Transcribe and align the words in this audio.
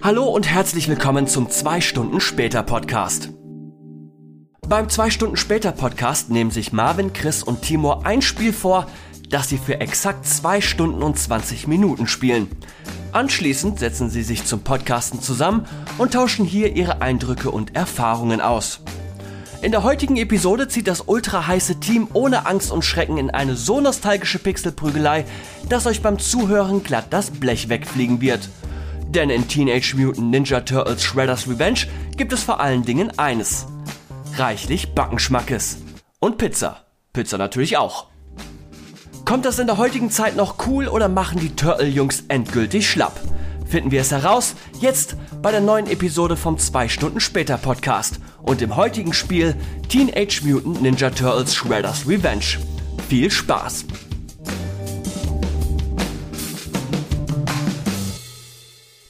Hallo 0.00 0.26
und 0.26 0.48
herzlich 0.48 0.88
willkommen 0.88 1.26
zum 1.26 1.50
2 1.50 1.80
Stunden 1.80 2.20
später 2.20 2.62
Podcast. 2.62 3.30
Beim 4.68 4.88
2 4.88 5.10
Stunden 5.10 5.36
später 5.36 5.72
Podcast 5.72 6.30
nehmen 6.30 6.52
sich 6.52 6.72
Marvin, 6.72 7.12
Chris 7.12 7.42
und 7.42 7.62
Timur 7.62 8.06
ein 8.06 8.22
Spiel 8.22 8.52
vor, 8.52 8.86
das 9.28 9.48
sie 9.48 9.58
für 9.58 9.80
exakt 9.80 10.24
2 10.24 10.60
Stunden 10.60 11.02
und 11.02 11.18
20 11.18 11.66
Minuten 11.66 12.06
spielen. 12.06 12.48
Anschließend 13.10 13.80
setzen 13.80 14.08
sie 14.08 14.22
sich 14.22 14.44
zum 14.44 14.60
Podcasten 14.60 15.20
zusammen 15.20 15.66
und 15.98 16.14
tauschen 16.14 16.44
hier 16.44 16.76
ihre 16.76 17.02
Eindrücke 17.02 17.50
und 17.50 17.74
Erfahrungen 17.74 18.40
aus. 18.40 18.80
In 19.62 19.72
der 19.72 19.82
heutigen 19.82 20.16
Episode 20.16 20.68
zieht 20.68 20.86
das 20.86 21.02
ultra 21.08 21.48
heiße 21.48 21.80
Team 21.80 22.06
ohne 22.12 22.46
Angst 22.46 22.70
und 22.70 22.84
Schrecken 22.84 23.18
in 23.18 23.30
eine 23.30 23.56
so 23.56 23.80
nostalgische 23.80 24.38
Pixelprügelei, 24.38 25.24
dass 25.68 25.86
euch 25.86 26.02
beim 26.02 26.20
Zuhören 26.20 26.84
glatt 26.84 27.06
das 27.10 27.32
Blech 27.32 27.68
wegfliegen 27.68 28.20
wird. 28.20 28.48
Denn 29.08 29.30
in 29.30 29.48
Teenage 29.48 29.94
Mutant 29.96 30.30
Ninja 30.30 30.60
Turtles 30.60 31.02
Shredder's 31.02 31.48
Revenge 31.48 31.86
gibt 32.16 32.32
es 32.32 32.42
vor 32.42 32.60
allen 32.60 32.84
Dingen 32.84 33.18
eines. 33.18 33.66
Reichlich 34.36 34.94
Backenschmackes. 34.94 35.78
Und 36.20 36.36
Pizza. 36.38 36.84
Pizza 37.12 37.38
natürlich 37.38 37.76
auch. 37.76 38.06
Kommt 39.24 39.44
das 39.44 39.58
in 39.58 39.66
der 39.66 39.78
heutigen 39.78 40.10
Zeit 40.10 40.36
noch 40.36 40.66
cool 40.66 40.88
oder 40.88 41.08
machen 41.08 41.40
die 41.40 41.54
Turtle-Jungs 41.54 42.24
endgültig 42.28 42.88
schlapp? 42.88 43.18
Finden 43.66 43.90
wir 43.90 44.00
es 44.00 44.10
heraus, 44.10 44.54
jetzt 44.80 45.16
bei 45.42 45.50
der 45.50 45.60
neuen 45.60 45.86
Episode 45.86 46.36
vom 46.36 46.56
2 46.56 46.88
Stunden 46.88 47.20
später 47.20 47.58
Podcast 47.58 48.20
und 48.42 48.62
im 48.62 48.76
heutigen 48.76 49.12
Spiel 49.12 49.54
Teenage 49.88 50.40
Mutant 50.44 50.80
Ninja 50.80 51.10
Turtles 51.10 51.54
Shredder's 51.54 52.08
Revenge. 52.08 52.58
Viel 53.08 53.30
Spaß! 53.30 53.84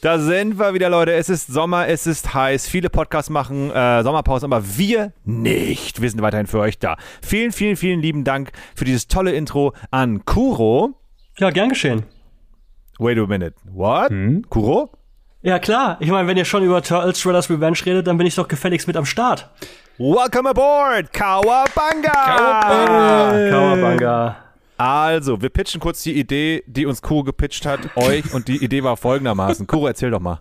Da 0.01 0.21
sind 0.21 0.61
wir 0.61 0.75
wieder, 0.75 0.89
Leute. 0.91 1.13
Es 1.13 1.29
ist 1.29 1.49
Sommer, 1.49 1.89
es 1.89 2.07
ist 2.07 2.33
heiß. 2.33 2.69
Viele 2.69 2.89
Podcasts 2.89 3.31
machen 3.31 3.73
äh, 3.73 4.05
Sommerpause, 4.05 4.47
aber 4.47 4.63
wir 4.77 5.13
nicht. 5.25 6.01
Wir 6.01 6.09
sind 6.09 6.23
weiterhin 6.23 6.47
für 6.47 6.61
euch 6.61 6.79
da. 6.79 6.97
Vielen, 7.21 7.51
vielen, 7.51 7.75
vielen 7.75 8.01
lieben 8.01 8.23
Dank 8.23 8.53
für 8.77 8.85
dieses 8.85 9.09
tolle 9.09 9.33
Intro 9.33 9.73
an 9.91 10.25
Kuro. 10.25 10.95
Ja, 11.39 11.51
gern 11.51 11.71
geschehen. 11.71 12.05
Wait 13.01 13.19
a 13.19 13.27
minute. 13.27 13.55
What? 13.65 14.11
Hm? 14.11 14.45
Kuro? 14.49 14.91
Ja, 15.43 15.59
klar. 15.59 15.97
Ich 15.99 16.11
meine, 16.11 16.29
wenn 16.29 16.37
ihr 16.37 16.45
schon 16.45 16.63
über 16.63 16.81
Turtles 16.81 17.21
Shredder's 17.21 17.51
Revenge 17.51 17.79
redet, 17.85 18.07
dann 18.07 18.19
bin 18.19 18.27
ich 18.29 18.37
doch 18.37 18.47
gefälligst 18.47 18.87
mit 18.87 18.97
am 18.97 19.05
Start. 19.05 19.51
Welcome 19.99 20.51
aboard, 20.51 21.13
Kawabanga! 21.13 22.13
Kawabanga! 22.13 23.51
Kawabanga. 23.51 24.37
Also, 24.79 25.43
wir 25.43 25.49
pitchen 25.49 25.81
kurz 25.81 26.03
die 26.03 26.19
Idee, 26.19 26.63
die 26.67 26.87
uns 26.87 27.03
Kuro 27.03 27.25
gepitcht 27.25 27.67
hat, 27.67 27.81
euch. 27.97 28.33
Und 28.33 28.49
die 28.49 28.65
Idee 28.65 28.83
war 28.83 28.97
folgendermaßen. 28.97 29.67
Kuro, 29.67 29.89
erzähl 29.89 30.11
doch 30.11 30.21
mal. 30.21 30.41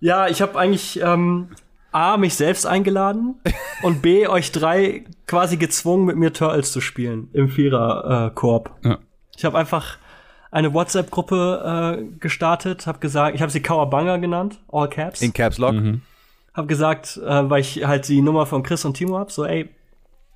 Ja, 0.00 0.26
ich 0.28 0.42
habe 0.42 0.58
eigentlich 0.58 1.00
ähm, 1.00 1.48
A, 1.92 2.16
mich 2.16 2.34
selbst 2.34 2.66
eingeladen 2.66 3.36
und 3.82 4.02
B, 4.02 4.26
euch 4.26 4.50
drei 4.50 5.04
quasi 5.26 5.56
gezwungen, 5.56 6.04
mit 6.04 6.16
mir 6.16 6.32
Turtles 6.32 6.72
zu 6.72 6.80
spielen 6.80 7.30
im 7.32 7.48
Vierer-Korb. 7.48 8.72
Äh, 8.82 8.88
ja. 8.88 8.98
Ich 9.36 9.44
habe 9.44 9.56
einfach 9.56 9.98
eine 10.50 10.74
WhatsApp-Gruppe 10.74 11.98
äh, 11.98 12.18
gestartet, 12.18 12.86
habe 12.88 12.98
gesagt, 12.98 13.36
ich 13.36 13.42
habe 13.42 13.50
sie 13.50 13.62
Kawabanga 13.62 14.16
genannt, 14.16 14.60
all 14.70 14.88
caps. 14.88 15.22
In 15.22 15.32
Caps 15.32 15.58
Lock. 15.58 15.74
Mhm. 15.74 16.02
Hab 16.52 16.68
gesagt, 16.68 17.16
äh, 17.24 17.50
weil 17.50 17.60
ich 17.60 17.84
halt 17.84 18.08
die 18.08 18.22
Nummer 18.22 18.46
von 18.46 18.62
Chris 18.64 18.84
und 18.84 18.94
Timo 18.94 19.18
hab, 19.18 19.30
so 19.30 19.44
ey, 19.44 19.68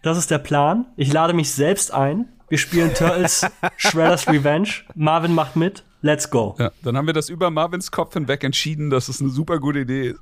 das 0.02 0.16
ist 0.18 0.30
der 0.30 0.38
Plan. 0.38 0.86
Ich 0.96 1.12
lade 1.12 1.34
mich 1.34 1.52
selbst 1.52 1.92
ein 1.92 2.26
wir 2.48 2.58
spielen 2.58 2.94
Turtles 2.94 3.46
Shredder's 3.76 4.26
Revenge. 4.28 4.68
Marvin 4.94 5.34
macht 5.34 5.56
mit. 5.56 5.84
Let's 6.00 6.30
go. 6.30 6.54
Ja, 6.58 6.70
dann 6.82 6.96
haben 6.96 7.06
wir 7.06 7.14
das 7.14 7.28
über 7.28 7.50
Marvins 7.50 7.90
Kopf 7.90 8.14
hinweg 8.14 8.44
entschieden, 8.44 8.88
dass 8.90 9.08
es 9.08 9.20
eine 9.20 9.30
super 9.30 9.58
gute 9.58 9.80
Idee 9.80 10.08
ist. 10.10 10.20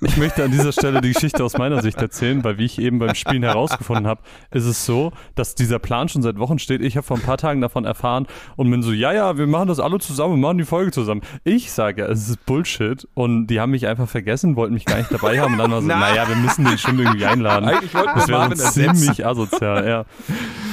Ich 0.00 0.16
möchte 0.16 0.44
an 0.44 0.50
dieser 0.50 0.72
Stelle 0.72 1.00
die 1.00 1.12
Geschichte 1.12 1.44
aus 1.44 1.56
meiner 1.58 1.82
Sicht 1.82 1.98
erzählen, 1.98 2.42
weil 2.44 2.58
wie 2.58 2.64
ich 2.64 2.80
eben 2.80 2.98
beim 2.98 3.14
Spielen 3.14 3.42
herausgefunden 3.42 4.06
habe, 4.06 4.22
ist 4.50 4.64
es 4.64 4.86
so, 4.86 5.12
dass 5.34 5.54
dieser 5.54 5.78
Plan 5.78 6.08
schon 6.08 6.22
seit 6.22 6.38
Wochen 6.38 6.58
steht. 6.58 6.80
Ich 6.80 6.96
habe 6.96 7.06
vor 7.06 7.16
ein 7.16 7.22
paar 7.22 7.38
Tagen 7.38 7.60
davon 7.60 7.84
erfahren 7.84 8.26
und 8.56 8.70
bin 8.70 8.82
so, 8.82 8.92
ja, 8.92 9.12
ja, 9.12 9.36
wir 9.38 9.46
machen 9.46 9.68
das 9.68 9.80
alle 9.80 9.98
zusammen, 9.98 10.34
wir 10.34 10.40
machen 10.40 10.58
die 10.58 10.64
Folge 10.64 10.90
zusammen. 10.90 11.22
Ich 11.44 11.72
sage 11.72 12.02
ja, 12.02 12.08
es 12.08 12.28
ist 12.28 12.46
Bullshit 12.46 13.06
und 13.14 13.46
die 13.48 13.60
haben 13.60 13.70
mich 13.70 13.86
einfach 13.86 14.08
vergessen, 14.08 14.56
wollten 14.56 14.74
mich 14.74 14.84
gar 14.84 14.98
nicht 14.98 15.12
dabei 15.12 15.40
haben 15.40 15.54
und 15.54 15.58
dann 15.58 15.70
war 15.70 15.82
so, 15.82 15.88
naja, 15.88 16.28
wir 16.28 16.36
müssen 16.36 16.64
den 16.64 16.78
schon 16.78 16.98
irgendwie 16.98 17.26
einladen. 17.26 17.68
Eigentlich 17.68 17.94
wollten 17.94 18.12
das 18.14 18.28
wir 18.28 18.38
Marvin 18.38 18.58
ziemlich 18.58 19.26
asozial, 19.26 19.86
ja. 19.86 20.04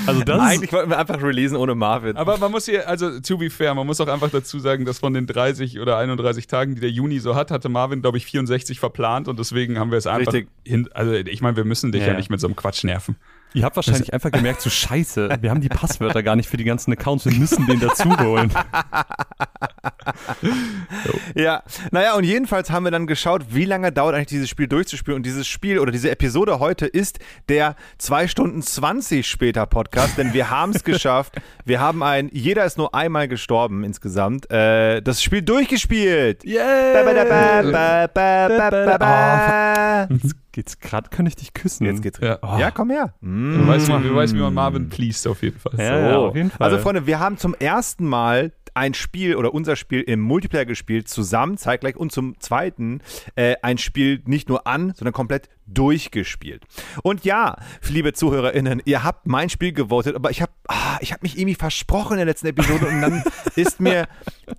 Also 0.08 0.24
das 0.24 0.40
Eigentlich 0.40 0.74
wollten 0.74 0.90
wir 0.90 0.98
einfach 0.98 1.22
releasen 1.22 1.58
ohne 1.58 1.76
Marvin. 1.76 2.18
Aber 2.18 2.38
man 2.38 2.52
muss 2.52 2.66
hier, 2.66 2.88
also 2.88 3.20
to 3.20 3.38
be 3.38 3.50
fair, 3.50 3.76
man 3.76 3.86
muss 3.86 4.02
auch 4.02 4.08
einfach 4.08 4.30
dazu 4.30 4.60
sagen, 4.60 4.86
dass 4.86 5.00
von 5.00 5.14
den 5.14 5.28
30 5.28 5.80
oder 5.80 5.98
31 5.98 6.48
Tagen, 6.48 6.76
die 6.76 6.82
der 6.82 6.90
Juni 6.90 7.20
so 7.20 7.36
hat, 7.36 7.52
hatte 7.52 7.70
Marvin, 7.70 8.02
glaube 8.02 8.18
ich, 8.18 8.26
64 8.26 8.80
verplant 8.80 9.09
und 9.18 9.40
deswegen 9.40 9.80
haben 9.80 9.92
wir 9.92 9.98
es 9.98 10.08
einfach 10.08 10.34
hin, 10.66 10.90
also 10.94 11.14
ich 11.14 11.42
meine, 11.42 11.58
wir 11.58 11.66
müssen 11.66 11.92
dich 11.92 12.02
ja, 12.02 12.10
ja 12.10 12.14
nicht 12.14 12.30
mit 12.30 12.40
so 12.40 12.48
einem 12.48 12.56
Quatsch 12.56 12.84
nerven. 12.84 13.16
Ihr 13.54 13.64
habt 13.64 13.76
wahrscheinlich 13.76 14.14
einfach 14.14 14.32
gemerkt, 14.32 14.62
so 14.62 14.70
scheiße, 14.70 15.38
wir 15.42 15.50
haben 15.50 15.62
die 15.62 15.70
Passwörter 15.70 16.22
gar 16.22 16.36
nicht 16.36 16.48
für 16.48 16.58
die 16.58 16.64
ganzen 16.64 16.94
Accounts, 16.94 17.26
wir 17.26 17.34
müssen 17.34 17.66
den 17.66 17.80
dazu 17.80 18.16
holen. 18.20 18.54
ja, 21.36 21.64
naja, 21.92 22.16
und 22.16 22.26
jedenfalls 22.26 22.70
haben 22.70 22.84
wir 22.84 22.92
dann 22.92 23.08
geschaut, 23.08 23.46
wie 23.50 23.66
lange 23.66 23.92
dauert 23.92 24.16
eigentlich 24.16 24.28
dieses 24.28 24.50
Spiel 24.50 24.68
durchzuspielen. 24.68 25.18
Und 25.18 25.26
dieses 25.26 25.48
Spiel 25.48 25.80
oder 25.80 25.92
diese 25.92 26.12
Episode 26.12 26.60
heute 26.60 26.86
ist 26.86 27.18
der 27.48 27.76
2 27.98 28.28
Stunden 28.28 28.62
20 28.62 29.28
später 29.28 29.66
Podcast, 29.66 30.18
denn 30.18 30.34
wir 30.34 30.52
haben 30.52 30.72
es 30.72 30.84
geschafft. 30.84 31.36
Wir 31.66 31.80
haben 31.80 32.04
ein, 32.04 32.30
jeder 32.32 32.66
ist 32.66 32.78
nur 32.78 32.94
einmal 32.94 33.28
gestorben 33.28 33.84
insgesamt, 33.84 34.52
äh, 34.52 35.02
das 35.02 35.24
Spiel 35.24 35.42
durchgespielt. 35.42 36.46
Yeah! 36.46 36.94
Ba, 36.94 38.08
ba, 38.14 38.98
ba, 38.98 40.08
oh, 40.10 40.18
geht's 40.60 40.80
gerade, 40.80 41.10
kann 41.10 41.26
ich 41.26 41.38
dich 41.38 41.54
küssen. 41.54 41.86
Jetzt 41.86 42.02
geht's. 42.02 42.20
Ja, 42.22 42.38
oh. 42.42 42.58
ja 42.60 42.70
komm 42.70 42.90
her. 42.90 43.14
Mm. 43.22 43.60
Du, 43.60 43.68
weißt, 43.68 43.88
wie, 43.88 44.08
du 44.10 44.16
weißt, 44.16 44.36
wie 44.36 44.40
man 44.40 44.54
Marvin 44.54 44.90
pleased 44.90 45.26
auf 45.26 45.42
jeden 45.42 45.58
Fall. 45.58 45.74
Ja, 45.78 45.98
so. 45.98 46.10
ja, 46.10 46.18
auf 46.18 46.36
jeden 46.36 46.52
Fall. 46.52 46.66
Also 46.66 46.80
Freunde, 46.80 47.08
wir 47.08 47.20
haben 47.20 47.38
zum 47.38 47.56
ersten 47.56 48.06
Mal 48.06 48.52
ein 48.74 48.94
Spiel 48.94 49.36
oder 49.36 49.54
unser 49.54 49.78
Spiel 49.78 50.02
im 50.02 50.20
Multiplayer 50.20 50.66
gespielt, 50.66 51.08
zusammen, 51.08 51.58
zeitgleich 51.58 51.96
und 51.96 52.12
zum 52.12 52.40
zweiten 52.40 53.00
äh, 53.36 53.56
ein 53.62 53.78
Spiel 53.78 54.22
nicht 54.26 54.50
nur 54.50 54.68
an, 54.68 54.94
sondern 54.96 55.14
komplett 55.14 55.50
durchgespielt. 55.74 56.64
Und 57.04 57.26
ja, 57.26 57.56
liebe 57.88 58.14
ZuhörerInnen, 58.14 58.82
ihr 58.86 59.04
habt 59.04 59.28
mein 59.28 59.50
Spiel 59.50 59.74
gewotet, 59.74 60.16
aber 60.16 60.32
ich 60.32 60.42
habe 60.42 60.52
ah, 60.68 60.98
hab 61.02 61.24
mich 61.24 61.38
irgendwie 61.38 61.56
versprochen 61.56 62.14
in 62.14 62.18
der 62.18 62.26
letzten 62.26 62.48
Episode 62.48 62.88
und 62.88 63.02
dann 63.02 63.24
ist 63.56 63.80
mir 63.80 64.08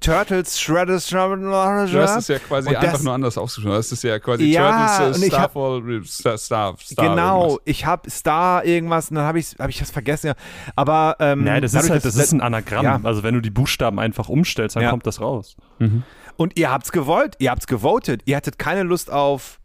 Turtles 0.01 0.61
Shredders 0.61 1.09
Du 1.09 2.01
hast 2.01 2.17
es 2.17 2.29
ja 2.29 2.39
quasi 2.39 2.69
einfach 2.69 2.93
das, 2.93 3.03
nur 3.03 3.13
anders 3.13 3.37
ausgesprochen. 3.37 3.77
Das 3.77 3.93
ist 3.93 4.05
ja 4.05 4.19
quasi 4.19 4.45
ja, 4.45 4.99
Turtles 4.99 5.23
äh, 5.23 5.27
Starfall 5.27 6.03
Star, 6.05 6.39
Star, 6.39 6.77
Star 6.79 7.09
Genau, 7.09 7.43
irgendwas. 7.43 7.63
ich 7.65 7.87
habe 7.87 8.11
Star 8.11 8.65
irgendwas 8.65 9.11
und 9.11 9.17
dann 9.17 9.25
habe 9.25 9.39
ich, 9.39 9.57
hab 9.59 9.69
ich 9.69 9.79
das 9.79 9.91
vergessen. 9.91 10.33
Aber 10.77 11.17
ähm, 11.21 11.45
Nein, 11.45 11.63
das 11.63 11.75
ist 11.75 11.91
halt, 11.91 12.05
das 12.05 12.17
ist 12.17 12.33
ein 12.33 12.41
Anagramm. 12.41 12.85
Ja. 12.85 13.01
Also 13.03 13.23
wenn 13.23 13.35
du 13.35 13.41
die 13.41 13.51
Buchstaben 13.51 13.99
einfach 13.99 14.29
umstellst, 14.29 14.77
dann 14.77 14.85
ja. 14.85 14.91
kommt 14.91 15.07
das 15.07 15.21
raus. 15.21 15.57
Mhm. 15.79 16.03
Und 16.37 16.59
ihr 16.59 16.71
habt's 16.71 16.93
gewollt, 16.93 17.35
ihr 17.39 17.51
habt's 17.51 17.67
gewotet. 17.67 18.23
Ihr 18.25 18.37
hattet 18.37 18.59
keine 18.59 18.83
Lust 18.83 19.11
auf 19.13 19.60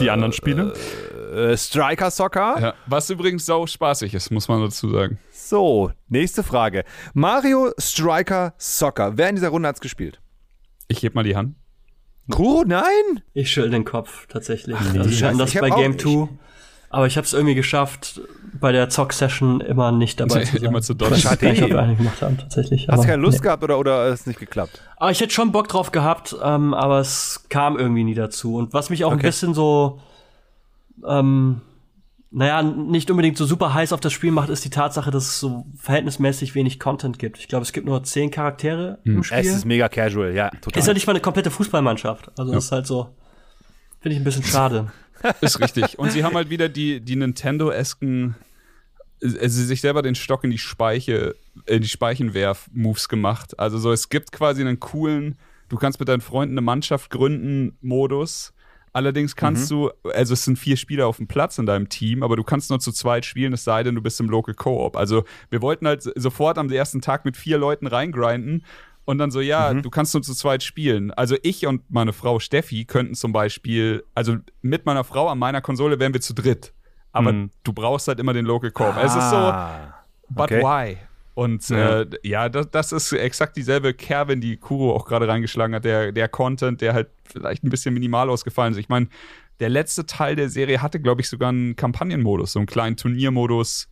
die 0.00 0.10
anderen 0.10 0.32
Spiele? 0.32 0.72
Äh, 1.34 1.56
Striker 1.56 2.10
Soccer. 2.10 2.60
Ja, 2.60 2.74
was 2.86 3.10
übrigens 3.10 3.46
sau 3.46 3.66
spaßig 3.66 4.14
ist, 4.14 4.30
muss 4.30 4.48
man 4.48 4.60
dazu 4.60 4.90
sagen. 4.90 5.18
So, 5.30 5.90
nächste 6.08 6.42
Frage. 6.42 6.84
Mario 7.14 7.72
Striker 7.78 8.54
Soccer. 8.58 9.16
Wer 9.16 9.28
in 9.28 9.36
dieser 9.36 9.48
Runde 9.48 9.68
hat's 9.68 9.80
gespielt? 9.80 10.20
Ich 10.88 11.02
heb 11.02 11.14
mal 11.14 11.24
die 11.24 11.36
Hand. 11.36 11.56
Kuro, 12.30 12.64
nein? 12.66 13.22
Ich 13.34 13.50
schüttel 13.50 13.70
den 13.70 13.84
Kopf, 13.84 14.26
tatsächlich. 14.28 14.76
Ach, 14.78 14.94
also 14.94 15.10
ich 15.10 15.20
das 15.20 15.54
bei 15.54 15.70
Game 15.70 15.98
2. 15.98 16.28
Aber 16.90 17.06
ich 17.06 17.16
habe 17.16 17.24
es 17.24 17.32
irgendwie 17.32 17.54
geschafft, 17.54 18.20
bei 18.60 18.72
der 18.72 18.88
Zock-Session 18.88 19.60
immer 19.60 19.92
nicht 19.92 20.20
dabei 20.20 20.44
zu 20.44 20.58
sein. 20.58 20.68
immer 20.68 20.82
zu. 20.82 20.94
Schade, 21.16 21.50
ich 21.50 21.62
habe 21.62 21.80
eine 21.80 21.96
gemacht 21.96 22.20
haben, 22.22 22.38
tatsächlich. 22.38 22.88
Hast 22.88 23.04
du 23.04 23.08
keine 23.08 23.22
Lust 23.22 23.38
nee. 23.38 23.44
gehabt 23.44 23.62
oder, 23.62 23.78
oder 23.78 24.08
ist 24.08 24.20
es 24.20 24.26
nicht 24.26 24.40
geklappt? 24.40 24.80
Aber 24.96 25.06
ah, 25.06 25.10
ich 25.10 25.20
hätte 25.20 25.32
schon 25.32 25.52
Bock 25.52 25.68
drauf 25.68 25.92
gehabt, 25.92 26.36
ähm, 26.42 26.74
aber 26.74 27.00
es 27.00 27.46
kam 27.48 27.78
irgendwie 27.78 28.04
nie 28.04 28.14
dazu. 28.14 28.56
Und 28.56 28.72
was 28.72 28.90
mich 28.90 29.04
auch 29.04 29.12
okay. 29.12 29.20
ein 29.20 29.22
bisschen 29.22 29.54
so, 29.54 30.00
ähm, 31.06 31.60
naja, 32.30 32.62
nicht 32.62 33.10
unbedingt 33.10 33.36
so 33.36 33.44
super 33.44 33.74
heiß 33.74 33.92
auf 33.92 34.00
das 34.00 34.12
Spiel 34.12 34.30
macht, 34.30 34.48
ist 34.48 34.64
die 34.64 34.70
Tatsache, 34.70 35.10
dass 35.10 35.24
es 35.24 35.40
so 35.40 35.66
verhältnismäßig 35.76 36.54
wenig 36.54 36.78
Content 36.80 37.18
gibt. 37.18 37.38
Ich 37.38 37.48
glaube, 37.48 37.62
es 37.62 37.72
gibt 37.72 37.86
nur 37.86 38.02
zehn 38.04 38.30
Charaktere 38.30 38.98
hm. 39.04 39.16
im 39.16 39.24
Spiel. 39.24 39.38
Es 39.38 39.48
ist 39.48 39.64
mega 39.64 39.88
casual, 39.88 40.34
ja, 40.34 40.50
total. 40.60 40.78
Ist 40.78 40.86
ja 40.86 40.94
nicht 40.94 41.06
mal 41.06 41.12
eine 41.12 41.20
komplette 41.20 41.50
Fußballmannschaft. 41.50 42.30
Also 42.38 42.52
ja. 42.52 42.58
ist 42.58 42.72
halt 42.72 42.86
so, 42.86 43.14
finde 44.00 44.14
ich 44.14 44.20
ein 44.20 44.24
bisschen 44.24 44.44
schade. 44.44 44.92
Ist 45.40 45.60
richtig. 45.60 45.98
Und 45.98 46.12
sie 46.12 46.24
haben 46.24 46.34
halt 46.34 46.50
wieder 46.50 46.68
die, 46.68 47.00
die 47.00 47.16
Nintendo-esken, 47.16 48.34
also 49.22 49.62
sich 49.62 49.80
selber 49.80 50.02
den 50.02 50.14
Stock 50.14 50.44
in 50.44 50.50
die 50.50 50.58
Speiche, 50.58 51.34
in 51.66 51.82
die 51.82 51.88
Speichenwerf-Moves 51.88 53.08
gemacht. 53.08 53.58
Also 53.58 53.78
so, 53.78 53.92
es 53.92 54.08
gibt 54.08 54.32
quasi 54.32 54.62
einen 54.62 54.80
coolen, 54.80 55.36
du 55.68 55.76
kannst 55.76 56.00
mit 56.00 56.08
deinen 56.08 56.20
Freunden 56.20 56.54
eine 56.54 56.64
Mannschaft 56.64 57.10
gründen, 57.10 57.76
Modus. 57.80 58.52
Allerdings 58.94 59.36
kannst 59.36 59.70
mhm. 59.70 59.74
du, 59.74 59.90
also 60.10 60.34
es 60.34 60.44
sind 60.44 60.58
vier 60.58 60.76
Spieler 60.76 61.06
auf 61.06 61.16
dem 61.16 61.26
Platz 61.26 61.56
in 61.56 61.64
deinem 61.64 61.88
Team, 61.88 62.22
aber 62.22 62.36
du 62.36 62.44
kannst 62.44 62.68
nur 62.68 62.78
zu 62.78 62.92
zweit 62.92 63.24
spielen, 63.24 63.54
es 63.54 63.64
sei 63.64 63.82
denn, 63.82 63.94
du 63.94 64.02
bist 64.02 64.20
im 64.20 64.28
Local 64.28 64.54
Co-op. 64.54 64.98
Also 64.98 65.24
wir 65.48 65.62
wollten 65.62 65.86
halt 65.86 66.02
sofort 66.14 66.58
am 66.58 66.70
ersten 66.70 67.00
Tag 67.00 67.24
mit 67.24 67.38
vier 67.38 67.56
Leuten 67.56 67.86
reingrinden 67.86 68.64
Und 69.04 69.18
dann 69.18 69.30
so, 69.32 69.40
ja, 69.40 69.74
du 69.74 69.90
kannst 69.90 70.14
nur 70.14 70.22
zu 70.22 70.32
zweit 70.34 70.62
spielen. 70.62 71.10
Also 71.10 71.36
ich 71.42 71.66
und 71.66 71.82
meine 71.90 72.12
Frau 72.12 72.38
Steffi 72.38 72.84
könnten 72.84 73.14
zum 73.14 73.32
Beispiel, 73.32 74.04
also 74.14 74.36
mit 74.60 74.86
meiner 74.86 75.02
Frau 75.02 75.28
an 75.28 75.38
meiner 75.38 75.60
Konsole 75.60 75.98
wären 75.98 76.12
wir 76.14 76.20
zu 76.20 76.34
dritt. 76.34 76.72
Aber 77.10 77.32
Mhm. 77.32 77.50
du 77.64 77.72
brauchst 77.72 78.06
halt 78.08 78.20
immer 78.20 78.32
den 78.32 78.44
Local 78.46 78.70
Coop. 78.70 78.96
Es 78.96 79.14
ist 79.14 79.30
so, 79.30 79.36
Ah, 79.36 79.94
but 80.28 80.44
okay. 80.44 80.60
why? 80.62 80.96
Und 81.34 81.68
Ja. 81.68 82.02
äh, 82.02 82.06
ja, 82.22 82.48
das, 82.48 82.70
das 82.70 82.92
ist 82.92 83.12
exakt 83.12 83.56
dieselbe 83.56 83.92
Kerbe, 83.92 84.34
in 84.34 84.40
die 84.40 84.56
Kuro 84.56 84.94
auch 84.94 85.04
gerade 85.04 85.26
reingeschlagen 85.26 85.74
hat. 85.74 85.84
Der, 85.84 86.12
der 86.12 86.28
Content, 86.28 86.80
der 86.80 86.94
halt 86.94 87.08
vielleicht 87.24 87.64
ein 87.64 87.70
bisschen 87.70 87.94
minimal 87.94 88.30
ausgefallen 88.30 88.72
ist. 88.72 88.78
Ich 88.78 88.88
meine, 88.88 89.08
der 89.58 89.68
letzte 89.68 90.06
Teil 90.06 90.36
der 90.36 90.48
Serie 90.48 90.80
hatte, 90.80 91.00
glaube 91.00 91.22
ich, 91.22 91.28
sogar 91.28 91.48
einen 91.48 91.74
Kampagnenmodus, 91.74 92.52
so 92.52 92.58
einen 92.60 92.66
kleinen 92.66 92.96
Turniermodus. 92.96 93.88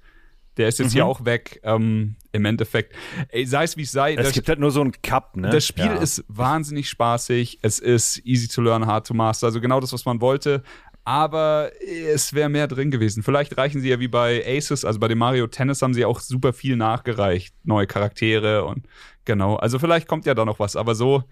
Der 0.56 0.68
ist 0.68 0.78
jetzt 0.78 0.92
Mhm. 0.92 0.98
ja 0.98 1.04
auch 1.04 1.24
weg. 1.24 1.60
Ähm, 1.62 2.16
Im 2.32 2.44
Endeffekt, 2.44 2.94
ey, 3.28 3.44
sei 3.46 3.64
es 3.64 3.76
wie 3.76 3.82
es 3.82 3.92
sei, 3.92 4.14
Es 4.14 4.26
das, 4.26 4.32
gibt 4.34 4.48
halt 4.48 4.58
nur 4.60 4.70
so 4.70 4.80
einen 4.80 4.92
Cup, 5.02 5.36
ne? 5.36 5.50
das 5.50 5.66
Spiel 5.66 5.84
Ja. 5.86 5.94
ist 5.96 6.24
wahnsinnig 6.28 6.88
spaßig. 6.88 7.58
Es 7.62 7.78
ist 7.78 8.20
easy 8.24 8.46
to 8.48 8.60
learn, 8.62 8.86
hard 8.86 9.06
to 9.06 9.14
master. 9.14 9.46
Also 9.46 9.60
genau 9.60 9.80
das, 9.80 9.92
was 9.92 10.04
man 10.04 10.20
wollte. 10.20 10.62
Aber 11.04 11.70
es 12.14 12.34
wäre 12.34 12.48
mehr 12.50 12.68
drin 12.68 12.90
gewesen. 12.90 13.22
Vielleicht 13.22 13.56
reichen 13.56 13.80
sie 13.80 13.88
ja 13.88 13.98
wie 14.00 14.06
bei 14.08 14.44
Aces, 14.46 14.84
also 14.84 15.00
bei 15.00 15.08
dem 15.08 15.18
Mario 15.18 15.46
Tennis 15.46 15.80
haben 15.82 15.94
sie 15.94 16.04
auch 16.04 16.20
super 16.20 16.52
viel 16.52 16.76
nachgereicht. 16.76 17.54
Neue 17.64 17.86
Charaktere 17.86 18.64
und 18.64 18.86
genau. 19.24 19.56
Also 19.56 19.78
vielleicht 19.78 20.06
kommt 20.06 20.26
ja 20.26 20.34
da 20.34 20.44
noch 20.44 20.58
was. 20.58 20.76
Aber 20.76 20.94
so, 20.94 21.24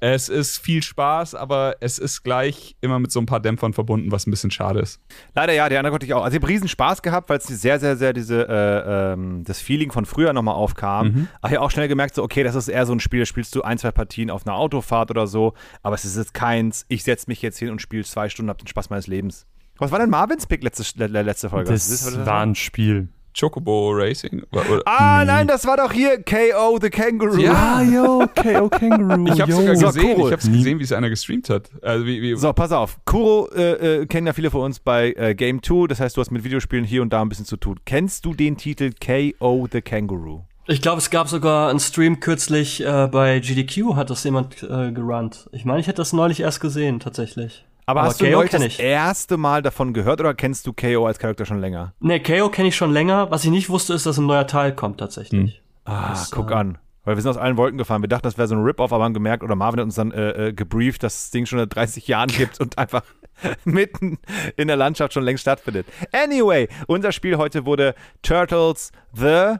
es 0.00 0.28
ist 0.30 0.58
viel 0.58 0.82
Spaß, 0.82 1.34
aber 1.34 1.76
es 1.80 1.98
ist 1.98 2.22
gleich 2.22 2.74
immer 2.80 2.98
mit 2.98 3.12
so 3.12 3.20
ein 3.20 3.26
paar 3.26 3.40
Dämpfern 3.40 3.72
verbunden, 3.74 4.10
was 4.10 4.26
ein 4.26 4.30
bisschen 4.30 4.50
schade 4.50 4.80
ist. 4.80 4.98
Leider 5.34 5.52
ja, 5.52 5.68
die 5.68 5.76
andere 5.76 5.90
konnte 5.92 6.06
ich 6.06 6.14
auch. 6.14 6.24
Also 6.24 6.36
ich 6.36 6.42
habe 6.42 6.50
riesen 6.50 6.68
Spaß 6.68 7.02
gehabt, 7.02 7.28
weil 7.28 7.38
es 7.38 7.44
sehr, 7.44 7.78
sehr, 7.78 7.96
sehr 7.96 8.12
diese, 8.12 8.48
äh, 8.48 9.12
ähm, 9.12 9.44
das 9.44 9.60
Feeling 9.60 9.92
von 9.92 10.06
früher 10.06 10.32
nochmal 10.32 10.54
aufkam. 10.54 11.06
Mhm. 11.06 11.28
Aber 11.40 11.50
ich 11.52 11.56
habe 11.56 11.66
auch 11.66 11.70
schnell 11.70 11.88
gemerkt, 11.88 12.14
so, 12.14 12.22
okay, 12.22 12.42
das 12.42 12.54
ist 12.54 12.68
eher 12.68 12.86
so 12.86 12.92
ein 12.94 13.00
Spiel, 13.00 13.20
da 13.20 13.26
spielst 13.26 13.54
du 13.54 13.62
ein, 13.62 13.76
zwei 13.78 13.90
Partien 13.90 14.30
auf 14.30 14.46
einer 14.46 14.56
Autofahrt 14.56 15.10
oder 15.10 15.26
so. 15.26 15.52
Aber 15.82 15.94
es 15.94 16.04
ist 16.04 16.16
jetzt 16.16 16.32
keins, 16.34 16.86
ich 16.88 17.04
setze 17.04 17.26
mich 17.28 17.42
jetzt 17.42 17.58
hin 17.58 17.68
und 17.70 17.82
spiele 17.82 18.04
zwei 18.04 18.28
Stunden, 18.28 18.48
hab 18.50 18.58
den 18.58 18.68
Spaß 18.68 18.88
meines 18.90 19.06
Lebens. 19.06 19.46
Was 19.78 19.90
war 19.90 19.98
denn 19.98 20.10
Marvins 20.10 20.46
Pick 20.46 20.62
letzte, 20.62 20.84
le- 21.06 21.22
letzte 21.22 21.48
Folge? 21.50 21.72
Ist 21.72 21.90
Das 21.90 22.26
war 22.26 22.40
ein 22.42 22.54
Spiel. 22.54 23.08
Chocobo 23.38 23.90
Racing? 23.92 24.42
Oder- 24.52 24.82
Ah, 24.86 25.24
nein, 25.24 25.46
das 25.46 25.66
war 25.66 25.76
doch 25.76 25.92
hier 25.92 26.22
KO 26.22 26.78
the 26.80 26.90
Kangaroo. 26.90 27.36
Ja. 27.38 27.76
Ah, 27.78 27.82
yo, 27.82 28.24
KO 28.34 28.68
Kangaroo. 28.68 29.26
Ich 29.32 29.40
habe 29.40 29.50
yo. 29.50 29.58
sogar 29.60 29.76
So, 29.76 29.86
gesehen, 29.86 30.18
ich 30.20 30.24
habe 30.32 30.36
gesehen, 30.36 30.78
wie 30.78 30.82
es 30.84 30.92
einer 30.92 31.08
gestreamt 31.10 31.48
hat. 31.50 31.70
Also 31.82 32.06
wie, 32.06 32.20
wie, 32.22 32.36
So, 32.36 32.52
pass 32.52 32.72
auf. 32.72 32.98
Kuro 33.04 33.48
äh, 33.54 34.00
äh, 34.02 34.06
kennen 34.06 34.26
ja 34.26 34.32
viele 34.32 34.50
von 34.50 34.62
uns 34.62 34.78
bei 34.80 35.12
äh, 35.16 35.34
Game 35.34 35.62
2. 35.62 35.86
Das 35.88 36.00
heißt, 36.00 36.16
du 36.16 36.20
hast 36.20 36.30
mit 36.30 36.44
Videospielen 36.44 36.84
hier 36.84 37.02
und 37.02 37.12
da 37.12 37.22
ein 37.22 37.28
bisschen 37.28 37.44
zu 37.46 37.56
tun. 37.56 37.78
Kennst 37.84 38.24
du 38.24 38.34
den 38.34 38.56
Titel 38.56 38.90
KO 39.04 39.68
the 39.70 39.80
Kangaroo? 39.80 40.44
Ich 40.66 40.82
glaube, 40.82 40.98
es 40.98 41.10
gab 41.10 41.28
sogar 41.28 41.70
einen 41.70 41.80
Stream 41.80 42.20
kürzlich 42.20 42.84
äh, 42.84 43.08
bei 43.10 43.40
GDQ, 43.40 43.96
hat 43.96 44.10
das 44.10 44.22
jemand 44.22 44.62
äh, 44.62 44.92
gerannt. 44.92 45.48
Ich 45.52 45.64
meine, 45.64 45.80
ich 45.80 45.86
hätte 45.88 45.96
das 45.96 46.12
neulich 46.12 46.40
erst 46.40 46.60
gesehen, 46.60 47.00
tatsächlich. 47.00 47.64
Aber, 47.90 48.02
hast 48.02 48.20
du 48.20 48.30
KO 48.30 48.40
kenn 48.42 48.62
das 48.62 48.74
ich. 48.74 48.80
erste 48.80 49.36
Mal 49.36 49.62
davon 49.62 49.92
gehört 49.92 50.20
oder 50.20 50.34
kennst 50.34 50.66
du 50.66 50.72
KO 50.72 51.06
als 51.06 51.18
Charakter 51.18 51.44
schon 51.44 51.60
länger? 51.60 51.92
Ne, 52.00 52.20
KO 52.20 52.48
kenne 52.48 52.68
ich 52.68 52.76
schon 52.76 52.92
länger. 52.92 53.30
Was 53.30 53.44
ich 53.44 53.50
nicht 53.50 53.68
wusste, 53.68 53.94
ist, 53.94 54.06
dass 54.06 54.18
ein 54.18 54.26
neuer 54.26 54.46
Teil 54.46 54.74
kommt, 54.74 54.98
tatsächlich. 54.98 55.60
Ah, 55.84 56.10
Das, 56.10 56.30
guck 56.30 56.50
äh, 56.50 56.54
an. 56.54 56.78
Weil 57.04 57.16
wir 57.16 57.22
sind 57.22 57.30
aus 57.30 57.36
allen 57.38 57.56
Wolken 57.56 57.78
gefahren. 57.78 58.02
Wir 58.02 58.08
dachten, 58.08 58.24
das 58.24 58.36
wäre 58.38 58.46
so 58.46 58.54
ein 58.54 58.62
Rip-Off, 58.62 58.92
aber 58.92 59.04
haben 59.04 59.14
gemerkt, 59.14 59.42
oder 59.42 59.56
Marvin 59.56 59.80
hat 59.80 59.84
uns 59.84 59.94
dann 59.94 60.12
äh, 60.12 60.48
äh, 60.48 60.52
gebrieft, 60.52 61.02
dass 61.02 61.14
das 61.14 61.30
Ding 61.30 61.46
schon 61.46 61.58
seit 61.58 61.74
30 61.74 62.06
Jahren 62.06 62.28
gibt 62.28 62.60
und 62.60 62.78
einfach 62.78 63.02
mitten 63.64 64.18
in 64.56 64.68
der 64.68 64.76
Landschaft 64.76 65.14
schon 65.14 65.24
längst 65.24 65.40
stattfindet. 65.42 65.86
Anyway, 66.12 66.68
unser 66.86 67.10
Spiel 67.12 67.38
heute 67.38 67.64
wurde 67.64 67.94
Turtles 68.22 68.92
The, 69.14 69.56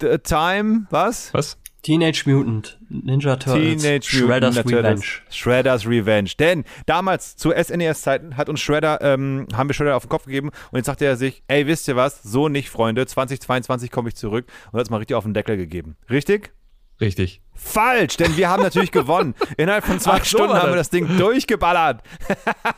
the 0.00 0.18
Time, 0.18 0.86
was? 0.90 1.32
was? 1.34 1.58
Teenage 1.86 2.24
Mutant 2.26 2.78
Ninja 2.88 3.36
Turtles. 3.36 3.80
Teenage 3.80 4.10
Shredder's 4.10 4.56
Mutant 4.56 4.66
Ninja 4.66 4.78
Revenge. 4.78 5.00
Turtles. 5.02 5.36
Shredder's 5.36 5.86
Revenge. 5.86 6.30
Denn 6.36 6.64
damals 6.86 7.36
zu 7.36 7.52
SNES-Zeiten 7.52 8.36
hat 8.36 8.48
uns 8.48 8.60
Shredder, 8.60 9.00
ähm, 9.02 9.46
haben 9.54 9.68
wir 9.68 9.74
Shredder 9.74 9.94
auf 9.94 10.02
den 10.02 10.08
Kopf 10.08 10.24
gegeben 10.24 10.48
und 10.72 10.76
jetzt 10.76 10.86
sagte 10.86 11.04
er 11.04 11.14
sich, 11.16 11.44
ey, 11.46 11.68
wisst 11.68 11.86
ihr 11.86 11.94
was? 11.94 12.24
So 12.24 12.48
nicht, 12.48 12.70
Freunde. 12.70 13.06
2022 13.06 13.92
komme 13.92 14.08
ich 14.08 14.16
zurück 14.16 14.46
und 14.72 14.80
hat 14.80 14.86
es 14.86 14.90
mal 14.90 14.96
richtig 14.96 15.14
auf 15.14 15.22
den 15.22 15.32
Deckel 15.32 15.56
gegeben. 15.56 15.94
Richtig? 16.10 16.52
Richtig. 17.00 17.40
Falsch, 17.54 18.16
denn 18.16 18.36
wir 18.36 18.48
haben 18.48 18.64
natürlich 18.64 18.90
gewonnen. 18.90 19.36
Innerhalb 19.56 19.84
von 19.84 20.00
zwei 20.00 20.18
Ach, 20.20 20.24
Stunden 20.24 20.54
haben 20.54 20.72
wir 20.72 20.76
das. 20.76 20.90
Ding 20.90 21.16
durchgeballert. 21.18 22.02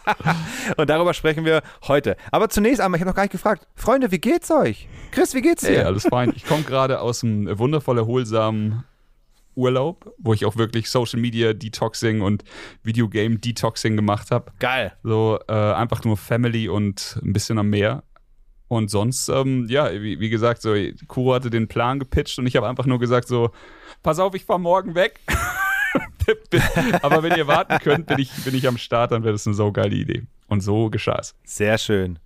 und 0.77 0.91
darüber 0.91 1.15
sprechen 1.15 1.47
wir 1.47 1.63
heute. 1.87 2.19
Aber 2.31 2.51
zunächst 2.51 2.83
einmal, 2.83 2.99
ich 2.99 3.01
habe 3.01 3.11
noch 3.11 3.17
gar 3.17 3.23
nicht 3.23 3.33
gefragt. 3.33 3.67
Freunde, 3.75 4.11
wie 4.11 4.19
geht's 4.19 4.51
euch? 4.51 4.87
Chris, 5.13 5.35
wie 5.35 5.41
geht's 5.41 5.63
Hey, 5.67 5.77
dir? 5.77 5.87
alles 5.87 6.07
fein. 6.07 6.35
Ich 6.37 6.45
komme 6.45 6.65
gerade 6.65 7.01
aus 7.01 7.25
einem 7.25 7.59
wundervoll 7.59 7.97
erholsamen 7.97 8.85
Urlaub, 9.59 10.15
wo 10.19 10.33
ich 10.33 10.45
auch 10.45 10.57
wirklich 10.57 10.89
Social 10.89 11.21
Media 11.21 11.53
Detoxing 11.53 12.21
und 12.21 12.45
Videogame 12.83 13.39
Detoxing 13.39 13.97
gemacht 13.97 14.31
habe. 14.31 14.53
Geil. 14.61 14.93
So 15.03 15.39
äh, 15.49 15.53
einfach 15.53 16.05
nur 16.05 16.17
Family 16.17 16.69
und 16.69 17.19
ein 17.23 17.33
bisschen 17.33 17.59
am 17.59 17.69
Meer. 17.69 18.05
Und 18.69 18.91
sonst, 18.91 19.29
ähm, 19.29 19.67
ja, 19.69 19.91
wie, 19.93 20.21
wie 20.21 20.29
gesagt, 20.31 20.63
so 20.63 20.75
Kuro 21.09 21.35
hatte 21.35 21.51
den 21.51 21.69
Plan 21.69 21.99
gepitcht 21.99 22.39
und 22.39 22.47
ich 22.47 22.55
habe 22.55 22.69
einfach 22.69 22.87
nur 22.87 22.99
gesagt 22.99 23.27
so, 23.27 23.51
pass 24.03 24.19
auf, 24.19 24.35
ich 24.35 24.45
fahr 24.45 24.59
morgen 24.59 24.95
weg. 24.95 25.21
Aber 27.03 27.23
wenn 27.23 27.37
ihr 27.37 27.47
warten 27.47 27.79
könnt, 27.79 28.07
bin 28.07 28.19
ich, 28.19 28.31
bin 28.45 28.55
ich 28.55 28.69
am 28.69 28.77
Start, 28.77 29.13
dann 29.13 29.25
wäre 29.25 29.33
das 29.33 29.47
eine 29.47 29.55
saugeile 29.57 29.97
Idee. 29.97 30.25
Und 30.47 30.61
so 30.61 30.91
geschah 30.91 31.19
es. 31.19 31.35
Sehr 31.45 31.79
schön. 31.79 32.19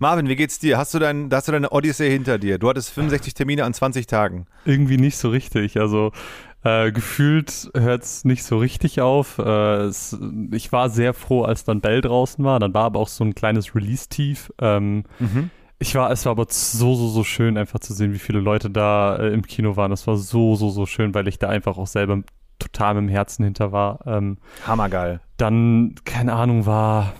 Marvin, 0.00 0.28
wie 0.28 0.36
geht's 0.36 0.60
dir? 0.60 0.78
Hast 0.78 0.94
du, 0.94 1.00
dein, 1.00 1.28
hast 1.32 1.48
du 1.48 1.52
deine 1.52 1.70
Odyssee 1.70 2.08
hinter 2.08 2.38
dir? 2.38 2.58
Du 2.58 2.68
hattest 2.68 2.90
65 2.90 3.34
Termine 3.34 3.64
an 3.64 3.74
20 3.74 4.06
Tagen. 4.06 4.46
Irgendwie 4.64 4.96
nicht 4.96 5.16
so 5.16 5.30
richtig. 5.30 5.76
Also 5.80 6.12
äh, 6.86 6.92
gefühlt 6.92 7.70
hört 7.74 8.02
es 8.02 8.24
nicht 8.24 8.44
so 8.44 8.58
richtig 8.58 9.00
auf. 9.00 9.38
Äh, 9.38 9.82
es, 9.86 10.16
ich 10.52 10.70
war 10.72 10.90
sehr 10.90 11.14
froh, 11.14 11.42
als 11.42 11.64
dann 11.64 11.80
Bell 11.80 12.00
draußen 12.00 12.44
war. 12.44 12.58
Dann 12.60 12.74
war 12.74 12.84
aber 12.84 13.00
auch 13.00 13.08
so 13.08 13.24
ein 13.24 13.34
kleines 13.34 13.74
Release-Tief. 13.74 14.52
Ähm, 14.60 15.04
Ich 15.80 15.94
war, 15.94 16.10
es 16.10 16.24
war 16.24 16.32
aber 16.32 16.46
so, 16.48 16.94
so, 16.96 17.08
so 17.08 17.22
schön, 17.22 17.56
einfach 17.56 17.78
zu 17.78 17.92
sehen, 17.94 18.12
wie 18.12 18.18
viele 18.18 18.40
Leute 18.40 18.68
da 18.68 19.16
äh, 19.16 19.28
im 19.28 19.42
Kino 19.42 19.76
waren. 19.76 19.90
Das 19.92 20.06
war 20.08 20.16
so, 20.16 20.56
so, 20.56 20.70
so 20.70 20.86
schön, 20.86 21.14
weil 21.14 21.28
ich 21.28 21.38
da 21.38 21.48
einfach 21.48 21.78
auch 21.78 21.86
selber 21.86 22.20
total 22.58 22.94
mit 22.94 23.02
dem 23.04 23.08
Herzen 23.08 23.44
hinter 23.44 23.70
war. 23.70 24.00
Ähm, 24.04 24.38
Hammergeil. 24.66 25.20
dann, 25.36 25.94
keine 26.04 26.32
Ahnung, 26.32 26.66
war. 26.66 27.12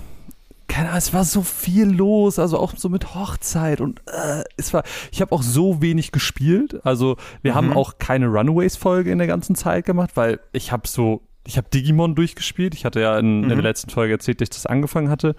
Keine 0.69 0.88
Ahnung, 0.88 0.99
es 0.99 1.15
war 1.15 1.25
so 1.25 1.43
viel 1.43 1.91
los, 1.91 2.38
also 2.38 2.59
auch 2.59 2.75
so 2.76 2.88
mit 2.88 3.15
Hochzeit 3.15 3.81
und 3.81 4.00
äh, 4.06 4.44
es 4.56 4.73
war, 4.75 4.85
ich 5.11 5.20
habe 5.20 5.32
auch 5.32 5.43
so 5.43 5.82
wenig 5.82 6.12
gespielt. 6.12 6.81
Also 6.85 7.17
wir 7.43 7.55
haben 7.55 7.73
auch 7.73 7.99
keine 7.99 8.26
Runaways-Folge 8.26 9.11
in 9.11 9.19
der 9.19 9.26
ganzen 9.26 9.55
Zeit 9.55 9.87
gemacht, 9.87 10.11
weil 10.15 10.41
ich 10.53 10.70
habe 10.70 10.87
so, 10.87 11.23
ich 11.47 11.56
habe 11.56 11.69
Digimon 11.73 12.15
durchgespielt. 12.15 12.75
Ich 12.75 12.85
hatte 12.85 13.00
ja 13.00 13.19
in, 13.19 13.44
in 13.44 13.49
der 13.49 13.62
letzten 13.62 13.88
Folge 13.88 14.12
erzählt, 14.12 14.42
dass 14.42 14.47
ich 14.47 14.50
das 14.50 14.66
angefangen 14.66 15.09
hatte. 15.09 15.35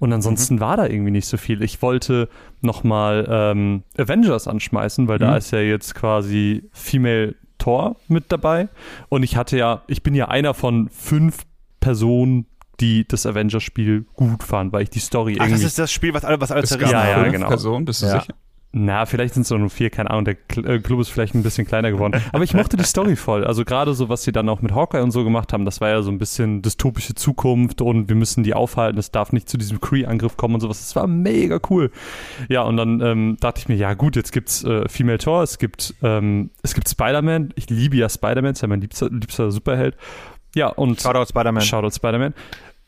Und 0.00 0.12
ansonsten 0.12 0.58
war 0.58 0.76
da 0.76 0.86
irgendwie 0.86 1.12
nicht 1.12 1.28
so 1.28 1.36
viel. 1.36 1.62
Ich 1.62 1.80
wollte 1.80 2.28
nochmal 2.60 3.28
ähm, 3.30 3.84
Avengers 3.96 4.48
anschmeißen, 4.48 5.06
weil 5.06 5.20
da 5.20 5.36
ist 5.36 5.52
ja 5.52 5.60
jetzt 5.60 5.94
quasi 5.94 6.68
Female 6.72 7.36
Thor 7.58 7.96
mit 8.08 8.32
dabei. 8.32 8.68
Und 9.08 9.22
ich 9.22 9.36
hatte 9.36 9.56
ja, 9.56 9.82
ich 9.86 10.02
bin 10.02 10.14
ja 10.14 10.26
einer 10.26 10.52
von 10.52 10.88
fünf 10.88 11.44
Personen, 11.78 12.46
die 12.80 13.06
das 13.06 13.26
Avengers-Spiel 13.26 14.06
gut 14.14 14.42
fanden, 14.42 14.72
weil 14.72 14.82
ich 14.84 14.90
die 14.90 14.98
Story 15.00 15.36
Ach, 15.38 15.44
irgendwie. 15.44 15.62
das 15.62 15.70
ist 15.72 15.78
das 15.78 15.92
Spiel, 15.92 16.14
was 16.14 16.24
alle, 16.24 16.40
was 16.40 16.50
alle 16.50 16.64
zerrissen 16.64 16.90
Ja, 16.92 17.00
gab 17.00 17.08
ja, 17.08 17.14
haben. 17.16 17.22
fünf 17.24 17.34
genau. 17.34 17.48
Personen, 17.48 17.84
bist 17.84 18.02
du 18.02 18.06
Ja. 18.06 18.20
sicher? 18.20 18.34
Na, 18.74 19.04
vielleicht 19.04 19.34
sind 19.34 19.42
es 19.42 19.50
nur 19.50 19.68
vier, 19.68 19.90
keine 19.90 20.08
Ahnung. 20.10 20.24
Der 20.24 20.34
Cl- 20.34 20.66
äh, 20.66 20.78
Club 20.80 20.98
ist 21.00 21.10
vielleicht 21.10 21.34
ein 21.34 21.42
bisschen 21.42 21.66
kleiner 21.66 21.90
geworden. 21.90 22.22
Aber 22.32 22.42
ich 22.42 22.54
mochte 22.54 22.78
die 22.78 22.84
Story 22.84 23.16
voll. 23.16 23.44
Also 23.44 23.66
gerade 23.66 23.92
so, 23.92 24.08
was 24.08 24.22
sie 24.22 24.32
dann 24.32 24.48
auch 24.48 24.62
mit 24.62 24.72
Hawkeye 24.74 25.02
und 25.02 25.10
so 25.10 25.24
gemacht 25.24 25.52
haben, 25.52 25.66
das 25.66 25.82
war 25.82 25.90
ja 25.90 26.00
so 26.00 26.10
ein 26.10 26.16
bisschen 26.16 26.62
dystopische 26.62 27.14
Zukunft 27.14 27.82
und 27.82 28.08
wir 28.08 28.16
müssen 28.16 28.44
die 28.44 28.54
aufhalten. 28.54 28.98
Es 28.98 29.10
darf 29.10 29.30
nicht 29.34 29.50
zu 29.50 29.58
diesem 29.58 29.78
Kree-Angriff 29.78 30.38
kommen 30.38 30.54
und 30.54 30.62
sowas. 30.62 30.78
Das 30.80 30.96
war 30.96 31.06
mega 31.06 31.60
cool. 31.68 31.90
Ja, 32.48 32.62
und 32.62 32.78
dann 32.78 33.02
ähm, 33.02 33.36
dachte 33.40 33.58
ich 33.60 33.68
mir, 33.68 33.76
ja 33.76 33.92
gut, 33.92 34.16
jetzt 34.16 34.32
gibt's 34.32 34.64
äh, 34.64 34.88
Female 34.88 35.18
Thor, 35.18 35.42
es 35.42 35.58
gibt, 35.58 35.94
ähm, 36.02 36.48
es 36.62 36.72
gibt 36.72 36.88
Spider-Man. 36.88 37.50
Ich 37.56 37.68
liebe 37.68 37.96
ja 37.98 38.08
Spider-Man, 38.08 38.52
ist 38.52 38.62
ja 38.62 38.68
mein 38.68 38.80
liebster, 38.80 39.10
liebster 39.10 39.50
Superheld. 39.50 39.98
Ja, 40.54 40.68
und 40.68 41.00
Shoutout 41.00 41.26
Spider-Man. 41.28 41.62
Shoutout 41.62 41.94
Spider-Man. 41.94 42.34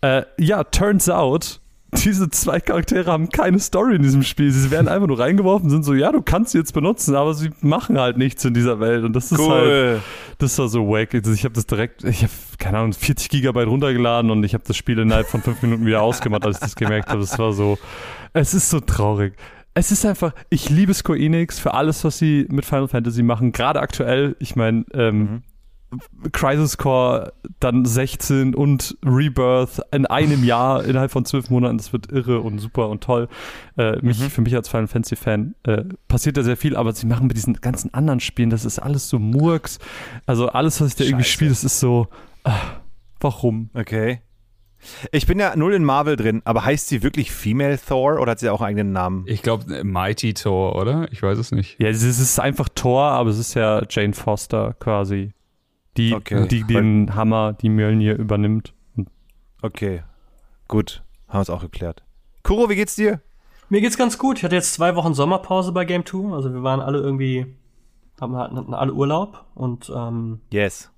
Äh, 0.02 0.23
ja, 0.38 0.64
turns 0.64 1.09
out, 1.09 1.61
diese 2.04 2.28
zwei 2.28 2.61
Charaktere 2.61 3.11
haben 3.11 3.28
keine 3.28 3.59
Story 3.59 3.97
in 3.97 4.02
diesem 4.02 4.23
Spiel. 4.23 4.50
Sie 4.50 4.71
werden 4.71 4.88
einfach 4.88 5.06
nur 5.06 5.18
reingeworfen, 5.18 5.71
sind 5.71 5.85
so, 5.85 5.94
ja, 5.94 6.11
du 6.12 6.23
kannst 6.23 6.50
sie 6.52 6.59
jetzt 6.59 6.75
benutzen, 6.75 7.14
aber 7.14 7.35
sie 7.35 7.50
machen 7.61 7.99
halt 7.99 8.16
nichts 8.18 8.44
in 8.44 8.52
dieser 8.52 8.80
Welt. 8.80 9.04
Und 9.04 9.14
das 9.14 9.30
ist 9.33 9.38
halt, 9.38 9.64
Cool. 9.66 10.00
das 10.38 10.59
war 10.59 10.68
so 10.68 10.88
wack. 10.88 11.14
Also 11.14 11.33
ich 11.33 11.44
habe 11.44 11.54
das 11.54 11.66
direkt, 11.66 12.02
ich 12.04 12.23
habe, 12.23 12.33
keine 12.59 12.78
Ahnung, 12.78 12.92
40 12.92 13.28
Gigabyte 13.30 13.68
runtergeladen 13.68 14.30
und 14.30 14.42
ich 14.44 14.54
habe 14.54 14.64
das 14.66 14.76
Spiel 14.76 14.99
innerhalb 14.99 15.28
von 15.28 15.40
fünf 15.42 15.62
Minuten 15.62 15.87
wieder 15.87 16.02
ausgemacht, 16.02 16.44
als 16.44 16.56
ich 16.56 16.62
das 16.62 16.75
gemerkt 16.76 17.09
habe. 17.11 17.21
Es 17.23 17.38
war 17.38 17.52
so, 17.52 17.78
es 18.33 18.52
ist 18.54 18.68
so 18.71 18.80
traurig. 18.80 19.35
Es 19.76 19.90
ist 19.90 20.04
einfach, 20.04 20.33
ich 20.50 20.71
liebe 20.71 20.94
Square 20.94 21.18
Enix 21.18 21.59
für 21.59 21.75
alles, 21.75 22.04
was 22.04 22.18
sie 22.18 22.47
mit 22.50 22.64
Final 22.64 22.88
Fantasy 22.88 23.23
machen. 23.23 23.50
Gerade 23.52 23.80
aktuell, 23.80 24.37
ich 24.38 24.54
meine, 24.56 24.85
ähm, 24.92 25.42
Crisis 26.32 26.76
Core, 26.78 27.32
dann 27.60 27.84
16 27.84 28.54
und 28.54 28.96
Rebirth 29.04 29.80
in 29.92 30.06
einem 30.06 30.44
Jahr 30.44 30.84
innerhalb 30.86 31.10
von 31.10 31.24
zwölf 31.24 31.50
Monaten. 31.50 31.76
Das 31.78 31.92
wird 31.92 32.10
irre 32.10 32.40
und 32.40 32.58
super 32.58 32.88
und 32.88 33.02
toll. 33.02 33.28
Äh, 33.76 33.96
mich, 34.02 34.18
Mhm. 34.20 34.30
Für 34.30 34.40
mich 34.42 34.54
als 34.54 34.68
Final 34.68 34.86
Fantasy 34.86 35.16
Fan 35.16 35.54
äh, 35.64 35.84
passiert 36.08 36.36
da 36.36 36.42
sehr 36.42 36.56
viel, 36.56 36.76
aber 36.76 36.92
sie 36.92 37.06
machen 37.06 37.26
mit 37.26 37.36
diesen 37.36 37.54
ganzen 37.54 37.92
anderen 37.94 38.20
Spielen, 38.20 38.50
das 38.50 38.64
ist 38.64 38.78
alles 38.78 39.08
so 39.08 39.18
Murks. 39.18 39.78
Also 40.26 40.48
alles, 40.48 40.80
was 40.80 40.88
ich 40.90 40.94
da 40.96 41.04
irgendwie 41.04 41.24
Scheiße. 41.24 41.32
spiele, 41.32 41.50
das 41.50 41.64
ist 41.64 41.80
so, 41.80 42.08
ah, 42.44 42.58
warum? 43.20 43.70
Okay. 43.74 44.20
Ich 45.12 45.26
bin 45.26 45.38
ja 45.40 45.56
null 45.56 45.72
in 45.72 45.82
Marvel 45.82 46.14
drin, 46.16 46.42
aber 46.44 46.64
heißt 46.64 46.88
sie 46.88 47.02
wirklich 47.02 47.32
Female 47.32 47.78
Thor 47.78 48.20
oder 48.20 48.32
hat 48.32 48.38
sie 48.40 48.50
auch 48.50 48.60
einen 48.60 48.76
eigenen 48.78 48.92
Namen? 48.92 49.24
Ich 49.26 49.40
glaube, 49.40 49.82
Mighty 49.82 50.34
Tor, 50.34 50.76
oder? 50.76 51.08
Ich 51.10 51.22
weiß 51.22 51.38
es 51.38 51.52
nicht. 51.52 51.80
Ja, 51.80 51.88
es 51.88 52.02
ist 52.02 52.38
einfach 52.38 52.68
Thor, 52.74 53.02
aber 53.04 53.30
es 53.30 53.38
ist 53.38 53.54
ja 53.54 53.82
Jane 53.88 54.12
Foster 54.12 54.74
quasi. 54.78 55.32
Die, 55.96 56.14
Okay. 56.14 56.48
die 56.48 56.64
den 56.64 57.14
Hammer, 57.14 57.52
die 57.52 57.68
Mjölnir 57.68 58.18
übernimmt. 58.18 58.72
Okay. 59.62 60.02
Gut. 60.68 61.02
Haben 61.28 61.38
wir 61.38 61.42
es 61.42 61.50
auch 61.50 61.62
geklärt. 61.62 62.02
Kuro, 62.42 62.68
wie 62.68 62.76
geht's 62.76 62.96
dir? 62.96 63.20
Mir 63.70 63.80
geht's 63.80 63.96
ganz 63.96 64.18
gut. 64.18 64.38
Ich 64.38 64.44
hatte 64.44 64.54
jetzt 64.54 64.74
zwei 64.74 64.94
Wochen 64.96 65.14
Sommerpause 65.14 65.72
bei 65.72 65.84
Game 65.84 66.04
2. 66.04 66.34
Also 66.34 66.52
wir 66.52 66.62
waren 66.62 66.80
alle 66.80 66.98
irgendwie, 66.98 67.46
haben 68.20 68.36
hatten 68.36 68.74
alle 68.74 68.92
Urlaub 68.92 69.44
und 69.54 69.90
ähm, 69.94 70.40
Yes. 70.50 70.90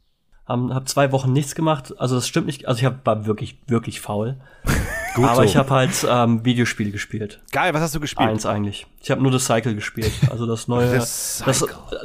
haben 0.46 0.74
hab 0.74 0.88
zwei 0.88 1.12
Wochen 1.12 1.32
nichts 1.32 1.54
gemacht. 1.54 1.94
Also 1.98 2.16
das 2.16 2.26
stimmt 2.26 2.46
nicht. 2.46 2.66
Also 2.66 2.80
ich 2.80 2.84
hab, 2.84 3.06
war 3.06 3.26
wirklich, 3.26 3.60
wirklich 3.68 4.00
faul. 4.00 4.40
Gut 5.14 5.24
Aber 5.26 5.36
so. 5.36 5.42
ich 5.44 5.56
habe 5.56 5.70
halt 5.70 6.06
ähm, 6.10 6.44
Videospiele 6.44 6.90
gespielt. 6.90 7.40
Geil, 7.52 7.72
was 7.72 7.80
hast 7.80 7.94
du 7.94 8.00
gespielt? 8.00 8.28
Eins 8.28 8.44
eigentlich. 8.44 8.86
Ich 9.00 9.10
habe 9.10 9.22
nur 9.22 9.30
das 9.30 9.46
Cycle 9.46 9.74
gespielt. 9.74 10.12
Also 10.30 10.44
das 10.46 10.68
neue, 10.68 10.90
das 10.94 11.42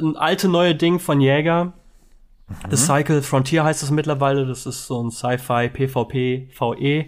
ein 0.00 0.16
alte 0.16 0.48
neue 0.48 0.74
Ding 0.74 0.98
von 1.00 1.20
Jäger. 1.20 1.72
The 2.70 2.76
Cycle 2.76 3.22
Frontier 3.22 3.64
heißt 3.64 3.82
es 3.82 3.90
mittlerweile. 3.90 4.46
Das 4.46 4.66
ist 4.66 4.86
so 4.86 5.02
ein 5.02 5.10
Sci-Fi 5.10 5.68
PvP 5.68 6.48
VE 6.58 7.06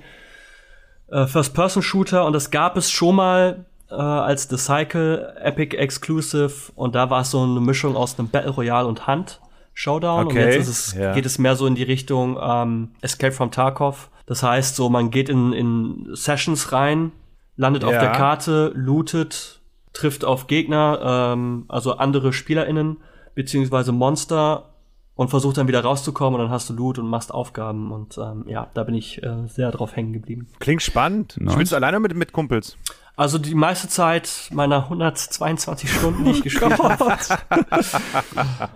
äh, 1.08 1.26
First-Person-Shooter 1.26 2.24
und 2.24 2.32
das 2.32 2.50
gab 2.50 2.76
es 2.76 2.90
schon 2.90 3.16
mal 3.16 3.66
äh, 3.90 3.94
als 3.94 4.48
The 4.48 4.56
Cycle 4.56 5.34
Epic 5.40 5.76
Exclusive 5.76 6.72
und 6.74 6.94
da 6.94 7.10
war 7.10 7.22
es 7.22 7.30
so 7.30 7.42
eine 7.42 7.60
Mischung 7.60 7.96
aus 7.96 8.18
einem 8.18 8.28
Battle 8.28 8.50
Royale 8.50 8.86
und 8.88 9.06
Hunt 9.06 9.40
Showdown 9.74 10.26
Okay, 10.26 10.44
und 10.44 10.52
jetzt 10.52 10.68
es, 10.68 10.94
ja. 10.94 11.12
geht 11.14 11.26
es 11.26 11.38
mehr 11.38 11.56
so 11.56 11.66
in 11.66 11.74
die 11.74 11.82
Richtung 11.82 12.38
ähm, 12.40 12.90
Escape 13.00 13.32
from 13.32 13.50
Tarkov. 13.50 14.10
Das 14.26 14.42
heißt, 14.42 14.76
so 14.76 14.88
man 14.88 15.10
geht 15.10 15.28
in, 15.28 15.52
in 15.52 16.08
Sessions 16.14 16.72
rein, 16.72 17.12
landet 17.56 17.84
auf 17.84 17.92
Ja. 17.92 18.00
der 18.00 18.12
Karte, 18.12 18.72
lootet, 18.74 19.60
trifft 19.92 20.24
auf 20.24 20.46
Gegner, 20.46 21.32
ähm, 21.34 21.64
also 21.68 21.96
andere 21.96 22.32
SpielerInnen, 22.32 22.98
beziehungsweise 23.34 23.92
Monster 23.92 24.74
und 25.16 25.28
versucht 25.28 25.56
dann 25.59 25.68
wieder 25.68 25.83
rauszukommen 25.83 26.38
und 26.40 26.47
dann 26.47 26.52
hast 26.52 26.68
du 26.71 26.75
Loot 26.75 26.99
und 26.99 27.06
machst 27.06 27.33
Aufgaben 27.33 27.92
und 27.92 28.18
ähm, 28.18 28.44
ja, 28.49 28.68
da 28.75 28.83
bin 28.85 28.94
ich 28.94 29.23
äh, 29.23 29.47
sehr 29.47 29.71
drauf 29.71 29.94
hängen 29.94 30.12
geblieben. 30.12 30.49
Klingt 30.59 30.83
spannend. 30.83 31.37
Nice. 31.38 31.52
Spielst 31.54 31.73
du 31.73 31.76
alleine 31.76 32.00
mit, 32.00 32.14
mit 32.14 32.33
Kumpels? 32.33 32.76
Also 33.16 33.38
die 33.38 33.54
meiste 33.54 33.87
Zeit 33.88 34.49
meiner 34.52 34.85
122 34.85 35.88
Stunden, 35.88 36.25
die 36.25 36.33
ich 36.33 36.42
gespielt 36.42 36.76
habe, 36.83 36.97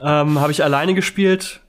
ähm, 0.02 0.38
habe 0.40 0.52
ich 0.52 0.62
alleine 0.62 0.94
gespielt, 0.94 1.60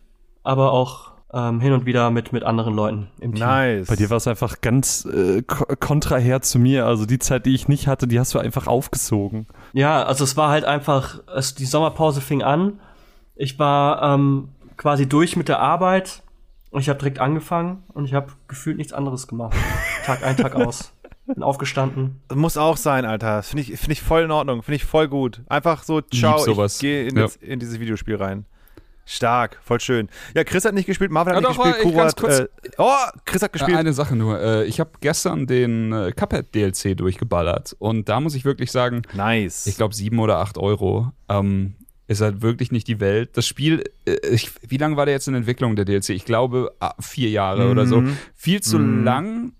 aber 0.44 0.72
auch 0.72 1.10
ähm, 1.34 1.60
hin 1.62 1.74
und 1.74 1.86
wieder 1.86 2.10
mit, 2.12 2.32
mit 2.34 2.44
anderen 2.44 2.74
Leuten 2.76 3.08
im 3.20 3.34
Team. 3.36 3.46
Nice. 3.46 3.88
Bei 3.88 3.96
dir 3.96 4.10
war 4.10 4.18
es 4.18 4.28
einfach 4.28 4.62
ganz 4.62 5.06
äh, 5.06 5.42
ko- 5.44 5.66
kontraher 5.80 6.42
zu 6.42 6.60
mir. 6.60 6.86
Also 6.86 7.06
die 7.06 7.20
Zeit, 7.20 7.46
die 7.46 7.54
ich 7.56 7.68
nicht 7.68 7.88
hatte, 7.88 8.08
die 8.08 8.20
hast 8.20 8.34
du 8.34 8.40
einfach 8.40 8.68
aufgesogen. 8.68 9.48
Ja, 9.74 10.04
also 10.04 10.24
es 10.24 10.38
war 10.38 10.50
halt 10.50 10.66
einfach, 10.66 11.20
es, 11.36 11.56
die 11.56 11.66
Sommerpause 11.66 12.22
fing 12.22 12.42
an. 12.44 12.80
Ich 13.36 13.58
war 13.60 14.02
ähm, 14.16 14.50
quasi 14.80 15.08
durch 15.08 15.36
mit 15.36 15.50
der 15.50 15.60
Arbeit 15.60 16.24
und 16.72 16.80
ich 16.82 16.88
habe 16.90 16.98
direkt 16.98 17.20
angefangen 17.20 17.84
und 17.90 18.06
ich 18.06 18.14
habe 18.14 18.32
gefühlt 18.48 18.78
nichts 18.78 18.94
anderes 18.94 19.28
gemacht. 19.28 19.56
Tag 20.06 20.24
ein, 20.24 20.38
Tag 20.38 20.56
aus. 20.56 20.94
Bin 21.28 21.44
aufgestanden. 21.44 22.22
Muss 22.34 22.58
auch 22.58 22.78
sein, 22.78 23.06
Alter. 23.06 23.36
Das 23.38 23.50
Finde 23.50 23.62
ich, 23.64 23.78
find 23.80 23.92
ich 23.92 24.02
voll 24.02 24.24
in 24.24 24.32
Ordnung. 24.32 24.64
Finde 24.64 24.78
ich 24.78 24.86
voll 24.86 25.08
gut. 25.10 25.42
Einfach 25.50 25.84
so, 25.84 26.02
ciao, 26.02 26.40
sowas. 26.40 26.76
ich 26.76 26.82
gehe 26.82 27.08
in, 27.08 27.18
Ja. 27.18 27.28
in 27.42 27.60
dieses 27.60 27.80
Videospiel 27.80 28.16
rein. 28.16 28.46
Stark, 29.06 29.60
voll 29.64 29.80
schön. 29.80 30.08
Ja, 30.36 30.44
Chris 30.44 30.66
hat 30.66 30.74
nicht 30.76 30.86
gespielt, 30.86 31.12
Marvin 31.12 31.36
hat 31.36 31.42
Ja, 31.44 31.50
nicht 31.50 31.60
doch, 31.60 31.66
gespielt, 31.66 31.94
ich 31.94 32.00
hat. 32.00 32.16
kurz- 32.18 32.40
Äh, 32.40 32.48
oh, 32.78 32.94
Chris 33.26 33.42
hat 33.42 33.52
gespielt. 33.54 33.78
eine 33.78 33.92
Sache 33.92 34.16
nur. 34.16 34.40
Äh, 34.40 34.66
ich 34.66 34.80
habe 34.80 34.92
gestern 35.02 35.46
den 35.48 35.92
äh, 35.92 36.12
Cuphead 36.16 36.54
DLC 36.56 36.96
durchgeballert 36.96 37.76
und 37.80 38.08
da 38.08 38.20
muss 38.22 38.36
ich 38.36 38.46
wirklich 38.46 38.72
sagen, 38.72 39.02
nice. 39.14 39.66
ich 39.68 39.76
glaube 39.78 39.94
sieben 39.96 40.20
oder 40.20 40.38
acht 40.38 40.58
Euro. 40.60 41.12
Ähm, 41.28 41.74
ist 42.10 42.22
halt 42.22 42.42
wirklich 42.42 42.72
nicht 42.72 42.88
die 42.88 43.00
Welt. 43.00 43.38
Das 43.38 43.46
Spiel, 43.46 43.84
äh, 44.06 44.16
ich, 44.32 44.52
wie 44.68 44.78
lange 44.78 44.98
war 44.98 45.06
der 45.06 45.14
jetzt 45.14 45.28
in 45.28 45.36
Entwicklung, 45.36 45.76
der 45.76 45.86
DLC? 45.86 46.10
Ich 46.10 46.26
glaube 46.26 46.72
ah, 46.80 46.96
vier 47.00 47.30
Jahre 47.30 47.70
oder 47.70 47.86
so. 47.86 48.04
Viel 48.36 48.62
zu 48.62 48.80
lang, 48.80 49.54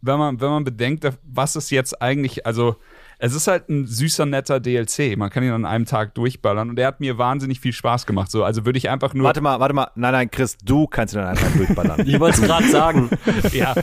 wenn 0.00 0.18
man, 0.18 0.40
wenn 0.40 0.48
man 0.48 0.64
bedenkt, 0.64 1.06
was 1.22 1.56
es 1.56 1.68
jetzt 1.70 2.00
eigentlich, 2.00 2.46
also 2.46 2.76
es 3.22 3.34
ist 3.34 3.48
halt 3.48 3.68
ein 3.68 3.86
süßer, 3.86 4.24
netter 4.24 4.60
DLC. 4.60 5.14
Man 5.18 5.28
kann 5.28 5.42
ihn 5.42 5.50
an 5.50 5.66
einem 5.66 5.84
Tag 5.84 6.14
durchballern 6.14 6.70
und 6.70 6.76
der 6.76 6.86
hat 6.86 7.00
mir 7.00 7.18
wahnsinnig 7.18 7.60
viel 7.60 7.74
Spaß 7.74 8.06
gemacht. 8.06 8.30
So, 8.30 8.44
also 8.44 8.64
würde 8.64 8.78
ich 8.78 8.88
einfach 8.88 9.12
nur. 9.12 9.26
Warte 9.26 9.42
mal, 9.42 9.60
warte 9.60 9.74
mal. 9.74 9.90
Nein, 9.94 10.12
nein, 10.12 10.30
Chris, 10.30 10.56
du 10.56 10.86
kannst 10.86 11.14
ihn 11.14 11.18
dann 11.18 11.28
einfach 11.28 11.52
durchballern. 11.54 12.00
Ich 12.06 12.18
wollte 12.18 12.40
es 12.40 12.46
gerade 12.46 12.66
sagen. 12.68 13.10
ja. 13.52 13.74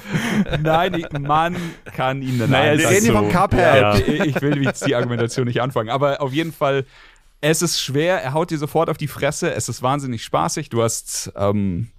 Nein, 0.59 0.95
ich, 0.95 1.19
man 1.19 1.55
kann 1.95 2.24
ihn 2.24 2.39
dann 2.39 2.50
Naja, 2.50 2.71
einfach 2.71 2.83
wir 2.83 2.89
reden 2.89 3.05
hier 3.05 3.13
so. 3.13 3.19
vom 3.19 3.29
Cuphead. 3.29 3.81
Ja. 3.81 3.95
ich, 3.95 4.36
ich 4.36 4.41
will 4.41 4.63
jetzt 4.63 4.88
die 4.88 4.95
Argumentation 4.95 5.45
nicht 5.45 5.62
anfangen, 5.62 5.89
aber 5.89 6.19
auf 6.19 6.33
jeden 6.33 6.51
Fall, 6.51 6.86
es 7.41 7.62
ist 7.62 7.79
schwer, 7.79 8.22
er 8.22 8.34
haut 8.34 8.50
dir 8.50 8.58
sofort 8.58 8.89
auf 8.89 8.98
die 8.98 9.08
Fresse, 9.08 9.53
es 9.53 9.70
ist 9.70 9.82
wahnsinnig 9.82 10.24
spaßig, 10.24 10.70
du 10.70 10.82
hast 10.82 11.32
ähm, 11.36 11.91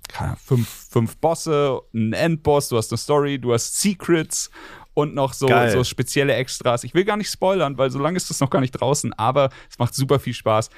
fünf, 0.45 0.68
fünf 0.90 1.16
Bosse, 1.18 1.80
einen 1.95 2.12
Endboss, 2.12 2.68
du 2.68 2.76
hast 2.76 2.90
eine 2.92 2.99
Story, 2.99 3.38
du 3.38 3.52
hast 3.52 3.80
Secrets 3.80 4.50
und 4.95 5.14
noch 5.14 5.33
so, 5.33 5.47
Geil. 5.47 5.71
so 5.71 5.85
spezielle 5.85 6.35
Extras. 6.35 6.83
Ich 6.83 6.92
will 6.92 7.04
gar 7.04 7.16
nicht 7.16 7.30
spoilern, 7.30 7.78
weil 7.78 7.90
so 7.90 8.00
lange 8.00 8.16
ist 8.16 8.30
das 8.30 8.40
noch 8.40 8.50
gar 8.50 8.61
nicht 8.61 8.73
draußen, 8.73 9.12
aber 9.12 9.50
es 9.71 9.78
macht 9.78 9.95
super 9.95 10.18
viel 10.18 10.35
Spaß. 10.35 10.71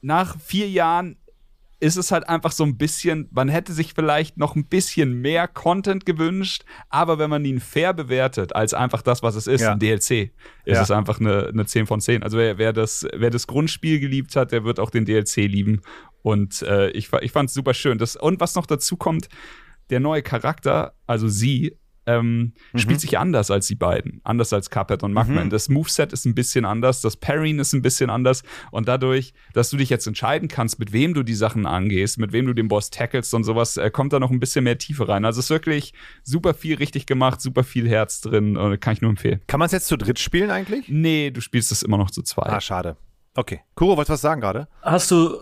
Nach 0.00 0.38
vier 0.40 0.68
Jahren 0.68 1.16
ist 1.84 1.96
es 1.96 2.10
halt 2.10 2.28
einfach 2.28 2.52
so 2.52 2.64
ein 2.64 2.76
bisschen, 2.78 3.28
man 3.30 3.48
hätte 3.48 3.72
sich 3.74 3.92
vielleicht 3.94 4.38
noch 4.38 4.56
ein 4.56 4.66
bisschen 4.66 5.20
mehr 5.20 5.46
Content 5.46 6.06
gewünscht, 6.06 6.64
aber 6.88 7.18
wenn 7.18 7.28
man 7.28 7.44
ihn 7.44 7.60
fair 7.60 7.92
bewertet, 7.92 8.54
als 8.56 8.72
einfach 8.72 9.02
das, 9.02 9.22
was 9.22 9.34
es 9.34 9.46
ist, 9.46 9.60
Ja. 9.60 9.72
ein 9.72 9.78
DLC, 9.78 10.32
ist 10.64 10.76
Ja. 10.76 10.82
es 10.82 10.90
einfach 10.90 11.20
eine, 11.20 11.48
eine 11.48 11.66
10 11.66 11.86
von 11.86 12.00
10. 12.00 12.22
Also 12.22 12.38
wer, 12.38 12.56
wer, 12.58 12.72
das, 12.72 13.06
wer 13.14 13.30
das 13.30 13.46
Grundspiel 13.46 14.00
geliebt 14.00 14.34
hat, 14.34 14.50
der 14.52 14.64
wird 14.64 14.80
auch 14.80 14.90
den 14.90 15.04
DLC 15.04 15.36
lieben. 15.46 15.82
Und 16.22 16.62
äh, 16.62 16.88
ich, 16.90 17.12
ich 17.20 17.32
fand 17.32 17.50
es 17.50 17.54
super 17.54 17.74
schön. 17.74 17.98
Das, 17.98 18.16
und 18.16 18.40
was 18.40 18.54
noch 18.54 18.64
dazu 18.66 18.96
kommt, 18.96 19.28
der 19.90 20.00
neue 20.00 20.22
Charakter, 20.22 20.94
also 21.06 21.28
sie, 21.28 21.76
ähm, 22.06 22.52
spielt 22.74 23.00
sich 23.00 23.18
anders 23.18 23.50
als 23.50 23.66
die 23.66 23.74
beiden. 23.74 24.20
Anders 24.24 24.52
als 24.52 24.70
Cuphead 24.70 25.02
und 25.02 25.12
Mugman. 25.12 25.50
Das 25.50 25.68
Moveset 25.68 26.12
ist 26.12 26.24
ein 26.24 26.34
bisschen 26.34 26.64
anders, 26.64 27.00
das 27.00 27.16
Parrying 27.16 27.58
ist 27.58 27.72
ein 27.72 27.82
bisschen 27.82 28.10
anders. 28.10 28.42
Und 28.70 28.88
dadurch, 28.88 29.32
dass 29.52 29.70
du 29.70 29.76
dich 29.76 29.90
jetzt 29.90 30.06
entscheiden 30.06 30.48
kannst, 30.48 30.78
mit 30.78 30.92
wem 30.92 31.14
du 31.14 31.22
die 31.22 31.34
Sachen 31.34 31.66
angehst, 31.66 32.18
mit 32.18 32.32
wem 32.32 32.46
du 32.46 32.52
den 32.52 32.68
Boss 32.68 32.90
tackelst 32.90 33.32
und 33.34 33.44
sowas, 33.44 33.76
äh, 33.76 33.90
kommt 33.90 34.12
da 34.12 34.20
noch 34.20 34.30
ein 34.30 34.40
bisschen 34.40 34.64
mehr 34.64 34.78
Tiefe 34.78 35.08
rein. 35.08 35.24
Also 35.24 35.40
es 35.40 35.46
ist 35.46 35.50
wirklich 35.50 35.94
super 36.22 36.54
viel 36.54 36.76
richtig 36.76 37.06
gemacht, 37.06 37.40
super 37.40 37.64
viel 37.64 37.88
Herz 37.88 38.20
drin. 38.20 38.56
Und 38.56 38.80
kann 38.80 38.94
ich 38.94 39.00
nur 39.00 39.10
empfehlen. 39.10 39.40
Kann 39.46 39.58
man 39.58 39.66
es 39.66 39.72
jetzt 39.72 39.86
zu 39.86 39.96
dritt 39.96 40.18
spielen 40.18 40.50
eigentlich? 40.50 40.88
Nee, 40.88 41.30
du 41.30 41.40
spielst 41.40 41.72
es 41.72 41.82
immer 41.82 41.98
noch 41.98 42.10
zu 42.10 42.22
zweit. 42.22 42.48
Ah, 42.48 42.60
schade. 42.60 42.96
Okay. 43.34 43.60
Kuro, 43.74 43.96
wolltest 43.96 44.10
du 44.10 44.12
was 44.14 44.20
sagen 44.20 44.40
gerade? 44.40 44.68
Hast 44.82 45.10
du 45.10 45.36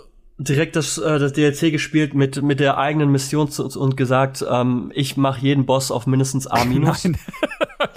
direkt 0.48 0.76
das, 0.76 0.98
äh, 0.98 1.18
das 1.18 1.32
DLC 1.32 1.70
gespielt 1.70 2.14
mit, 2.14 2.42
mit 2.42 2.60
der 2.60 2.78
eigenen 2.78 3.10
Mission 3.10 3.50
zu, 3.50 3.64
und 3.78 3.96
gesagt, 3.96 4.44
ähm, 4.48 4.90
ich 4.94 5.16
mache 5.16 5.40
jeden 5.40 5.66
Boss 5.66 5.90
auf 5.90 6.06
mindestens 6.06 6.46
A 6.46 6.64
minus 6.64 7.04
Nein. 7.04 7.18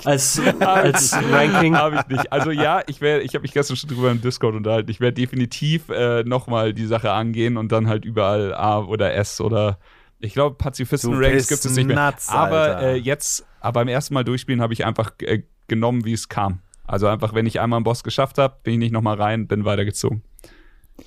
als, 0.04 0.42
als 0.60 1.14
Ranking? 1.32 1.76
Habe 1.76 1.98
ich 1.98 2.18
nicht. 2.18 2.32
Also 2.32 2.52
ja, 2.52 2.82
ich 2.88 3.02
werde, 3.02 3.24
ich 3.24 3.34
habe 3.34 3.44
mich 3.44 3.54
gestern 3.54 3.76
schon 3.76 3.90
drüber 3.90 4.12
im 4.12 4.22
Discord 4.22 4.56
unterhalten. 4.56 4.90
Ich 4.90 5.00
werde 5.00 5.14
definitiv 5.14 5.90
äh, 5.90 6.24
nochmal 6.24 6.74
die 6.74 6.86
Sache 6.86 7.12
angehen 7.12 7.58
und 7.58 7.72
dann 7.72 7.88
halt 7.88 8.06
überall 8.06 8.54
A 8.54 8.80
oder 8.80 9.14
S 9.14 9.42
oder 9.42 9.80
ich 10.20 10.34
glaube 10.34 10.56
Pazifisten-Ranks 10.58 11.48
gibt 11.48 11.66
es 11.66 11.76
nicht 11.76 11.88
mehr. 11.88 12.12
nuts, 12.12 12.30
aber 12.30 12.82
äh, 12.82 12.96
jetzt, 12.96 13.46
aber 13.60 13.82
beim 13.82 13.88
ersten 13.88 14.14
Mal 14.14 14.24
durchspielen 14.24 14.62
habe 14.62 14.74
ich 14.74 14.86
einfach 14.86 15.12
äh, 15.22 15.44
genommen, 15.68 16.06
wie 16.06 16.14
es 16.14 16.30
kam. 16.30 16.62
Also 16.88 17.08
einfach, 17.08 17.34
wenn 17.34 17.46
ich 17.46 17.60
einmal 17.60 17.78
einen 17.78 17.84
Boss 17.84 18.04
geschafft 18.04 18.38
habe, 18.38 18.58
bin 18.64 18.74
ich 18.74 18.80
nicht 18.80 18.92
nochmal 18.92 19.16
rein, 19.16 19.48
bin 19.48 19.66
weitergezogen. 19.66 20.24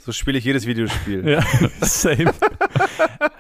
So 0.00 0.12
spiele 0.12 0.38
ich 0.38 0.45
jedes 0.45 0.66
Videospiel. 0.66 1.26
Ja, 1.26 1.42
same. 1.80 2.33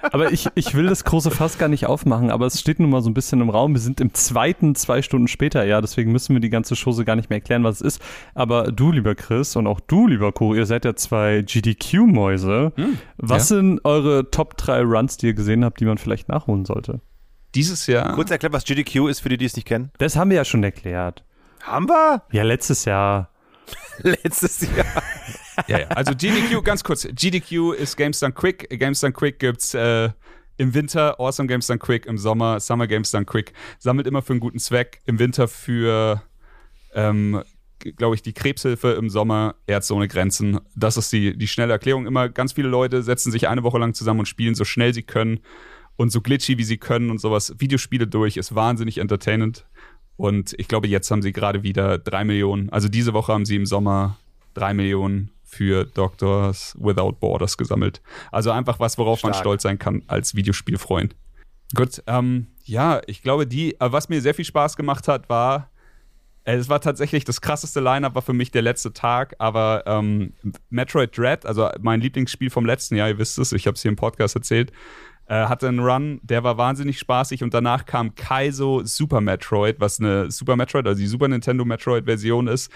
aber 0.02 0.32
ich, 0.32 0.48
ich 0.54 0.74
will 0.74 0.86
das 0.86 1.04
große 1.04 1.30
Fass 1.30 1.58
gar 1.58 1.68
nicht 1.68 1.86
aufmachen, 1.86 2.30
aber 2.30 2.46
es 2.46 2.58
steht 2.58 2.80
nun 2.80 2.88
mal 2.88 3.02
so 3.02 3.10
ein 3.10 3.14
bisschen 3.14 3.40
im 3.40 3.50
Raum. 3.50 3.74
Wir 3.74 3.80
sind 3.80 4.00
im 4.00 4.14
zweiten 4.14 4.74
zwei 4.74 5.02
Stunden 5.02 5.28
später, 5.28 5.64
ja, 5.64 5.80
deswegen 5.80 6.10
müssen 6.10 6.34
wir 6.34 6.40
die 6.40 6.48
ganze 6.48 6.74
Chose 6.74 7.04
gar 7.04 7.16
nicht 7.16 7.28
mehr 7.28 7.38
erklären, 7.38 7.64
was 7.64 7.76
es 7.76 7.96
ist. 7.96 8.02
Aber 8.34 8.72
du, 8.72 8.92
lieber 8.92 9.14
Chris, 9.14 9.56
und 9.56 9.66
auch 9.66 9.80
du, 9.80 10.06
lieber 10.06 10.32
Co, 10.32 10.54
ihr 10.54 10.64
seid 10.64 10.86
ja 10.86 10.96
zwei 10.96 11.42
GDQ-Mäuse. 11.42 12.72
was 13.18 13.50
ja. 13.50 13.56
sind 13.56 13.84
eure 13.84 14.30
Top 14.30 14.56
3 14.56 14.82
Runs, 14.82 15.18
die 15.18 15.26
ihr 15.26 15.34
gesehen 15.34 15.64
habt, 15.64 15.80
die 15.80 15.84
man 15.84 15.98
vielleicht 15.98 16.28
nachholen 16.28 16.64
sollte? 16.64 17.00
Dieses 17.54 17.86
Jahr. 17.86 18.12
Kurz 18.14 18.30
erklärt, 18.30 18.52
was 18.52 18.64
GDQ 18.64 19.08
ist 19.08 19.20
für 19.20 19.28
die, 19.28 19.36
die 19.36 19.46
es 19.46 19.56
nicht 19.56 19.66
kennen. 19.66 19.90
Das 19.98 20.16
haben 20.16 20.30
wir 20.30 20.36
ja 20.36 20.44
schon 20.44 20.62
erklärt. 20.64 21.24
Haben 21.62 21.88
wir? 21.88 22.22
Ja, 22.30 22.42
letztes 22.42 22.84
Jahr. 22.84 23.30
Letztes 24.02 24.60
Jahr. 24.60 25.02
Ja, 25.66 25.80
ja. 25.80 25.88
Also 25.88 26.12
GDQ, 26.12 26.62
ganz 26.62 26.84
kurz. 26.84 27.06
GDQ 27.06 27.72
ist 27.72 27.96
Games 27.96 28.20
Done 28.20 28.32
Quick. 28.32 28.68
Games 28.78 29.00
Done 29.00 29.12
Quick 29.12 29.38
gibt's 29.38 29.74
äh, 29.74 30.10
im 30.58 30.74
Winter, 30.74 31.18
Awesome 31.18 31.48
Games 31.48 31.66
Done 31.66 31.78
Quick, 31.78 32.06
im 32.06 32.18
Sommer, 32.18 32.60
Summer 32.60 32.86
Games 32.86 33.10
Done 33.10 33.24
Quick. 33.24 33.52
Sammelt 33.78 34.06
immer 34.06 34.22
für 34.22 34.32
einen 34.32 34.40
guten 34.40 34.58
Zweck. 34.58 35.00
Im 35.06 35.18
Winter 35.18 35.48
für, 35.48 36.22
ähm, 36.94 37.42
glaube 37.96 38.16
ich, 38.16 38.22
die 38.22 38.32
Krebshilfe, 38.32 38.90
im 38.92 39.08
Sommer 39.08 39.54
Ärzte 39.66 39.94
ohne 39.94 40.08
Grenzen. 40.08 40.60
Das 40.74 40.96
ist 40.96 41.12
die, 41.12 41.36
die 41.36 41.48
schnelle 41.48 41.72
Erklärung. 41.72 42.06
Immer 42.06 42.28
ganz 42.28 42.52
viele 42.52 42.68
Leute 42.68 43.02
setzen 43.02 43.32
sich 43.32 43.48
eine 43.48 43.62
Woche 43.62 43.78
lang 43.78 43.94
zusammen 43.94 44.20
und 44.20 44.26
spielen 44.26 44.54
so 44.54 44.64
schnell 44.64 44.92
sie 44.92 45.04
können 45.04 45.40
und 45.96 46.10
so 46.10 46.20
glitchy 46.20 46.58
wie 46.58 46.64
sie 46.64 46.78
können 46.78 47.10
und 47.10 47.20
sowas. 47.20 47.54
Videospiele 47.58 48.06
durch 48.06 48.36
ist 48.36 48.54
wahnsinnig 48.54 48.98
entertainend. 48.98 49.64
Und 50.16 50.54
ich 50.58 50.66
glaube, 50.66 50.88
jetzt 50.88 51.10
haben 51.12 51.22
sie 51.22 51.32
gerade 51.32 51.62
wieder 51.62 51.98
drei 51.98 52.24
Millionen. 52.24 52.70
Also 52.70 52.88
diese 52.88 53.12
Woche 53.12 53.32
haben 53.32 53.44
sie 53.44 53.54
im 53.54 53.66
Sommer 53.66 54.16
drei 54.54 54.74
Millionen 54.74 55.30
für 55.48 55.84
Doctors 55.86 56.76
Without 56.78 57.12
Borders 57.20 57.56
gesammelt. 57.56 58.02
Also 58.30 58.50
einfach 58.50 58.78
was, 58.78 58.98
worauf 58.98 59.18
Stark. 59.18 59.32
man 59.32 59.40
stolz 59.40 59.62
sein 59.62 59.78
kann 59.78 60.02
als 60.06 60.34
Videospielfreund. 60.34 61.16
Gut, 61.74 62.02
ähm, 62.06 62.48
ja, 62.64 63.00
ich 63.06 63.22
glaube, 63.22 63.46
die, 63.46 63.74
äh, 63.74 63.92
was 63.92 64.08
mir 64.08 64.20
sehr 64.20 64.34
viel 64.34 64.44
Spaß 64.44 64.76
gemacht 64.76 65.08
hat, 65.08 65.28
war, 65.28 65.70
äh, 66.44 66.54
es 66.54 66.68
war 66.68 66.80
tatsächlich 66.80 67.24
das 67.24 67.40
krasseste 67.40 67.80
Line-Up 67.80 68.14
war 68.14 68.22
für 68.22 68.32
mich 68.34 68.50
der 68.50 68.62
letzte 68.62 68.92
Tag, 68.92 69.34
aber 69.38 69.84
ähm, 69.86 70.34
Metroid 70.70 71.16
Dread, 71.16 71.46
also 71.46 71.68
mein 71.80 72.00
Lieblingsspiel 72.00 72.50
vom 72.50 72.66
letzten 72.66 72.96
Jahr, 72.96 73.08
ihr 73.08 73.18
wisst 73.18 73.38
es, 73.38 73.52
ich 73.52 73.66
habe 73.66 73.74
es 73.74 73.82
hier 73.82 73.90
im 73.90 73.96
Podcast 73.96 74.34
erzählt, 74.34 74.72
äh, 75.26 75.46
hatte 75.46 75.68
einen 75.68 75.80
Run, 75.80 76.20
der 76.22 76.44
war 76.44 76.56
wahnsinnig 76.56 76.98
spaßig 76.98 77.42
und 77.42 77.52
danach 77.52 77.84
kam 77.84 78.14
Kaizo 78.14 78.82
Super 78.84 79.20
Metroid, 79.20 79.80
was 79.80 80.00
eine 80.00 80.30
Super 80.30 80.56
Metroid, 80.56 80.86
also 80.86 81.00
die 81.00 81.06
Super 81.06 81.28
Nintendo 81.28 81.64
Metroid-Version 81.66 82.48
ist, 82.48 82.70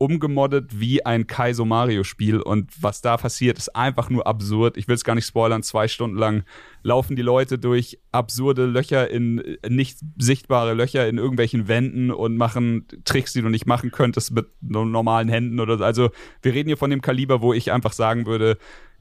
umgemoddet 0.00 0.80
wie 0.80 1.04
ein 1.04 1.26
Kaizo 1.26 1.66
Mario 1.66 2.04
Spiel 2.04 2.40
und 2.40 2.70
was 2.80 3.02
da 3.02 3.18
passiert, 3.18 3.58
ist 3.58 3.76
einfach 3.76 4.08
nur 4.08 4.26
absurd. 4.26 4.78
Ich 4.78 4.88
will 4.88 4.94
es 4.94 5.04
gar 5.04 5.14
nicht 5.14 5.26
spoilern. 5.26 5.62
Zwei 5.62 5.88
Stunden 5.88 6.16
lang 6.16 6.44
laufen 6.82 7.16
die 7.16 7.22
Leute 7.22 7.58
durch 7.58 7.98
absurde 8.10 8.64
Löcher 8.64 9.10
in 9.10 9.40
äh, 9.40 9.68
nicht 9.68 9.98
sichtbare 10.16 10.72
Löcher 10.72 11.06
in 11.06 11.18
irgendwelchen 11.18 11.68
Wänden 11.68 12.10
und 12.10 12.38
machen 12.38 12.86
Tricks, 13.04 13.34
die 13.34 13.42
du 13.42 13.50
nicht 13.50 13.66
machen 13.66 13.90
könntest 13.90 14.32
mit 14.32 14.46
normalen 14.62 15.28
Händen 15.28 15.60
oder 15.60 15.76
so. 15.76 15.84
Also 15.84 16.10
wir 16.40 16.54
reden 16.54 16.70
hier 16.70 16.78
von 16.78 16.90
dem 16.90 17.02
Kaliber, 17.02 17.42
wo 17.42 17.52
ich 17.52 17.70
einfach 17.70 17.92
sagen 17.92 18.24
würde, 18.24 18.56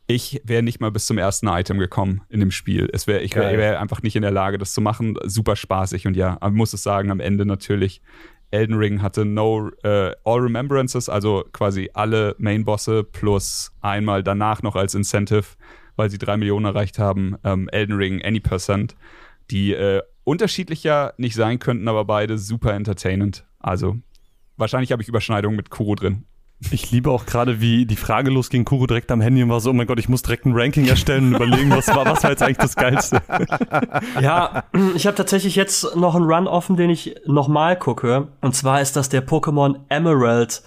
ich 0.05 0.41
wäre 0.43 0.63
nicht 0.63 0.81
mal 0.81 0.91
bis 0.91 1.05
zum 1.05 1.17
ersten 1.17 1.47
Item 1.47 1.77
gekommen 1.77 2.23
in 2.27 2.41
dem 2.41 2.51
Spiel. 2.51 2.89
Es 2.91 3.07
wär, 3.07 3.21
ich 3.21 3.35
wäre 3.35 3.57
wär 3.57 3.79
einfach 3.79 4.01
nicht 4.01 4.17
in 4.17 4.23
der 4.23 4.31
Lage, 4.31 4.57
das 4.57 4.73
zu 4.73 4.81
machen. 4.81 5.15
Super 5.23 5.55
spaßig 5.55 6.07
und 6.07 6.17
ja, 6.17 6.37
man 6.41 6.55
muss 6.55 6.73
es 6.73 6.83
sagen, 6.83 7.09
am 7.09 7.21
Ende 7.21 7.45
natürlich. 7.45 8.01
Elden 8.51 8.75
Ring 8.75 9.01
hatte 9.01 9.25
no 9.25 9.69
uh, 9.85 10.11
All 10.23 10.39
Remembrances, 10.39 11.09
also 11.09 11.45
quasi 11.51 11.89
alle 11.93 12.35
Main-Bosse 12.39 13.03
plus 13.03 13.71
einmal 13.81 14.23
danach 14.23 14.63
noch 14.63 14.75
als 14.75 14.95
Incentive, 14.95 15.45
weil 15.95 16.09
sie 16.09 16.17
drei 16.17 16.37
Millionen 16.37 16.65
erreicht 16.65 16.99
haben, 16.99 17.35
ähm, 17.43 17.69
Elden 17.69 17.95
Ring 17.95 18.23
Any 18.23 18.39
Percent, 18.39 18.95
die 19.51 19.73
äh, 19.73 20.01
unterschiedlicher 20.23 21.13
nicht 21.17 21.35
sein 21.35 21.59
könnten, 21.59 21.87
aber 21.87 22.05
beide 22.05 22.37
super 22.37 22.73
entertainend. 22.73 23.45
Also 23.59 23.97
wahrscheinlich 24.57 24.91
habe 24.91 25.01
ich 25.01 25.07
Überschneidungen 25.07 25.57
mit 25.57 25.69
Kuro 25.69 25.95
drin. 25.95 26.25
Ich 26.71 26.91
liebe 26.91 27.09
auch 27.09 27.25
gerade, 27.25 27.61
wie 27.61 27.85
die 27.85 27.95
Frage 27.95 28.29
losging, 28.29 28.65
Kuro 28.65 28.85
direkt 28.85 29.11
am 29.11 29.21
Handy 29.21 29.41
und 29.41 29.49
war 29.49 29.61
so, 29.61 29.69
oh 29.69 29.73
mein 29.73 29.87
Gott, 29.87 29.97
ich 29.97 30.09
muss 30.09 30.21
direkt 30.23 30.45
ein 30.45 30.51
Ranking 30.53 30.87
erstellen 30.87 31.27
und 31.27 31.35
überlegen, 31.35 31.71
was 31.71 31.87
war, 31.87 32.05
was 32.05 32.21
war 32.21 32.31
jetzt 32.31 32.43
eigentlich 32.43 32.57
das 32.57 32.75
Geilste. 32.75 33.21
Ja, 34.21 34.65
ich 34.95 35.07
habe 35.07 35.15
tatsächlich 35.15 35.55
jetzt 35.55 35.95
noch 35.95 36.15
einen 36.15 36.25
Run 36.25 36.47
offen, 36.47 36.75
den 36.75 36.89
ich 36.89 37.15
nochmal 37.25 37.77
gucke. 37.77 38.27
Und 38.41 38.55
zwar 38.55 38.81
ist 38.81 38.95
das 38.95 39.09
der 39.09 39.25
Pokémon 39.25 39.75
Emerald 39.89 40.61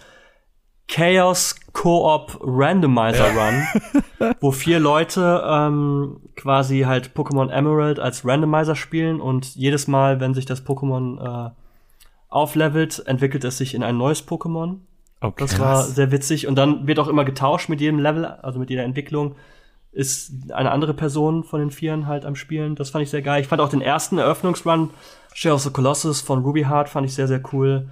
Chaos 0.89 1.57
Co-op 1.73 2.39
Randomizer 2.43 3.31
Run, 3.35 4.35
wo 4.41 4.51
vier 4.51 4.81
Leute 4.81 5.43
ähm, 5.47 6.21
quasi 6.37 6.81
halt 6.81 7.13
Pokémon 7.15 7.51
Emerald 7.51 7.99
als 7.99 8.27
Randomizer 8.27 8.77
spielen 8.77 9.21
und 9.21 9.55
jedes 9.55 9.89
Mal, 9.89 10.21
wenn 10.21 10.35
sich 10.35 10.45
das 10.45 10.65
Pokémon 10.67 11.49
äh, 11.49 11.51
auflevelt, 12.29 13.03
entwickelt 13.07 13.45
es 13.45 13.59
sich 13.59 13.75
in 13.75 13.83
ein 13.83 13.97
neues 13.97 14.27
Pokémon. 14.27 14.81
Okay. 15.23 15.37
Das 15.39 15.59
war 15.59 15.83
sehr 15.85 16.11
witzig. 16.11 16.47
Und 16.47 16.57
dann 16.57 16.87
wird 16.87 16.99
auch 16.99 17.09
immer 17.09 17.25
getauscht 17.25 17.69
mit 17.69 17.81
jedem 17.81 17.99
Level, 17.99 18.27
also 18.27 18.59
mit 18.59 18.71
jeder 18.71 18.83
Entwicklung 18.83 19.37
ist 19.93 20.33
eine 20.53 20.71
andere 20.71 20.95
Person 20.95 21.45
von 21.45 21.61
den 21.61 21.71
Vieren 21.71 22.07
halt 22.07 22.25
am 22.25 22.35
Spielen. 22.35 22.75
Das 22.75 22.91
fand 22.91 23.05
ich 23.05 23.11
sehr 23.11 23.23
geil. 23.23 23.43
Ich 23.43 23.49
fand 23.49 23.61
auch 23.61 23.69
den 23.69 23.83
ersten 23.83 24.19
Eröffnungsrun, 24.19 24.91
Share 25.35 25.55
of 25.55 25.63
the 25.63 25.71
Colossus 25.71 26.23
von 26.23 26.43
Ruby 26.43 26.63
Heart, 26.63 26.89
fand 26.89 27.07
ich 27.07 27.15
sehr, 27.15 27.29
sehr 27.29 27.43
cool. 27.53 27.91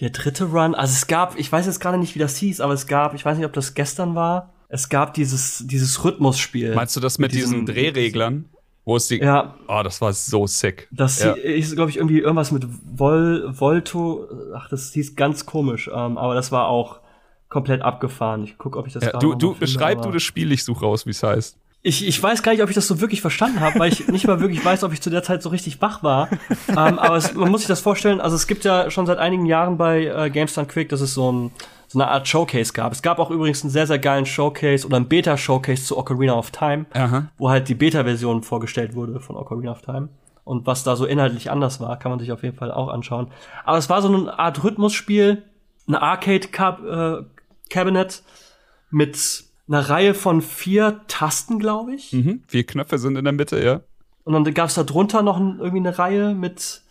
Der 0.00 0.10
dritte 0.10 0.46
Run, 0.46 0.74
also 0.74 0.92
es 0.92 1.06
gab, 1.06 1.38
ich 1.38 1.52
weiß 1.52 1.66
jetzt 1.66 1.78
gerade 1.78 1.98
nicht, 1.98 2.14
wie 2.14 2.18
das 2.18 2.36
hieß, 2.36 2.62
aber 2.62 2.72
es 2.72 2.86
gab, 2.86 3.14
ich 3.14 3.24
weiß 3.24 3.36
nicht, 3.36 3.44
ob 3.46 3.52
das 3.52 3.74
gestern 3.74 4.14
war, 4.14 4.54
es 4.68 4.88
gab 4.88 5.12
dieses, 5.12 5.64
dieses 5.66 6.02
Rhythmusspiel. 6.02 6.74
Meinst 6.74 6.96
du 6.96 7.00
das 7.00 7.18
mit, 7.18 7.32
mit 7.32 7.40
diesen 7.40 7.66
Drehreglern? 7.66 8.46
Wo 8.84 8.96
ist 8.96 9.10
die? 9.10 9.18
Ja. 9.18 9.54
Oh, 9.68 9.82
das 9.84 10.00
war 10.00 10.12
so 10.12 10.46
sick. 10.46 10.88
Das 10.90 11.22
ja. 11.22 11.32
ist, 11.32 11.74
glaube 11.76 11.90
ich, 11.90 11.98
irgendwie 11.98 12.18
irgendwas 12.18 12.50
mit 12.50 12.66
Vol, 12.84 13.48
Volto. 13.52 14.28
Ach, 14.56 14.68
das 14.68 14.92
hieß 14.92 15.14
ganz 15.14 15.46
komisch. 15.46 15.88
Ähm, 15.92 16.18
aber 16.18 16.34
das 16.34 16.50
war 16.50 16.66
auch 16.66 17.00
komplett 17.48 17.82
abgefahren. 17.82 18.42
Ich 18.44 18.58
guck, 18.58 18.76
ob 18.76 18.86
ich 18.86 18.92
das 18.92 19.04
ja, 19.04 19.18
Du, 19.18 19.34
du 19.34 19.54
beschreib 19.54 20.02
du 20.02 20.10
das 20.10 20.22
Spiel, 20.22 20.50
ich 20.52 20.64
suche 20.64 20.84
raus, 20.84 21.06
wie 21.06 21.10
es 21.10 21.22
heißt. 21.22 21.56
Ich, 21.84 22.06
ich 22.06 22.22
weiß 22.22 22.42
gar 22.42 22.52
nicht, 22.52 22.62
ob 22.62 22.68
ich 22.68 22.76
das 22.76 22.86
so 22.86 23.00
wirklich 23.00 23.20
verstanden 23.20 23.60
habe, 23.60 23.78
weil 23.78 23.92
ich 23.92 24.06
nicht 24.08 24.26
mal 24.26 24.40
wirklich 24.40 24.64
weiß, 24.64 24.84
ob 24.84 24.92
ich 24.92 25.00
zu 25.00 25.10
der 25.10 25.22
Zeit 25.22 25.42
so 25.42 25.48
richtig 25.48 25.80
wach 25.80 26.02
war. 26.02 26.28
ähm, 26.68 26.98
aber 26.98 27.16
es, 27.16 27.34
man 27.34 27.50
muss 27.50 27.60
sich 27.60 27.68
das 27.68 27.80
vorstellen, 27.80 28.20
also 28.20 28.34
es 28.34 28.46
gibt 28.46 28.64
ja 28.64 28.90
schon 28.90 29.06
seit 29.06 29.18
einigen 29.18 29.46
Jahren 29.46 29.76
bei 29.76 30.06
äh, 30.06 30.30
GameStop 30.30 30.68
Quick, 30.68 30.88
das 30.88 31.00
ist 31.00 31.14
so 31.14 31.30
ein 31.30 31.50
so 31.92 31.98
eine 31.98 32.08
Art 32.08 32.26
Showcase 32.26 32.72
gab. 32.72 32.92
Es 32.92 33.02
gab 33.02 33.18
auch 33.18 33.30
übrigens 33.30 33.62
einen 33.62 33.70
sehr, 33.70 33.86
sehr 33.86 33.98
geilen 33.98 34.24
Showcase 34.24 34.86
oder 34.86 34.96
einen 34.96 35.08
Beta-Showcase 35.08 35.84
zu 35.84 35.98
Ocarina 35.98 36.34
of 36.34 36.50
Time, 36.50 36.86
Aha. 36.94 37.28
wo 37.36 37.50
halt 37.50 37.68
die 37.68 37.74
Beta-Version 37.74 38.42
vorgestellt 38.42 38.94
wurde 38.94 39.20
von 39.20 39.36
Ocarina 39.36 39.72
of 39.72 39.82
Time. 39.82 40.08
Und 40.44 40.66
was 40.66 40.84
da 40.84 40.96
so 40.96 41.04
inhaltlich 41.04 41.50
anders 41.50 41.80
war, 41.80 41.98
kann 41.98 42.10
man 42.10 42.18
sich 42.18 42.32
auf 42.32 42.42
jeden 42.42 42.56
Fall 42.56 42.72
auch 42.72 42.88
anschauen. 42.88 43.30
Aber 43.64 43.76
es 43.76 43.90
war 43.90 44.00
so 44.00 44.08
eine 44.08 44.38
Art 44.38 44.64
Rhythmusspiel, 44.64 45.42
ein 45.86 45.94
Arcade-Cabinet 45.94 48.22
mit 48.90 49.44
einer 49.68 49.88
Reihe 49.88 50.14
von 50.14 50.40
vier 50.40 51.02
Tasten, 51.08 51.58
glaube 51.58 51.94
ich. 51.94 52.12
Mhm. 52.12 52.42
Vier 52.48 52.64
Knöpfe 52.64 52.98
sind 52.98 53.16
in 53.16 53.24
der 53.24 53.32
Mitte, 53.32 53.62
ja. 53.62 53.82
Und 54.24 54.32
dann 54.32 54.54
gab 54.54 54.68
es 54.68 54.74
da 54.74 54.84
drunter 54.84 55.22
noch 55.22 55.38
irgendwie 55.38 55.76
eine 55.76 55.98
Reihe 55.98 56.34
mit 56.34 56.81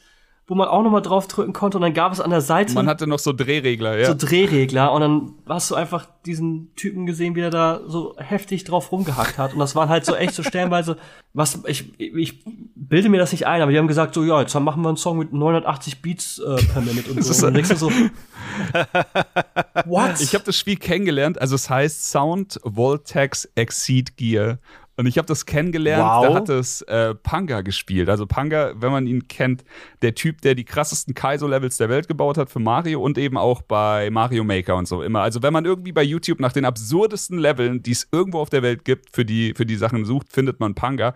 wo 0.52 0.56
man 0.56 0.68
auch 0.68 0.84
nochmal 0.84 1.02
drauf 1.02 1.30
drücken 1.30 1.54
konnte 1.54 1.78
und 1.78 1.82
dann 1.82 1.94
gab 1.94 2.12
es 2.12 2.20
an 2.20 2.30
der 2.30 2.42
Seite. 2.42 2.74
Man 2.74 2.88
hatte 2.88 3.08
noch 3.08 3.20
so 3.20 3.32
Drehregler, 3.32 3.98
ja. 3.98 4.08
So 4.08 4.16
Drehregler 4.16 4.92
und 4.92 5.00
dann 5.00 5.32
hast 5.48 5.72
du 5.72 5.76
einfach 5.76 6.06
diesen 6.26 6.76
Typen 6.76 7.06
gesehen, 7.06 7.38
wie 7.38 7.40
er 7.40 7.50
da 7.50 7.80
so 7.88 8.16
heftig 8.18 8.66
drauf 8.66 8.92
rumgehackt 8.92 9.38
hat. 9.38 9.54
Und 9.54 9.60
das 9.60 9.76
waren 9.76 9.88
halt 9.88 10.06
so 10.06 10.14
echt 10.14 10.34
so 10.34 10.44
stellenweise, 10.44 10.98
was, 11.34 11.60
ich, 11.68 11.98
ich 11.98 12.44
bilde 12.76 13.08
mir 13.08 13.18
das 13.18 13.32
nicht 13.32 13.48
ein, 13.48 13.62
aber 13.62 13.72
die 13.72 13.78
haben 13.78 13.88
gesagt 13.88 14.14
so, 14.14 14.26
ja, 14.26 14.42
jetzt 14.42 14.54
machen 14.60 14.82
wir 14.82 14.90
einen 14.90 14.98
Song 14.98 15.20
mit 15.20 15.32
980 15.32 16.02
Beats 16.02 16.40
äh, 16.40 16.58
per 16.66 16.82
Minute 16.82 17.12
und 17.12 17.24
so. 17.24 17.34
Und 17.34 17.44
dann 17.44 17.54
denkst 17.54 17.70
du 17.70 17.78
so, 17.78 17.90
what? 19.86 20.20
Ich 20.20 20.34
habe 20.34 20.44
das 20.44 20.58
Spiel 20.58 20.76
kennengelernt, 20.76 21.40
also 21.40 21.56
es 21.56 21.70
heißt 21.70 22.12
Sound 22.12 22.60
Voltex 22.66 23.46
Exceed 23.56 24.18
Gear. 24.18 24.60
Und 25.02 25.08
ich 25.08 25.18
habe 25.18 25.26
das 25.26 25.48
kennengelernt, 25.48 26.04
wow. 26.04 26.28
da 26.28 26.34
hat 26.36 26.50
es 26.50 26.84
äh, 26.84 27.16
Panga 27.16 27.62
gespielt. 27.62 28.08
Also 28.08 28.28
Panga, 28.28 28.74
wenn 28.76 28.92
man 28.92 29.08
ihn 29.08 29.28
kennt, 29.28 29.64
der 30.04 30.14
Typ, 30.14 30.42
der 30.42 30.54
die 30.54 30.64
krassesten 30.64 31.16
Kaizo-Levels 31.16 31.78
der 31.78 31.90
Welt 31.90 32.08
gebaut 32.08 32.38
hat 32.38 32.52
für 32.52 32.60
Mario 32.60 33.02
und 33.02 33.18
eben 33.18 33.36
auch 33.36 33.64
bei 33.64 34.12
Mario 34.12 34.44
Maker 34.44 34.76
und 34.76 34.88
so 34.88 35.02
immer. 35.02 35.22
Also 35.22 35.42
wenn 35.42 35.54
man 35.54 35.66
irgendwie 35.66 35.92
bei 35.92 36.04
YouTube 36.04 36.40
nach 36.40 36.54
den 36.54 36.66
absurdesten 36.66 37.40
Leveln, 37.40 37.82
die 37.82 37.94
es 37.94 38.10
irgendwo 38.12 38.38
auf 38.38 38.52
der 38.52 38.62
Welt 38.62 38.86
gibt, 38.86 39.16
für 39.16 39.26
die, 39.26 39.56
für 39.56 39.66
die 39.66 39.76
Sachen 39.76 40.06
sucht, 40.06 40.32
findet 40.32 40.60
man 40.60 40.76
Panga. 40.76 41.16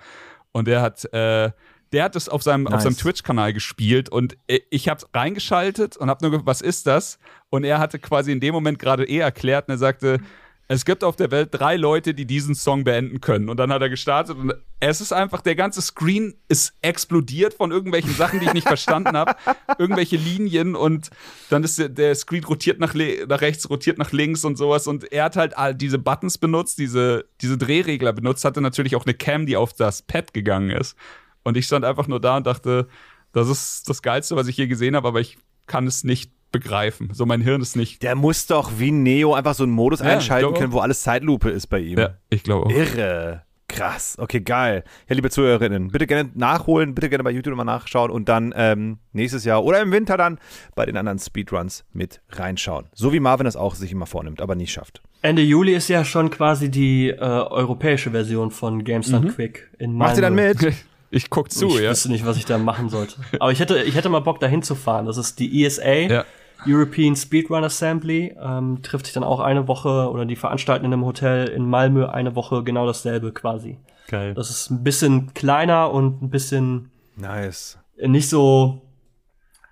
Und 0.52 0.68
der 0.68 0.82
hat, 0.82 1.06
äh, 1.14 1.52
der 1.92 2.04
hat 2.04 2.16
es 2.16 2.28
auf 2.28 2.42
seinem, 2.42 2.64
nice. 2.64 2.82
seinem 2.82 2.98
Twitch-Kanal 2.98 3.54
gespielt 3.54 4.10
und 4.10 4.36
äh, 4.48 4.62
ich 4.72 4.90
habe 4.90 5.06
reingeschaltet 5.14 5.96
und 5.96 6.10
habe 6.10 6.26
nur 6.26 6.32
gefragt, 6.32 6.48
was 6.48 6.62
ist 6.62 6.88
das? 6.88 7.20
Und 7.52 7.66
er 7.66 7.78
hatte 7.78 8.00
quasi 8.00 8.32
in 8.32 8.40
dem 8.40 8.56
Moment 8.56 8.80
gerade 8.80 9.08
eh 9.08 9.20
erklärt 9.20 9.68
und 9.68 9.76
er 9.76 9.78
sagte, 9.78 10.22
es 10.68 10.84
gibt 10.84 11.04
auf 11.04 11.16
der 11.16 11.30
Welt 11.30 11.50
drei 11.52 11.76
Leute, 11.76 12.16
die 12.16 12.26
diesen 12.26 12.56
Song 12.56 12.84
beenden 12.84 13.22
können. 13.22 13.50
Und 13.50 13.58
dann 13.58 13.72
hat 13.72 13.84
er 13.84 13.90
gestartet 13.90 14.36
und 14.36 14.54
es 14.80 15.00
ist 15.00 15.14
einfach, 15.14 15.42
der 15.42 15.56
ganze 15.56 15.82
Screen 15.82 16.34
ist 16.48 16.74
explodiert 16.82 17.54
von 17.54 17.72
irgendwelchen 17.72 18.14
Sachen, 18.16 18.40
die 18.40 18.48
ich 18.48 18.54
nicht 18.54 18.68
verstanden 18.68 19.16
habe. 19.16 19.36
Irgendwelche 19.78 20.18
Linien 20.18 20.76
und 20.76 21.10
dann 21.50 21.64
ist 21.64 21.78
der, 21.78 21.90
der 21.90 22.16
Screen 22.16 22.44
rotiert 22.44 22.80
nach, 22.80 22.96
nach, 22.96 23.42
rechts, 23.42 23.70
rotiert 23.70 24.00
nach 24.00 24.12
links 24.12 24.44
und 24.44 24.58
sowas. 24.58 24.88
Und 24.88 25.12
er 25.12 25.26
hat 25.26 25.36
halt 25.36 25.56
all 25.56 25.76
diese 25.76 26.00
Buttons 26.00 26.40
benutzt, 26.40 26.80
diese, 26.80 27.26
diese 27.42 27.58
Drehregler 27.60 28.14
benutzt, 28.14 28.44
hatte 28.44 28.62
natürlich 28.62 28.96
auch 28.96 29.06
eine 29.06 29.14
Cam, 29.14 29.46
die 29.46 29.58
auf 29.58 29.74
das 29.74 30.02
Pad 30.02 30.34
gegangen 30.34 30.72
ist. 30.72 30.96
Und 31.44 31.58
ich 31.58 31.68
stand 31.68 31.86
einfach 31.86 32.08
nur 32.08 32.20
da 32.20 32.38
und 32.38 32.48
dachte, 32.48 32.88
das 33.34 33.50
ist 33.50 33.88
das 33.88 34.02
Geilste, 34.02 34.36
was 34.36 34.48
ich 34.48 34.58
je 34.58 34.66
gesehen 34.66 34.96
habe, 34.96 35.08
aber 35.08 35.20
ich 35.20 35.38
kann 35.68 35.86
es 35.86 36.04
nicht 36.04 36.32
begreifen. 36.60 37.10
So 37.14 37.26
mein 37.26 37.42
Hirn 37.42 37.62
ist 37.62 37.76
nicht. 37.76 38.04
Der 38.04 38.16
muss 38.16 38.48
doch 38.48 38.74
wie 38.78 38.92
Neo 38.92 39.34
einfach 39.34 39.54
so 39.54 39.64
einen 39.64 39.74
Modus 39.74 40.00
ja, 40.00 40.08
einschalten 40.08 40.54
können, 40.54 40.72
wo 40.74 40.80
alles 40.80 41.02
Zeitlupe 41.02 41.50
ist 41.50 41.68
bei 41.68 41.80
ihm. 41.80 42.00
Ja, 42.00 42.16
ich 42.30 42.44
glaube 42.44 42.68
auch. 42.68 42.72
Irre. 42.72 43.44
Krass, 43.68 44.16
okay, 44.20 44.42
geil. 44.42 44.84
Ja, 45.10 45.16
liebe 45.16 45.30
Zuhörerinnen, 45.30 45.90
bitte 45.90 46.06
gerne 46.06 46.30
nachholen, 46.36 46.94
bitte 46.94 47.10
gerne 47.10 47.24
bei 47.24 47.32
YouTube 47.32 47.56
mal 47.56 47.64
nachschauen 47.64 48.12
und 48.12 48.30
dann 48.30 48.54
ähm, 48.56 49.00
nächstes 49.12 49.44
Jahr 49.44 49.64
oder 49.64 49.82
im 49.82 49.92
Winter 49.92 50.18
dann 50.18 50.38
bei 50.76 50.86
den 50.86 50.96
anderen 50.98 51.18
Speedruns 51.18 51.84
mit 51.92 52.22
reinschauen. 52.30 52.86
So 52.94 53.12
wie 53.12 53.20
Marvin 53.20 53.46
das 53.46 53.56
auch 53.56 53.74
sich 53.76 53.92
immer 53.92 54.06
vornimmt, 54.06 54.40
aber 54.40 54.56
nie 54.56 54.68
schafft. 54.68 55.02
Ende 55.24 55.42
Juli 55.42 55.74
ist 55.74 55.90
ja 55.90 56.06
schon 56.06 56.30
quasi 56.30 56.70
die 56.70 57.10
äh, 57.10 57.18
europäische 57.18 58.12
Version 58.12 58.52
von 58.52 58.84
Games 58.84 59.10
Done 59.10 59.34
Quick 59.34 59.72
in 59.80 59.92
Malmö. 59.94 60.06
Macht 60.06 60.18
ihr 60.18 60.22
dann 60.22 60.36
mit? 60.36 60.74
Ich 61.12 61.30
guck 61.30 61.50
zu, 61.50 61.70
ich 61.70 61.82
ja. 61.82 61.92
wüsste 61.92 62.12
nicht, 62.12 62.26
was 62.26 62.36
ich 62.36 62.44
da 62.44 62.58
machen 62.58 62.90
sollte. 62.90 63.16
Aber 63.40 63.50
ich 63.52 63.62
hätte, 63.62 63.82
ich 63.84 63.96
hätte 63.96 64.10
mal 64.10 64.20
Bock, 64.20 64.42
da 64.42 64.48
hinzufahren. 64.48 65.06
Das 65.06 65.16
ist 65.16 65.40
die 65.40 65.64
ESA, 65.64 65.94
Ja. 65.94 66.26
European 66.68 67.16
Speedrun 67.16 67.64
Assembly. 67.64 68.36
Ähm, 68.42 68.82
trifft 68.82 69.06
sich 69.06 69.14
dann 69.14 69.24
auch 69.24 69.40
eine 69.40 69.68
Woche 69.68 70.10
oder 70.12 70.26
die 70.26 70.36
veranstalten 70.36 70.86
in 70.86 70.94
einem 70.94 71.06
Hotel 71.06 71.48
in 71.48 71.70
Malmö 71.70 72.08
eine 72.08 72.36
Woche 72.36 72.64
genau 72.64 72.86
dasselbe 72.86 73.32
quasi. 73.32 73.78
Geil. 74.08 74.34
Das 74.34 74.50
ist 74.50 74.70
ein 74.70 74.84
bisschen 74.84 75.34
kleiner 75.34 75.92
und 75.92 76.22
ein 76.22 76.30
bisschen 76.30 76.92
Nice. 77.16 77.78
nicht 77.98 78.30
so 78.30 78.82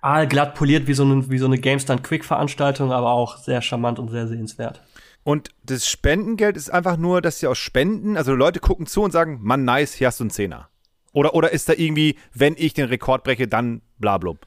aalglatt 0.00 0.54
poliert 0.54 0.86
wie 0.86 0.94
so 0.94 1.04
eine, 1.04 1.30
wie 1.30 1.38
so 1.38 1.46
eine 1.46 1.58
GameStone 1.58 2.02
Quick 2.02 2.24
Veranstaltung, 2.24 2.92
aber 2.92 3.10
auch 3.10 3.38
sehr 3.38 3.62
charmant 3.62 3.98
und 3.98 4.10
sehr 4.10 4.26
sehenswert. 4.26 4.82
Und 5.22 5.48
das 5.64 5.88
Spendengeld 5.88 6.56
ist 6.56 6.70
einfach 6.70 6.98
nur, 6.98 7.22
dass 7.22 7.40
sie 7.40 7.46
aus 7.46 7.56
Spenden, 7.56 8.16
also 8.18 8.34
Leute 8.34 8.60
gucken 8.60 8.86
zu 8.86 9.02
und 9.02 9.10
sagen, 9.10 9.40
Mann, 9.42 9.64
nice, 9.64 9.94
hier 9.94 10.08
hast 10.08 10.20
du 10.20 10.24
einen 10.24 10.30
Zehner. 10.30 10.68
Oder, 11.14 11.34
oder 11.34 11.52
ist 11.52 11.68
da 11.68 11.72
irgendwie, 11.72 12.16
wenn 12.34 12.54
ich 12.58 12.74
den 12.74 12.86
Rekord 12.86 13.24
breche, 13.24 13.48
dann 13.48 13.80
blablub. 13.98 14.46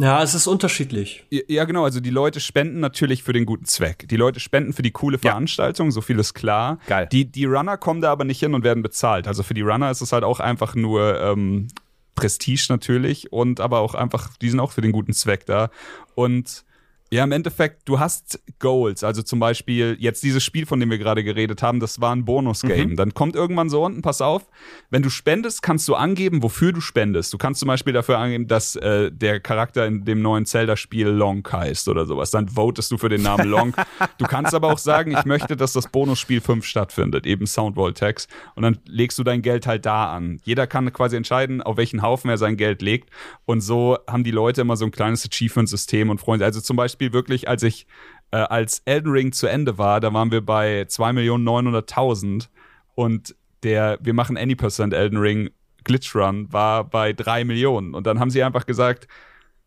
Ja, 0.00 0.22
es 0.22 0.34
ist 0.34 0.46
unterschiedlich. 0.46 1.24
Ja, 1.30 1.64
genau. 1.64 1.82
Also 1.82 1.98
die 1.98 2.10
Leute 2.10 2.38
spenden 2.38 2.78
natürlich 2.78 3.24
für 3.24 3.32
den 3.32 3.46
guten 3.46 3.64
Zweck. 3.64 4.08
Die 4.08 4.16
Leute 4.16 4.38
spenden 4.38 4.72
für 4.72 4.82
die 4.82 4.92
coole 4.92 5.16
Ja. 5.16 5.30
Veranstaltung, 5.32 5.90
so 5.90 6.00
viel 6.00 6.18
ist 6.20 6.34
klar. 6.34 6.78
Geil. 6.86 7.08
Die, 7.10 7.24
die 7.24 7.46
Runner 7.46 7.76
kommen 7.76 8.00
da 8.00 8.12
aber 8.12 8.24
nicht 8.24 8.38
hin 8.38 8.54
und 8.54 8.62
werden 8.62 8.82
bezahlt. 8.82 9.26
Also 9.26 9.42
für 9.42 9.54
die 9.54 9.62
Runner 9.62 9.90
ist 9.90 10.00
es 10.00 10.12
halt 10.12 10.22
auch 10.22 10.38
einfach 10.38 10.76
nur 10.76 11.20
ähm, 11.20 11.66
Prestige 12.14 12.66
natürlich 12.68 13.32
und 13.32 13.58
aber 13.58 13.80
auch 13.80 13.94
einfach, 13.94 14.36
die 14.36 14.50
sind 14.50 14.60
auch 14.60 14.70
für 14.70 14.82
den 14.82 14.92
guten 14.92 15.12
Zweck 15.14 15.46
da. 15.46 15.70
Und 16.14 16.64
ja, 17.10 17.24
im 17.24 17.32
Endeffekt, 17.32 17.88
du 17.88 17.98
hast 17.98 18.38
Goals. 18.58 19.02
Also 19.02 19.22
zum 19.22 19.40
Beispiel 19.40 19.96
jetzt 19.98 20.22
dieses 20.22 20.44
Spiel, 20.44 20.66
von 20.66 20.78
dem 20.78 20.90
wir 20.90 20.98
gerade 20.98 21.24
geredet 21.24 21.62
haben, 21.62 21.80
das 21.80 22.02
war 22.02 22.14
ein 22.14 22.26
Bonus-Game. 22.26 22.96
Dann 22.96 23.14
kommt 23.14 23.34
irgendwann 23.34 23.70
so 23.70 23.82
unten, 23.82 24.02
pass 24.02 24.20
auf, 24.20 24.46
wenn 24.90 25.00
du 25.00 25.08
spendest, 25.08 25.62
kannst 25.62 25.88
du 25.88 25.94
angeben, 25.94 26.42
wofür 26.42 26.72
du 26.72 26.82
spendest. 26.82 27.32
Du 27.32 27.38
kannst 27.38 27.60
zum 27.60 27.68
Beispiel 27.68 27.94
dafür 27.94 28.18
angeben, 28.18 28.46
dass 28.46 28.76
äh, 28.76 29.10
der 29.10 29.40
Charakter 29.40 29.86
in 29.86 30.04
dem 30.04 30.20
neuen 30.20 30.44
Zelda-Spiel 30.44 31.08
Long 31.08 31.46
heißt 31.50 31.88
oder 31.88 32.04
sowas. 32.04 32.30
Dann 32.30 32.48
votest 32.48 32.90
du 32.90 32.98
für 32.98 33.08
den 33.08 33.22
Namen 33.22 33.48
Long. 33.48 33.74
du 34.18 34.26
kannst 34.26 34.52
aber 34.52 34.70
auch 34.70 34.78
sagen, 34.78 35.12
ich 35.12 35.24
möchte, 35.24 35.56
dass 35.56 35.72
das 35.72 35.88
Bonusspiel 35.88 36.42
5 36.42 36.64
stattfindet, 36.66 37.26
eben 37.26 37.46
Sound 37.46 37.76
Voltex. 37.76 38.28
Und 38.54 38.64
dann 38.64 38.78
legst 38.84 39.18
du 39.18 39.24
dein 39.24 39.40
Geld 39.40 39.66
halt 39.66 39.86
da 39.86 40.12
an. 40.14 40.40
Jeder 40.44 40.66
kann 40.66 40.92
quasi 40.92 41.16
entscheiden, 41.16 41.62
auf 41.62 41.78
welchen 41.78 42.02
Haufen 42.02 42.28
er 42.28 42.36
sein 42.36 42.58
Geld 42.58 42.82
legt. 42.82 43.08
Und 43.46 43.62
so 43.62 43.96
haben 44.06 44.24
die 44.24 44.30
Leute 44.30 44.60
immer 44.60 44.76
so 44.76 44.84
ein 44.84 44.90
kleines 44.90 45.24
Achievement-System 45.24 46.10
und 46.10 46.18
Freunde. 46.20 46.44
Also 46.44 46.60
zum 46.60 46.76
Beispiel 46.76 46.97
wirklich, 47.00 47.48
als 47.48 47.62
ich 47.62 47.86
äh, 48.30 48.36
als 48.36 48.82
Elden 48.84 49.10
Ring 49.10 49.32
zu 49.32 49.46
Ende 49.46 49.78
war, 49.78 50.00
da 50.00 50.12
waren 50.12 50.30
wir 50.30 50.44
bei 50.44 50.82
2.900.000 50.82 52.48
und 52.94 53.34
der 53.62 53.98
Wir 54.00 54.14
machen 54.14 54.36
Any 54.36 54.54
Percent 54.54 54.94
Elden 54.94 55.18
Ring 55.18 55.50
Glitch 55.84 56.14
Run 56.14 56.52
war 56.52 56.84
bei 56.84 57.12
3 57.12 57.44
Millionen. 57.44 57.94
Und 57.94 58.06
dann 58.06 58.20
haben 58.20 58.30
sie 58.30 58.42
einfach 58.42 58.66
gesagt, 58.66 59.08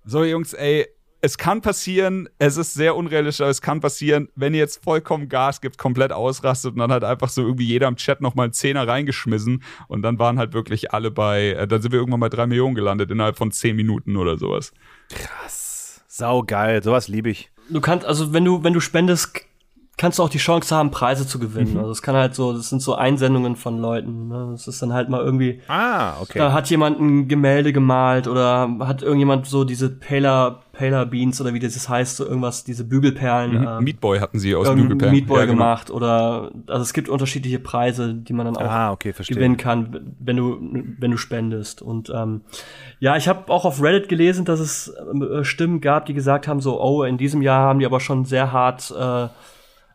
so 0.06 0.24
Jungs, 0.24 0.54
ey, 0.54 0.88
es 1.24 1.38
kann 1.38 1.62
passieren, 1.62 2.28
es 2.40 2.58
ist 2.58 2.74
sehr 2.74 2.96
unrealistisch, 2.96 3.42
aber 3.42 3.52
es 3.52 3.62
kann 3.62 3.80
passieren, 3.80 4.30
wenn 4.36 4.56
ihr 4.56 4.60
jetzt 4.60 4.84
vollkommen 4.84 5.30
Gas 5.30 5.62
gibt, 5.62 5.78
komplett 5.78 6.12
ausrastet 6.12 6.74
und 6.74 6.80
dann 6.80 6.92
hat 6.92 7.04
einfach 7.04 7.30
so 7.30 7.44
irgendwie 7.44 7.66
jeder 7.66 7.88
im 7.88 7.96
Chat 7.96 8.22
nochmal 8.22 8.46
einen 8.46 8.54
Zehner 8.54 8.88
reingeschmissen 8.88 9.62
und 9.88 10.02
dann 10.02 10.18
waren 10.18 10.40
halt 10.40 10.54
wirklich 10.54 10.94
alle 10.94 11.12
bei, 11.12 11.50
äh, 11.50 11.68
dann 11.68 11.82
sind 11.82 11.92
wir 11.92 12.00
irgendwann 12.00 12.22
bei 12.22 12.30
3 12.30 12.48
Millionen 12.48 12.74
gelandet 12.74 13.12
innerhalb 13.12 13.38
von 13.38 13.52
10 13.52 13.76
Minuten 13.76 14.18
oder 14.18 14.38
sowas. 14.38 14.74
Sau 15.48 15.61
geil, 16.42 16.82
sowas 16.84 17.08
liebe 17.08 17.30
ich. 17.30 17.52
Du 17.70 17.82
kannst, 17.82 18.06
also 18.06 18.34
wenn 18.34 18.46
du, 18.46 18.64
wenn 18.64 18.74
du 18.74 18.80
spendest, 18.80 19.42
kannst 20.02 20.18
du 20.18 20.24
auch 20.24 20.30
die 20.30 20.40
Chance 20.40 20.76
haben, 20.76 20.90
Preise 20.90 21.28
zu 21.28 21.38
gewinnen. 21.38 21.78
Also 21.78 21.92
es 21.92 22.02
kann 22.02 22.16
halt 22.16 22.34
so, 22.34 22.54
das 22.54 22.70
sind 22.70 22.82
so 22.82 22.96
Einsendungen 22.96 23.56
von 23.56 23.78
Leuten. 23.78 24.30
Ne? 24.30 24.48
Das 24.54 24.68
ist 24.68 24.82
dann 24.82 24.94
halt 24.94 25.10
mal 25.10 25.22
irgendwie, 25.24 25.62
Ah, 25.68 26.14
okay. 26.20 26.40
da 26.40 26.54
hat 26.54 26.72
jemand 26.72 27.00
ein 27.00 27.28
Gemälde 27.28 27.72
gemalt 27.72 28.28
oder 28.28 28.68
hat 28.80 29.04
irgendjemand 29.04 29.46
so 29.46 29.64
diese 29.64 29.92
Paler, 29.92 30.62
Paler 30.74 31.06
Beans 31.06 31.40
oder 31.40 31.54
wie 31.54 31.60
das 31.60 31.88
heißt, 31.88 32.18
so 32.18 32.26
irgendwas, 32.26 32.64
diese 32.64 32.84
Bügelperlen. 32.84 33.58
ähm, 33.64 33.84
Meat 33.84 34.02
Boy 34.02 34.18
hatten 34.18 34.40
sie 34.40 34.56
aus 34.56 34.68
Bügelperlen. 34.74 35.14
Meat 35.14 35.28
Boy 35.28 35.38
Ja, 35.42 35.46
genau. 35.46 35.58
gemacht 35.58 35.92
oder 35.92 36.50
also 36.66 36.82
es 36.82 36.94
gibt 36.94 37.08
unterschiedliche 37.08 37.60
Preise, 37.60 38.16
die 38.16 38.34
man 38.34 38.48
dann 38.48 38.58
auch 38.58 38.72
ah, 38.72 38.92
okay, 38.94 39.14
gewinnen 39.28 39.58
kann, 39.58 40.16
wenn 40.20 40.36
du 40.36 40.58
wenn 40.98 41.12
du 41.12 41.18
spendest. 41.18 41.84
Und 41.84 42.10
ähm, 42.10 42.42
ja, 43.00 43.18
ich 43.18 43.28
habe 43.28 43.52
auch 43.54 43.66
auf 43.66 43.84
Reddit 43.84 44.10
gelesen, 44.10 44.46
dass 44.46 44.60
es 44.60 44.88
äh, 44.88 45.44
Stimmen 45.44 45.80
gab, 45.80 46.08
die 46.08 46.16
gesagt 46.16 46.48
haben, 46.48 46.60
so, 46.60 46.82
oh, 46.82 47.04
in 47.04 47.20
diesem 47.20 47.44
Jahr 47.44 47.62
haben 47.68 47.78
die 47.78 47.86
aber 47.86 48.00
schon 48.00 48.26
sehr 48.26 48.52
hart. 48.52 48.92
Äh, 49.00 49.28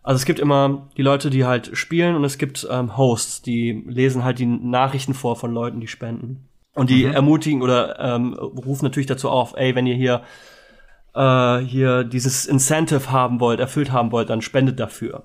also 0.07 0.19
es 0.19 0.25
gibt 0.25 0.39
immer 0.39 0.89
die 0.97 1.03
Leute, 1.03 1.31
die 1.31 1.45
halt 1.45 1.77
spielen 1.77 2.15
und 2.15 2.25
es 2.25 2.39
gibt 2.39 2.67
ähm, 2.71 2.97
Hosts, 2.97 3.43
die 3.43 3.85
lesen 3.89 4.23
halt 4.23 4.39
die 4.39 4.47
Nachrichten 4.47 5.15
vor 5.15 5.35
von 5.35 5.53
Leuten, 5.53 5.81
die 5.81 5.89
spenden. 5.89 6.49
Und 6.75 6.91
die 6.91 7.05
ermutigen 7.05 7.61
oder 7.61 7.99
ähm, 7.99 8.35
rufen 8.35 8.85
natürlich 8.85 9.07
dazu 9.07 9.31
auf, 9.31 9.55
ey, 9.57 9.75
wenn 9.75 9.87
ihr 9.87 9.97
hier 9.97 10.23
äh, 11.15 11.59
hier 11.59 12.05
dieses 12.05 12.47
Incentive 12.47 13.11
haben 13.11 13.41
wollt, 13.41 13.59
erfüllt 13.59 13.91
haben 13.91 14.13
wollt, 14.13 14.31
dann 14.31 14.43
spendet 14.43 14.79
dafür. 14.79 15.25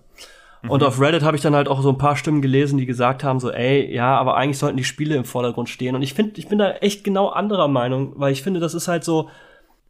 Und 0.67 0.83
auf 0.83 0.99
Reddit 0.99 1.23
habe 1.23 1.35
ich 1.35 1.43
dann 1.43 1.55
halt 1.55 1.67
auch 1.67 1.81
so 1.81 1.89
ein 1.89 1.97
paar 1.97 2.15
Stimmen 2.15 2.41
gelesen, 2.41 2.77
die 2.77 2.85
gesagt 2.85 3.23
haben, 3.23 3.39
so, 3.39 3.51
ey, 3.51 3.93
ja, 3.93 4.17
aber 4.17 4.35
eigentlich 4.35 4.59
sollten 4.59 4.77
die 4.77 4.83
Spiele 4.83 5.15
im 5.15 5.25
Vordergrund 5.25 5.69
stehen. 5.69 5.95
Und 5.95 6.01
ich 6.01 6.13
finde, 6.13 6.39
ich 6.39 6.47
bin 6.47 6.59
da 6.59 6.71
echt 6.73 7.03
genau 7.03 7.29
anderer 7.29 7.67
Meinung, 7.67 8.13
weil 8.15 8.31
ich 8.31 8.43
finde, 8.43 8.59
das 8.59 8.73
ist 8.73 8.87
halt 8.87 9.03
so, 9.03 9.29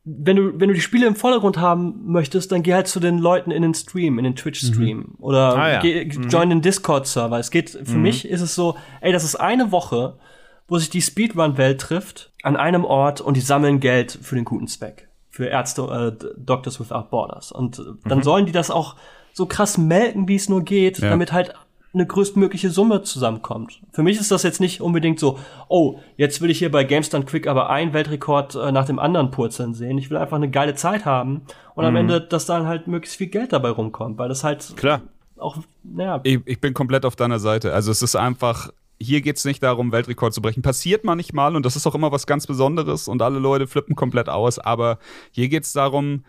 wenn 0.04 0.36
du, 0.36 0.60
wenn 0.60 0.68
du 0.70 0.74
die 0.74 0.82
Spiele 0.82 1.06
im 1.06 1.16
Vordergrund 1.16 1.58
haben 1.60 2.02
möchtest, 2.12 2.52
dann 2.52 2.64
geh 2.64 2.74
halt 2.74 2.88
zu 2.88 3.00
den 3.00 3.20
Leuten 3.20 3.52
in 3.52 3.62
den 3.62 3.74
Stream, 3.76 4.18
in 4.18 4.24
den 4.24 4.36
Twitch-Stream. 4.36 5.16
Oder 5.20 5.56
Ah, 5.56 5.72
ja. 5.74 5.80
geh, 5.82 6.02
join 6.30 6.50
den 6.50 6.62
Discord-Server. 6.62 7.38
Es 7.38 7.52
geht, 7.52 7.70
für 7.84 7.98
mich 7.98 8.28
ist 8.28 8.42
es 8.42 8.56
so, 8.56 8.76
ey, 9.02 9.12
das 9.12 9.24
ist 9.24 9.36
eine 9.36 9.72
Woche, 9.72 10.18
wo 10.68 10.78
sich 10.80 10.90
die 10.90 11.02
Speedrun-Welt 11.02 11.80
trifft, 11.82 12.32
an 12.44 12.56
einem 12.56 12.84
Ort 12.86 13.22
und 13.22 13.36
die 13.38 13.42
sammeln 13.42 13.80
Geld 13.80 14.18
für 14.22 14.36
den 14.36 14.46
guten 14.46 14.68
Zweck. 14.68 15.08
Für 15.30 15.46
Ärzte, 15.46 16.18
äh, 16.20 16.26
Doctors 16.38 16.80
Without 16.80 17.10
Borders. 17.12 17.52
Und 17.52 17.78
äh, 17.80 17.84
dann 18.06 18.24
sollen 18.24 18.46
die 18.48 18.52
das 18.52 18.72
auch 18.72 18.96
so 19.34 19.46
krass 19.46 19.78
melken, 19.78 20.28
wie 20.28 20.36
es 20.36 20.50
nur 20.50 20.64
geht, 20.64 20.98
Ja. 21.00 21.10
damit 21.12 21.32
halt 21.32 21.54
eine 21.94 22.06
größtmögliche 22.06 22.70
Summe 22.70 23.02
zusammenkommt. 23.02 23.82
Für 23.92 24.02
mich 24.02 24.20
ist 24.20 24.32
das 24.32 24.44
jetzt 24.44 24.62
nicht 24.62 24.82
unbedingt 24.82 25.20
so, 25.20 25.40
oh, 25.68 26.00
jetzt 26.16 26.40
will 26.42 26.50
ich 26.50 26.60
hier 26.60 26.72
bei 26.72 26.84
GameStone 26.84 27.26
Quick 27.26 27.48
aber 27.48 27.70
einen 27.70 27.94
Weltrekord 27.94 28.56
äh, 28.56 28.72
nach 28.72 28.86
dem 28.86 28.98
anderen 28.98 29.32
purzeln 29.32 29.74
sehen. 29.74 29.98
Ich 29.98 30.10
will 30.10 30.18
einfach 30.18 30.38
eine 30.38 30.50
geile 30.50 30.76
Zeit 30.76 31.06
haben 31.06 31.42
und 31.76 31.84
am 31.86 31.96
Ende, 31.96 32.22
dass 32.22 32.46
dann 32.46 32.66
halt 32.66 32.88
möglichst 32.88 33.18
viel 33.18 33.28
Geld 33.28 33.52
dabei 33.52 33.70
rumkommt, 33.70 34.18
weil 34.18 34.30
das 34.30 34.44
halt 34.44 34.74
Klar. 34.78 35.02
auch, 35.38 35.58
naja, 35.84 36.22
Ich, 36.24 36.40
ich 36.46 36.62
bin 36.62 36.74
komplett 36.74 37.06
auf 37.06 37.16
deiner 37.16 37.40
Seite. 37.40 37.74
Also 37.74 37.92
es 37.92 38.02
ist 38.02 38.16
einfach, 38.16 38.70
hier 39.00 39.22
geht 39.22 39.38
es 39.38 39.46
nicht 39.46 39.62
darum, 39.62 39.92
Weltrekord 39.92 40.34
zu 40.34 40.42
brechen. 40.42 40.62
Passiert 40.62 41.04
manchmal 41.04 41.56
und 41.58 41.66
das 41.66 41.76
ist 41.76 41.88
auch 41.88 41.96
immer 41.96 42.12
was 42.12 42.26
ganz 42.26 42.48
Besonderes 42.48 43.10
und 43.10 43.22
alle 43.22 43.40
Leute 43.40 43.68
flippen 43.68 43.96
komplett 43.96 44.30
aus, 44.30 44.60
aber 44.60 44.98
hier 45.32 45.50
geht 45.50 45.64
es 45.64 45.74
darum, 45.74 46.24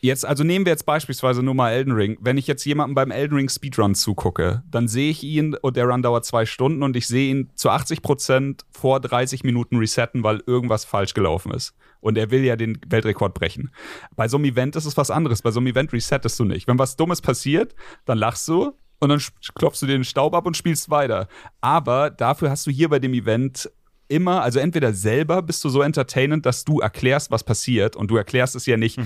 jetzt, 0.00 0.24
also 0.24 0.44
nehmen 0.44 0.64
wir 0.64 0.72
jetzt 0.72 0.86
beispielsweise 0.86 1.42
nur 1.42 1.54
mal 1.54 1.70
Elden 1.70 1.92
Ring. 1.92 2.16
Wenn 2.20 2.36
ich 2.36 2.46
jetzt 2.46 2.64
jemandem 2.64 2.94
beim 2.94 3.10
Elden 3.10 3.36
Ring 3.36 3.48
Speedrun 3.48 3.94
zugucke, 3.94 4.62
dann 4.70 4.88
sehe 4.88 5.10
ich 5.10 5.22
ihn 5.22 5.54
und 5.54 5.76
der 5.76 5.86
Run 5.86 6.02
dauert 6.02 6.24
zwei 6.24 6.46
Stunden 6.46 6.82
und 6.82 6.96
ich 6.96 7.06
sehe 7.06 7.30
ihn 7.30 7.50
zu 7.54 7.70
80 7.70 8.02
Prozent 8.02 8.64
vor 8.70 9.00
30 9.00 9.44
Minuten 9.44 9.76
resetten, 9.76 10.22
weil 10.22 10.42
irgendwas 10.46 10.84
falsch 10.84 11.14
gelaufen 11.14 11.52
ist. 11.52 11.74
Und 12.00 12.16
er 12.16 12.30
will 12.30 12.44
ja 12.44 12.56
den 12.56 12.78
Weltrekord 12.86 13.34
brechen. 13.34 13.70
Bei 14.14 14.28
so 14.28 14.36
einem 14.36 14.46
Event 14.46 14.76
ist 14.76 14.84
es 14.84 14.96
was 14.96 15.10
anderes. 15.10 15.42
Bei 15.42 15.50
so 15.50 15.60
einem 15.60 15.68
Event 15.68 15.92
resettest 15.92 16.38
du 16.38 16.44
nicht. 16.44 16.68
Wenn 16.68 16.78
was 16.78 16.96
Dummes 16.96 17.20
passiert, 17.20 17.74
dann 18.04 18.18
lachst 18.18 18.46
du 18.46 18.72
und 19.00 19.08
dann 19.08 19.20
klopfst 19.54 19.82
du 19.82 19.86
den 19.86 20.04
Staub 20.04 20.34
ab 20.34 20.46
und 20.46 20.56
spielst 20.56 20.90
weiter. 20.90 21.28
Aber 21.60 22.10
dafür 22.10 22.50
hast 22.50 22.66
du 22.66 22.70
hier 22.70 22.88
bei 22.88 22.98
dem 22.98 23.14
Event 23.14 23.70
immer, 24.08 24.42
also 24.42 24.58
entweder 24.58 24.92
selber 24.92 25.42
bist 25.42 25.62
du 25.64 25.68
so 25.68 25.82
entertainend, 25.82 26.46
dass 26.46 26.64
du 26.64 26.80
erklärst, 26.80 27.30
was 27.30 27.44
passiert 27.44 27.94
und 27.94 28.10
du 28.10 28.16
erklärst 28.16 28.56
es 28.56 28.66
ja 28.66 28.76
nicht 28.76 28.98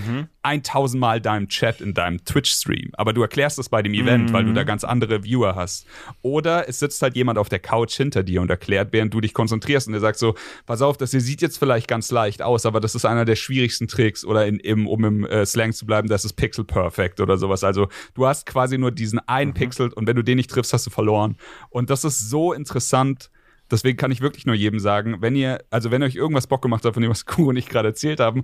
1000 0.43 0.99
Mal 0.99 1.21
deinem 1.21 1.49
Chat 1.49 1.81
in 1.81 1.93
deinem 1.93 2.23
Twitch-Stream, 2.23 2.91
aber 2.93 3.13
du 3.13 3.21
erklärst 3.21 3.59
es 3.59 3.69
bei 3.69 3.81
dem 3.81 3.93
Event, 3.93 4.31
weil 4.33 4.45
du 4.45 4.53
da 4.53 4.63
ganz 4.63 4.83
andere 4.83 5.23
Viewer 5.23 5.55
hast. 5.55 5.85
Oder 6.21 6.67
es 6.69 6.79
sitzt 6.79 7.01
halt 7.01 7.15
jemand 7.15 7.37
auf 7.37 7.49
der 7.49 7.59
Couch 7.59 7.95
hinter 7.95 8.23
dir 8.23 8.41
und 8.41 8.49
erklärt, 8.49 8.93
während 8.93 9.13
du 9.13 9.21
dich 9.21 9.33
konzentrierst 9.33 9.87
und 9.87 9.93
der 9.93 10.01
sagt 10.01 10.19
so, 10.19 10.35
pass 10.65 10.81
auf, 10.81 10.97
das 10.97 11.11
hier 11.11 11.21
sieht 11.21 11.41
jetzt 11.41 11.57
vielleicht 11.57 11.87
ganz 11.87 12.09
leicht 12.11 12.41
aus, 12.41 12.65
aber 12.65 12.79
das 12.79 12.95
ist 12.95 13.05
einer 13.05 13.25
der 13.25 13.35
schwierigsten 13.35 13.87
Tricks 13.87 14.23
oder 14.25 14.47
in, 14.47 14.59
im, 14.59 14.87
um 14.87 15.03
im 15.03 15.25
äh, 15.25 15.45
Slang 15.45 15.73
zu 15.73 15.85
bleiben, 15.85 16.07
das 16.07 16.25
ist 16.25 16.33
Pixel 16.33 16.63
Perfect 16.63 17.19
oder 17.19 17.37
sowas. 17.37 17.63
Also 17.63 17.87
du 18.13 18.25
hast 18.25 18.45
quasi 18.45 18.77
nur 18.77 18.91
diesen 18.91 19.19
einen 19.27 19.53
Pixel 19.53 19.91
und 19.93 20.07
wenn 20.07 20.15
du 20.15 20.23
den 20.23 20.37
nicht 20.37 20.49
triffst, 20.49 20.73
hast 20.73 20.85
du 20.85 20.89
verloren. 20.89 21.35
Und 21.69 21.89
das 21.89 22.03
ist 22.03 22.29
so 22.29 22.53
interessant, 22.53 23.29
Deswegen 23.71 23.97
kann 23.97 24.11
ich 24.11 24.21
wirklich 24.21 24.45
nur 24.45 24.55
jedem 24.55 24.79
sagen, 24.79 25.17
wenn 25.21 25.35
ihr, 25.35 25.63
also 25.69 25.89
wenn 25.91 26.03
euch 26.03 26.15
irgendwas 26.15 26.47
Bock 26.47 26.61
gemacht 26.61 26.85
hat, 26.85 26.93
von 26.93 27.01
dem, 27.01 27.09
was 27.09 27.25
Kuh 27.25 27.49
und 27.49 27.57
ich 27.57 27.67
gerade 27.67 27.89
erzählt 27.89 28.19
haben, 28.19 28.43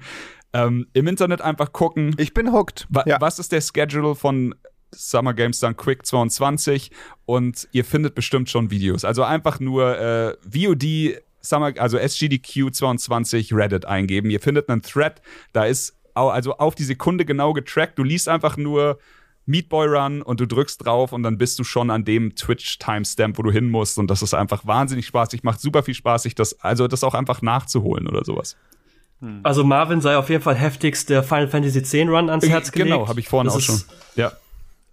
ähm, 0.53 0.87
im 0.93 1.07
Internet 1.07 1.41
einfach 1.41 1.71
gucken, 1.71 2.15
Ich 2.17 2.33
bin 2.33 2.51
hooked. 2.51 2.87
wa 2.89 3.03
ja. 3.05 3.17
was 3.19 3.39
ist 3.39 3.51
der 3.51 3.61
Schedule 3.61 4.15
von 4.15 4.55
Summer 4.91 5.33
Games 5.33 5.59
Done 5.59 5.75
Quick 5.75 6.05
22 6.05 6.91
und 7.25 7.67
ihr 7.71 7.85
findet 7.85 8.15
bestimmt 8.15 8.49
schon 8.49 8.71
Videos. 8.71 9.05
Also 9.05 9.23
einfach 9.23 9.59
nur 9.59 9.99
äh, 9.99 10.35
VOD 10.43 11.21
Summer, 11.41 11.73
also 11.77 11.97
SGDQ 11.97 12.73
22 12.73 13.53
Reddit 13.53 13.85
eingeben. 13.85 14.29
Ihr 14.29 14.39
findet 14.39 14.67
einen 14.69 14.81
Thread, 14.81 15.21
da 15.53 15.65
ist 15.65 15.95
also 16.15 16.57
auf 16.57 16.75
die 16.75 16.83
Sekunde 16.83 17.23
genau 17.23 17.53
getrackt. 17.53 17.97
Du 17.97 18.03
liest 18.03 18.27
einfach 18.27 18.57
nur 18.57 18.99
Meat 19.49 19.67
Boy 19.67 19.87
Run 19.87 20.21
und 20.21 20.39
du 20.39 20.45
drückst 20.45 20.85
drauf 20.85 21.11
und 21.11 21.23
dann 21.23 21.39
bist 21.39 21.57
du 21.57 21.63
schon 21.63 21.89
an 21.89 22.05
dem 22.05 22.35
Twitch-Timestamp, 22.35 23.39
wo 23.39 23.41
du 23.41 23.51
hin 23.51 23.67
musst. 23.67 23.97
Und 23.97 24.07
das 24.07 24.21
ist 24.21 24.35
einfach 24.35 24.67
wahnsinnig 24.67 25.07
spaßig, 25.07 25.41
macht 25.41 25.59
super 25.59 25.81
viel 25.81 25.95
Spaß, 25.95 26.23
sich 26.23 26.35
das, 26.35 26.59
also 26.61 26.87
das 26.87 27.03
auch 27.03 27.15
einfach 27.15 27.41
nachzuholen 27.41 28.07
oder 28.07 28.23
sowas. 28.23 28.55
Hm. 29.21 29.39
Also 29.41 29.63
Marvin 29.63 30.01
sei 30.01 30.17
auf 30.17 30.29
jeden 30.29 30.43
Fall 30.43 30.53
heftigst 30.53 31.09
der 31.09 31.23
Final 31.23 31.47
Fantasy 31.47 31.79
X 31.79 31.95
Run 31.95 32.29
ans 32.29 32.47
Herz 32.47 32.71
gelegt. 32.71 32.91
Genau, 32.91 33.07
habe 33.07 33.19
ich 33.19 33.27
vorhin 33.27 33.47
das 33.47 33.55
auch 33.55 33.59
schon. 33.61 33.81
Ja. 34.15 34.33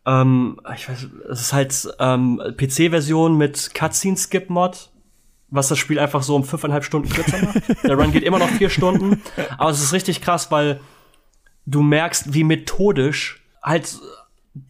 Ähm, 0.06 0.58
ich 0.74 0.88
weiß, 0.88 1.06
es 1.30 1.40
ist 1.42 1.52
halt 1.52 1.88
ähm, 1.98 2.40
PC-Version 2.56 3.36
mit 3.36 3.74
Cutscene-Skip-Mod, 3.74 4.90
was 5.50 5.68
das 5.68 5.78
Spiel 5.78 5.98
einfach 5.98 6.22
so 6.22 6.34
um 6.34 6.44
fünfeinhalb 6.44 6.84
Stunden 6.84 7.10
kürzer 7.10 7.44
macht. 7.44 7.62
der 7.84 7.94
Run 7.94 8.10
geht 8.10 8.22
immer 8.22 8.38
noch 8.38 8.48
vier 8.48 8.70
Stunden, 8.70 9.20
aber 9.58 9.68
es 9.68 9.82
ist 9.82 9.92
richtig 9.92 10.22
krass, 10.22 10.50
weil 10.50 10.80
du 11.66 11.82
merkst, 11.82 12.32
wie 12.32 12.42
methodisch 12.42 13.42
halt 13.62 13.98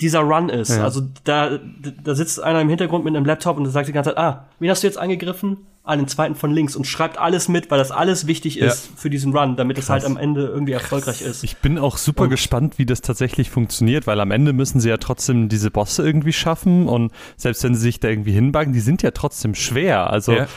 dieser 0.00 0.20
Run 0.20 0.48
ist. 0.48 0.76
Ja. 0.76 0.84
Also 0.84 1.02
da, 1.24 1.58
da 2.02 2.14
sitzt 2.14 2.42
einer 2.42 2.60
im 2.60 2.68
Hintergrund 2.68 3.04
mit 3.04 3.14
einem 3.14 3.24
Laptop 3.24 3.56
und 3.56 3.66
sagt 3.66 3.88
die 3.88 3.92
ganze 3.92 4.10
Zeit, 4.10 4.18
ah, 4.18 4.46
wen 4.58 4.68
hast 4.68 4.82
du 4.82 4.86
jetzt 4.86 4.98
angegriffen? 4.98 5.58
Ah, 5.84 5.94
den 5.94 6.08
zweiten 6.08 6.34
von 6.34 6.52
links 6.52 6.74
und 6.74 6.84
schreibt 6.84 7.16
alles 7.16 7.48
mit, 7.48 7.70
weil 7.70 7.78
das 7.78 7.92
alles 7.92 8.26
wichtig 8.26 8.58
ist 8.58 8.86
ja. 8.86 8.92
für 8.96 9.08
diesen 9.08 9.36
Run, 9.36 9.54
damit 9.54 9.76
Krass. 9.76 9.84
es 9.84 9.90
halt 9.90 10.04
am 10.04 10.16
Ende 10.16 10.44
irgendwie 10.44 10.72
erfolgreich 10.72 11.22
ist. 11.22 11.44
Ich 11.44 11.58
bin 11.58 11.78
auch 11.78 11.96
super 11.96 12.24
und 12.24 12.30
gespannt, 12.30 12.78
wie 12.78 12.86
das 12.86 13.02
tatsächlich 13.02 13.50
funktioniert, 13.50 14.08
weil 14.08 14.18
am 14.18 14.32
Ende 14.32 14.52
müssen 14.52 14.80
sie 14.80 14.88
ja 14.88 14.96
trotzdem 14.96 15.48
diese 15.48 15.70
Bosse 15.70 16.04
irgendwie 16.04 16.32
schaffen 16.32 16.88
und 16.88 17.12
selbst 17.36 17.62
wenn 17.62 17.76
sie 17.76 17.82
sich 17.82 18.00
da 18.00 18.08
irgendwie 18.08 18.32
hinbagen, 18.32 18.72
die 18.72 18.80
sind 18.80 19.02
ja 19.02 19.12
trotzdem 19.12 19.54
schwer. 19.54 20.10
Also 20.10 20.32
ja 20.32 20.48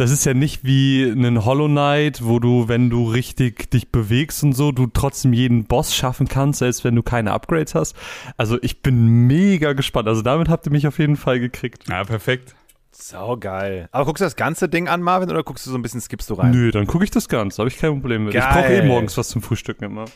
das 0.00 0.10
ist 0.10 0.24
ja 0.24 0.32
nicht 0.32 0.64
wie 0.64 1.04
ein 1.04 1.44
Hollow 1.44 1.68
Knight, 1.68 2.24
wo 2.24 2.38
du, 2.38 2.68
wenn 2.68 2.88
du 2.88 3.10
richtig 3.10 3.70
dich 3.70 3.92
bewegst 3.92 4.42
und 4.42 4.54
so, 4.54 4.72
du 4.72 4.86
trotzdem 4.86 5.34
jeden 5.34 5.64
Boss 5.64 5.94
schaffen 5.94 6.26
kannst, 6.26 6.60
selbst 6.60 6.84
wenn 6.84 6.96
du 6.96 7.02
keine 7.02 7.32
Upgrades 7.32 7.74
hast. 7.74 7.94
Also 8.38 8.56
ich 8.62 8.80
bin 8.80 9.26
mega 9.26 9.74
gespannt. 9.74 10.08
Also 10.08 10.22
damit 10.22 10.48
habt 10.48 10.66
ihr 10.66 10.72
mich 10.72 10.86
auf 10.86 10.98
jeden 10.98 11.16
Fall 11.16 11.38
gekriegt. 11.38 11.86
Ja, 11.90 12.02
perfekt. 12.04 12.54
Sau 12.92 13.36
geil. 13.36 13.90
Aber 13.92 14.06
guckst 14.06 14.22
du 14.22 14.24
das 14.24 14.36
ganze 14.36 14.70
Ding 14.70 14.88
an, 14.88 15.02
Marvin, 15.02 15.30
oder 15.30 15.42
guckst 15.42 15.66
du 15.66 15.70
so 15.70 15.76
ein 15.76 15.82
bisschen, 15.82 16.00
skippst 16.00 16.30
du 16.30 16.34
rein? 16.34 16.50
Nö, 16.50 16.70
dann 16.70 16.86
gucke 16.86 17.04
ich 17.04 17.10
das 17.10 17.28
Ganze. 17.28 17.58
Habe 17.58 17.68
ich 17.68 17.76
kein 17.76 17.92
Problem 18.00 18.24
mit. 18.24 18.32
Geil. 18.32 18.42
Ich 18.42 18.54
brauche 18.54 18.72
eh 18.72 18.82
morgens 18.82 19.18
was 19.18 19.28
zum 19.28 19.42
Frühstücken 19.42 19.84
immer. 19.84 20.06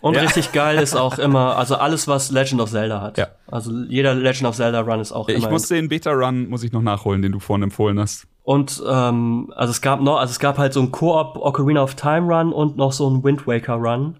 Und 0.00 0.14
ja. 0.14 0.20
richtig 0.20 0.52
geil 0.52 0.78
ist 0.78 0.94
auch 0.94 1.18
immer, 1.18 1.56
also 1.56 1.76
alles, 1.76 2.06
was 2.06 2.30
Legend 2.30 2.60
of 2.60 2.70
Zelda 2.70 3.00
hat. 3.00 3.18
Ja. 3.18 3.28
Also 3.46 3.72
jeder 3.88 4.14
Legend 4.14 4.50
of 4.50 4.54
Zelda 4.56 4.80
Run 4.80 5.00
ist 5.00 5.12
auch 5.12 5.28
ich 5.28 5.36
immer. 5.36 5.46
Ich 5.46 5.50
muss 5.50 5.66
den 5.66 5.88
Beta-Run, 5.88 6.48
muss 6.48 6.62
ich 6.62 6.72
noch 6.72 6.82
nachholen, 6.82 7.22
den 7.22 7.32
du 7.32 7.40
vorhin 7.40 7.64
empfohlen 7.64 7.98
hast. 7.98 8.27
Und 8.48 8.82
ähm, 8.88 9.52
also 9.54 9.72
es 9.72 9.82
gab 9.82 10.00
noch, 10.00 10.16
also 10.16 10.30
es 10.30 10.38
gab 10.38 10.56
halt 10.56 10.72
so 10.72 10.80
ein 10.80 10.90
Koop 10.90 11.36
Ocarina 11.36 11.82
of 11.82 11.96
Time 11.96 12.34
Run 12.34 12.54
und 12.54 12.78
noch 12.78 12.92
so 12.92 13.06
ein 13.06 13.22
Wind 13.22 13.46
Waker 13.46 13.74
Run. 13.74 14.16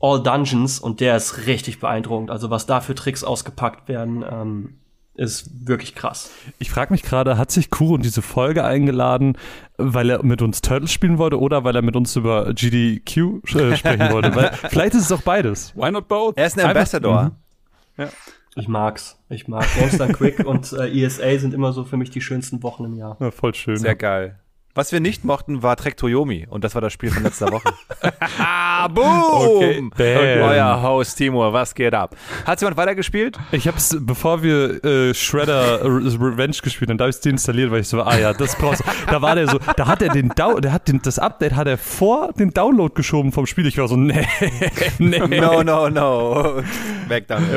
All 0.00 0.20
Dungeons 0.20 0.80
und 0.80 0.98
der 0.98 1.14
ist 1.14 1.46
richtig 1.46 1.78
beeindruckend. 1.78 2.32
Also 2.32 2.50
was 2.50 2.66
da 2.66 2.80
für 2.80 2.96
Tricks 2.96 3.22
ausgepackt 3.22 3.88
werden, 3.88 4.24
ähm, 4.28 4.80
ist 5.14 5.68
wirklich 5.68 5.94
krass. 5.94 6.32
Ich 6.58 6.68
frage 6.68 6.92
mich 6.92 7.02
gerade, 7.02 7.38
hat 7.38 7.52
sich 7.52 7.70
Kuro 7.70 7.94
in 7.94 8.02
diese 8.02 8.22
Folge 8.22 8.64
eingeladen, 8.64 9.38
weil 9.78 10.10
er 10.10 10.24
mit 10.24 10.42
uns 10.42 10.62
Turtles 10.62 10.90
spielen 10.90 11.18
wollte 11.18 11.38
oder 11.38 11.62
weil 11.62 11.76
er 11.76 11.82
mit 11.82 11.94
uns 11.94 12.16
über 12.16 12.52
GDQ 12.52 13.16
äh, 13.54 13.76
sprechen 13.76 14.10
wollte? 14.10 14.34
weil 14.34 14.50
vielleicht 14.68 14.94
ist 14.94 15.02
es 15.02 15.12
auch 15.12 15.22
beides. 15.22 15.76
Why 15.76 15.92
not 15.92 16.08
both? 16.08 16.36
Er 16.36 16.48
ist 16.48 16.58
ein 16.58 16.66
Ambassador. 16.66 17.22
Mhm. 17.96 18.02
Ja. 18.02 18.08
Ich 18.56 18.68
mag's. 18.68 19.22
Ich 19.28 19.46
mag 19.48 19.66
Games 19.74 19.98
Quick 20.16 20.44
und 20.44 20.72
äh, 20.72 20.88
ESA 20.88 21.38
sind 21.38 21.54
immer 21.54 21.72
so 21.72 21.84
für 21.84 21.96
mich 21.96 22.10
die 22.10 22.20
schönsten 22.20 22.62
Wochen 22.62 22.84
im 22.84 22.96
Jahr. 22.96 23.16
Ja, 23.20 23.30
voll 23.30 23.54
schön. 23.54 23.76
Sehr 23.76 23.94
geil. 23.94 24.38
Was 24.72 24.92
wir 24.92 25.00
nicht 25.00 25.24
mochten, 25.24 25.64
war 25.64 25.76
Trek 25.76 25.96
Toyomi 25.96 26.46
und 26.48 26.62
das 26.62 26.76
war 26.76 26.80
das 26.80 26.92
Spiel 26.92 27.10
von 27.10 27.24
letzter 27.24 27.50
Woche. 27.50 27.74
Boom! 28.94 29.90
Okay. 29.90 29.90
okay. 29.92 30.40
Euer 30.40 30.80
Host 30.80 31.18
Timur, 31.18 31.52
was 31.52 31.74
geht 31.74 31.92
ab? 31.92 32.16
Hat 32.46 32.60
jemand 32.60 32.76
weitergespielt? 32.76 33.36
Ich 33.50 33.66
hab's, 33.66 33.96
bevor 34.00 34.44
wir 34.44 34.84
äh, 34.84 35.12
Shredder 35.12 35.84
Revenge 35.84 36.56
gespielt 36.62 36.88
haben, 36.88 36.98
da 36.98 37.04
habe 37.04 37.10
ich 37.10 37.16
es 37.16 37.20
deinstalliert, 37.20 37.72
weil 37.72 37.80
ich 37.80 37.88
so, 37.88 38.00
ah 38.02 38.16
ja, 38.16 38.32
das 38.32 38.54
brauchst 38.54 38.82
du. 38.82 38.84
Da 39.10 39.20
war 39.20 39.34
der 39.34 39.48
so, 39.48 39.58
da 39.76 39.88
hat 39.88 40.02
er 40.02 40.10
den 40.10 40.28
Down, 40.28 40.62
der 40.62 40.72
hat 40.72 40.86
den, 40.86 41.02
das 41.02 41.18
Update 41.18 41.54
hat 41.54 41.66
er 41.66 41.76
vor 41.76 42.32
den 42.32 42.50
Download 42.50 42.94
geschoben 42.94 43.32
vom 43.32 43.46
Spiel. 43.46 43.66
Ich 43.66 43.76
war 43.76 43.88
so, 43.88 43.96
nee, 43.96 44.24
nee. 44.98 45.40
No, 45.40 45.64
no, 45.64 45.90
no. 45.90 46.62
Weg 47.08 47.26
damit. 47.26 47.48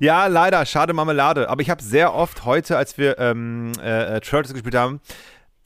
Ja, 0.00 0.26
leider, 0.26 0.66
schade 0.66 0.92
Marmelade. 0.92 1.48
Aber 1.48 1.62
ich 1.62 1.70
habe 1.70 1.82
sehr 1.82 2.12
oft 2.12 2.44
heute, 2.44 2.76
als 2.76 2.98
wir 2.98 3.20
ähm, 3.20 3.70
äh, 3.80 4.20
Turtles 4.20 4.52
gespielt 4.52 4.74
haben, 4.74 5.00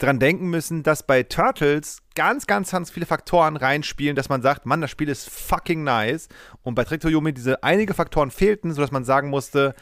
dran 0.01 0.19
denken 0.19 0.49
müssen, 0.49 0.83
dass 0.83 1.03
bei 1.03 1.23
Turtles 1.23 2.01
ganz, 2.15 2.47
ganz, 2.47 2.71
ganz 2.71 2.89
viele 2.89 3.05
Faktoren 3.05 3.55
reinspielen, 3.55 4.15
dass 4.15 4.29
man 4.29 4.41
sagt, 4.41 4.65
Mann, 4.65 4.81
das 4.81 4.91
Spiel 4.91 5.09
ist 5.09 5.29
fucking 5.29 5.83
nice. 5.83 6.27
Und 6.63 6.75
bei 6.75 6.83
Triktoyomi 6.83 7.33
diese 7.33 7.63
einige 7.63 7.93
Faktoren 7.93 8.31
fehlten, 8.31 8.73
sodass 8.73 8.91
man 8.91 9.03
sagen 9.03 9.29
musste, 9.29 9.75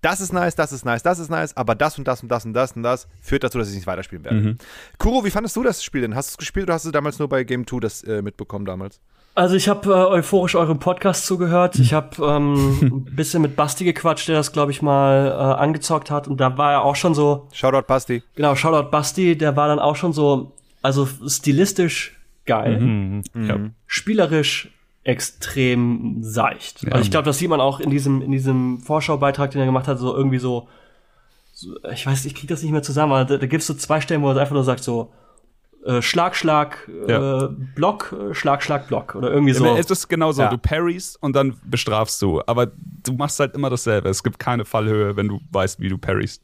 das 0.00 0.20
ist 0.20 0.32
nice, 0.32 0.54
das 0.54 0.72
ist 0.72 0.84
nice, 0.84 1.02
das 1.02 1.18
ist 1.18 1.30
nice, 1.30 1.56
aber 1.56 1.74
das 1.74 1.98
und 1.98 2.06
das 2.06 2.22
und 2.22 2.28
das 2.28 2.44
und 2.44 2.52
das 2.52 2.72
und 2.72 2.82
das 2.82 3.08
führt 3.20 3.42
dazu, 3.42 3.58
dass 3.58 3.70
ich 3.70 3.74
nicht 3.74 3.86
weiterspielen 3.86 4.24
werde. 4.24 4.40
Mhm. 4.40 4.58
Kuro, 4.98 5.24
wie 5.24 5.30
fandest 5.30 5.56
du 5.56 5.62
das 5.62 5.82
Spiel 5.82 6.02
denn? 6.02 6.14
Hast 6.14 6.30
du 6.30 6.32
es 6.32 6.38
gespielt 6.38 6.64
oder 6.64 6.74
hast 6.74 6.84
du 6.84 6.90
damals 6.90 7.18
nur 7.18 7.28
bei 7.28 7.42
Game 7.42 7.66
2 7.66 7.80
das 7.80 8.02
äh, 8.02 8.20
mitbekommen 8.20 8.66
damals? 8.66 9.00
Also 9.34 9.56
ich 9.56 9.68
habe 9.68 9.90
äh, 9.90 9.92
euphorisch 9.92 10.54
eurem 10.54 10.78
Podcast 10.78 11.26
zugehört. 11.26 11.76
Ich 11.78 11.92
habe 11.92 12.24
ähm, 12.24 12.78
ein 13.08 13.16
bisschen 13.16 13.42
mit 13.42 13.56
Basti 13.56 13.84
gequatscht, 13.84 14.28
der 14.28 14.36
das, 14.36 14.52
glaube 14.52 14.70
ich, 14.70 14.80
mal 14.80 15.26
äh, 15.26 15.60
angezockt 15.60 16.10
hat. 16.10 16.28
Und 16.28 16.40
da 16.40 16.56
war 16.56 16.72
er 16.72 16.84
auch 16.84 16.94
schon 16.94 17.14
so. 17.14 17.48
Shoutout 17.52 17.86
Basti. 17.86 18.22
Genau, 18.36 18.54
Shoutout 18.54 18.90
Basti, 18.90 19.36
der 19.36 19.56
war 19.56 19.66
dann 19.66 19.80
auch 19.80 19.96
schon 19.96 20.12
so, 20.12 20.52
also 20.82 21.08
stilistisch 21.26 22.16
geil. 22.46 22.78
Mhm, 22.78 23.22
mhm. 23.32 23.48
ja. 23.48 23.58
Spielerisch 23.86 24.70
extrem 25.02 26.18
seicht. 26.22 26.84
Ja. 26.84 26.92
Also 26.92 27.04
ich 27.04 27.10
glaube, 27.10 27.26
das 27.26 27.38
sieht 27.38 27.50
man 27.50 27.60
auch 27.60 27.80
in 27.80 27.90
diesem, 27.90 28.22
in 28.22 28.30
diesem 28.30 28.78
Vorschaubeitrag, 28.78 29.50
den 29.50 29.60
er 29.60 29.66
gemacht 29.66 29.88
hat, 29.88 29.98
so 29.98 30.14
irgendwie 30.14 30.38
so, 30.38 30.68
so 31.52 31.74
ich 31.92 32.06
weiß, 32.06 32.24
ich 32.24 32.34
krieg 32.34 32.48
das 32.48 32.62
nicht 32.62 32.72
mehr 32.72 32.82
zusammen, 32.82 33.12
aber 33.12 33.24
da, 33.24 33.36
da 33.36 33.46
gibt's 33.46 33.66
so 33.66 33.74
zwei 33.74 34.00
Stellen, 34.00 34.22
wo 34.22 34.30
er 34.30 34.36
einfach 34.36 34.54
nur 34.54 34.64
sagt 34.64 34.82
so, 34.82 35.12
äh, 35.84 36.02
Schlag, 36.02 36.34
Schlag, 36.34 36.90
ja. 37.08 37.44
äh, 37.44 37.48
Block, 37.74 38.12
äh, 38.12 38.34
Schlag, 38.34 38.62
Schlag, 38.62 38.88
Block 38.88 39.14
oder 39.14 39.30
irgendwie 39.30 39.52
so. 39.52 39.66
es 39.76 39.90
ist 39.90 40.08
genau 40.08 40.32
so, 40.32 40.42
ja. 40.42 40.48
du 40.48 40.58
parries 40.58 41.16
und 41.16 41.36
dann 41.36 41.56
bestrafst 41.64 42.20
du, 42.22 42.40
aber 42.46 42.66
du 42.66 43.12
machst 43.12 43.38
halt 43.40 43.54
immer 43.54 43.70
dasselbe. 43.70 44.08
Es 44.08 44.22
gibt 44.22 44.38
keine 44.38 44.64
Fallhöhe, 44.64 45.16
wenn 45.16 45.28
du 45.28 45.40
weißt, 45.50 45.80
wie 45.80 45.88
du 45.88 45.98
parries. 45.98 46.40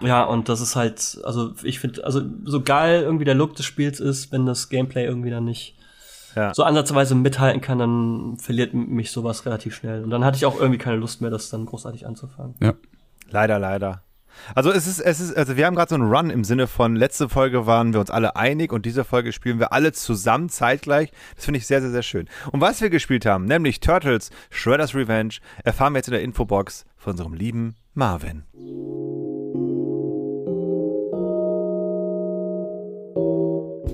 Ja, 0.00 0.24
und 0.24 0.48
das 0.48 0.60
ist 0.60 0.76
halt, 0.76 1.20
also 1.24 1.54
ich 1.62 1.78
finde, 1.78 2.04
also 2.04 2.20
so 2.44 2.62
geil 2.62 3.02
irgendwie 3.02 3.24
der 3.24 3.34
Look 3.34 3.54
des 3.54 3.64
Spiels 3.64 4.00
ist, 4.00 4.32
wenn 4.32 4.46
das 4.46 4.68
Gameplay 4.68 5.04
irgendwie 5.04 5.30
dann 5.30 5.44
nicht 5.44 5.76
ja. 6.34 6.52
so 6.54 6.64
ansatzweise 6.64 7.14
mithalten 7.14 7.60
kann, 7.60 7.78
dann 7.78 8.36
verliert 8.38 8.74
mich 8.74 9.10
sowas 9.10 9.46
relativ 9.46 9.74
schnell. 9.74 10.02
Und 10.02 10.10
dann 10.10 10.24
hatte 10.24 10.36
ich 10.36 10.46
auch 10.46 10.58
irgendwie 10.58 10.78
keine 10.78 10.96
Lust 10.96 11.20
mehr, 11.20 11.30
das 11.30 11.48
dann 11.50 11.66
großartig 11.66 12.06
anzufangen. 12.06 12.54
Ja. 12.60 12.74
Leider, 13.30 13.58
leider. 13.58 14.03
Also 14.54 14.70
es 14.70 14.86
ist, 14.86 15.00
es 15.00 15.20
ist, 15.20 15.36
also 15.36 15.56
wir 15.56 15.66
haben 15.66 15.74
gerade 15.74 15.90
so 15.90 15.94
einen 15.94 16.10
Run 16.10 16.30
im 16.30 16.44
Sinne 16.44 16.66
von 16.66 16.96
letzte 16.96 17.28
Folge 17.28 17.66
waren 17.66 17.92
wir 17.92 18.00
uns 18.00 18.10
alle 18.10 18.36
einig 18.36 18.72
und 18.72 18.86
diese 18.86 19.04
Folge 19.04 19.32
spielen 19.32 19.58
wir 19.58 19.72
alle 19.72 19.92
zusammen 19.92 20.48
zeitgleich. 20.48 21.10
Das 21.36 21.44
finde 21.44 21.58
ich 21.58 21.66
sehr, 21.66 21.80
sehr, 21.80 21.90
sehr 21.90 22.02
schön. 22.02 22.28
Und 22.52 22.60
was 22.60 22.80
wir 22.80 22.90
gespielt 22.90 23.26
haben, 23.26 23.44
nämlich 23.44 23.80
Turtles 23.80 24.30
Shredder's 24.50 24.94
Revenge, 24.94 25.34
erfahren 25.62 25.92
wir 25.92 25.98
jetzt 25.98 26.08
in 26.08 26.12
der 26.12 26.22
Infobox 26.22 26.84
von 26.96 27.12
unserem 27.12 27.34
lieben 27.34 27.76
Marvin. 27.94 28.44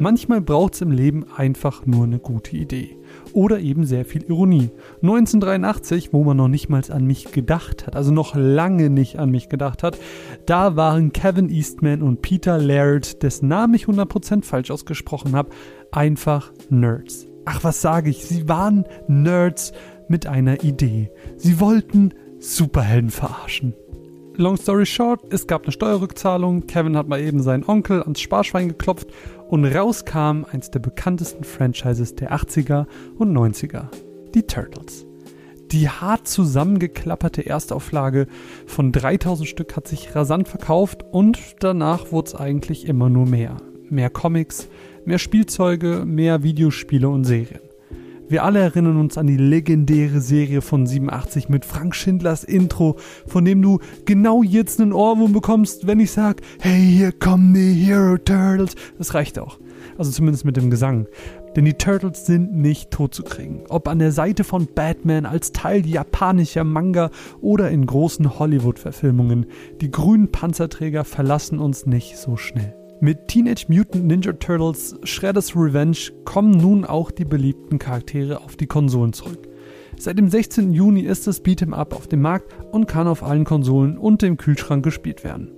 Manchmal 0.00 0.40
braucht 0.40 0.76
es 0.76 0.80
im 0.80 0.92
Leben 0.92 1.26
einfach 1.36 1.84
nur 1.84 2.04
eine 2.04 2.18
gute 2.18 2.56
Idee. 2.56 2.96
Oder 3.34 3.60
eben 3.60 3.84
sehr 3.84 4.06
viel 4.06 4.22
Ironie. 4.22 4.70
1983, 5.02 6.14
wo 6.14 6.24
man 6.24 6.38
noch 6.38 6.48
nicht 6.48 6.70
mal 6.70 6.80
an 6.88 7.04
mich 7.04 7.32
gedacht 7.32 7.86
hat, 7.86 7.96
also 7.96 8.10
noch 8.10 8.34
lange 8.34 8.88
nicht 8.88 9.18
an 9.18 9.28
mich 9.30 9.50
gedacht 9.50 9.82
hat, 9.82 9.98
da 10.46 10.74
waren 10.74 11.12
Kevin 11.12 11.50
Eastman 11.50 12.00
und 12.00 12.22
Peter 12.22 12.56
Laird, 12.56 13.22
dessen 13.22 13.48
Namen 13.48 13.74
ich 13.74 13.84
100% 13.84 14.42
falsch 14.42 14.70
ausgesprochen 14.70 15.36
habe, 15.36 15.50
einfach 15.92 16.50
Nerds. 16.70 17.26
Ach, 17.44 17.62
was 17.62 17.82
sage 17.82 18.08
ich? 18.08 18.24
Sie 18.24 18.48
waren 18.48 18.86
Nerds 19.06 19.72
mit 20.08 20.26
einer 20.26 20.64
Idee. 20.64 21.10
Sie 21.36 21.60
wollten 21.60 22.14
Superhelden 22.38 23.10
verarschen. 23.10 23.74
Long 24.36 24.56
story 24.56 24.86
short, 24.86 25.20
es 25.28 25.46
gab 25.46 25.64
eine 25.64 25.72
Steuerrückzahlung, 25.72 26.66
Kevin 26.66 26.96
hat 26.96 27.08
mal 27.08 27.20
eben 27.20 27.42
seinen 27.42 27.64
Onkel 27.68 28.02
ans 28.02 28.20
Sparschwein 28.20 28.68
geklopft 28.68 29.08
und 29.50 29.64
rauskam 29.64 30.44
eins 30.50 30.70
der 30.70 30.78
bekanntesten 30.78 31.42
Franchises 31.42 32.14
der 32.14 32.32
80er 32.32 32.86
und 33.18 33.36
90er, 33.36 33.88
die 34.32 34.44
Turtles. 34.44 35.06
Die 35.72 35.88
hart 35.88 36.28
zusammengeklapperte 36.28 37.44
Erstauflage 37.46 38.26
von 38.66 38.92
3000 38.92 39.48
Stück 39.48 39.76
hat 39.76 39.88
sich 39.88 40.14
rasant 40.14 40.48
verkauft 40.48 41.04
und 41.10 41.38
danach 41.60 42.12
wurde 42.12 42.28
es 42.28 42.34
eigentlich 42.34 42.86
immer 42.86 43.10
nur 43.10 43.26
mehr. 43.26 43.56
Mehr 43.88 44.10
Comics, 44.10 44.68
mehr 45.04 45.18
Spielzeuge, 45.18 46.04
mehr 46.06 46.44
Videospiele 46.44 47.08
und 47.08 47.24
Serien. 47.24 47.69
Wir 48.30 48.44
alle 48.44 48.60
erinnern 48.60 48.96
uns 48.96 49.18
an 49.18 49.26
die 49.26 49.36
legendäre 49.36 50.20
Serie 50.20 50.60
von 50.60 50.86
87 50.86 51.48
mit 51.48 51.64
Frank 51.64 51.96
Schindlers 51.96 52.44
Intro, 52.44 52.94
von 53.26 53.44
dem 53.44 53.60
du 53.60 53.80
genau 54.04 54.44
jetzt 54.44 54.80
einen 54.80 54.92
Ohrwurm 54.92 55.32
bekommst, 55.32 55.88
wenn 55.88 55.98
ich 55.98 56.12
sag, 56.12 56.40
hey, 56.60 56.80
hier 56.80 57.10
kommen 57.10 57.54
die 57.54 57.72
Hero 57.72 58.18
Turtles. 58.18 58.76
Das 58.98 59.14
reicht 59.14 59.40
auch. 59.40 59.58
Also 59.98 60.12
zumindest 60.12 60.44
mit 60.44 60.56
dem 60.56 60.70
Gesang. 60.70 61.08
Denn 61.56 61.64
die 61.64 61.74
Turtles 61.74 62.24
sind 62.24 62.54
nicht 62.54 62.92
tot 62.92 63.14
zu 63.14 63.24
kriegen. 63.24 63.64
Ob 63.68 63.88
an 63.88 63.98
der 63.98 64.12
Seite 64.12 64.44
von 64.44 64.68
Batman 64.72 65.26
als 65.26 65.50
Teil 65.50 65.84
japanischer 65.84 66.62
Manga 66.62 67.10
oder 67.40 67.68
in 67.68 67.84
großen 67.84 68.38
Hollywood-Verfilmungen. 68.38 69.46
Die 69.80 69.90
grünen 69.90 70.30
Panzerträger 70.30 71.02
verlassen 71.02 71.58
uns 71.58 71.84
nicht 71.84 72.16
so 72.16 72.36
schnell. 72.36 72.79
Mit 73.02 73.28
Teenage 73.28 73.64
Mutant 73.68 74.04
Ninja 74.04 74.34
Turtles 74.34 74.94
Shredder's 75.04 75.56
Revenge 75.56 75.96
kommen 76.26 76.50
nun 76.50 76.84
auch 76.84 77.10
die 77.10 77.24
beliebten 77.24 77.78
Charaktere 77.78 78.42
auf 78.42 78.56
die 78.56 78.66
Konsolen 78.66 79.14
zurück. 79.14 79.48
Seit 79.98 80.18
dem 80.18 80.28
16. 80.28 80.74
Juni 80.74 81.00
ist 81.00 81.26
das 81.26 81.42
Beat'em 81.42 81.72
Up 81.72 81.94
auf 81.94 82.08
dem 82.08 82.20
Markt 82.20 82.52
und 82.72 82.86
kann 82.86 83.08
auf 83.08 83.22
allen 83.22 83.44
Konsolen 83.44 83.96
und 83.96 84.20
dem 84.20 84.36
Kühlschrank 84.36 84.84
gespielt 84.84 85.24
werden. 85.24 85.50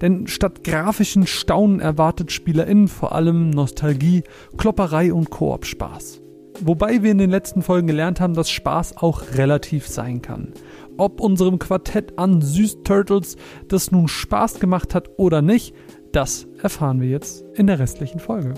Denn 0.00 0.26
statt 0.26 0.64
grafischen 0.64 1.26
Staunen 1.26 1.80
erwartet 1.80 2.32
SpielerInnen 2.32 2.88
vor 2.88 3.12
allem 3.12 3.50
Nostalgie, 3.50 4.22
Klopperei 4.56 5.12
und 5.12 5.28
Koop-Spaß. 5.28 6.22
Wobei 6.62 7.02
wir 7.02 7.10
in 7.10 7.18
den 7.18 7.30
letzten 7.30 7.60
Folgen 7.60 7.86
gelernt 7.86 8.20
haben, 8.20 8.32
dass 8.32 8.48
Spaß 8.48 8.96
auch 8.96 9.34
relativ 9.34 9.86
sein 9.86 10.22
kann. 10.22 10.54
Ob 10.96 11.20
unserem 11.20 11.58
Quartett 11.58 12.18
an 12.18 12.40
Süß-Turtles 12.40 13.36
das 13.68 13.92
nun 13.92 14.08
Spaß 14.08 14.60
gemacht 14.60 14.94
hat 14.94 15.10
oder 15.18 15.42
nicht, 15.42 15.74
das 16.16 16.46
erfahren 16.62 17.02
wir 17.02 17.08
jetzt 17.08 17.44
in 17.52 17.66
der 17.66 17.78
restlichen 17.78 18.20
Folge. 18.20 18.54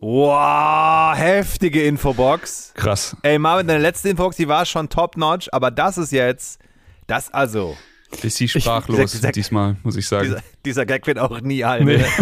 Wow, 0.00 1.14
heftige 1.18 1.84
Infobox. 1.84 2.72
Krass. 2.74 3.14
Ey, 3.22 3.38
Marvin, 3.38 3.66
deine 3.66 3.80
letzte 3.80 4.08
Infobox, 4.08 4.36
die 4.36 4.48
war 4.48 4.64
schon 4.64 4.88
top-notch, 4.88 5.50
aber 5.52 5.70
das 5.70 5.98
ist 5.98 6.12
jetzt, 6.12 6.58
das 7.06 7.32
also, 7.34 7.76
Ist 8.22 8.36
sie 8.36 8.48
sprachlos 8.48 9.12
dieser- 9.12 9.32
diesmal, 9.32 9.76
muss 9.82 9.96
ich 9.96 10.06
sagen. 10.06 10.24
dieser, 10.24 10.42
dieser 10.64 10.86
Gag 10.86 11.06
wird 11.06 11.18
auch 11.18 11.40
nie 11.40 11.64
alt. 11.64 11.84
Nee. 11.84 12.04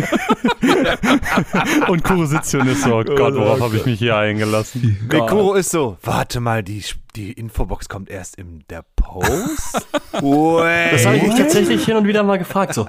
Und 1.88 2.02
Kuro 2.04 2.24
sitzt 2.26 2.50
hier 2.50 2.60
und 2.60 2.68
ist 2.68 2.82
so, 2.82 2.96
oh 2.96 3.04
Gott, 3.04 3.34
worauf 3.34 3.60
habe 3.60 3.76
ich 3.76 3.86
mich 3.86 3.98
hier 3.98 4.16
eingelassen? 4.16 4.98
Nee, 5.10 5.18
Kuro 5.18 5.54
ist 5.54 5.70
so, 5.70 5.96
warte 6.02 6.40
mal, 6.40 6.62
die, 6.62 6.82
die 7.16 7.32
Infobox 7.32 7.88
kommt 7.88 8.08
erst 8.10 8.36
in 8.36 8.64
der 8.70 8.84
Post? 8.96 9.86
Wait. 10.12 10.92
Das 10.94 11.06
habe 11.06 11.16
ich 11.16 11.22
mich 11.22 11.34
tatsächlich 11.36 11.84
hin 11.84 11.96
und 11.96 12.06
wieder 12.06 12.22
mal 12.22 12.38
gefragt. 12.38 12.74
So, 12.74 12.86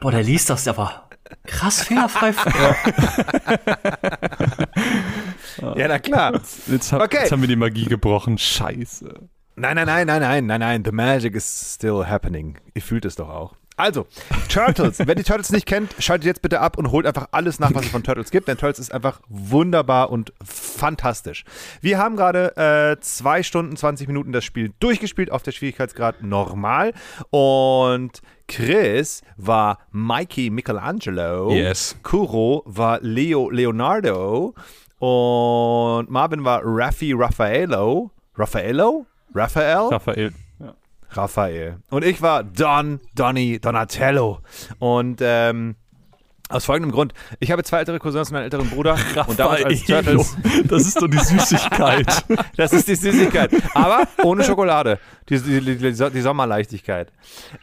boah, 0.00 0.10
der 0.10 0.22
liest 0.22 0.50
das 0.50 0.66
aber 0.68 1.08
krass 1.46 1.82
fehlerfrei. 1.82 2.32
Ja, 5.76 5.88
na 5.88 5.98
klar. 5.98 6.40
Jetzt, 6.70 6.92
hab, 6.92 7.00
Okay. 7.02 7.18
jetzt 7.20 7.32
haben 7.32 7.40
wir 7.40 7.48
die 7.48 7.56
Magie 7.56 7.84
gebrochen. 7.84 8.36
Scheiße. 8.38 9.14
Nein, 9.56 9.76
nein, 9.76 9.86
nein, 9.86 10.06
nein, 10.06 10.20
nein, 10.20 10.46
nein, 10.46 10.60
nein. 10.60 10.84
The 10.84 10.92
magic 10.92 11.34
is 11.34 11.74
still 11.74 12.06
happening. 12.06 12.58
Ihr 12.74 12.82
fühlt 12.82 13.04
es 13.04 13.14
doch 13.16 13.28
auch. 13.28 13.54
Also, 13.76 14.06
Turtles. 14.48 15.00
Wer 15.04 15.16
die 15.16 15.24
Turtles 15.24 15.50
nicht 15.50 15.66
kennt, 15.66 15.94
schaltet 15.98 16.26
jetzt 16.26 16.42
bitte 16.42 16.60
ab 16.60 16.78
und 16.78 16.92
holt 16.92 17.06
einfach 17.06 17.28
alles 17.32 17.58
nach, 17.58 17.74
was 17.74 17.86
es 17.86 17.90
von 17.90 18.04
Turtles 18.04 18.30
gibt, 18.30 18.46
denn 18.46 18.56
Turtles 18.56 18.78
ist 18.78 18.94
einfach 18.94 19.20
wunderbar 19.28 20.10
und 20.10 20.32
fantastisch. 20.44 21.44
Wir 21.80 21.98
haben 21.98 22.16
gerade 22.16 22.56
äh, 22.56 23.00
zwei 23.00 23.42
Stunden, 23.42 23.76
20 23.76 24.06
Minuten 24.06 24.30
das 24.30 24.44
Spiel 24.44 24.72
durchgespielt 24.78 25.32
auf 25.32 25.42
der 25.42 25.50
Schwierigkeitsgrad 25.50 26.22
normal 26.22 26.92
und 27.30 28.22
Chris 28.46 29.22
war 29.36 29.78
Mikey 29.90 30.50
Michelangelo. 30.50 31.50
Yes. 31.50 31.96
Kuro 32.04 32.62
war 32.66 33.00
Leo 33.00 33.50
Leonardo 33.50 34.54
und 34.98 36.10
Marvin 36.10 36.44
war 36.44 36.60
Raffi 36.62 37.12
Raffaello. 37.12 38.12
Raffaello? 38.36 39.06
Raphael? 39.34 39.88
Raphael. 39.90 40.32
Raphael. 41.10 41.78
Und 41.90 42.04
ich 42.04 42.22
war 42.22 42.42
Don, 42.42 43.00
Donny, 43.14 43.58
Donatello. 43.60 44.40
Und 44.78 45.20
ähm, 45.22 45.76
aus 46.50 46.66
folgendem 46.66 46.92
Grund. 46.92 47.14
Ich 47.40 47.50
habe 47.50 47.64
zwei 47.64 47.78
ältere 47.78 47.98
Cousins 47.98 48.30
und 48.30 48.36
einen 48.36 48.44
älteren 48.44 48.68
Bruder. 48.68 48.98
und 49.26 49.38
damals 49.38 49.64
als 49.64 49.84
Turtles. 49.84 50.36
Das 50.64 50.86
ist 50.86 51.00
doch 51.00 51.08
die 51.08 51.18
Süßigkeit. 51.18 52.06
Das 52.56 52.72
ist 52.72 52.88
die 52.88 52.94
Süßigkeit. 52.94 53.50
Aber 53.74 54.06
ohne 54.22 54.44
Schokolade. 54.44 54.98
Die, 55.28 55.40
die, 55.40 55.76
die, 55.76 55.92
die, 55.92 56.20
Sommerleichtigkeit. 56.20 57.10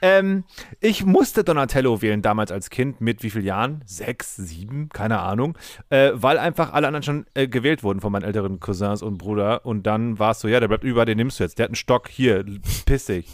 Ähm, 0.02 0.44
ich 0.80 1.06
musste 1.06 1.44
Donatello 1.44 2.02
wählen 2.02 2.22
damals 2.22 2.52
als 2.52 2.70
Kind 2.70 3.00
mit 3.00 3.24
wie 3.24 3.30
vielen 3.30 3.46
Jahren? 3.46 3.84
Sechs, 3.86 4.36
sieben, 4.36 4.90
keine 4.90 5.20
Ahnung. 5.20 5.58
Äh, 5.90 6.12
weil 6.14 6.38
einfach 6.40 6.74
alle 6.74 6.88
anderen 6.88 7.04
schon 7.04 7.26
äh, 7.36 7.48
gewählt 7.48 7.84
wurden 7.84 8.02
von 8.02 8.12
meinen 8.12 8.24
älteren 8.24 8.60
Cousins 8.60 9.02
und 9.02 9.18
Bruder. 9.18 9.66
Und 9.66 9.84
dann 9.84 10.18
war 10.20 10.32
es 10.32 10.40
so, 10.40 10.48
ja, 10.48 10.60
der 10.60 10.68
bleibt 10.68 10.84
über, 10.84 11.06
den 11.06 11.18
nimmst 11.18 11.40
du 11.40 11.44
jetzt. 11.44 11.60
Der 11.60 11.66
hat 11.66 11.70
einen 11.70 11.76
Stock, 11.76 12.10
hier, 12.10 12.44
piss 12.86 13.06
dich. 13.06 13.28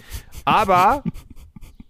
Aber 0.46 1.04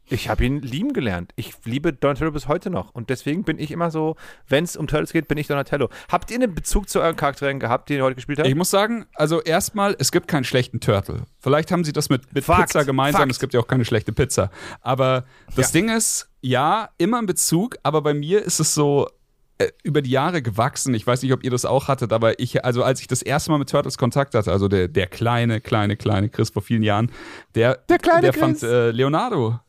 ich 0.09 0.29
habe 0.29 0.45
ihn 0.45 0.61
lieben 0.61 0.93
gelernt. 0.93 1.33
Ich 1.35 1.53
liebe 1.65 1.93
Donatello 1.93 2.31
bis 2.31 2.47
heute 2.47 2.69
noch. 2.69 2.91
Und 2.93 3.09
deswegen 3.09 3.43
bin 3.43 3.59
ich 3.59 3.71
immer 3.71 3.91
so, 3.91 4.15
wenn 4.47 4.63
es 4.63 4.77
um 4.77 4.87
Turtles 4.87 5.11
geht, 5.13 5.27
bin 5.27 5.37
ich 5.37 5.47
Donatello. 5.47 5.89
Habt 6.09 6.31
ihr 6.31 6.35
einen 6.35 6.53
Bezug 6.55 6.89
zu 6.89 7.01
euren 7.01 7.15
Charakteren 7.15 7.59
gehabt, 7.59 7.89
die 7.89 7.95
ihr 7.95 8.03
heute 8.03 8.15
gespielt 8.15 8.39
habt? 8.39 8.47
Ich 8.47 8.55
muss 8.55 8.69
sagen, 8.69 9.05
also 9.15 9.41
erstmal, 9.41 9.95
es 9.99 10.11
gibt 10.11 10.27
keinen 10.27 10.43
schlechten 10.43 10.79
Turtle. 10.79 11.23
Vielleicht 11.39 11.71
haben 11.71 11.83
sie 11.83 11.93
das 11.93 12.09
mit, 12.09 12.33
mit 12.33 12.43
Fakt, 12.45 12.67
Pizza 12.69 12.85
gemeinsam, 12.85 13.21
Fakt. 13.21 13.31
es 13.33 13.39
gibt 13.39 13.53
ja 13.53 13.59
auch 13.59 13.67
keine 13.67 13.85
schlechte 13.85 14.13
Pizza. 14.13 14.49
Aber 14.81 15.25
das 15.55 15.73
Ja. 15.73 15.79
Ding 15.79 15.89
ist, 15.89 16.29
ja, 16.41 16.89
immer 16.97 17.17
ein 17.19 17.25
Bezug, 17.25 17.75
aber 17.83 18.01
bei 18.01 18.13
mir 18.13 18.43
ist 18.43 18.59
es 18.59 18.73
so 18.73 19.09
äh, 19.57 19.69
über 19.83 20.01
die 20.01 20.11
Jahre 20.11 20.41
gewachsen. 20.41 20.93
Ich 20.93 21.05
weiß 21.05 21.23
nicht, 21.23 21.33
ob 21.33 21.43
ihr 21.43 21.49
das 21.51 21.65
auch 21.65 21.87
hattet, 21.87 22.13
aber 22.13 22.39
ich, 22.39 22.63
also 22.63 22.83
als 22.83 23.01
ich 23.01 23.07
das 23.07 23.21
erste 23.23 23.51
Mal 23.51 23.57
mit 23.57 23.69
Turtles 23.69 23.97
Kontakt 23.97 24.35
hatte, 24.35 24.51
also 24.51 24.67
der, 24.67 24.87
der 24.87 25.07
kleine, 25.07 25.59
kleine, 25.59 25.97
kleine 25.97 26.29
Chris 26.29 26.51
vor 26.51 26.61
vielen 26.61 26.83
Jahren, 26.83 27.11
der, 27.55 27.75
Der 27.89 27.97
kleine 27.97 28.21
der 28.21 28.31
Chris. 28.31 28.41
fand 28.41 28.63
äh, 28.63 28.91
Leonardo 28.91 29.59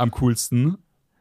am 0.00 0.10
coolsten. 0.12 0.78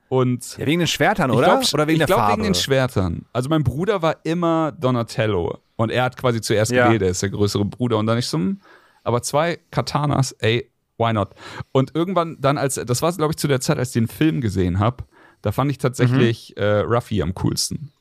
Und 0.07 0.57
Ja, 0.57 0.65
wegen 0.65 0.79
den 0.79 0.87
Schwertern, 0.87 1.29
oder? 1.29 1.59
ich 1.61 1.69
glaub, 1.69 1.73
oder 1.75 1.87
wegen 1.87 1.95
ich 1.95 1.99
der 1.99 2.07
glaub, 2.07 2.19
Farbe? 2.19 2.33
wegen 2.33 2.43
den 2.43 2.55
Schwertern. 2.55 3.25
Also 3.31 3.47
mein 3.49 3.63
Bruder 3.63 4.01
war 4.01 4.17
immer 4.23 4.71
Donatello 4.71 5.59
und 5.75 5.91
er 5.91 6.03
hat 6.03 6.17
quasi 6.17 6.41
zuerst 6.41 6.71
Ja. 6.71 6.85
gewählt, 6.87 7.03
er 7.03 7.09
ist 7.09 7.21
der 7.21 7.29
größere 7.29 7.63
Bruder 7.65 7.97
und 7.97 8.07
dann 8.07 8.17
ich 8.17 8.25
so, 8.27 8.39
aber 9.03 9.21
zwei 9.21 9.59
Katanas, 9.69 10.31
ey, 10.39 10.71
why 10.97 11.13
not? 11.13 11.29
Und 11.71 11.93
irgendwann 11.93 12.37
dann 12.39 12.57
als, 12.57 12.75
das 12.75 13.01
war 13.03 13.11
glaube 13.13 13.33
ich 13.33 13.37
zu 13.37 13.47
der 13.47 13.61
Zeit, 13.61 13.77
als 13.77 13.89
ich 13.89 13.93
den 13.93 14.07
Film 14.07 14.41
gesehen 14.41 14.79
habe, 14.79 15.03
da 15.43 15.51
fand 15.51 15.69
ich 15.69 15.77
tatsächlich 15.77 16.55
Mhm. 16.57 16.63
äh, 16.63 16.79
Ruffy 16.79 17.21
am 17.21 17.35
coolsten. 17.35 17.91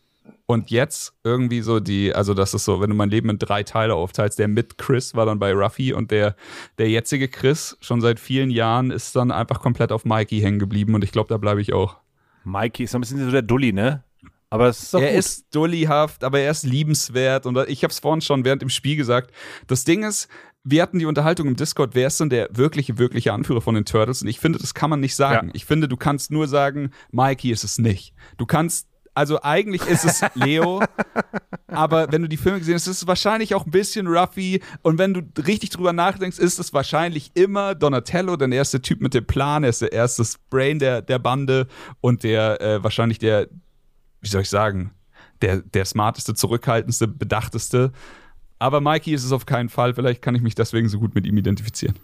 Und 0.51 0.71
jetzt 0.71 1.13
irgendwie 1.25 1.61
so 1.61 1.79
die, 1.79 2.15
also 2.15 2.33
das 2.33 2.55
ist 2.55 2.65
so, 2.65 2.81
wenn 2.81 2.89
du 2.89 2.97
mein 2.97 3.11
Leben 3.11 3.29
in 3.29 3.39
drei 3.39 3.65
Teile 3.65 3.95
aufteilst, 3.95 4.39
der 4.39 4.49
mit 4.49 4.79
Chris 4.79 5.15
war 5.15 5.27
dann 5.27 5.39
bei 5.39 5.53
Ruffy 5.53 5.93
und 5.93 6.11
der, 6.11 6.37
der 6.79 6.89
jetzige 6.89 7.29
Chris 7.29 7.77
schon 7.83 8.01
seit 8.01 8.19
vielen 8.19 8.51
Jahren 8.51 8.91
ist 8.91 9.15
dann 9.15 9.31
einfach 9.31 9.61
komplett 9.61 9.93
auf 9.93 10.07
Mikey 10.07 10.41
hängen 10.41 10.59
geblieben 10.59 10.95
und 10.95 11.05
ich 11.05 11.13
glaube, 11.13 11.29
da 11.29 11.37
bleibe 11.37 11.61
ich 11.61 11.75
auch. 11.75 11.99
Mikey 12.45 12.85
ist 12.85 12.93
so 12.93 12.99
ein 12.99 13.03
bisschen 13.03 13.23
so 13.23 13.31
der 13.31 13.43
Dulli, 13.43 13.75
ne? 13.75 14.05
Aber 14.49 14.65
das 14.65 14.83
ist 14.83 14.95
doch 14.95 15.03
er 15.03 15.11
gut. 15.11 15.19
ist 15.19 15.55
dullyhaft, 15.55 16.25
aber 16.25 16.41
er 16.41 16.51
ist 16.51 16.65
liebenswert. 16.65 17.45
Und 17.45 17.59
ich 17.69 17.83
habe 17.85 17.93
es 17.93 17.99
vorhin 17.99 18.23
schon 18.23 18.47
während 18.47 18.63
dem 18.63 18.71
Spiel 18.71 18.97
gesagt. 18.97 19.31
Das 19.67 19.85
Ding 19.85 20.03
ist, 20.03 20.29
wir 20.65 20.83
hatten 20.83 20.99
die 20.99 21.05
Unterhaltung 21.05 21.47
im 21.47 21.57
Discord, 21.57 21.95
wer 21.95 22.07
ist 22.07 22.21
denn 22.21 22.31
der 22.31 22.49
wirkliche, 22.53 22.99
wirkliche 22.99 23.33
Anführer 23.35 23.61
von 23.61 23.75
den 23.75 23.85
Turtles? 23.85 24.23
Und 24.23 24.29
ich 24.29 24.41
finde, 24.41 24.59
das 24.59 24.73
kann 24.73 24.89
man 24.89 25.01
nicht 25.01 25.17
sagen. 25.17 25.49
Ja. 25.49 25.55
Ich 25.55 25.67
finde, 25.67 25.89
du 25.89 25.99
kannst 25.99 26.31
nur 26.31 26.49
sagen, 26.49 26.91
Mikey 27.11 27.51
ist 27.51 27.65
es 27.65 27.79
nicht. 27.79 28.15
Du 28.39 28.47
kannst, 28.47 28.89
also 29.19 29.43
eigentlich 29.43 29.85
ist 29.89 30.05
es 30.05 30.23
Leo, 30.35 30.81
aber 31.67 32.13
wenn 32.13 32.23
du 32.23 32.29
die 32.29 32.37
Filme 32.37 32.61
gesehen 32.61 32.77
hast, 32.77 32.87
ist 32.87 32.99
es 32.99 33.07
wahrscheinlich 33.09 33.53
auch 33.57 33.67
ein 33.67 33.73
bisschen 33.73 34.07
Ruffy. 34.07 34.63
Und 34.83 34.99
wenn 34.99 35.13
du 35.13 35.23
richtig 35.43 35.71
drüber 35.71 35.93
nachdenkst, 35.93 36.39
ist 36.39 36.61
es 36.61 36.73
wahrscheinlich 36.73 37.33
immer 37.35 37.75
Donatello, 37.75 38.37
denn 38.37 38.53
er 38.53 38.63
ist 38.63 38.73
der 38.73 38.83
Typ 38.83 39.01
mit 39.01 39.15
dem 39.15 39.27
Plan, 39.27 39.65
er 39.65 39.71
ist 39.71 39.83
der 39.83 39.93
erste 39.93 40.23
Brain 40.51 40.79
der, 40.79 41.03
der 41.03 41.19
Bande 41.19 41.67
und 42.01 42.23
der 42.23 42.61
äh, 42.61 42.85
wahrscheinlich 42.85 43.19
der, 43.19 43.49
wie 44.21 44.29
soll 44.29 44.43
ich 44.43 44.51
sagen, 44.51 44.93
der, 45.43 45.63
der 45.63 45.85
smarteste, 45.85 46.35
zurückhaltendste, 46.35 47.09
bedachteste. 47.09 47.91
Aber 48.61 48.81
Mikey 48.81 49.13
ist 49.13 49.25
es 49.25 49.33
auf 49.33 49.47
keinen 49.47 49.69
Fall. 49.69 49.95
Vielleicht 49.95 50.23
kann 50.23 50.37
ich 50.37 50.43
mich 50.43 50.55
deswegen 50.55 50.89
so 50.89 51.01
gut 51.01 51.17
mit 51.17 51.27
ihm 51.27 51.37
identifizieren. 51.37 51.99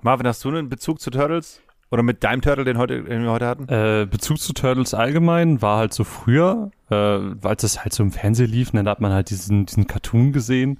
Marvin, 0.00 0.28
hast 0.28 0.44
du 0.44 0.48
einen 0.48 0.68
Bezug 0.68 1.00
zu 1.00 1.10
Turtles? 1.10 1.60
Oder 1.92 2.02
mit 2.02 2.24
deinem 2.24 2.40
Turtle, 2.40 2.64
den, 2.64 2.78
heute, 2.78 3.02
den 3.02 3.22
wir 3.22 3.30
heute 3.30 3.46
hatten? 3.46 3.68
Äh, 3.68 4.06
Bezug 4.10 4.40
zu 4.40 4.54
Turtles 4.54 4.94
allgemein 4.94 5.60
war 5.60 5.76
halt 5.76 5.92
so 5.92 6.04
früher, 6.04 6.70
äh, 6.88 6.94
weil 6.94 7.54
es 7.56 7.80
halt 7.80 7.92
so 7.92 8.02
im 8.02 8.10
Fernsehen 8.10 8.50
lief, 8.50 8.72
ne, 8.72 8.82
da 8.82 8.92
hat 8.92 9.02
man 9.02 9.12
halt 9.12 9.28
diesen, 9.28 9.66
diesen 9.66 9.86
Cartoon 9.86 10.32
gesehen. 10.32 10.78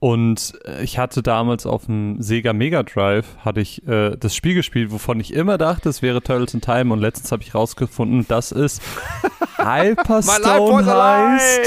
Und 0.00 0.58
äh, 0.64 0.82
ich 0.82 0.98
hatte 0.98 1.22
damals 1.22 1.64
auf 1.64 1.86
dem 1.86 2.20
Sega 2.20 2.52
Mega 2.52 2.82
Drive 2.82 3.36
hatte 3.38 3.60
ich 3.60 3.86
äh, 3.86 4.16
das 4.16 4.34
Spiel 4.34 4.54
gespielt, 4.54 4.90
wovon 4.90 5.20
ich 5.20 5.32
immer 5.32 5.58
dachte, 5.58 5.88
es 5.88 6.02
wäre 6.02 6.22
Turtles 6.22 6.54
in 6.54 6.60
Time 6.60 6.92
und 6.92 6.98
letztens 6.98 7.30
habe 7.30 7.44
ich 7.44 7.54
rausgefunden, 7.54 8.26
dass 8.26 8.50
es 8.50 8.80
Hyperstone 9.58 10.86
heißt. 10.86 11.60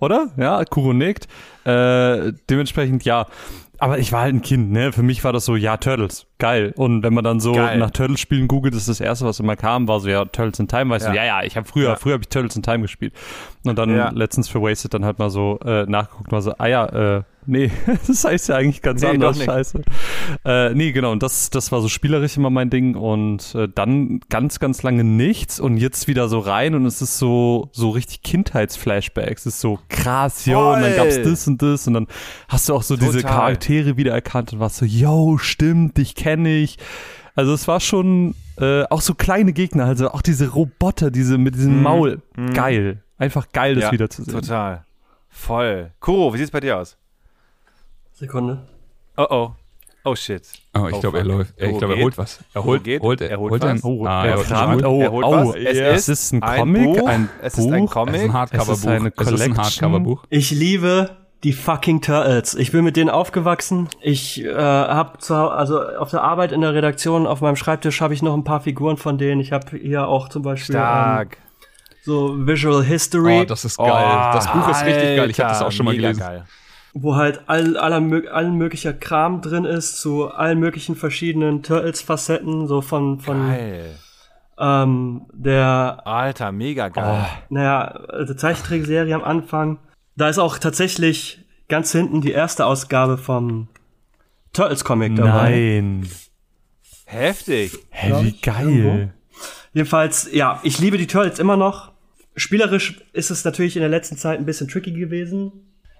Oder? 0.00 0.32
Ja, 0.36 0.64
Kuro 0.64 0.92
nickt. 0.92 1.28
Äh, 1.64 2.32
dementsprechend 2.50 3.04
ja. 3.04 3.26
Aber 3.82 3.98
ich 3.98 4.12
war 4.12 4.20
halt 4.20 4.34
ein 4.34 4.42
Kind, 4.42 4.70
ne? 4.70 4.92
Für 4.92 5.02
mich 5.02 5.24
war 5.24 5.32
das 5.32 5.44
so, 5.44 5.56
ja, 5.56 5.76
Turtles, 5.76 6.26
geil. 6.38 6.72
Und 6.76 7.02
wenn 7.02 7.12
man 7.12 7.24
dann 7.24 7.40
so 7.40 7.52
Geil. 7.52 7.78
nach 7.78 7.90
Turtles-Spielen 7.90 8.46
googelt, 8.46 8.74
ist 8.76 8.88
das 8.88 9.00
erste, 9.00 9.24
was 9.24 9.40
immer 9.40 9.56
kam, 9.56 9.88
war 9.88 9.98
so, 9.98 10.08
ja, 10.08 10.24
Turtles 10.24 10.60
in 10.60 10.68
Time, 10.68 10.90
weißt 10.90 11.06
du, 11.06 11.10
Ja. 11.10 11.16
ja, 11.16 11.24
ja, 11.24 11.42
ich 11.42 11.56
habe 11.56 11.66
früher, 11.66 11.88
Ja. 11.90 11.96
früher 11.96 12.12
habe 12.12 12.22
ich 12.22 12.28
Turtles 12.28 12.54
in 12.54 12.62
Time 12.62 12.82
gespielt. 12.82 13.12
Und 13.64 13.76
dann 13.76 13.90
Ja. 13.96 14.10
letztens 14.10 14.48
für 14.48 14.62
Wasted 14.62 14.94
dann 14.94 15.04
halt 15.04 15.18
mal 15.18 15.30
so 15.30 15.58
äh, 15.64 15.84
nachgeguckt, 15.86 16.30
war 16.30 16.42
so, 16.42 16.52
ah 16.58 16.66
ja, 16.68 16.86
äh, 17.18 17.22
nee, 17.46 17.70
das 18.06 18.24
heißt 18.24 18.48
ja 18.48 18.56
eigentlich 18.56 18.82
ganz 18.82 19.02
Nee, 19.02 19.08
anders, 19.08 19.42
scheiße. 19.42 19.82
Äh, 20.44 20.74
nee, 20.74 20.92
genau, 20.92 21.12
und 21.12 21.22
das, 21.22 21.50
das 21.50 21.72
war 21.72 21.80
so 21.80 21.88
spielerisch 21.88 22.36
immer 22.36 22.50
mein 22.50 22.70
Ding 22.70 22.94
und 22.94 23.54
äh, 23.54 23.68
dann 23.74 24.20
ganz, 24.28 24.58
ganz 24.60 24.82
lange 24.82 25.04
nichts 25.04 25.60
und 25.60 25.76
jetzt 25.76 26.08
wieder 26.08 26.28
so 26.28 26.38
rein 26.38 26.74
und 26.74 26.86
es 26.86 27.02
ist 27.02 27.18
so, 27.18 27.68
so 27.72 27.90
richtig 27.90 28.22
Kindheitsflashbacks. 28.22 29.46
Es 29.46 29.54
ist 29.54 29.60
so 29.60 29.78
krass, 29.88 30.46
yo, 30.46 30.74
und 30.74 30.82
dann 30.82 30.96
gab's 30.96 31.16
Voll. 31.16 31.24
das 31.24 31.46
und 31.48 31.62
das 31.62 31.86
und 31.86 31.94
dann 31.94 32.06
hast 32.48 32.68
du 32.68 32.74
auch 32.74 32.82
so 32.82 32.96
diese 32.96 33.18
Total. 33.22 33.30
Charaktere 33.32 33.96
wieder 33.96 34.12
erkannt 34.12 34.52
und 34.52 34.60
warst 34.60 34.76
so, 34.76 34.84
yo, 34.84 35.38
stimmt, 35.38 35.96
dich 35.98 36.14
kenne 36.14 36.56
ich. 36.56 36.78
Also 37.34 37.54
es 37.54 37.66
war 37.66 37.80
schon 37.80 38.34
äh, 38.58 38.82
auch 38.90 39.00
so 39.00 39.14
kleine 39.14 39.52
Gegner, 39.54 39.86
also 39.86 40.10
auch 40.10 40.20
diese 40.22 40.48
Roboter, 40.50 41.10
diese 41.10 41.38
mit 41.38 41.54
diesem 41.54 41.82
Maul, 41.82 42.20
geil. 42.54 43.02
Einfach 43.16 43.46
geil, 43.52 43.74
das 43.76 43.84
Ja, 43.84 43.92
wiederzusehen. 43.92 44.38
Total. 44.38 44.84
Voll. 45.30 45.92
Kuro, 46.00 46.34
wie 46.34 46.38
sieht's 46.38 46.50
bei 46.50 46.60
dir 46.60 46.76
aus? 46.78 46.98
Sekunde. 48.12 48.62
Oh 49.16 49.26
oh. 49.30 49.50
Oh 50.04 50.16
shit. 50.16 50.42
Oh, 50.74 50.88
ich 50.88 50.94
Oh, 50.96 51.00
glaube, 51.00 51.18
er 51.18 51.24
läuft. 51.24 51.54
Er, 51.56 51.70
ich 51.70 51.78
glaube, 51.78 51.94
er 51.94 52.02
holt 52.02 52.18
was. 52.18 52.40
Er 52.54 52.64
holt, 52.64 52.82
geht? 52.82 53.00
holt, 53.02 53.20
Er 53.20 53.38
holt 53.38 53.52
holt 53.52 53.62
was? 53.62 53.84
Oh, 53.84 54.04
ah, 54.04 54.26
er 54.26 54.36
holt 54.36 54.84
oh, 54.84 55.00
Er 55.00 55.12
holt 55.12 55.24
oh, 55.24 55.48
was? 55.50 55.54
es, 55.54 55.78
Es 55.78 56.08
ist 56.08 56.32
ein 56.32 56.42
ein 56.42 56.58
Comic, 56.58 56.84
Buch. 56.84 57.06
ein 57.08 57.28
Es 57.40 57.54
Buch. 57.56 57.66
ist 57.66 57.72
ein 57.72 57.84
Es 57.84 57.90
Comic. 57.92 58.14
ist 58.16 58.22
ein 58.24 58.32
Hardcover-Buch. 58.32 59.12
Es 59.20 59.26
Es 59.28 59.32
ist 59.32 59.42
ein. 59.42 59.56
Hardcover-Buch. 59.56 60.24
Ich 60.28 60.50
liebe 60.50 61.10
die 61.44 61.52
fucking 61.52 62.00
Turtles. 62.00 62.54
Ich 62.56 62.72
bin 62.72 62.82
mit 62.84 62.96
denen 62.96 63.10
aufgewachsen. 63.10 63.88
Ich 64.00 64.42
äh, 64.44 64.52
habe 64.52 65.18
also 65.52 65.80
auf 65.82 66.10
der 66.10 66.22
Arbeit 66.24 66.50
in 66.50 66.62
der 66.62 66.74
Redaktion 66.74 67.26
auf 67.28 67.40
meinem 67.40 67.56
Schreibtisch 67.56 68.00
habe 68.00 68.12
ich 68.14 68.22
noch 68.22 68.34
ein 68.34 68.42
paar 68.44 68.60
Figuren 68.60 68.96
von 68.96 69.18
denen. 69.18 69.40
Ich 69.40 69.52
habe 69.52 69.76
hier 69.76 70.08
auch 70.08 70.28
zum 70.28 70.42
Beispiel 70.42 70.74
ähm, 70.74 70.80
Stark. 70.82 71.36
so 72.04 72.34
Visual 72.44 72.82
History, 72.84 73.40
Oh, 73.42 73.44
das 73.44 73.64
ist 73.64 73.76
geil. 73.78 74.30
das 74.32 74.52
Buch 74.52 74.68
ist 74.68 74.84
richtig 74.84 75.16
geil. 75.16 75.30
Ich 75.30 75.38
habe 75.40 75.50
das 75.50 75.62
auch 75.62 75.70
schon 75.72 75.86
mal 75.86 75.94
gelesen. 75.94 76.18
Geil. 76.20 76.44
Wo 76.94 77.16
halt 77.16 77.42
all, 77.46 77.76
aller, 77.76 78.02
allen 78.32 78.56
möglicher 78.56 78.92
Kram 78.92 79.40
drin 79.40 79.64
ist 79.64 80.00
zu 80.00 80.28
allen 80.30 80.58
möglichen 80.58 80.94
verschiedenen 80.96 81.62
Turtles-Facetten, 81.62 82.66
so 82.68 82.80
von 82.80 83.20
von 83.20 83.48
Geil. 83.48 83.96
ähm, 84.58 85.26
der 85.32 86.02
Alter, 86.04 86.52
mega 86.52 86.88
geil. 86.88 87.26
naja, 87.48 87.82
also 87.82 88.34
Zeichentrickserie 88.34 89.14
am 89.14 89.24
Anfang. 89.24 89.78
Da 90.16 90.28
ist 90.28 90.38
auch 90.38 90.58
tatsächlich 90.58 91.40
ganz 91.68 91.92
hinten 91.92 92.20
die 92.20 92.32
erste 92.32 92.66
Ausgabe 92.66 93.16
vom 93.16 93.68
Turtles-Comic 94.52 95.16
dabei. 95.16 95.50
Nein. 95.50 96.08
Heftig. 97.06 97.78
Hä, 97.90 98.12
wie 98.22 98.32
geil. 98.40 99.14
Jedenfalls, 99.72 100.28
ja, 100.32 100.60
ich 100.62 100.78
liebe 100.78 100.98
die 100.98 101.06
Turtles 101.06 101.38
immer 101.38 101.56
noch. 101.56 101.92
Spielerisch 102.36 103.02
ist 103.12 103.30
es 103.30 103.44
natürlich 103.44 103.76
in 103.76 103.80
der 103.80 103.88
letzten 103.88 104.16
Zeit 104.16 104.38
ein 104.38 104.46
bisschen 104.46 104.68
tricky 104.68 104.92
gewesen. 104.92 105.52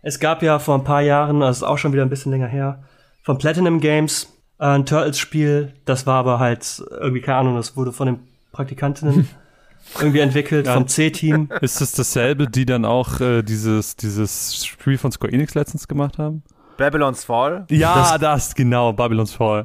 Es 0.03 0.18
gab 0.18 0.42
ja 0.42 0.59
vor 0.59 0.74
ein 0.74 0.84
paar 0.84 1.00
Jahren, 1.00 1.40
das 1.40 1.59
ist 1.59 1.62
auch 1.62 1.78
schon 1.78 1.92
wieder 1.92 2.03
ein 2.03 2.11
bisschen 2.11 2.32
länger 2.32 2.48
her, 2.48 2.82
von 3.22 3.38
Platinum 3.38 3.80
Games 3.80 4.36
äh, 4.59 4.64
ein 4.64 4.84
Turtles-Spiel. 4.84 5.74
Das 5.84 6.07
war 6.07 6.16
aber 6.16 6.40
halt 6.40 6.82
irgendwie, 6.90 7.20
keine 7.20 7.38
Ahnung, 7.38 7.57
das 7.57 7.76
wurde 7.76 7.92
von 7.92 8.07
den 8.07 8.18
Praktikantinnen 8.50 9.28
irgendwie 10.00 10.18
entwickelt, 10.18 10.66
vom 10.66 10.88
C-Team. 10.88 11.50
Ist 11.61 11.80
es 11.80 11.92
dasselbe, 11.92 12.48
die 12.48 12.66
dann 12.66 12.84
auch 12.84 13.20
äh, 13.20 13.42
dieses, 13.42 13.94
dieses 13.96 14.66
Spiel 14.66 14.98
von 14.98 15.12
Square 15.12 15.32
Enix 15.32 15.55
letztens 15.55 15.86
gemacht 15.86 16.18
haben? 16.18 16.42
Babylon's 16.76 17.24
Fall. 17.24 17.64
Ja, 17.70 18.18
das, 18.18 18.55
genau, 18.57 18.92
Babylon's 18.92 19.32
Fall. 19.32 19.64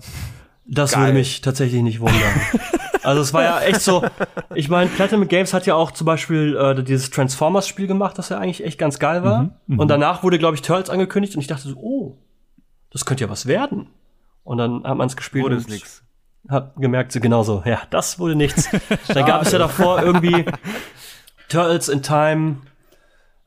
Das 0.66 0.92
Geil. 0.92 1.02
würde 1.02 1.14
mich 1.14 1.42
tatsächlich 1.42 1.82
nicht 1.82 2.00
wundern. 2.00 2.42
also 3.08 3.22
es 3.22 3.34
war 3.34 3.44
ja 3.44 3.62
echt 3.62 3.80
so, 3.82 4.04
ich 4.54 4.68
meine, 4.68 4.90
Platinum 4.90 5.30
Games 5.30 5.54
hat 5.54 5.66
ja 5.66 5.76
auch 5.76 5.92
zum 5.92 6.04
Beispiel 6.04 6.58
äh, 6.58 6.84
dieses 6.84 7.10
Transformers-Spiel 7.10 7.88
gemacht, 7.88 8.18
das 8.18 8.28
ja 8.28 8.38
eigentlich 8.38 8.66
echt 8.66 8.78
ganz 8.78 9.00
geil 9.00 9.24
war. 9.24 9.52
und 9.68 9.88
danach 9.88 10.24
wurde, 10.24 10.38
glaube 10.38 10.56
ich, 10.56 10.62
Turtles 10.62 10.90
angekündigt 10.90 11.34
und 11.34 11.40
ich 11.40 11.48
dachte 11.48 11.70
so, 11.70 11.76
oh, 11.78 12.18
das 12.92 13.06
könnte 13.06 13.24
ja 13.24 13.30
was 13.30 13.46
werden. 13.46 13.88
Und 14.44 14.58
dann 14.58 14.84
hat 14.84 14.98
man 14.98 15.08
es 15.08 15.16
gespielt 15.16 15.46
Wurde 15.46 15.56
und 15.56 15.62
es 15.62 15.68
nix. 15.70 16.04
hat 16.50 16.76
gemerkt, 16.76 17.14
so 17.14 17.22
genauso, 17.22 17.64
ja, 17.66 17.82
das 17.92 18.20
wurde 18.20 18.36
nichts. 18.36 18.68
dann 19.08 19.26
gab 19.26 19.44
es 19.44 19.54
ja 19.54 19.60
davor 19.60 20.02
irgendwie 20.04 20.44
Turtles 21.48 21.88
in 21.88 22.04
Time 22.04 22.58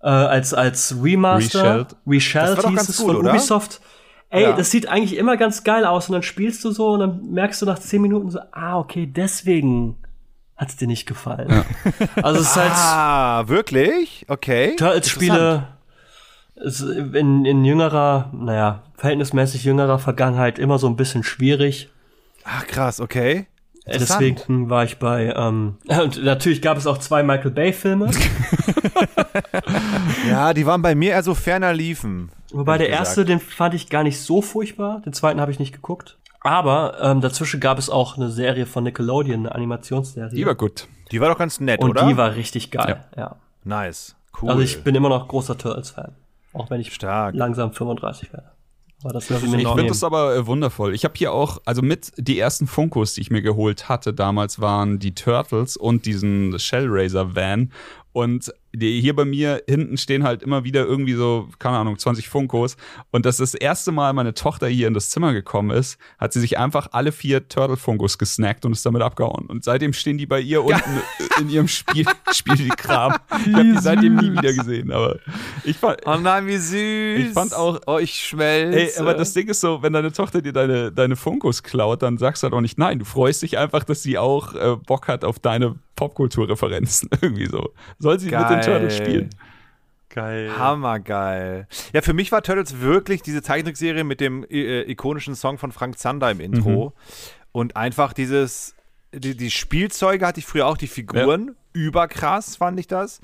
äh, 0.02 0.08
als, 0.08 0.54
als 0.54 0.96
Remaster. 1.02 1.62
Reshelled. 1.62 1.96
Reshelled 2.06 2.48
Das 2.48 2.56
war 2.56 2.62
doch 2.62 2.70
hieß 2.78 2.88
es 2.88 2.96
gut, 2.96 3.06
von 3.08 3.16
oder? 3.16 3.30
Ubisoft. 3.30 3.82
Ey, 4.31 4.45
Ja. 4.45 4.53
das 4.53 4.70
sieht 4.70 4.89
eigentlich 4.89 5.16
immer 5.18 5.37
ganz 5.37 5.64
geil 5.64 5.85
aus 5.85 6.09
und 6.09 6.14
dann 6.14 6.22
spielst 6.22 6.64
du 6.64 6.70
so 6.70 6.91
und 6.93 7.01
dann 7.01 7.31
merkst 7.33 7.61
du 7.62 7.66
nach 7.66 7.78
zehn 7.78 8.01
Minuten 8.01 8.31
so, 8.31 8.39
ah, 8.53 8.78
okay, 8.78 9.07
deswegen 9.07 9.97
hat's 10.57 10.76
dir 10.76 10.87
nicht 10.87 11.07
gefallen. 11.07 11.64
Also 12.22 12.41
es 12.41 12.51
ist 12.51 12.57
halt 12.57 12.70
Ah, 12.72 13.49
wirklich? 13.49 14.24
Okay. 14.28 14.76
Turtles-Spiele 14.76 15.66
in, 17.14 17.45
in 17.47 17.64
jüngerer, 17.64 18.31
naja, 18.35 18.83
verhältnismäßig 18.97 19.64
jüngerer 19.64 19.99
Vergangenheit 19.99 20.59
immer 20.59 20.78
so 20.78 20.87
ein 20.87 20.97
bisschen 20.97 21.24
schwierig. 21.24 21.89
Ach, 22.45 22.66
krass, 22.66 23.01
okay. 23.01 23.47
Deswegen 23.87 24.68
war 24.70 24.85
ich 24.85 24.99
bei, 24.99 25.33
ähm, 25.35 25.78
und 26.03 26.22
natürlich 26.22 26.61
gab 26.62 26.76
es 26.76 26.87
auch 26.87 26.99
zwei 26.99 27.22
Michael 27.22 27.51
Bay-Filme, 27.51 28.11
Ja, 30.28 30.53
die 30.53 30.66
waren 30.66 30.83
bei 30.83 30.95
mir 30.95 31.12
eher 31.12 31.22
so 31.22 31.35
ferner 31.35 31.72
liefen. 31.72 32.31
Wobei 32.53 32.78
der 32.78 32.88
Ehrlich 32.88 33.01
erste, 33.01 33.24
den 33.24 33.40
fand 33.40 33.74
ich 33.74 33.88
gar 33.88 34.03
nicht 34.03 34.20
so 34.20 34.42
furchtbar, 34.42 35.03
den 35.05 35.12
zweiten 35.12 35.40
habe 35.40 35.51
ich 35.51 35.59
nicht 35.59 35.72
geguckt. 35.72 36.18
Aber 36.40 36.98
ähm, 37.03 37.20
dazwischen 37.20 37.61
gab 37.61 37.78
es 37.78 37.90
auch 37.90 38.16
eine 38.16 38.30
Serie 38.30 38.66
von 38.66 38.84
Nickelodeon, 38.84 39.40
eine 39.40 39.55
Animationsserie. 39.55 40.34
Die 40.34 40.46
war 40.46 40.55
gut. 40.55 40.88
Die 41.12 41.20
war 41.20 41.28
doch 41.28 41.38
ganz 41.38 41.61
nett, 41.61 41.80
und 41.80 41.90
oder? 41.90 42.07
die 42.07 42.16
war 42.16 42.34
richtig 42.34 42.70
geil, 42.70 43.05
ja. 43.16 43.36
nice. 43.64 44.16
Cool. 44.40 44.51
Also 44.51 44.62
ich 44.62 44.82
bin 44.82 44.94
immer 44.94 45.09
noch 45.09 45.28
großer 45.28 45.59
Turtles-Fan. 45.59 46.12
Auch 46.53 46.70
wenn 46.70 46.80
ich 46.80 46.92
Stark. 46.94 47.34
langsam 47.34 47.72
35 47.72 48.32
werde. 48.32 48.51
Aber 49.03 49.14
das 49.14 49.30
lasse 49.30 49.46
ich 49.46 49.51
finde 49.53 49.86
das 49.86 50.05
aber 50.05 50.36
äh, 50.36 50.46
wundervoll. 50.46 50.94
Ich 50.94 51.05
habe 51.05 51.14
hier 51.16 51.32
auch, 51.32 51.59
also 51.64 51.80
mit 51.80 52.12
die 52.16 52.38
ersten 52.38 52.66
Funkos, 52.66 53.14
die 53.14 53.22
ich 53.22 53.30
mir 53.30 53.40
geholt 53.40 53.88
hatte 53.88 54.12
damals, 54.12 54.61
waren 54.61 54.98
die 54.98 55.14
Turtles 55.14 55.76
und 55.76 56.05
diesen 56.05 56.59
Shellraiser 56.59 57.34
Van. 57.34 57.72
Und 58.12 58.52
die, 58.72 59.00
hier 59.00 59.14
bei 59.14 59.24
mir 59.24 59.62
hinten 59.68 59.96
stehen 59.96 60.22
halt 60.24 60.42
immer 60.42 60.64
wieder 60.64 60.84
irgendwie 60.84 61.14
so, 61.14 61.48
keine 61.61 61.78
Ahnung, 61.78 61.98
20 61.98 62.28
Funkos. 62.28 62.76
Und 63.12 63.24
das 63.24 63.38
ist 63.40 63.54
das 63.54 63.61
erste 63.61 63.92
Mal 63.92 64.12
meine 64.12 64.34
Tochter 64.34 64.66
hier 64.68 64.88
in 64.88 64.94
das 64.94 65.11
Zimmer 65.11 65.32
gekommen 65.32 65.70
ist, 65.70 65.96
hat 66.18 66.32
sie 66.32 66.40
sich 66.40 66.58
einfach 66.58 66.88
alle 66.92 67.12
vier 67.12 67.48
Turtle-Funkos 67.48 68.18
gesnackt 68.18 68.64
und 68.64 68.72
ist 68.72 68.84
damit 68.86 69.02
abgehauen. 69.02 69.46
Und 69.46 69.62
seitdem 69.64 69.92
stehen 69.92 70.18
die 70.18 70.26
bei 70.26 70.40
ihr 70.40 70.64
unten 70.64 71.00
in 71.40 71.50
ihrem 71.50 71.68
Spiel, 71.68 72.04
Spielkram. 72.32 73.14
Ich 73.46 73.52
habe 73.54 73.64
die 73.64 73.78
seitdem 73.80 74.16
nie 74.16 74.32
wieder 74.32 74.52
gesehen. 74.52 74.90
Aber 74.92 75.18
ich 75.64 75.76
fand, 75.76 76.00
Oh 76.06 76.16
nein, 76.16 76.46
wie 76.46 76.56
süß. 76.56 77.28
Ich 77.28 77.32
fand 77.32 77.54
auch- 77.54 77.80
Oh, 77.86 77.98
ich 77.98 78.14
schmelze. 78.14 78.78
Ey, 78.78 78.90
aber 78.98 79.14
das 79.14 79.32
Ding 79.34 79.48
ist 79.48 79.61
so, 79.61 79.82
wenn 79.82 79.92
deine 79.92 80.12
Tochter 80.12 80.42
dir 80.42 80.52
deine, 80.52 80.90
deine 80.92 81.16
Funkos 81.16 81.62
klaut, 81.62 82.02
dann 82.02 82.18
sagst 82.18 82.42
du 82.42 82.46
halt 82.46 82.54
auch 82.54 82.61
nicht 82.61 82.78
nein. 82.78 82.98
Du 82.98 83.04
freust 83.04 83.42
dich 83.42 83.56
einfach, 83.58 83.84
dass 83.84 84.02
sie 84.02 84.18
auch 84.18 84.54
äh, 84.54 84.76
Bock 84.86 85.06
hat 85.08 85.24
auf 85.24 85.38
deine 85.38 85.76
Popkulturreferenzen. 86.01 87.11
Irgendwie 87.20 87.46
so. 87.46 87.74
Soll 87.98 88.18
sie 88.18 88.26
mit 88.26 88.34
den 88.34 88.40
Geil. 88.40 88.64
Turtles 88.64 88.96
spielen? 88.96 89.30
Geil. 90.09 90.51
Hammergeil. 90.59 91.68
Ja, 91.92 92.01
für 92.01 92.14
mich 92.14 92.32
war 92.32 92.42
Turtles 92.42 92.80
wirklich 92.80 93.20
diese 93.20 93.42
Zeichentrickserie 93.42 94.03
mit 94.03 94.20
dem 94.20 94.44
äh, 94.51 94.90
ikonischen 94.90 95.36
Song 95.36 95.59
von 95.59 95.72
Frank 95.72 95.98
Zander 95.98 96.30
im 96.30 96.40
Intro. 96.40 96.94
Und 97.53 97.76
einfach 97.76 98.14
dieses, 98.14 98.74
die, 99.12 99.36
die 99.36 99.51
Spielzeuge 99.51 100.26
hatte 100.26 100.40
ich 100.40 100.46
früher 100.46 100.66
auch, 100.66 100.78
die 100.78 100.88
Figuren. 100.88 101.55
Überkrass 101.74 102.57
fand 102.57 102.80
ich 102.80 102.86
das. 102.86 103.20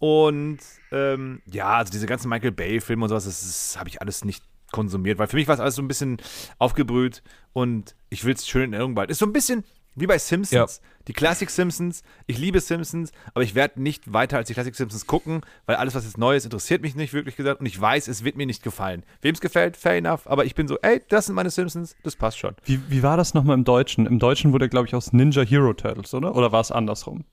Und 0.00 0.58
ähm, 0.90 1.42
ja, 1.46 1.68
also 1.76 1.92
diese 1.92 2.06
ganzen 2.06 2.28
Michael 2.28 2.52
Bay-Filme 2.52 3.04
und 3.04 3.08
sowas, 3.08 3.24
das, 3.24 3.40
das 3.40 3.78
habe 3.78 3.88
ich 3.88 4.00
alles 4.02 4.24
nicht 4.24 4.42
konsumiert, 4.72 5.18
weil 5.18 5.28
für 5.28 5.36
mich 5.36 5.46
war 5.46 5.54
es 5.54 5.60
alles 5.60 5.76
so 5.76 5.82
ein 5.82 5.88
bisschen 5.88 6.18
aufgebrüht 6.58 7.22
und 7.52 7.94
ich 8.10 8.24
will 8.24 8.34
es 8.34 8.46
schön 8.46 8.64
in 8.64 8.72
Erinnerung 8.72 8.94
behalten. 8.94 9.12
Ist 9.12 9.20
so 9.20 9.26
ein 9.26 9.32
bisschen 9.32 9.64
wie 9.96 10.06
bei 10.06 10.18
Simpsons. 10.18 10.80
Die 11.08 11.12
Classic 11.12 11.48
Simpsons, 11.48 12.02
ich 12.26 12.38
liebe 12.38 12.60
Simpsons, 12.60 13.12
aber 13.32 13.42
ich 13.44 13.54
werde 13.54 13.80
nicht 13.80 14.12
weiter 14.12 14.38
als 14.38 14.48
die 14.48 14.54
Classic 14.54 14.74
Simpsons 14.74 15.06
gucken, 15.06 15.42
weil 15.64 15.76
alles, 15.76 15.94
was 15.94 16.04
jetzt 16.04 16.18
neu 16.18 16.34
ist, 16.36 16.44
interessiert 16.44 16.82
mich 16.82 16.94
nicht 16.96 17.12
wirklich 17.12 17.36
gesagt 17.36 17.60
und 17.60 17.66
ich 17.66 17.80
weiß, 17.80 18.08
es 18.08 18.24
wird 18.24 18.36
mir 18.36 18.46
nicht 18.46 18.62
gefallen. 18.62 19.04
Wem 19.22 19.34
es 19.34 19.40
gefällt, 19.40 19.76
fair 19.76 19.96
enough, 19.96 20.26
aber 20.26 20.44
ich 20.44 20.54
bin 20.54 20.66
so, 20.68 20.78
ey, 20.82 21.00
das 21.08 21.26
sind 21.26 21.34
meine 21.34 21.50
Simpsons, 21.50 21.96
das 22.02 22.16
passt 22.16 22.38
schon. 22.38 22.54
Wie, 22.64 22.80
wie 22.88 23.02
war 23.02 23.16
das 23.16 23.34
nochmal 23.34 23.54
im 23.56 23.64
Deutschen? 23.64 24.06
Im 24.06 24.18
Deutschen 24.18 24.52
wurde 24.52 24.64
er, 24.66 24.68
glaube 24.68 24.88
ich, 24.88 24.94
aus 24.94 25.12
Ninja 25.12 25.42
Hero 25.42 25.72
Turtles, 25.74 26.12
oder? 26.12 26.34
Oder 26.34 26.50
war 26.52 26.60
es 26.60 26.72
andersrum? 26.72 27.24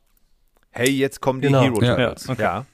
Hey, 0.70 0.90
jetzt 0.90 1.20
kommen 1.20 1.42
die 1.42 1.48
Genau. 1.48 1.62
Hero 1.64 1.82
Ja. 1.84 1.96
Turtles. 1.96 2.26
Ja, 2.28 2.34
okay. 2.34 2.42
ja. 2.44 2.66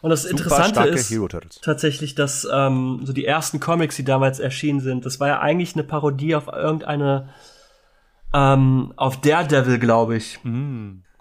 Und 0.00 0.10
das 0.10 0.22
Super 0.22 0.30
Interessante 0.32 0.88
ist 0.88 1.62
tatsächlich, 1.62 2.14
dass 2.14 2.46
ähm, 2.52 3.00
so 3.04 3.12
die 3.12 3.24
ersten 3.24 3.58
Comics, 3.58 3.96
die 3.96 4.04
damals 4.04 4.38
erschienen 4.38 4.80
sind, 4.80 5.04
das 5.04 5.18
war 5.18 5.28
ja 5.28 5.40
eigentlich 5.40 5.74
eine 5.74 5.82
Parodie 5.82 6.36
auf 6.36 6.46
irgendeine, 6.46 7.30
ähm, 8.34 8.92
auf 8.96 9.20
Daredevil, 9.20 9.78
glaube 9.78 10.16
ich. 10.16 10.38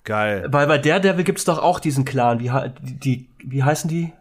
Geil. 0.03 0.47
Weil 0.49 0.68
bei 0.68 0.78
Daredevil 0.78 1.24
gibt's 1.24 1.45
doch 1.45 1.60
auch 1.60 1.80
diesen 1.80 2.05
Clan. 2.05 2.39
Wie, 2.39 2.51
die, 2.82 3.30
wie 3.43 3.64
heißen 3.64 3.89
die? 3.89 4.14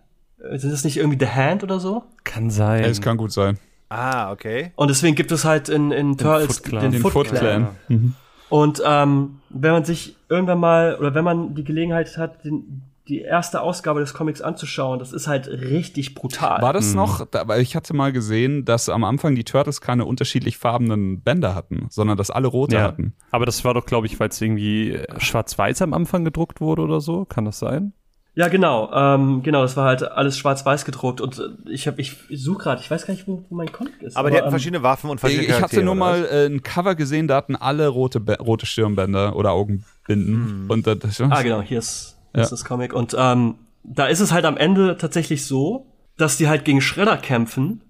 Äh, 0.43 0.59
Sind 0.59 0.73
das 0.73 0.85
nicht 0.85 0.97
irgendwie 0.97 1.19
The 1.25 1.31
Hand 1.31 1.63
oder 1.63 1.81
so? 1.81 2.05
Kann 2.25 2.51
sein. 2.51 2.85
Es 2.85 3.01
kann 3.01 3.17
gut 3.17 3.33
sein. 3.33 3.59
Ah, 3.89 4.33
okay. 4.33 4.73
Und 4.75 4.89
deswegen 4.89 5.15
gibt 5.15 5.31
es 5.31 5.45
halt 5.45 5.69
in, 5.69 5.93
in 5.93 6.17
Turtles 6.17 6.59
Foot 6.59 6.65
Clan. 6.67 6.83
den, 6.83 6.93
Den 6.93 7.03
Foot 7.03 7.13
Foot 7.13 7.29
Clan. 7.29 7.39
Clan. 7.41 7.69
Mhm. 7.89 8.15
Und 8.49 8.83
ähm, 8.85 9.41
wenn 9.51 9.73
man 9.73 9.85
sich 9.85 10.17
irgendwann 10.29 10.59
mal, 10.59 10.97
oder 10.97 11.15
wenn 11.15 11.25
man 11.25 11.55
die 11.55 11.65
Gelegenheit 11.65 12.17
hat, 12.17 12.45
den, 12.45 12.83
die 13.09 13.21
erste 13.21 13.61
Ausgabe 13.61 14.01
des 14.01 14.15
Comics 14.15 14.41
anzuschauen, 14.41 14.99
das 14.99 15.13
ist 15.13 15.29
halt 15.29 15.47
richtig 15.49 16.15
brutal. 16.15 16.61
War 16.61 16.73
das 16.73 16.95
noch, 16.95 17.25
da- 17.27 17.47
weil 17.47 17.61
ich 17.61 17.77
hatte 17.77 17.95
mal 17.95 18.13
gesehen, 18.13 18.65
dass 18.65 18.89
am 18.89 19.05
Anfang 19.05 19.35
die 19.35 19.45
Turtles 19.45 19.81
keine 19.81 20.05
unterschiedlich 20.05 20.59
farbenen 20.59 21.21
Bänder 21.23 21.55
hatten, 21.55 21.87
sondern 21.91 22.17
dass 22.17 22.31
alle 22.31 22.49
rote 22.49 22.77
Ja. 22.77 22.83
hatten. 22.83 23.15
Aber 23.31 23.47
das 23.47 23.65
war 23.65 23.75
doch, 23.75 23.87
glaube 23.87 24.07
ich, 24.07 24.19
weil 24.19 24.31
es 24.31 24.41
irgendwie 24.41 24.91
äh, 24.93 25.07
schwarz-weiß 25.21 25.83
am 25.83 25.93
Anfang 25.95 26.25
gedruckt 26.25 26.61
wurde 26.61 26.83
oder 26.83 27.01
so. 27.01 27.25
Kann 27.25 27.45
das 27.45 27.59
sein? 27.61 27.93
Ja, 28.39 28.49
genau. 28.49 28.93
Ähm, 28.93 29.43
genau, 29.43 29.63
das 29.63 29.79
war 29.79 29.87
halt 29.87 30.03
alles 30.03 30.37
schwarz-weiß 30.37 30.85
gedruckt. 30.85 31.23
Und 31.23 31.39
äh, 31.39 31.71
ich 31.71 31.87
habe, 31.87 32.01
ich 32.01 32.17
suche 32.31 32.59
gerade, 32.65 32.83
ich 32.83 32.91
weiß 32.91 33.07
gar 33.07 33.15
nicht, 33.15 33.27
wo, 33.27 33.45
wo 33.49 33.55
mein 33.55 33.73
Comic 33.73 34.03
ist. 34.03 34.15
Aber 34.17 34.31
die 34.31 34.37
hatten 34.37 34.47
ähm, 34.49 34.51
verschiedene 34.51 34.83
Waffen 34.83 35.09
und 35.09 35.17
Ich, 35.17 35.21
verschiedene 35.21 35.47
ich 35.47 35.53
hatte 35.53 35.61
Charaktere, 35.77 35.85
nur 35.85 35.95
mal 35.95 36.27
äh, 36.31 36.47
ein 36.47 36.63
Cover 36.63 36.97
gesehen, 36.97 37.29
da 37.29 37.37
hatten 37.37 37.57
alle 37.57 37.89
rote, 37.89 38.21
rote 38.41 38.67
Stirnbänder 38.67 39.37
oder 39.37 39.53
Augenbinden. 39.53 40.67
Und 40.69 40.87
das, 40.87 40.99
das, 40.99 41.21
Ah, 41.21 41.43
genau, 41.43 41.63
hier 41.63 41.79
ist, 41.79 42.16
Ja. 42.37 42.43
ist 42.43 42.51
das 42.53 42.65
Comic. 42.65 42.93
Und 42.93 43.15
ähm, 43.19 43.57
da 43.83 44.07
ist 44.07 44.21
es 44.21 44.33
halt 44.33 44.45
am 44.45 44.57
Ende 44.57 44.97
tatsächlich 44.97 45.45
so, 45.47 45.87
dass 46.17 46.37
die 46.37 46.49
halt 46.49 46.65
gegen 46.65 46.81
Schredder 46.81 47.17
kämpfen. 47.17 47.83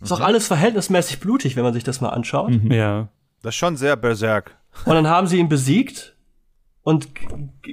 Ist 0.00 0.10
Mhm. 0.10 0.16
auch 0.16 0.20
alles 0.20 0.46
verhältnismäßig 0.46 1.20
blutig, 1.20 1.56
wenn 1.56 1.62
man 1.64 1.72
sich 1.74 1.84
das 1.84 2.00
mal 2.00 2.10
anschaut. 2.10 2.52
Ja. 2.70 3.08
Das 3.42 3.50
ist 3.54 3.58
schon 3.58 3.76
sehr 3.76 3.96
Berserk. 3.96 4.56
Und 4.84 4.94
dann 4.94 5.06
haben 5.08 5.26
sie 5.26 5.38
ihn 5.38 5.48
besiegt 5.48 6.14
und 6.82 7.08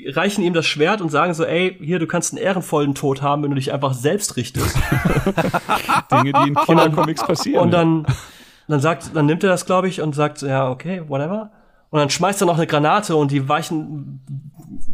reichen 0.09 0.43
ihm 0.43 0.53
das 0.53 0.65
Schwert 0.65 1.01
und 1.01 1.09
sagen 1.09 1.33
so, 1.33 1.43
ey, 1.43 1.75
hier, 1.81 1.99
du 1.99 2.07
kannst 2.07 2.33
einen 2.33 2.41
ehrenvollen 2.43 2.93
Tod 2.95 3.21
haben, 3.21 3.43
wenn 3.43 3.49
du 3.51 3.55
dich 3.55 3.73
einfach 3.73 3.93
selbst 3.93 4.37
richtest. 4.37 4.77
Dinge, 6.11 6.33
die 6.43 6.49
in 6.49 6.55
Kindercomics 6.55 7.25
passieren. 7.25 7.61
Und 7.63 7.71
dann, 7.71 8.05
dann 8.67 8.79
sagt, 8.79 9.15
dann 9.15 9.25
nimmt 9.25 9.43
er 9.43 9.49
das, 9.49 9.65
glaube 9.65 9.87
ich, 9.87 10.01
und 10.01 10.13
sagt, 10.15 10.37
so, 10.37 10.47
ja, 10.47 10.69
okay, 10.69 11.01
whatever. 11.07 11.51
Und 11.91 11.99
dann 11.99 12.09
schmeißt 12.09 12.41
er 12.41 12.47
noch 12.47 12.57
eine 12.57 12.67
Granate 12.67 13.15
und 13.15 13.31
die 13.31 13.47
weichen, 13.47 14.21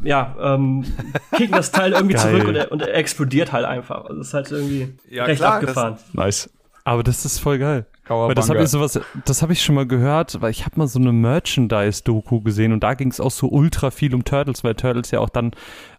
ja, 0.03 0.35
ähm, 0.41 0.83
kicken 1.35 1.55
das 1.55 1.71
Teil 1.71 1.93
irgendwie 1.93 2.15
zurück 2.15 2.47
und 2.47 2.55
er, 2.55 2.71
und 2.71 2.81
er 2.81 2.93
explodiert 2.95 3.51
halt 3.51 3.65
einfach. 3.65 4.05
Also 4.05 4.17
das 4.17 4.27
ist 4.27 4.33
halt 4.33 4.51
irgendwie 4.51 4.97
Ja, 5.09 5.23
recht 5.25 5.39
klar, 5.39 5.53
abgefahren. 5.55 5.97
nice. 6.13 6.49
Aber 6.83 7.03
das 7.03 7.23
ist 7.25 7.39
voll 7.39 7.59
geil. 7.59 7.85
Kawabanga. 8.05 8.29
Weil 8.29 8.35
das 8.35 8.49
habe 8.49 8.63
ich 8.63 8.69
sowas, 8.69 8.99
das 9.25 9.41
habe 9.41 9.51
ich 9.53 9.61
schon 9.61 9.75
mal 9.75 9.85
gehört, 9.85 10.41
weil 10.41 10.51
ich 10.51 10.65
habe 10.65 10.79
mal 10.79 10.87
so 10.87 10.99
eine 10.99 11.11
Merchandise-Doku 11.11 12.41
gesehen 12.41 12.71
und 12.71 12.81
da 12.81 12.93
ging 12.93 13.11
es 13.11 13.19
auch 13.19 13.31
so 13.31 13.47
ultra 13.49 13.91
viel 13.91 14.15
um 14.15 14.23
Turtles, 14.23 14.63
weil 14.63 14.73
Turtles 14.75 15.11
ja 15.11 15.19
auch 15.19 15.29
dann, 15.29 15.51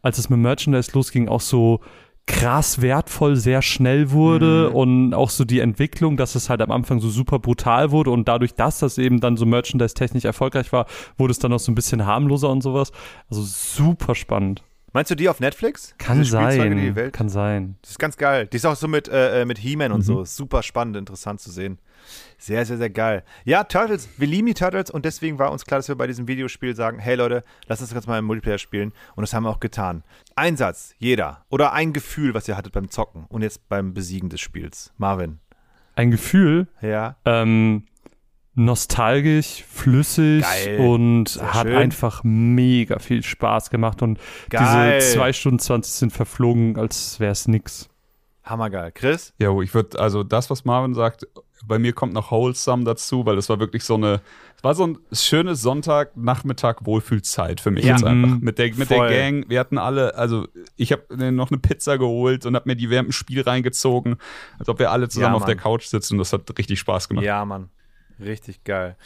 als 0.03 0.19
es 0.19 0.31
mit 0.31 0.39
Merchandise 0.41 0.91
losging, 0.95 1.29
auch 1.29 1.43
so 1.43 1.81
krass 2.29 2.81
wertvoll 2.81 3.37
sehr 3.37 3.63
schnell 3.63 4.13
wurde 4.13 4.71
und 4.71 5.15
auch 5.15 5.31
so 5.31 5.45
die 5.45 5.61
Entwicklung, 5.61 6.17
dass 6.17 6.35
es 6.35 6.49
halt 6.49 6.61
am 6.61 6.71
Anfang 6.71 7.01
so 7.01 7.09
super 7.09 7.39
brutal 7.39 7.91
wurde 7.91 8.11
und 8.11 8.29
dadurch, 8.29 8.55
dass 8.55 8.79
das 8.79 8.99
eben 8.99 9.19
dann 9.19 9.37
so 9.37 9.47
Merchandise-technisch 9.47 10.25
erfolgreich 10.25 10.71
war, 10.71 10.87
wurde 11.17 11.33
es 11.33 11.39
dann 11.39 11.53
auch 11.53 11.59
so 11.59 11.73
ein 11.73 11.75
bisschen 11.75 12.07
harmloser 12.07 12.51
und 12.51 12.63
sowas. 12.63 12.93
Also 13.31 13.43
super 13.43 14.15
spannend. 14.15 14.63
Meinst 14.93 15.11
du 15.11 15.15
die 15.15 15.29
auf 15.29 15.41
Netflix? 15.41 15.95
Kann 15.99 16.23
sein. 16.25 17.11
Kann 17.13 17.29
sein. 17.29 17.77
Das 17.83 17.93
ist 17.93 17.99
ganz 17.99 18.17
geil. 18.17 18.47
Die 18.47 18.57
ist 18.57 18.67
auch 18.67 18.77
so 18.77 18.89
mit, 18.89 19.09
äh, 19.09 19.43
äh, 19.43 19.45
mit 19.45 19.59
He-Man 19.59 19.93
und 19.93 20.03
so. 20.03 20.25
Super 20.25 20.63
spannend, 20.63 20.97
interessant 20.97 21.41
zu 21.41 21.51
sehen. 21.51 21.79
Sehr, 22.41 22.65
sehr, 22.65 22.77
sehr 22.79 22.89
geil. 22.91 23.25
Ja, 23.45 23.65
Turtles, 23.65 24.09
wir 24.17 24.29
lieben 24.29 24.47
die 24.47 24.55
Turtles 24.55 24.91
und 24.93 25.05
deswegen 25.05 25.39
war 25.41 25.51
uns 25.51 25.65
klar, 25.65 25.81
dass 25.81 25.89
wir 25.89 25.97
bei 25.97 26.07
diesem 26.07 26.29
Videospiel 26.29 26.77
sagen, 26.77 26.99
hey 27.01 27.17
Leute, 27.17 27.43
lass 27.67 27.81
uns 27.81 27.91
das 27.91 27.97
jetzt 27.97 28.07
mal 28.07 28.19
im 28.19 28.27
Multiplayer 28.27 28.59
spielen 28.59 28.93
und 29.17 29.23
das 29.23 29.35
haben 29.35 29.43
wir 29.43 29.51
auch 29.51 29.59
getan. 29.61 30.05
Ein 30.37 30.57
Satz, 30.57 30.95
jeder. 30.99 31.45
Oder 31.49 31.73
ein 31.73 31.93
Gefühl, 31.93 32.35
was 32.35 32.47
ihr 32.47 32.57
hattet 32.57 32.73
beim 32.73 32.91
Zocken 32.91 33.25
und 33.29 33.43
jetzt 33.43 33.69
beim 33.69 33.93
Besiegen 33.93 34.29
des 34.29 34.41
Spiels. 34.41 34.93
Marvin. 34.99 35.41
Ein 35.97 36.13
Gefühl, 36.13 36.69
Ja. 36.81 37.17
ähm, 37.25 37.87
nostalgisch, 38.55 39.65
flüssig 39.69 40.43
Geil. 40.43 40.79
und 40.81 41.29
Sehr 41.31 41.55
hat 41.55 41.67
schön. 41.67 41.77
einfach 41.77 42.23
mega 42.25 42.99
viel 42.99 43.23
Spaß 43.23 43.71
gemacht 43.71 44.03
und 44.03 44.19
Geil. 44.51 44.99
diese 45.01 45.15
zwei 45.15 45.33
Stunden 45.33 45.59
20 45.59 45.93
sind 45.93 46.13
verflogen, 46.13 46.77
als 46.79 47.19
wäre 47.21 47.33
es 47.33 47.49
nix. 47.49 47.89
Hammergeil. 48.45 48.93
Chris? 48.93 49.35
Ja, 49.39 49.59
ich 49.61 49.75
würde, 49.75 49.99
also 50.01 50.23
das, 50.25 50.51
was 50.51 50.65
Marvin 50.65 50.95
sagt, 50.95 51.27
bei 51.67 51.79
mir 51.79 51.93
kommt 51.93 52.13
noch 52.13 52.31
Wholesome 52.31 52.85
dazu, 52.85 53.27
weil 53.27 53.37
das 53.37 53.49
war 53.49 53.59
wirklich 53.61 53.85
so 53.85 53.95
eine, 53.95 54.21
es 54.57 54.65
war 54.65 54.75
so 54.75 54.87
ein 54.87 54.99
schönes 55.13 55.61
Sonntagnachmittag 55.63 56.77
Wohlfühlzeit 56.85 57.61
für 57.61 57.71
mich 57.71 57.85
Ja. 57.85 57.93
jetzt 57.93 58.05
einfach. 58.05 58.37
Mhm. 58.37 58.41
Mit 58.41 58.59
der, 58.59 58.75
mit 58.75 58.91
der. 58.91 59.09
Gang, 59.09 59.45
wir 59.49 59.59
hatten 59.61 59.79
alle, 59.79 60.15
also 60.15 60.47
ich 60.77 60.93
habe 60.93 61.33
noch 61.33 61.51
eine 61.51 61.59
Pizza 61.59 61.99
geholt 61.99 62.47
und 62.47 62.55
habe 62.55 62.69
mir 62.69 62.77
die 62.77 62.91
während 62.91 63.09
dem 63.09 63.13
Spiel 63.13 63.43
reingezogen, 63.43 64.17
als 64.59 64.69
ob 64.69 64.79
wir 64.79 64.91
alle 64.91 65.09
zusammen 65.09 65.35
Ja, 65.35 65.37
auf 65.37 65.45
der. 65.45 65.57
Couch 65.57 65.87
sitzen 65.87 66.15
und 66.15 66.19
das 66.19 66.33
hat 66.33 66.57
richtig 66.59 66.79
Spaß 66.79 67.09
gemacht. 67.09 67.25
Ja, 67.25 67.45
Mann. 67.45 67.71
Richtig 68.21 68.65
geil. 68.65 68.97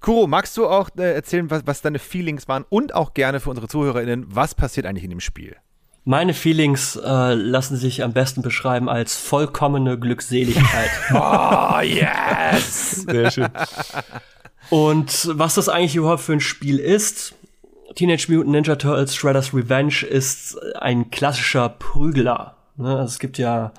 Kuro, 0.00 0.26
magst 0.28 0.56
du 0.56 0.66
auch 0.68 0.90
äh, 0.96 1.12
erzählen, 1.14 1.50
was, 1.50 1.66
was 1.66 1.82
deine 1.82 1.98
Feelings 1.98 2.46
waren 2.46 2.64
und 2.68 2.94
auch 2.94 3.14
gerne 3.14 3.40
für 3.40 3.50
unsere 3.50 3.66
ZuhörerInnen, 3.66 4.26
was 4.28 4.54
passiert 4.54 4.86
eigentlich 4.86 5.04
in 5.04 5.10
dem 5.10 5.20
Spiel? 5.20 5.56
Meine 6.04 6.32
Feelings 6.32 6.96
äh, 6.96 7.34
lassen 7.34 7.76
sich 7.76 8.02
am 8.02 8.12
besten 8.12 8.42
beschreiben 8.42 8.88
als 8.88 9.16
vollkommene 9.16 9.98
Glückseligkeit. 9.98 10.90
Oh, 11.12 11.80
yes! 11.80 13.02
Sehr 13.02 13.30
schön. 13.30 13.48
Und 14.70 15.28
was 15.32 15.54
das 15.56 15.68
eigentlich 15.68 15.96
überhaupt 15.96 16.22
für 16.22 16.32
ein 16.32 16.40
Spiel 16.40 16.78
ist, 16.78 17.34
Teenage 17.94 18.26
Mutant 18.28 18.50
Ninja 18.52 18.76
Turtles 18.76 19.14
Shredder's 19.14 19.52
Revenge 19.52 20.06
ist 20.08 20.58
ein 20.76 21.10
klassischer 21.10 21.68
Prügler. 21.68 22.56
Ne? 22.76 22.90
Also 22.90 23.04
es 23.04 23.18
gibt 23.18 23.36
ja, 23.38 23.72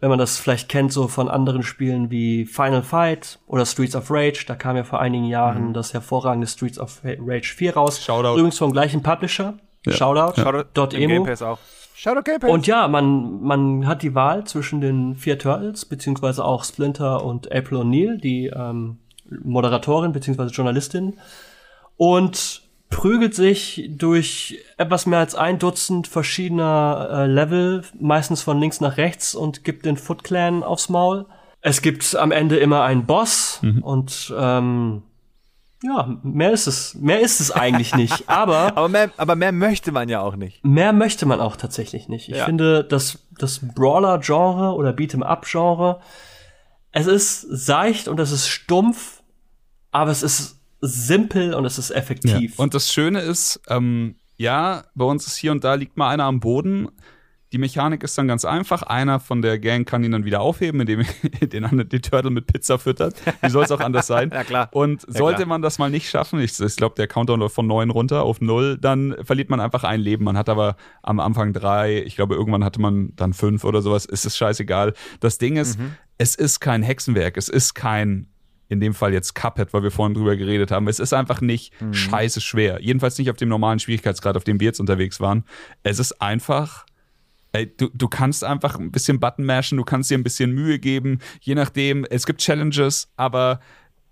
wenn 0.00 0.10
man 0.10 0.18
das 0.18 0.38
vielleicht 0.38 0.68
kennt, 0.68 0.92
so 0.92 1.08
von 1.08 1.28
anderen 1.28 1.62
Spielen 1.62 2.10
wie 2.10 2.46
Final 2.46 2.82
Fight 2.82 3.40
oder 3.46 3.66
Streets 3.66 3.96
of 3.96 4.10
Rage, 4.10 4.44
da 4.46 4.54
kam 4.54 4.76
ja 4.76 4.84
vor 4.84 5.00
einigen 5.00 5.24
Jahren 5.24 5.74
das 5.74 5.92
hervorragende 5.92 6.46
Streets 6.46 6.78
of 6.78 7.00
Rage 7.04 7.52
4 7.54 7.74
raus. 7.74 8.02
Shoutout. 8.02 8.38
Übrigens 8.38 8.58
vom 8.58 8.72
gleichen 8.72 9.02
Publisher. 9.02 9.58
Shoutout. 9.86 10.40
Shoutout 10.40 10.68
Dot 10.74 10.94
im 10.94 11.02
Emo. 11.02 11.14
Game 11.14 11.24
Pass 11.24 11.42
auch. 11.42 11.58
Shoutout 11.94 12.22
Game 12.22 12.40
Pass. 12.40 12.50
Und 12.50 12.66
ja, 12.66 12.88
man, 12.88 13.40
man 13.42 13.86
hat 13.86 14.02
die 14.02 14.14
Wahl 14.14 14.44
zwischen 14.44 14.80
den 14.80 15.16
vier 15.16 15.38
Turtles, 15.38 15.84
beziehungsweise 15.84 16.44
auch 16.44 16.64
Splinter 16.64 17.24
und 17.24 17.50
April 17.52 17.78
O'Neil, 17.78 18.18
die 18.18 18.46
ähm, 18.46 18.98
Moderatorin 19.42 20.12
beziehungsweise 20.12 20.52
Journalistin, 20.52 21.18
und 21.96 22.62
prügelt 22.90 23.34
sich 23.34 23.90
durch 23.90 24.58
etwas 24.78 25.06
mehr 25.06 25.18
als 25.18 25.34
ein 25.34 25.58
Dutzend 25.58 26.06
verschiedener 26.08 27.08
äh, 27.10 27.26
Level, 27.26 27.84
meistens 27.98 28.42
von 28.42 28.58
links 28.58 28.80
nach 28.80 28.96
rechts, 28.96 29.34
und 29.34 29.64
gibt 29.64 29.84
den 29.84 29.96
Foot 29.96 30.24
Clan 30.24 30.62
aufs 30.62 30.88
Maul. 30.88 31.26
Es 31.60 31.82
gibt 31.82 32.14
am 32.14 32.30
Ende 32.30 32.56
immer 32.56 32.84
einen 32.84 33.04
Boss 33.04 33.60
und 33.82 34.32
ähm, 34.38 35.02
ja, 35.82 36.18
mehr 36.22 36.52
ist 36.52 36.66
es, 36.66 36.94
mehr 36.94 37.20
ist 37.20 37.40
es 37.40 37.50
eigentlich 37.50 37.94
nicht. 37.94 38.24
Aber 38.28 38.76
aber, 38.76 38.88
mehr, 38.88 39.10
aber 39.16 39.36
mehr 39.36 39.52
möchte 39.52 39.92
man 39.92 40.08
ja 40.08 40.20
auch 40.20 40.36
nicht. 40.36 40.64
Mehr 40.64 40.92
möchte 40.92 41.24
man 41.26 41.40
auch 41.40 41.56
tatsächlich 41.56 42.08
nicht. 42.08 42.28
Ich 42.28 42.36
Ja. 42.36 42.44
finde, 42.46 42.84
das, 42.84 43.18
das 43.38 43.60
Brawler-Genre 43.74 44.74
oder 44.74 44.90
Beat'em-up-Genre, 44.90 46.00
es 46.92 47.06
ist 47.06 47.42
seicht 47.42 48.08
und 48.08 48.18
es 48.18 48.32
ist 48.32 48.48
stumpf, 48.48 49.22
aber 49.92 50.10
es 50.10 50.22
ist 50.22 50.58
simpel 50.80 51.54
und 51.54 51.64
es 51.64 51.78
ist 51.78 51.90
effektiv. 51.90 52.58
Und 52.58 52.74
das 52.74 52.92
Schöne 52.92 53.20
ist, 53.20 53.60
ähm, 53.68 54.16
ja, 54.36 54.84
bei 54.94 55.04
uns 55.04 55.26
ist 55.26 55.36
hier 55.36 55.52
und 55.52 55.64
da 55.64 55.74
liegt 55.74 55.96
mal 55.96 56.08
einer 56.10 56.24
am 56.24 56.40
Boden. 56.40 56.88
Die 57.52 57.58
Mechanik 57.58 58.02
ist 58.02 58.18
dann 58.18 58.28
ganz 58.28 58.44
einfach. 58.44 58.82
Einer 58.82 59.20
von 59.20 59.40
der 59.40 59.58
Gang 59.58 59.88
kann 59.88 60.04
ihn 60.04 60.12
dann 60.12 60.24
wieder 60.26 60.40
aufheben, 60.42 60.80
indem 60.80 61.00
er 61.40 61.46
den, 61.46 61.64
anderen- 61.64 61.88
den 61.88 62.02
Turtle 62.02 62.30
mit 62.30 62.46
Pizza 62.46 62.78
füttert. 62.78 63.14
Wie 63.40 63.48
soll 63.48 63.64
es 63.64 63.70
auch 63.72 63.80
anders 63.80 64.06
sein? 64.06 64.30
Ja, 64.34 64.44
klar. 64.44 64.68
Und 64.72 65.00
sollte 65.02 65.36
klar. 65.38 65.48
man 65.48 65.62
das 65.62 65.78
mal 65.78 65.90
nicht 65.90 66.10
schaffen, 66.10 66.40
ich, 66.40 66.60
ich 66.60 66.76
glaube, 66.76 66.94
der 66.96 67.06
Countdown 67.08 67.40
läuft 67.40 67.54
von 67.54 67.66
neun 67.66 67.88
runter 67.90 68.22
auf 68.22 68.40
null, 68.42 68.76
dann 68.78 69.16
verliert 69.22 69.48
man 69.48 69.60
einfach 69.60 69.82
ein 69.84 70.00
Leben. 70.00 70.24
Man 70.24 70.36
hat 70.36 70.48
aber 70.50 70.76
am 71.02 71.20
Anfang 71.20 71.52
drei, 71.54 72.02
ich 72.04 72.16
glaube, 72.16 72.34
irgendwann 72.34 72.64
hatte 72.64 72.80
man 72.80 73.12
dann 73.16 73.32
fünf 73.32 73.64
oder 73.64 73.80
sowas. 73.80 74.06
Es 74.10 74.24
ist 74.26 74.36
scheißegal. 74.36 74.92
Das 75.20 75.38
Ding 75.38 75.56
ist, 75.56 75.78
es 76.18 76.34
ist 76.34 76.60
kein 76.60 76.82
Hexenwerk. 76.82 77.36
Es 77.38 77.48
ist 77.48 77.74
kein 77.74 78.28
in 78.68 78.80
dem 78.80 78.92
Fall 78.92 79.14
jetzt 79.14 79.34
Cuphead, 79.34 79.72
weil 79.72 79.82
wir 79.82 79.90
vorhin 79.90 80.12
drüber 80.14 80.36
geredet 80.36 80.70
haben. 80.70 80.86
Es 80.88 80.98
ist 81.00 81.14
einfach 81.14 81.40
nicht 81.40 81.72
scheiße 81.92 82.42
schwer. 82.42 82.80
Jedenfalls 82.82 83.16
nicht 83.16 83.30
auf 83.30 83.36
dem 83.38 83.48
normalen 83.48 83.78
Schwierigkeitsgrad, 83.78 84.36
auf 84.36 84.44
dem 84.44 84.60
wir 84.60 84.66
jetzt 84.66 84.78
unterwegs 84.80 85.20
waren. 85.20 85.44
Es 85.82 85.98
ist 85.98 86.20
einfach. 86.20 86.84
Ey, 87.52 87.72
du, 87.76 87.88
du 87.94 88.08
kannst 88.08 88.44
einfach 88.44 88.78
ein 88.78 88.90
bisschen 88.92 89.20
Button 89.20 89.44
mashen, 89.44 89.78
du 89.78 89.84
kannst 89.84 90.10
dir 90.10 90.18
ein 90.18 90.22
bisschen 90.24 90.52
Mühe 90.52 90.78
geben, 90.78 91.18
je 91.40 91.54
nachdem. 91.54 92.04
Es 92.08 92.26
gibt 92.26 92.40
Challenges, 92.40 93.08
aber 93.16 93.60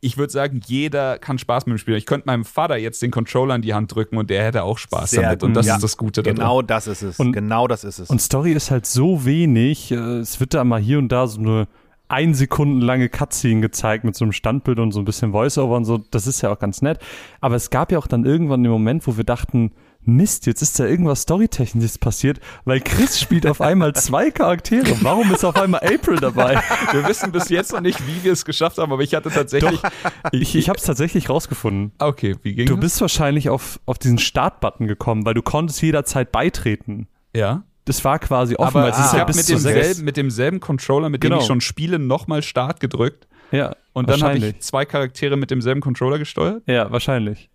ich 0.00 0.16
würde 0.18 0.32
sagen, 0.32 0.60
jeder 0.66 1.18
kann 1.18 1.38
Spaß 1.38 1.66
mit 1.66 1.74
dem 1.76 1.78
Spiel. 1.78 1.96
Ich 1.96 2.06
könnte 2.06 2.26
meinem 2.26 2.44
Vater 2.44 2.76
jetzt 2.76 3.02
den 3.02 3.10
Controller 3.10 3.54
in 3.56 3.62
die 3.62 3.74
Hand 3.74 3.94
drücken 3.94 4.16
und 4.18 4.30
der 4.30 4.44
hätte 4.44 4.62
auch 4.62 4.78
Spaß 4.78 5.10
Sehr 5.10 5.22
damit. 5.22 5.42
Und 5.42 5.54
das 5.54 5.66
Ja. 5.66 5.74
ist 5.76 5.82
das 5.82 5.96
Gute 5.96 6.22
daran. 6.22 6.36
Genau 6.36 6.62
das 6.62 6.86
ist 6.86 7.02
es. 7.02 7.18
Und- 7.18 7.32
genau 7.32 7.66
das 7.66 7.82
ist 7.84 7.98
es. 7.98 8.08
Und 8.10 8.20
Story 8.20 8.52
ist 8.52 8.70
halt 8.70 8.86
so 8.86 9.24
wenig, 9.24 9.90
äh, 9.92 9.96
es 9.96 10.38
wird 10.40 10.54
da 10.54 10.64
mal 10.64 10.80
hier 10.80 10.98
und 10.98 11.08
da 11.08 11.26
so 11.26 11.40
eine 11.40 11.68
ein 12.08 12.34
Sekunden 12.34 12.80
lange 12.82 13.08
Cutscene 13.08 13.60
gezeigt 13.62 14.04
mit 14.04 14.14
so 14.14 14.24
einem 14.24 14.30
Standbild 14.30 14.78
und 14.78 14.92
so 14.92 15.00
ein 15.00 15.04
bisschen 15.04 15.32
Voiceover 15.32 15.74
und 15.76 15.84
so, 15.86 15.98
das 15.98 16.28
ist 16.28 16.40
ja 16.40 16.52
auch 16.52 16.58
ganz 16.60 16.80
nett. 16.80 17.00
Aber 17.40 17.56
es 17.56 17.68
gab 17.70 17.90
ja 17.90 17.98
auch 17.98 18.06
dann 18.06 18.24
irgendwann 18.24 18.62
den 18.62 18.70
Moment, 18.70 19.08
wo 19.08 19.16
wir 19.16 19.24
dachten, 19.24 19.72
Mist, 20.06 20.46
jetzt 20.46 20.62
ist 20.62 20.78
da 20.78 20.86
irgendwas 20.86 21.22
Storytechnisches 21.22 21.98
passiert, 21.98 22.40
weil 22.64 22.80
Chris 22.80 23.20
spielt 23.20 23.46
auf 23.46 23.60
einmal 23.60 23.92
zwei 23.94 24.30
Charaktere. 24.30 24.86
Warum 25.02 25.32
ist 25.32 25.44
auf 25.44 25.56
einmal 25.56 25.80
April 25.80 26.16
dabei? 26.16 26.60
Wir 26.92 27.06
wissen 27.08 27.32
bis 27.32 27.48
jetzt 27.48 27.72
noch 27.72 27.80
nicht, 27.80 27.98
wie 28.06 28.24
wir 28.24 28.32
es 28.32 28.44
geschafft 28.44 28.78
haben, 28.78 28.92
aber 28.92 29.02
ich 29.02 29.14
hatte 29.14 29.30
tatsächlich. 29.30 29.80
Doch, 29.80 29.90
ich 30.32 30.54
ich 30.56 30.68
habe 30.68 30.78
es 30.78 30.84
tatsächlich 30.84 31.28
rausgefunden. 31.28 31.92
Okay, 31.98 32.36
wie 32.42 32.54
ging 32.54 32.66
Du 32.66 32.74
das? 32.76 32.80
bist 32.84 33.00
wahrscheinlich 33.00 33.48
auf, 33.50 33.80
auf 33.86 33.98
diesen 33.98 34.18
Start-Button 34.18 34.86
gekommen, 34.86 35.24
weil 35.26 35.34
du 35.34 35.42
konntest 35.42 35.82
jederzeit 35.82 36.32
beitreten. 36.32 37.08
Ja. 37.34 37.64
Das 37.84 38.04
war 38.04 38.18
quasi 38.18 38.56
offen, 38.56 38.78
Aber 38.78 38.82
weil 38.84 38.90
es 38.90 38.98
ist 38.98 39.06
ich 39.06 39.12
ja 39.12 39.18
habe 39.20 39.28
bis 39.32 39.36
mit, 39.36 39.48
demselben- 39.48 40.04
mit 40.04 40.16
demselben 40.16 40.60
Controller, 40.60 41.08
mit 41.08 41.22
dem 41.22 41.30
Genau. 41.30 41.40
ich 41.40 41.46
schon 41.46 41.60
spiele, 41.60 41.98
nochmal 42.00 42.42
Start 42.42 42.80
gedrückt. 42.80 43.28
Ja, 43.52 43.76
Und 43.92 44.08
dann 44.10 44.20
habe 44.24 44.38
ich 44.38 44.58
zwei 44.60 44.84
Charaktere 44.84 45.36
mit 45.36 45.52
demselben 45.52 45.80
Controller 45.80 46.18
gesteuert. 46.18 46.64
Ja, 46.66 46.90
wahrscheinlich. 46.90 47.48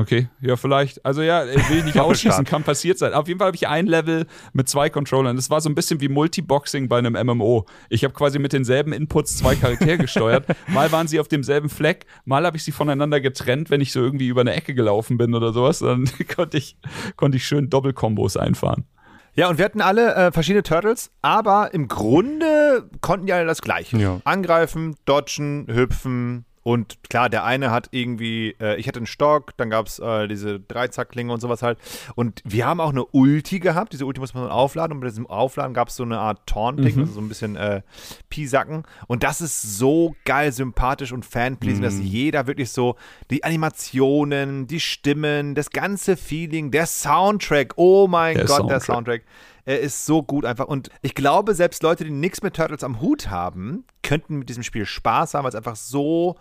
Okay, 0.00 0.28
ja, 0.40 0.56
vielleicht. 0.56 1.04
Also 1.04 1.20
ja, 1.20 1.44
ich 1.44 1.68
will 1.68 1.84
nicht 1.84 2.00
ausschließen, 2.00 2.46
kann 2.46 2.62
passiert 2.62 2.96
sein. 2.96 3.12
Auf 3.12 3.28
jeden 3.28 3.38
Fall 3.38 3.48
habe 3.48 3.56
ich 3.56 3.68
ein 3.68 3.86
Level 3.86 4.26
mit 4.54 4.66
zwei 4.66 4.88
Controllern. 4.88 5.36
Das 5.36 5.50
war 5.50 5.60
so 5.60 5.68
ein 5.68 5.74
bisschen 5.74 6.00
wie 6.00 6.08
Multiboxing 6.08 6.88
bei 6.88 6.96
einem 6.96 7.12
MMO. 7.12 7.66
Ich 7.90 8.02
habe 8.02 8.14
quasi 8.14 8.38
mit 8.38 8.54
denselben 8.54 8.94
Inputs 8.94 9.36
zwei 9.36 9.56
Charaktere 9.56 9.98
gesteuert. 9.98 10.46
Mal 10.68 10.90
waren 10.90 11.06
sie 11.06 11.20
auf 11.20 11.28
demselben 11.28 11.68
Fleck, 11.68 12.06
mal 12.24 12.46
habe 12.46 12.56
ich 12.56 12.64
sie 12.64 12.72
voneinander 12.72 13.20
getrennt, 13.20 13.68
wenn 13.68 13.82
ich 13.82 13.92
so 13.92 14.00
irgendwie 14.00 14.28
über 14.28 14.40
eine 14.40 14.54
Ecke 14.54 14.72
gelaufen 14.72 15.18
bin 15.18 15.34
oder 15.34 15.52
sowas. 15.52 15.80
Dann 15.80 16.08
konnte 16.34 16.56
ich, 16.56 16.78
konnte 17.16 17.36
ich 17.36 17.46
schön 17.46 17.68
Doppelkombos 17.68 18.38
einfahren. 18.38 18.86
Ja, 19.34 19.50
und 19.50 19.58
wir 19.58 19.66
hatten 19.66 19.82
alle 19.82 20.14
äh, 20.14 20.32
verschiedene 20.32 20.62
Turtles, 20.62 21.10
aber 21.20 21.74
im 21.74 21.88
Grunde 21.88 22.88
konnten 23.02 23.26
die 23.26 23.34
alle 23.34 23.46
das 23.46 23.60
Gleiche. 23.60 23.98
Ja. 23.98 24.20
Angreifen, 24.24 24.96
dodgen, 25.04 25.66
hüpfen. 25.70 26.46
Und 26.62 26.98
klar, 27.08 27.30
der 27.30 27.44
eine 27.44 27.70
hat 27.70 27.88
irgendwie, 27.90 28.54
äh, 28.60 28.76
ich 28.76 28.86
hatte 28.86 28.98
einen 28.98 29.06
Stock, 29.06 29.56
dann 29.56 29.70
gab 29.70 29.86
es 29.86 29.98
äh, 29.98 30.28
diese 30.28 30.60
Dreizackklinge 30.60 31.32
und 31.32 31.40
sowas 31.40 31.62
halt. 31.62 31.78
Und 32.16 32.42
wir 32.44 32.66
haben 32.66 32.80
auch 32.80 32.90
eine 32.90 33.04
Ulti 33.04 33.60
gehabt. 33.60 33.94
Diese 33.94 34.04
Ulti 34.04 34.20
muss 34.20 34.34
man 34.34 34.50
aufladen. 34.50 34.94
Und 34.94 35.00
bei 35.00 35.08
diesem 35.08 35.26
Aufladen 35.26 35.72
gab 35.72 35.88
es 35.88 35.96
so 35.96 36.02
eine 36.02 36.18
Art 36.18 36.46
Taunting, 36.46 37.00
also 37.00 37.12
so 37.12 37.20
ein 37.20 37.28
bisschen 37.28 37.56
äh, 37.56 37.80
Pisacken. 38.28 38.84
Und 39.06 39.22
das 39.22 39.40
ist 39.40 39.78
so 39.78 40.14
geil, 40.26 40.52
sympathisch 40.52 41.12
und 41.12 41.24
fanpleasing, 41.24 41.82
dass 41.82 41.98
jeder 41.98 42.46
wirklich 42.46 42.70
so 42.70 42.96
die 43.30 43.42
Animationen, 43.42 44.66
die 44.66 44.80
Stimmen, 44.80 45.54
das 45.54 45.70
ganze 45.70 46.16
Feeling, 46.16 46.70
der 46.70 46.86
Soundtrack, 46.86 47.72
oh 47.76 48.06
mein 48.06 48.36
Der 48.36 48.44
Gott, 48.44 48.68
der 48.68 48.80
Soundtrack. 48.80 49.22
Er 49.70 49.78
ist 49.78 50.04
so 50.04 50.24
gut 50.24 50.44
einfach. 50.44 50.66
Und 50.66 50.90
ich 51.00 51.14
glaube, 51.14 51.54
selbst 51.54 51.84
Leute, 51.84 52.02
die 52.02 52.10
nichts 52.10 52.42
mit 52.42 52.56
Turtles 52.56 52.82
am 52.82 53.00
Hut 53.00 53.30
haben, 53.30 53.84
könnten 54.02 54.40
mit 54.40 54.48
diesem 54.48 54.64
Spiel 54.64 54.84
Spaß 54.84 55.34
haben, 55.34 55.44
weil 55.44 55.50
es 55.50 55.54
einfach 55.54 55.76
so, 55.76 56.34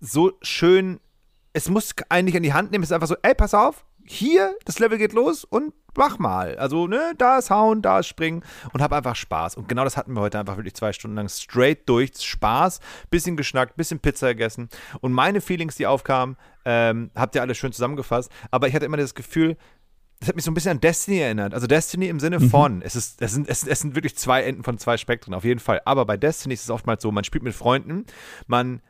so 0.00 0.32
schön. 0.40 1.00
Es 1.52 1.68
muss 1.68 1.94
eigentlich 2.08 2.34
in 2.34 2.42
die 2.42 2.54
Hand 2.54 2.70
nehmen. 2.70 2.82
Es 2.82 2.88
ist 2.88 2.94
einfach 2.94 3.08
so, 3.08 3.16
ey, 3.20 3.34
pass 3.34 3.52
auf, 3.52 3.84
hier, 4.06 4.56
das 4.64 4.78
Level 4.78 4.96
geht 4.96 5.12
los 5.12 5.44
und 5.44 5.74
mach 5.94 6.18
mal. 6.18 6.56
Also, 6.56 6.86
ne, 6.86 7.12
da 7.18 7.36
ist 7.36 7.50
Hauen, 7.50 7.82
da 7.82 7.98
ist 7.98 8.06
Springen 8.06 8.42
und 8.72 8.80
hab 8.80 8.94
einfach 8.94 9.16
Spaß. 9.16 9.56
Und 9.56 9.68
genau 9.68 9.84
das 9.84 9.98
hatten 9.98 10.14
wir 10.14 10.22
heute 10.22 10.38
einfach 10.38 10.56
wirklich 10.56 10.74
zwei 10.74 10.94
Stunden 10.94 11.18
lang 11.18 11.28
straight 11.28 11.86
durch. 11.90 12.12
Spaß, 12.18 12.80
bisschen 13.10 13.36
geschnackt, 13.36 13.76
bisschen 13.76 14.00
Pizza 14.00 14.28
gegessen. 14.28 14.70
Und 15.02 15.12
meine 15.12 15.42
Feelings, 15.42 15.76
die 15.76 15.86
aufkamen, 15.86 16.38
ähm, 16.64 17.10
habt 17.14 17.34
ihr 17.34 17.42
alle 17.42 17.54
schön 17.54 17.72
zusammengefasst. 17.72 18.32
Aber 18.50 18.66
ich 18.66 18.74
hatte 18.74 18.86
immer 18.86 18.96
das 18.96 19.14
Gefühl, 19.14 19.58
das 20.20 20.28
hat 20.28 20.36
mich 20.36 20.44
so 20.44 20.50
ein 20.50 20.54
bisschen 20.54 20.72
an 20.72 20.80
Destiny 20.80 21.18
erinnert. 21.18 21.54
Also 21.54 21.66
Destiny 21.66 22.08
im 22.08 22.20
Sinne 22.20 22.40
von, 22.40 22.82
es, 22.82 22.94
ist, 22.94 23.22
es, 23.22 23.32
sind, 23.32 23.48
es, 23.48 23.66
es 23.66 23.80
sind 23.80 23.94
wirklich 23.94 24.16
zwei 24.16 24.42
Enden 24.42 24.62
von 24.62 24.76
zwei 24.76 24.98
Spektren, 24.98 25.32
auf 25.32 25.44
jeden 25.44 25.60
Fall. 25.60 25.80
Aber 25.86 26.04
bei 26.04 26.18
Destiny 26.18 26.52
ist 26.54 26.64
es 26.64 26.70
oftmals 26.70 27.02
so, 27.02 27.10
man 27.10 27.24
spielt 27.24 27.42
mit 27.42 27.54
Freunden, 27.54 28.04
man, 28.46 28.82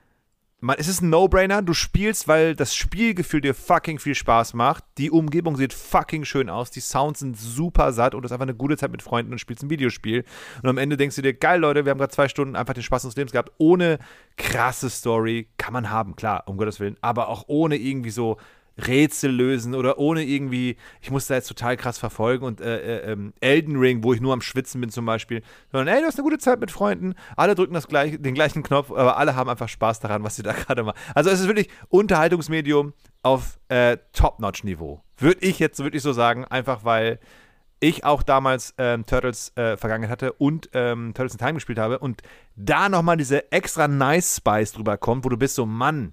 man 0.58 0.74
es 0.76 0.88
ist 0.88 1.02
ein 1.02 1.08
No-Brainer, 1.08 1.62
du 1.62 1.72
spielst, 1.72 2.26
weil 2.26 2.56
das 2.56 2.74
Spielgefühl 2.74 3.40
dir 3.40 3.54
fucking 3.54 4.00
viel 4.00 4.16
Spaß 4.16 4.54
macht. 4.54 4.82
Die 4.98 5.12
Umgebung 5.12 5.54
sieht 5.54 5.72
fucking 5.72 6.24
schön 6.24 6.50
aus, 6.50 6.72
die 6.72 6.80
Sounds 6.80 7.20
sind 7.20 7.38
super 7.38 7.92
satt 7.92 8.16
und 8.16 8.24
es 8.24 8.30
ist 8.30 8.32
einfach 8.32 8.46
eine 8.46 8.56
gute 8.56 8.76
Zeit 8.76 8.90
mit 8.90 9.00
Freunden 9.00 9.30
und 9.30 9.38
spielst 9.38 9.62
ein 9.62 9.70
Videospiel. 9.70 10.24
Und 10.64 10.68
am 10.68 10.78
Ende 10.78 10.96
denkst 10.96 11.14
du 11.14 11.22
dir, 11.22 11.34
geil 11.34 11.60
Leute, 11.60 11.84
wir 11.84 11.90
haben 11.90 11.98
gerade 11.98 12.12
zwei 12.12 12.26
Stunden 12.26 12.56
einfach 12.56 12.74
den 12.74 12.82
Spaß 12.82 13.04
unseres 13.04 13.16
Lebens 13.16 13.32
gehabt. 13.32 13.52
Ohne 13.58 14.00
krasse 14.36 14.90
Story 14.90 15.48
kann 15.58 15.72
man 15.72 15.90
haben, 15.90 16.16
klar, 16.16 16.42
um 16.46 16.56
Gottes 16.56 16.80
Willen, 16.80 16.96
aber 17.02 17.28
auch 17.28 17.44
ohne 17.46 17.76
irgendwie 17.76 18.10
so 18.10 18.36
Rätsel 18.78 19.30
lösen 19.30 19.74
oder 19.74 19.98
ohne 19.98 20.24
irgendwie, 20.24 20.76
ich 21.00 21.10
muss 21.10 21.26
da 21.26 21.34
jetzt 21.34 21.48
total 21.48 21.76
krass 21.76 21.98
verfolgen 21.98 22.44
und 22.44 22.60
äh, 22.60 22.78
äh, 22.78 23.12
ähm, 23.12 23.32
Elden 23.40 23.76
Ring, 23.76 24.02
wo 24.02 24.12
ich 24.12 24.20
nur 24.20 24.32
am 24.32 24.40
Schwitzen 24.40 24.80
bin 24.80 24.90
zum 24.90 25.04
Beispiel, 25.06 25.42
sondern 25.70 25.94
ey, 25.94 26.00
du 26.00 26.06
hast 26.06 26.16
eine 26.16 26.24
gute 26.24 26.38
Zeit 26.38 26.60
mit 26.60 26.70
Freunden, 26.70 27.14
alle 27.36 27.54
drücken 27.54 27.74
das 27.74 27.88
gleich, 27.88 28.20
den 28.20 28.34
gleichen 28.34 28.62
Knopf, 28.62 28.90
aber 28.90 29.16
alle 29.16 29.36
haben 29.36 29.50
einfach 29.50 29.68
Spaß 29.68 30.00
daran, 30.00 30.22
was 30.24 30.36
sie 30.36 30.42
da 30.42 30.52
gerade 30.66 30.82
machen. 30.82 30.98
Also 31.14 31.30
es 31.30 31.40
ist 31.40 31.46
wirklich 31.46 31.68
Unterhaltungsmedium 31.88 32.92
auf 33.22 33.58
äh, 33.68 33.98
Top-Notch-Niveau. 34.12 35.02
Würde 35.18 35.44
ich 35.44 35.58
jetzt 35.58 35.82
wirklich 35.82 36.02
so 36.02 36.12
sagen, 36.12 36.44
einfach 36.44 36.84
weil 36.84 37.20
ich 37.80 38.04
auch 38.04 38.22
damals 38.22 38.74
ähm, 38.78 39.06
Turtles 39.06 39.56
äh, 39.56 39.76
vergangen 39.76 40.08
hatte 40.10 40.34
und 40.34 40.68
ähm, 40.74 41.12
Turtles 41.14 41.32
in 41.32 41.38
Time 41.38 41.54
gespielt 41.54 41.78
habe 41.78 41.98
und 41.98 42.22
da 42.54 42.88
nochmal 42.88 43.16
diese 43.16 43.50
extra 43.52 43.88
Nice 43.88 44.36
Spice 44.36 44.72
drüber 44.72 44.98
kommt, 44.98 45.24
wo 45.24 45.30
du 45.30 45.38
bist 45.38 45.54
so, 45.54 45.64
Mann, 45.64 46.12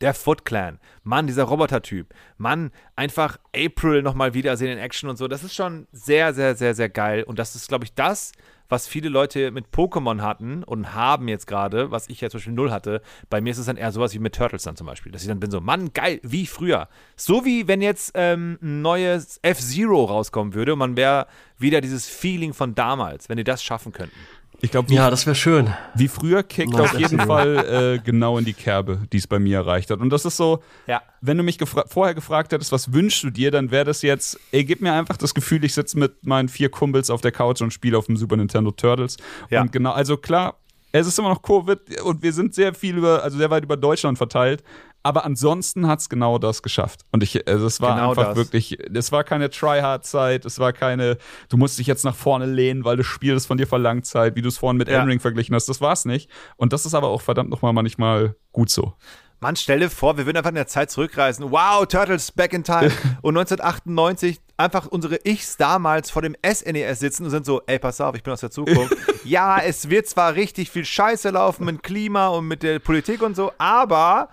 der 0.00 0.14
Foot 0.14 0.44
Clan, 0.44 0.78
Mann, 1.02 1.26
dieser 1.26 1.44
Roboter-Typ, 1.44 2.14
Mann, 2.36 2.70
einfach 2.96 3.38
April 3.54 4.02
nochmal 4.02 4.34
wiedersehen 4.34 4.72
in 4.72 4.78
Action 4.78 5.08
und 5.08 5.16
so, 5.16 5.28
das 5.28 5.44
ist 5.44 5.54
schon 5.54 5.86
sehr, 5.92 6.34
sehr, 6.34 6.54
sehr, 6.54 6.74
sehr 6.74 6.88
geil. 6.88 7.22
Und 7.24 7.38
das 7.38 7.54
ist, 7.54 7.68
glaube 7.68 7.84
ich, 7.84 7.94
das, 7.94 8.32
was 8.68 8.88
viele 8.88 9.08
Leute 9.08 9.50
mit 9.50 9.66
Pokémon 9.68 10.20
hatten 10.22 10.64
und 10.64 10.94
haben 10.94 11.28
jetzt 11.28 11.46
gerade, 11.46 11.90
was 11.90 12.08
ich 12.08 12.20
ja 12.20 12.30
zum 12.30 12.38
Beispiel 12.38 12.54
null 12.54 12.70
hatte, 12.70 13.02
bei 13.30 13.40
mir 13.40 13.50
ist 13.50 13.58
es 13.58 13.66
dann 13.66 13.76
eher 13.76 13.92
sowas 13.92 14.14
wie 14.14 14.18
mit 14.18 14.34
Turtles 14.34 14.62
dann 14.62 14.76
zum 14.76 14.86
Beispiel, 14.86 15.12
dass 15.12 15.22
ich 15.22 15.28
dann 15.28 15.40
bin 15.40 15.50
so, 15.50 15.60
Mann, 15.60 15.92
geil, 15.92 16.20
wie 16.22 16.46
früher. 16.46 16.88
So 17.16 17.44
wie 17.44 17.68
wenn 17.68 17.82
jetzt 17.82 18.12
ähm, 18.14 18.58
ein 18.62 18.82
neues 18.82 19.38
F-Zero 19.42 20.04
rauskommen 20.04 20.54
würde 20.54 20.72
und 20.72 20.78
man 20.78 20.96
wäre 20.96 21.26
wieder 21.58 21.80
dieses 21.80 22.08
Feeling 22.08 22.52
von 22.52 22.74
damals, 22.74 23.28
wenn 23.28 23.36
die 23.36 23.44
das 23.44 23.62
schaffen 23.62 23.92
könnten. 23.92 24.16
Ich 24.60 24.70
glaube, 24.70 24.88
wie, 24.88 24.94
Ja, 24.94 25.10
das 25.10 25.26
wäre 25.26 25.34
schön. 25.34 25.72
wie 25.94 26.08
früher 26.08 26.42
kickt 26.42 26.74
auf 26.74 26.92
jeden 26.98 27.18
F-Zero. 27.20 27.26
Fall 27.26 27.94
äh, 27.96 27.98
genau 27.98 28.38
in 28.38 28.44
die 28.44 28.54
Kerbe, 28.54 29.00
die 29.12 29.18
es 29.18 29.26
bei 29.26 29.38
mir 29.38 29.58
erreicht 29.58 29.90
hat. 29.90 30.00
Und 30.00 30.10
das 30.10 30.24
ist 30.24 30.36
so, 30.36 30.62
Ja. 30.86 31.02
wenn 31.20 31.36
du 31.36 31.42
mich 31.42 31.58
gefra 31.58 31.84
vorher 31.86 32.14
gefragt 32.14 32.52
hättest, 32.52 32.72
was 32.72 32.92
wünschst 32.92 33.22
du 33.24 33.30
dir, 33.30 33.50
dann 33.50 33.70
wäre 33.70 33.84
das 33.84 34.02
jetzt, 34.02 34.38
ey, 34.52 34.64
gib 34.64 34.80
mir 34.80 34.92
einfach 34.92 35.16
das 35.18 35.34
Gefühl, 35.34 35.64
ich 35.64 35.74
sitze 35.74 35.98
mit 35.98 36.24
meinen 36.24 36.48
vier 36.48 36.70
Kumpels 36.70 37.10
auf 37.10 37.20
der 37.20 37.32
Couch 37.32 37.60
und 37.60 37.72
spiele 37.72 37.98
auf 37.98 38.06
dem 38.06 38.16
Super 38.16 38.36
Nintendo 38.36 38.70
Turtles. 38.70 39.16
Ja. 39.50 39.60
Und 39.60 39.72
genau, 39.72 39.92
also 39.92 40.16
klar, 40.16 40.56
es 40.92 41.06
ist 41.06 41.18
immer 41.18 41.28
noch 41.30 41.42
Covid 41.42 42.00
und 42.02 42.22
wir 42.22 42.32
sind 42.32 42.54
sehr 42.54 42.72
viel 42.72 42.96
über, 42.96 43.22
also 43.22 43.36
sehr 43.36 43.50
weit 43.50 43.64
über 43.64 43.76
Deutschland 43.76 44.16
verteilt. 44.16 44.62
Aber 45.04 45.24
ansonsten 45.24 45.86
hat 45.86 46.00
es 46.00 46.08
genau 46.08 46.38
das 46.38 46.62
geschafft. 46.62 47.02
Und 47.12 47.22
ich, 47.22 47.46
also 47.46 47.66
es 47.66 47.80
war 47.80 47.94
Genau 47.94 48.10
einfach 48.10 48.28
das. 48.28 48.36
wirklich, 48.36 48.78
es 48.92 49.12
war 49.12 49.22
keine 49.22 49.50
Tryhard-Zeit, 49.50 50.44
es 50.46 50.58
war 50.58 50.72
keine, 50.72 51.18
du 51.50 51.56
musst 51.58 51.78
dich 51.78 51.86
jetzt 51.86 52.04
nach 52.04 52.14
vorne 52.16 52.46
lehnen, 52.46 52.84
weil 52.84 52.96
das 52.96 53.06
Spiel 53.06 53.34
das 53.34 53.44
von 53.46 53.58
dir 53.58 53.66
verlangt 53.66 54.06
Zeit, 54.06 54.34
wie 54.34 54.42
du 54.42 54.48
es 54.48 54.58
vorhin 54.58 54.78
mit 54.78 54.88
Ja. 54.88 54.94
Elden 54.94 55.10
Ring 55.10 55.20
verglichen 55.20 55.54
hast. 55.54 55.68
Das 55.68 55.80
war's 55.82 56.06
nicht. 56.06 56.30
Und 56.56 56.72
das 56.72 56.86
ist 56.86 56.94
aber 56.94 57.08
auch 57.08 57.20
verdammt 57.20 57.50
nochmal 57.50 57.72
manchmal 57.74 58.34
gut 58.50 58.70
so. 58.70 58.94
Mann, 59.40 59.56
stell 59.56 59.80
dir 59.80 59.90
vor, 59.90 60.16
wir 60.16 60.24
würden 60.24 60.38
einfach 60.38 60.50
in 60.50 60.54
der 60.54 60.68
Zeit 60.68 60.90
zurückreisen. 60.90 61.50
Wow, 61.50 61.86
Turtles 61.86 62.32
back 62.32 62.54
in 62.54 62.64
time. 62.64 62.90
Und 63.20 63.36
1998 63.36 64.40
einfach 64.56 64.86
unsere 64.86 65.18
Ichs 65.24 65.58
damals 65.58 66.10
vor 66.10 66.22
dem 66.22 66.34
SNES 66.46 66.98
sitzen 67.00 67.24
und 67.24 67.30
sind 67.30 67.44
so, 67.44 67.60
ey, 67.66 67.78
pass 67.78 68.00
auf, 68.00 68.14
ich 68.14 68.22
bin 68.22 68.32
aus 68.32 68.40
der 68.40 68.52
Zukunft. 68.52 68.96
ja, 69.24 69.58
es 69.58 69.90
wird 69.90 70.06
zwar 70.06 70.34
richtig 70.34 70.70
viel 70.70 70.84
Scheiße 70.86 71.28
laufen 71.30 71.64
mit 71.66 71.82
Klima 71.82 72.28
und 72.28 72.46
mit 72.46 72.62
der 72.62 72.78
Politik 72.78 73.20
und 73.20 73.34
so, 73.36 73.52
aber 73.58 74.28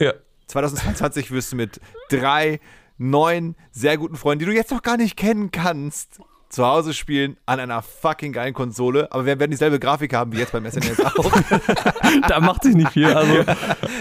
Ja. 0.00 0.14
2022 0.48 1.30
wirst 1.30 1.52
du 1.52 1.56
mit 1.56 1.80
drei 2.08 2.58
neuen, 2.98 3.54
sehr 3.70 3.96
guten 3.96 4.16
Freunden, 4.16 4.40
die 4.40 4.46
du 4.46 4.52
jetzt 4.52 4.72
noch 4.72 4.82
gar 4.82 4.96
nicht 4.96 5.16
kennen 5.16 5.52
kannst, 5.52 6.20
zu 6.50 6.66
Hause 6.66 6.92
spielen 6.94 7.36
an 7.46 7.60
einer 7.60 7.80
fucking 7.80 8.32
geilen 8.32 8.52
Konsole. 8.54 9.10
Aber 9.12 9.24
wir 9.24 9.38
werden 9.38 9.50
dieselbe 9.52 9.78
Grafik 9.78 10.12
haben 10.12 10.32
wie 10.32 10.38
jetzt 10.38 10.52
beim 10.52 10.68
SNES 10.68 11.00
auch. 11.04 11.32
Da 12.28 12.40
macht 12.40 12.64
sich 12.64 12.74
nicht 12.74 12.90
viel. 12.90 13.06
Also, 13.06 13.44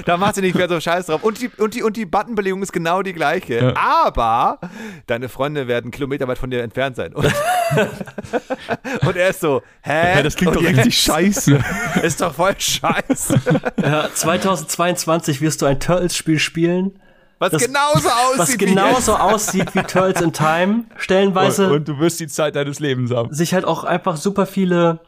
Da 0.06 0.18
macht 0.18 0.36
sie 0.36 0.42
nicht 0.42 0.56
mehr 0.56 0.68
so 0.68 0.80
Scheiß 0.80 1.06
drauf. 1.06 1.24
Und 1.24 1.40
die, 1.40 1.50
und 1.58 1.76
die, 1.76 1.84
und 1.84 1.96
die 1.96 2.06
Buttonbelegung 2.06 2.62
ist 2.64 2.74
genau 2.74 3.04
die 3.04 3.14
gleiche. 3.14 3.74
Aber 3.78 4.60
deine 5.08 5.30
Freunde 5.30 5.68
werden 5.68 5.92
kilometerweit 5.92 6.38
von 6.40 6.50
dir 6.50 6.64
entfernt 6.64 6.96
sein. 6.96 7.14
Und, 7.14 7.26
und 9.06 9.16
er 9.16 9.30
ist 9.30 9.42
so, 9.42 9.62
hä? 9.82 10.16
ja, 10.16 10.24
das 10.24 10.36
klingt 10.36 10.56
Und 10.56 10.64
doch 10.64 10.68
jetzt 10.68 10.78
richtig 10.80 11.00
scheiße. 11.02 11.60
Ist 12.04 12.22
doch 12.22 12.34
voll 12.34 12.56
scheiße. 12.58 13.40
Ja, 13.82 14.10
2022 14.14 15.42
wirst 15.42 15.62
du 15.62 15.66
ein 15.66 15.80
Turtles-Spiel 15.80 16.40
spielen, 16.40 17.00
Was 17.40 17.52
Das- 17.52 17.66
genauso 17.66 18.10
aussieht 18.10 18.38
was 18.40 18.54
wie 18.54 18.58
genauso 18.58 19.12
jetzt. 19.14 19.22
aussieht 19.22 19.76
wie 19.76 19.82
Turtles 19.84 20.22
in 20.22 20.34
Time. 20.34 20.84
Stellenweise 20.98 21.68
Und, 21.68 21.74
und 21.74 21.88
du 21.88 22.00
wirst 22.00 22.20
die 22.20 22.28
Zeit 22.28 22.56
deines 22.56 22.80
Lebens 22.80 23.12
haben. 23.12 23.34
sich 23.34 23.54
halt 23.54 23.66
auch 23.66 23.84
einfach 23.84 24.18
super 24.18 24.46
viele 24.46 25.00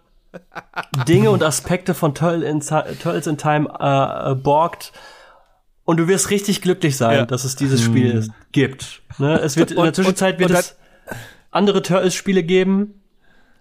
Dinge 1.07 1.29
und 1.31 1.43
Aspekte 1.43 1.93
von 1.93 2.15
Turtle 2.15 2.47
in, 2.47 2.61
Turtles 2.61 3.27
in 3.27 3.37
Time 3.37 3.67
äh, 3.79 4.31
äh, 4.31 4.35
borgt. 4.35 4.93
Und 5.83 5.97
du 5.97 6.07
wirst 6.07 6.29
richtig 6.29 6.61
glücklich 6.61 6.95
sein, 6.95 7.17
Ja. 7.17 7.25
dass 7.25 7.43
es 7.43 7.55
dieses 7.57 7.81
Spiel 7.81 8.27
gibt. 8.53 9.01
Ne? 9.17 9.39
Es 9.39 9.57
wird 9.57 9.71
in 9.71 9.77
der 9.77 9.85
Und- 9.87 9.95
Zwischenzeit 9.95 10.35
und- 10.35 10.39
wird 10.39 10.51
und 10.51 10.55
es 10.57 10.75
andere 11.51 11.81
Turtles-Spiele 11.81 12.43
geben, 12.43 13.01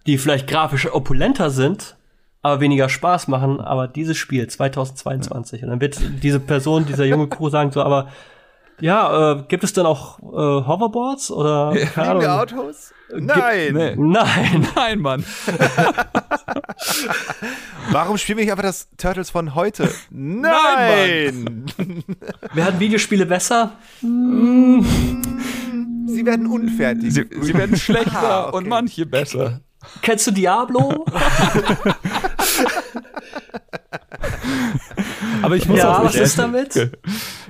die 0.06 0.16
vielleicht 0.16 0.46
grafisch 0.46 0.86
opulenter 0.92 1.50
sind, 1.50 1.96
aber 2.42 2.60
weniger 2.60 2.88
Spaß 2.88 3.26
machen. 3.26 3.60
Aber 3.60 3.88
dieses 3.88 4.16
Spiel 4.16 4.46
2022 4.46 5.64
und 5.64 5.70
dann 5.70 5.80
wird 5.80 5.98
diese 6.22 6.38
Person, 6.38 6.86
dieser 6.86 7.04
junge 7.04 7.26
Crew 7.28 7.48
sagen 7.48 7.72
so, 7.72 7.82
aber 7.82 8.08
Ja, 8.80 9.32
äh, 9.32 9.42
gibt 9.48 9.64
es 9.64 9.72
denn 9.72 9.86
auch 9.86 10.18
äh, 10.20 10.66
Hoverboards 10.66 11.30
oder 11.30 11.70
keine 11.94 12.20
Fliegende? 12.20 12.32
Autos? 12.32 12.92
Nein. 13.12 13.72
Nee. 13.74 13.94
Nein. 13.96 14.68
Nein, 14.76 15.00
Mann. 15.00 15.24
Warum 17.90 18.16
spielen 18.18 18.38
wir 18.38 18.44
nicht 18.44 18.52
einfach 18.52 18.62
das 18.62 18.88
Turtles 18.96 19.30
von 19.30 19.56
heute? 19.56 19.90
Nein. 20.10 21.66
Werden 22.54 22.78
Videospiele 22.80 23.26
besser? 23.26 23.72
Sie 24.00 24.06
werden 26.24 26.46
unfertig. 26.46 27.12
Sie, 27.14 27.26
sie 27.40 27.54
werden 27.54 27.76
schlechter 27.76 28.22
Ah, 28.22 28.46
okay. 28.48 28.56
und 28.58 28.68
manche 28.68 29.06
besser. 29.06 29.60
Kennst 30.02 30.26
du 30.28 30.30
Diablo? 30.30 31.04
Aber 35.42 35.56
ich 35.56 35.68
muss 35.68 35.78
ja, 35.78 35.98
auch 35.98 36.04
was 36.04 36.14
ich, 36.14 36.22
ist 36.22 36.38
damit? 36.38 36.90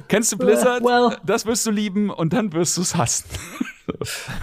Kennst 0.09 0.33
du 0.33 0.39
Blizzard? 0.39 0.83
Well. 0.83 1.17
Das 1.25 1.47
wirst 1.47 1.67
du 1.67 1.71
lieben 1.71 2.11
und 2.11 2.33
dann 2.33 2.53
wirst 2.53 2.77
du 2.77 2.83
es 2.83 2.97
hassen. 2.97 3.25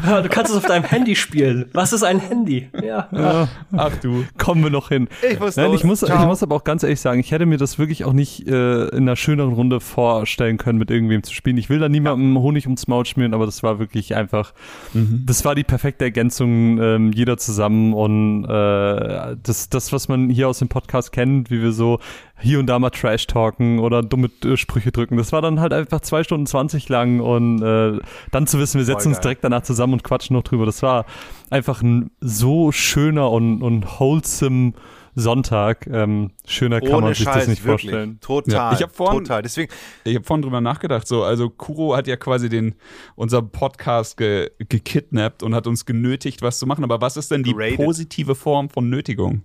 Ja, 0.05 0.21
du 0.21 0.29
kannst 0.29 0.51
es 0.51 0.57
auf 0.57 0.65
deinem 0.65 0.83
Handy 0.83 1.15
spielen. 1.15 1.69
Was 1.73 1.93
ist 1.93 2.03
ein 2.03 2.19
Handy? 2.19 2.69
Ja. 2.73 3.07
ja. 3.11 3.47
Ach 3.75 3.95
du. 3.97 4.25
kommen 4.37 4.63
wir 4.63 4.69
noch 4.69 4.89
hin. 4.89 5.07
Ich 5.29 5.39
muss 5.39 5.55
Nein, 5.55 5.73
ich 5.73 5.83
muss, 5.83 6.03
ich 6.03 6.09
muss 6.09 6.43
aber 6.43 6.55
auch 6.55 6.63
ganz 6.63 6.83
ehrlich 6.83 6.99
sagen, 6.99 7.19
ich 7.19 7.31
hätte 7.31 7.45
mir 7.45 7.57
das 7.57 7.79
wirklich 7.79 8.05
auch 8.05 8.13
nicht 8.13 8.47
äh, 8.47 8.87
in 8.89 9.03
einer 9.03 9.15
schöneren 9.15 9.53
Runde 9.53 9.79
vorstellen 9.79 10.57
können, 10.57 10.79
mit 10.79 10.91
irgendwem 10.91 11.23
zu 11.23 11.33
spielen. 11.33 11.57
Ich 11.57 11.69
will 11.69 11.79
da 11.79 11.89
niemandem 11.89 12.37
Honig 12.37 12.65
ums 12.65 12.87
Maul 12.87 13.05
schmieren, 13.05 13.33
aber 13.33 13.45
das 13.45 13.63
war 13.63 13.79
wirklich 13.79 14.15
einfach, 14.15 14.53
das 14.93 15.45
war 15.45 15.55
die 15.55 15.63
perfekte 15.63 16.05
Ergänzung, 16.05 16.81
ähm, 16.81 17.11
jeder 17.11 17.37
zusammen 17.37 17.93
und 17.93 18.45
äh, 18.45 19.35
das, 19.41 19.69
das, 19.69 19.91
was 19.93 20.07
man 20.07 20.29
hier 20.29 20.47
aus 20.47 20.59
dem 20.59 20.67
Podcast 20.67 21.11
kennt, 21.11 21.49
wie 21.51 21.61
wir 21.61 21.71
so 21.71 21.99
hier 22.39 22.59
und 22.59 22.67
da 22.67 22.77
mal 22.79 22.89
Trash 22.91 23.27
talken 23.27 23.79
oder 23.79 24.03
dumme 24.03 24.29
äh, 24.45 24.57
Sprüche 24.57 24.91
drücken. 24.91 25.17
Das 25.17 25.31
war 25.31 25.41
dann 25.41 25.59
halt 25.59 25.73
einfach 25.73 26.01
zwei 26.01 26.23
Stunden 26.23 26.45
20 26.45 26.87
lang 26.89 27.19
und 27.19 27.61
äh, 27.61 27.99
dann 28.31 28.47
zu 28.47 28.59
wissen, 28.59 28.77
wir 28.77 28.85
setzen 28.85 29.09
uns 29.09 29.19
direkt 29.19 29.43
danach 29.43 29.63
zusammen 29.63 29.93
und 29.93 30.03
quatschen 30.03 30.35
noch 30.35 30.43
drüber. 30.43 30.65
Das 30.65 30.83
war 30.83 31.05
einfach 31.49 31.81
ein 31.81 32.11
so 32.21 32.71
schöner 32.71 33.31
und, 33.31 33.61
und 33.63 33.99
wholesome 33.99 34.73
Sonntag. 35.15 35.87
Ähm, 35.87 36.29
schöner 36.45 36.79
kann 36.79 36.89
Ohne 36.91 37.01
man 37.01 37.13
sich 37.15 37.23
Scheiß, 37.23 37.35
das 37.35 37.47
nicht 37.47 37.65
wirklich. 37.65 37.89
vorstellen. 37.89 38.19
Total. 38.21 38.53
Ja, 38.53 38.73
ich 38.73 38.83
hab 38.83 38.95
vorhin- 38.95 39.23
total. 39.23 39.41
Deswegen, 39.41 39.71
Ich 40.03 40.13
habe 40.15 40.23
vorhin 40.23 40.43
drüber 40.43 40.61
nachgedacht. 40.61 41.07
So, 41.07 41.23
also 41.23 41.49
Kuro 41.49 41.95
hat 41.95 42.05
ja 42.05 42.17
quasi 42.17 42.49
den 42.49 42.75
unser 43.15 43.41
Podcast 43.41 44.17
ge, 44.17 44.51
gekidnappt 44.59 45.41
und 45.41 45.55
hat 45.55 45.65
uns 45.65 45.85
genötigt, 45.87 46.43
was 46.43 46.59
zu 46.59 46.67
machen. 46.67 46.83
Aber 46.83 47.01
was 47.01 47.17
ist 47.17 47.31
denn 47.31 47.41
die 47.41 47.53
Geradet. 47.53 47.77
positive 47.77 48.35
Form 48.35 48.69
von 48.69 48.91
Nötigung? 48.91 49.41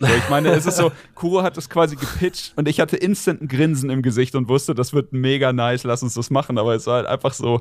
So, 0.00 0.06
ich 0.06 0.28
meine, 0.30 0.48
es 0.50 0.64
ist 0.64 0.78
so, 0.78 0.90
Kuro 1.14 1.42
hat 1.42 1.58
das 1.58 1.68
quasi 1.68 1.94
gepitcht 1.94 2.54
und 2.56 2.66
ich 2.66 2.80
hatte 2.80 2.96
instant 2.96 3.42
ein 3.42 3.48
Grinsen 3.48 3.90
im 3.90 4.00
Gesicht 4.00 4.34
und 4.34 4.48
wusste, 4.48 4.74
das 4.74 4.94
wird 4.94 5.12
mega 5.12 5.52
nice, 5.52 5.84
lass 5.84 6.02
uns 6.02 6.14
das 6.14 6.30
machen. 6.30 6.56
Aber 6.56 6.74
es 6.74 6.86
war 6.86 6.96
halt 6.96 7.06
einfach 7.06 7.34
so, 7.34 7.60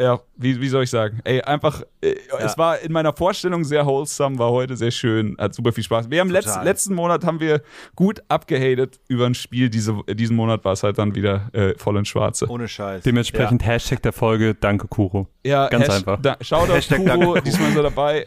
ja, 0.00 0.20
wie, 0.36 0.60
wie 0.60 0.68
soll 0.68 0.84
ich 0.84 0.90
sagen? 0.90 1.20
Ey, 1.24 1.42
einfach, 1.42 1.82
äh, 2.00 2.14
es 2.38 2.56
war 2.56 2.78
in 2.78 2.90
meiner 2.92 3.12
Vorstellung 3.12 3.64
sehr 3.64 3.84
wholesome, 3.84 4.38
war 4.38 4.50
heute 4.50 4.76
sehr 4.76 4.90
schön, 4.90 5.36
hat 5.38 5.54
super 5.54 5.72
viel 5.72 5.84
Spaß. 5.84 6.10
Wir 6.10 6.20
haben 6.20 6.30
letzt, 6.30 6.58
letzten 6.64 6.94
Monat 6.94 7.24
haben 7.24 7.38
wir 7.40 7.62
gut 7.94 8.22
abgehatet 8.28 8.98
über 9.08 9.26
ein 9.26 9.34
Spiel. 9.34 9.68
Diese, 9.68 10.00
diesen 10.08 10.36
Monat 10.36 10.64
war 10.64 10.72
es 10.72 10.82
halt 10.82 10.98
dann 10.98 11.14
wieder 11.14 11.50
äh, 11.52 11.74
voll 11.76 11.96
ins 11.98 12.08
Schwarze. 12.08 12.48
ohne 12.48 12.66
Scheiß. 12.68 13.02
Dementsprechend 13.02 13.64
Hashtag 13.66 14.02
der 14.02 14.12
Folge, 14.12 14.54
danke 14.54 14.88
Kuro. 14.88 15.26
Ja, 15.44 15.68
Ganz 15.68 15.88
Hash- 15.88 15.94
einfach. 15.96 16.20
Da, 16.22 16.36
Shoutout 16.40 16.72
Hashtag 16.72 16.98
Kuro, 17.04 17.34
danke. 17.34 17.42
diesmal 17.42 17.76
er 17.76 17.82
dabei, 17.82 18.26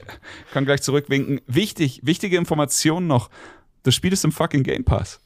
kann 0.51 0.65
gleich 0.65 0.81
zurückwinken. 0.81 1.41
Wichtig, 1.47 2.01
wichtige 2.03 2.37
Information 2.37 3.07
noch. 3.07 3.29
Das 3.83 3.95
Spiel 3.95 4.13
ist 4.13 4.23
im 4.23 4.31
fucking 4.31 4.63
Game 4.63 4.83
Pass. 4.85 5.19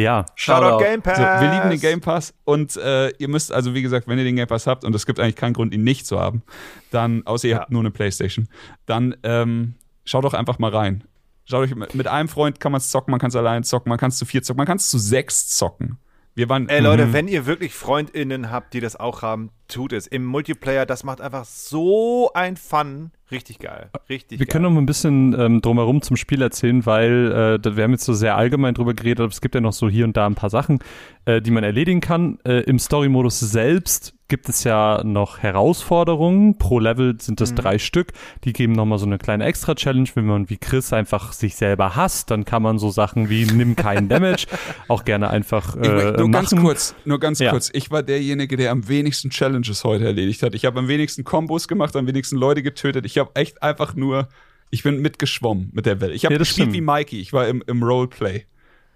Ja, 0.00 0.26
Shoutout. 0.34 0.82
Game 0.82 1.02
Pass. 1.02 1.16
So, 1.18 1.22
wir 1.22 1.50
lieben 1.52 1.70
den 1.70 1.80
Game 1.80 2.00
Pass 2.00 2.34
und 2.44 2.76
äh, 2.76 3.10
ihr 3.10 3.28
müsst 3.28 3.52
also, 3.52 3.74
wie 3.74 3.82
gesagt, 3.82 4.08
wenn 4.08 4.18
ihr 4.18 4.24
den 4.24 4.34
Game 4.34 4.48
Pass 4.48 4.66
habt, 4.66 4.82
und 4.84 4.92
es 4.94 5.06
gibt 5.06 5.20
eigentlich 5.20 5.36
keinen 5.36 5.52
Grund, 5.52 5.72
ihn 5.72 5.84
nicht 5.84 6.04
zu 6.04 6.18
haben, 6.18 6.42
dann, 6.90 7.24
außer 7.26 7.46
ihr 7.46 7.54
Ja. 7.54 7.60
habt 7.60 7.70
nur 7.70 7.80
eine 7.80 7.92
Playstation, 7.92 8.48
dann 8.86 9.14
ähm, 9.22 9.74
schaut 10.04 10.24
doch 10.24 10.34
einfach 10.34 10.58
mal 10.58 10.70
rein. 10.74 11.04
Schaut 11.44 11.60
euch 11.60 11.74
mit, 11.76 11.94
mit 11.94 12.08
einem 12.08 12.28
Freund 12.28 12.58
kann 12.58 12.72
man 12.72 12.80
es 12.80 12.90
zocken, 12.90 13.12
man 13.12 13.20
kann 13.20 13.28
es 13.28 13.36
allein 13.36 13.62
zocken, 13.62 13.88
man 13.88 13.98
kann 13.98 14.08
es 14.08 14.18
zu 14.18 14.24
vier 14.24 14.42
zocken, 14.42 14.56
man 14.58 14.66
kann 14.66 14.78
es 14.78 14.88
zu 14.90 14.98
sechs 14.98 15.46
zocken. 15.48 15.98
Wir 16.36 16.48
waren. 16.48 16.68
Ey 16.68 16.80
Leute, 16.80 17.06
Mhm. 17.06 17.12
wenn 17.12 17.28
ihr 17.28 17.46
wirklich 17.46 17.72
FreundInnen 17.74 18.50
habt, 18.50 18.74
die 18.74 18.80
das 18.80 18.96
auch 18.98 19.22
haben, 19.22 19.50
tut 19.68 19.92
es. 19.92 20.06
Im 20.08 20.24
Multiplayer, 20.24 20.84
das 20.84 21.04
macht 21.04 21.20
einfach 21.20 21.44
so 21.44 22.30
ein 22.34 22.56
Fun. 22.56 23.12
Richtig 23.30 23.58
geil. 23.60 23.88
Richtig 24.08 24.38
Wir 24.40 24.46
geil. 24.46 24.52
können 24.52 24.64
noch 24.64 24.70
mal 24.72 24.80
ein 24.80 24.86
bisschen 24.86 25.38
ähm, 25.38 25.62
drumherum 25.62 26.02
zum 26.02 26.16
Spiel 26.16 26.42
erzählen, 26.42 26.84
weil 26.86 27.60
äh, 27.64 27.76
wir 27.76 27.84
haben 27.84 27.92
jetzt 27.92 28.04
so 28.04 28.14
sehr 28.14 28.36
allgemein 28.36 28.74
drüber 28.74 28.94
geredet, 28.94 29.20
aber 29.20 29.30
es 29.30 29.40
gibt 29.40 29.54
ja 29.54 29.60
noch 29.60 29.72
so 29.72 29.88
hier 29.88 30.04
und 30.04 30.16
da 30.16 30.26
ein 30.26 30.34
paar 30.34 30.50
Sachen, 30.50 30.80
äh, 31.24 31.40
die 31.40 31.50
man 31.50 31.62
erledigen 31.64 32.00
kann. 32.00 32.38
Äh, 32.44 32.60
Im 32.64 32.78
Story-Modus 32.78 33.38
selbst 33.40 34.14
gibt 34.34 34.48
es 34.48 34.64
ja 34.64 35.00
noch 35.04 35.38
Herausforderungen. 35.38 36.58
Pro 36.58 36.80
Level 36.80 37.14
sind 37.20 37.34
Mhm. 37.38 37.44
das 37.44 37.54
drei 37.54 37.78
Stück. 37.78 38.08
Die 38.42 38.52
geben 38.52 38.72
nochmal 38.72 38.98
so 38.98 39.06
eine 39.06 39.16
kleine 39.16 39.44
Extra-Challenge. 39.44 40.08
Wenn 40.16 40.26
man 40.26 40.50
wie 40.50 40.56
Chris 40.56 40.92
einfach 40.92 41.32
sich 41.32 41.54
selber 41.54 41.94
hasst, 41.94 42.32
dann 42.32 42.44
kann 42.44 42.60
man 42.62 42.80
so 42.80 42.90
Sachen 42.90 43.30
wie 43.30 43.44
nimm 43.44 43.76
keinen 43.76 44.08
Damage 44.08 44.46
auch 44.88 45.04
gerne 45.04 45.30
einfach 45.30 45.76
Ich 45.76 45.86
äh, 45.88 45.92
möchte 45.94 46.18
nur 46.20 46.30
ganz 46.32 46.50
machen. 46.50 46.64
kurz, 46.64 46.94
nur 47.04 47.20
ganz 47.20 47.38
Ja. 47.38 47.50
kurz. 47.52 47.70
Ich 47.74 47.92
war 47.92 48.02
derjenige, 48.02 48.56
der 48.56 48.72
am 48.72 48.88
wenigsten 48.88 49.30
Challenges 49.30 49.84
heute 49.84 50.04
erledigt 50.06 50.42
hat. 50.42 50.56
Ich 50.56 50.64
habe 50.64 50.80
am 50.80 50.88
wenigsten 50.88 51.22
Kombos 51.22 51.68
gemacht, 51.68 51.94
am 51.94 52.08
wenigsten 52.08 52.36
Leute 52.36 52.64
getötet. 52.64 53.06
Ich 53.06 53.18
habe 53.18 53.30
echt 53.34 53.62
einfach 53.62 53.94
nur, 53.94 54.28
ich 54.70 54.82
bin 54.82 55.00
mitgeschwommen 55.00 55.70
mit 55.72 55.86
der 55.86 56.00
Welt. 56.00 56.12
Ich 56.12 56.24
habe 56.24 56.34
Ja, 56.34 56.38
gespielt 56.38 56.70
stimmt. 56.70 56.72
wie 56.74 56.80
Mikey. 56.80 57.20
Ich 57.20 57.32
war 57.32 57.46
im, 57.46 57.62
im 57.68 57.84
Roleplay. 57.84 58.46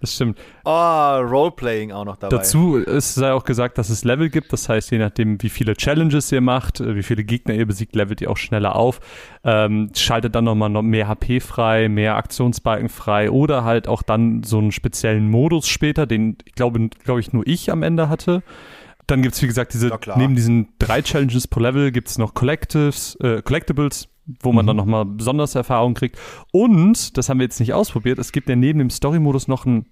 Das 0.01 0.15
stimmt. 0.15 0.39
Oh, 0.65 0.71
Roleplaying 0.71 1.91
auch 1.91 2.05
noch 2.05 2.17
dabei. 2.17 2.37
Dazu 2.37 2.77
ist, 2.77 3.15
sei 3.15 3.33
auch 3.33 3.45
gesagt, 3.45 3.79
dass 3.79 3.91
es 3.91 4.05
Level 4.05 4.31
gibt. 4.31 4.53
Das 4.53 4.69
heißt, 4.69 4.93
je 4.93 4.99
nachdem, 4.99 5.43
wie 5.43 5.49
viele 5.49 5.75
Challenges 5.75 6.31
ihr 6.31 6.41
macht, 6.41 6.81
äh, 6.81 6.95
wie 6.95 7.03
viele 7.03 7.25
Gegner 7.25 7.55
ihr 7.55 7.67
besiegt, 7.67 7.97
levelt 7.97 8.21
ihr 8.21 8.31
auch 8.31 8.37
schneller 8.37 8.77
auf. 8.77 9.01
Ähm, 9.43 9.91
schaltet 9.97 10.35
dann 10.37 10.45
nochmal 10.45 10.71
noch 10.71 10.83
mehr 10.83 11.09
HP 11.09 11.41
frei, 11.41 11.89
mehr 11.89 12.17
Aktionsbalken 12.17 12.89
frei 12.89 13.31
oder 13.31 13.65
halt 13.65 13.89
auch 13.89 14.03
dann 14.03 14.45
so 14.45 14.59
einen 14.59 14.71
speziellen 14.71 15.29
Modus 15.29 15.67
später, 15.67 16.07
den 16.07 16.39
ich 16.45 16.55
glaube, 16.55 16.89
glaube 17.05 17.21
ich, 17.21 17.33
nur 17.33 17.47
ich 17.47 17.73
am 17.73 17.83
Ende 17.83 18.09
hatte. 18.09 18.43
Dann 19.09 19.23
gibt's 19.23 19.43
wie 19.43 19.47
gesagt, 19.47 19.73
diese, 19.73 19.91
neben 20.17 20.37
diesen 20.37 20.69
drei 20.79 21.03
Challenges 21.03 21.49
pro 21.49 21.61
Level 21.61 21.91
gibt's 21.91 22.19
noch 22.19 22.35
Collectives, 22.35 23.17
äh, 23.17 23.43
Collectibles, 23.43 24.09
wo 24.41 24.53
man 24.53 24.67
dann 24.67 24.77
nochmal 24.77 25.05
besonders 25.05 25.55
Erfahrung 25.55 25.95
kriegt. 25.95 26.19
Und, 26.53 27.17
das 27.17 27.29
haben 27.29 27.39
wir 27.39 27.45
jetzt 27.45 27.61
nicht 27.61 27.73
ausprobiert, 27.73 28.19
es 28.19 28.33
gibt 28.33 28.49
ja 28.49 28.57
neben 28.57 28.79
dem 28.79 28.91
Story-Modus 28.91 29.49
noch 29.49 29.67
einen 29.67 29.87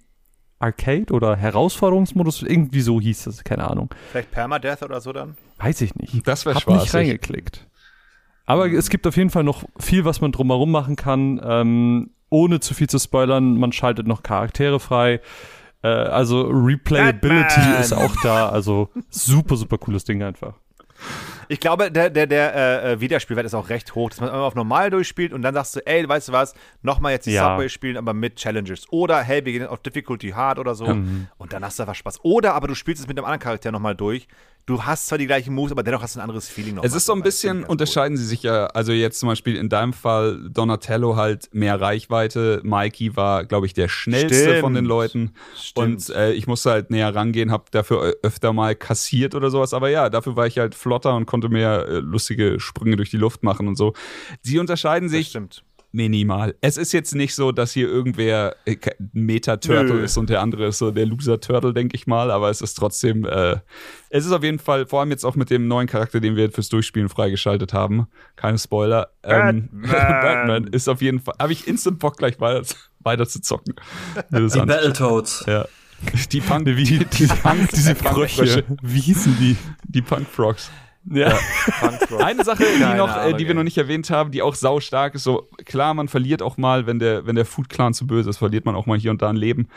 Arcade 0.59 1.13
oder 1.13 1.35
Herausforderungsmodus, 1.35 2.41
irgendwie 2.43 2.81
so 2.81 2.99
hieß 2.99 3.25
das, 3.25 3.43
keine 3.43 3.69
Ahnung. 3.69 3.89
Vielleicht 4.11 4.31
Permadeath 4.31 4.83
oder 4.83 5.01
so 5.01 5.13
dann? 5.13 5.37
Weiß 5.57 5.81
ich 5.81 5.95
nicht. 5.95 6.27
Das 6.27 6.45
wäre 6.45 6.55
Hab 6.55 6.67
nicht 6.67 6.93
reingeklickt. 6.93 7.67
Aber 8.45 8.71
es 8.71 8.89
gibt 8.89 9.05
auf 9.05 9.17
jeden 9.17 9.29
Fall 9.29 9.43
noch 9.43 9.63
viel, 9.77 10.05
was 10.05 10.21
man 10.21 10.31
drumherum 10.31 10.71
machen 10.71 10.95
kann, 10.95 11.39
ähm, 11.43 12.11
ohne 12.29 12.59
zu 12.59 12.73
viel 12.73 12.87
zu 12.87 12.97
spoilern. 12.97 13.57
Man 13.57 13.71
schaltet 13.71 14.07
noch 14.07 14.23
Charaktere 14.23 14.79
frei. 14.79 15.21
Äh, 15.83 15.87
also 15.87 16.41
Replayability 16.43 17.55
Batman! 17.59 17.81
ist 17.81 17.93
auch 17.93 18.15
da. 18.23 18.49
Also 18.49 18.89
super, 19.09 19.57
super 19.57 19.77
cooles 19.77 20.05
Ding 20.05 20.23
einfach. 20.23 20.55
Ich 21.49 21.59
glaube, 21.59 21.91
der, 21.91 22.09
der, 22.09 22.27
der 22.27 22.55
äh, 22.55 22.91
äh, 22.93 22.99
Wiederspielwert 23.01 23.45
ist 23.45 23.53
auch 23.53 23.69
recht 23.69 23.95
hoch, 23.95 24.09
dass 24.09 24.19
man 24.19 24.29
immer 24.29 24.39
auf 24.41 24.55
normal 24.55 24.89
durchspielt 24.89 25.31
und 25.31 25.41
dann 25.43 25.53
sagst 25.53 25.75
du, 25.75 25.85
ey, 25.85 26.07
weißt 26.07 26.27
du 26.29 26.31
was, 26.33 26.53
nochmal 26.81 27.13
jetzt 27.13 27.25
die 27.25 27.31
Ja. 27.31 27.53
Subway 27.55 27.69
spielen, 27.69 27.95
aber 27.97 28.13
mit 28.13 28.35
Challenges. 28.35 28.85
Oder, 28.91 29.21
hey, 29.21 29.45
wir 29.45 29.53
gehen 29.53 29.67
auf 29.67 29.79
Difficulty 29.79 30.31
Hard 30.31 30.59
oder 30.59 30.75
so 30.75 30.87
Mhm. 30.87 31.27
und 31.37 31.53
dann 31.53 31.63
hast 31.63 31.79
du 31.79 31.83
einfach 31.83 31.95
Spaß. 31.95 32.19
Oder 32.23 32.53
aber 32.53 32.67
du 32.67 32.75
spielst 32.75 33.01
es 33.01 33.07
mit 33.07 33.17
einem 33.17 33.25
anderen 33.25 33.39
Charakter 33.39 33.71
nochmal 33.71 33.95
durch. 33.95 34.27
Du 34.67 34.83
hast 34.83 35.07
zwar 35.07 35.17
die 35.17 35.27
gleichen 35.27 35.55
Moves, 35.55 35.71
aber 35.71 35.81
dennoch 35.81 36.01
hast 36.01 36.15
du 36.15 36.19
ein 36.19 36.23
anderes 36.23 36.49
Feeling 36.49 36.75
noch. 36.75 36.83
Es 36.83 36.93
ist 36.93 37.05
so 37.05 37.13
ein 37.13 37.21
bisschen, 37.21 37.63
unterscheiden 37.63 38.17
sie 38.17 38.25
sich 38.25 38.43
ja, 38.43 38.65
also 38.65 38.91
jetzt 38.91 39.17
zum 39.17 39.29
Beispiel 39.29 39.55
in 39.55 39.69
deinem 39.69 39.93
Fall 39.93 40.49
Donatello 40.49 41.15
halt 41.15 41.47
mehr 41.53 41.79
Reichweite, 41.79 42.59
Mikey 42.65 43.15
war, 43.15 43.45
glaube 43.45 43.65
ich, 43.65 43.73
der 43.73 43.87
schnellste 43.87 44.43
Stimmt. 44.43 44.59
von 44.59 44.73
den 44.73 44.83
Leuten 44.83 45.31
Stimmt. 45.55 46.09
und 46.09 46.09
äh, 46.09 46.33
ich 46.33 46.47
musste 46.47 46.71
halt 46.71 46.91
näher 46.91 47.15
rangehen, 47.15 47.49
habe 47.49 47.63
dafür 47.71 48.17
öfter 48.23 48.51
mal 48.51 48.75
kassiert 48.75 49.35
oder 49.35 49.49
sowas, 49.51 49.73
aber 49.73 49.89
ja, 49.89 50.09
dafür 50.09 50.35
war 50.35 50.47
ich 50.47 50.59
halt 50.59 50.75
flotter 50.75 51.15
und 51.15 51.27
konnte 51.27 51.47
mehr 51.47 51.87
äh, 51.87 51.99
lustige 51.99 52.59
Sprünge 52.59 52.97
durch 52.97 53.09
die 53.09 53.15
Luft 53.17 53.43
machen 53.43 53.69
und 53.69 53.77
so. 53.77 53.93
Sie 54.41 54.59
unterscheiden 54.59 55.07
Das 55.07 55.13
sich 55.13 55.29
stimmt. 55.29 55.63
Minimal. 55.91 56.55
Es 56.61 56.77
ist 56.77 56.91
jetzt 56.91 57.15
nicht 57.15 57.33
so, 57.33 57.51
dass 57.51 57.71
hier 57.71 57.87
irgendwer 57.87 58.55
äh, 58.65 58.77
Meta-Turtle 59.13 60.01
ist 60.01 60.17
und 60.17 60.29
der 60.29 60.41
andere 60.41 60.67
ist 60.67 60.77
so 60.77 60.91
der 60.91 61.05
Loser-Turtle, 61.05 61.73
denke 61.73 61.95
ich 61.95 62.07
mal, 62.07 62.29
aber 62.31 62.49
es 62.49 62.61
ist 62.61 62.75
trotzdem, 62.75 63.25
äh, 63.25 63.57
es 64.09 64.25
ist 64.25 64.31
auf 64.31 64.43
jeden 64.43 64.59
Fall, 64.59 64.85
vor 64.85 64.99
allem 64.99 65.11
jetzt 65.11 65.23
auch 65.25 65.35
mit 65.35 65.49
dem 65.49 65.67
neuen 65.67 65.87
Charakter, 65.87 66.19
den 66.19 66.35
wir 66.35 66.51
fürs 66.51 66.69
Durchspielen 66.69 67.09
freigeschaltet 67.09 67.73
haben, 67.73 68.07
keine 68.35 68.57
Spoiler, 68.57 69.09
ähm, 69.23 69.69
Batman. 69.71 69.81
Batman 70.21 70.67
ist 70.67 70.87
auf 70.87 71.01
jeden 71.01 71.19
Fall, 71.19 71.35
habe 71.39 71.53
ich 71.53 71.67
instant 71.67 71.99
Bock 71.99 72.17
gleich 72.17 72.39
weiter, 72.39 72.63
weiter 72.99 73.27
zu 73.27 73.41
zocken. 73.41 73.75
Die. 74.31 74.59
Battletoads. 74.59 75.45
ja. 75.47 75.65
Die 76.31 76.41
Punk, 76.41 76.67
Wie, 76.67 76.83
die, 76.83 77.05
die 77.05 77.25
Punk, 77.25 77.71
diese 77.71 77.95
Frösche. 77.95 78.13
Punkfrösche. 78.13 78.63
Wie 78.83 78.99
hießen 78.99 79.35
die? 79.39 79.57
Die 79.83 80.03
Punk-Frogs. 80.03 80.69
Ja. 81.09 81.37
Punkrock. 81.79 82.21
Eine 82.23 82.43
Sache, 82.43 82.65
die, 82.65 82.97
noch, 82.97 83.07
äh, 83.07 83.19
Ahnung, 83.19 83.37
die 83.37 83.47
wir 83.47 83.53
noch 83.53 83.63
nicht 83.63 83.77
erwähnt 83.77 84.09
haben, 84.09 84.31
die 84.31 84.41
auch 84.41 84.55
sau 84.55 84.79
stark 84.79 85.15
ist, 85.15 85.23
so 85.23 85.47
klar, 85.65 85.93
man 85.93 86.07
verliert 86.07 86.41
auch 86.41 86.57
mal, 86.57 86.85
wenn 86.85 86.99
der, 86.99 87.25
wenn 87.25 87.35
der 87.35 87.45
Food 87.45 87.69
Clan 87.69 87.93
zu 87.93 88.05
böse 88.07 88.29
ist, 88.29 88.37
verliert 88.37 88.65
man 88.65 88.75
auch 88.75 88.85
mal 88.85 88.97
hier 88.97 89.11
und 89.11 89.21
da 89.21 89.29
ein 89.29 89.37
Leben. 89.37 89.67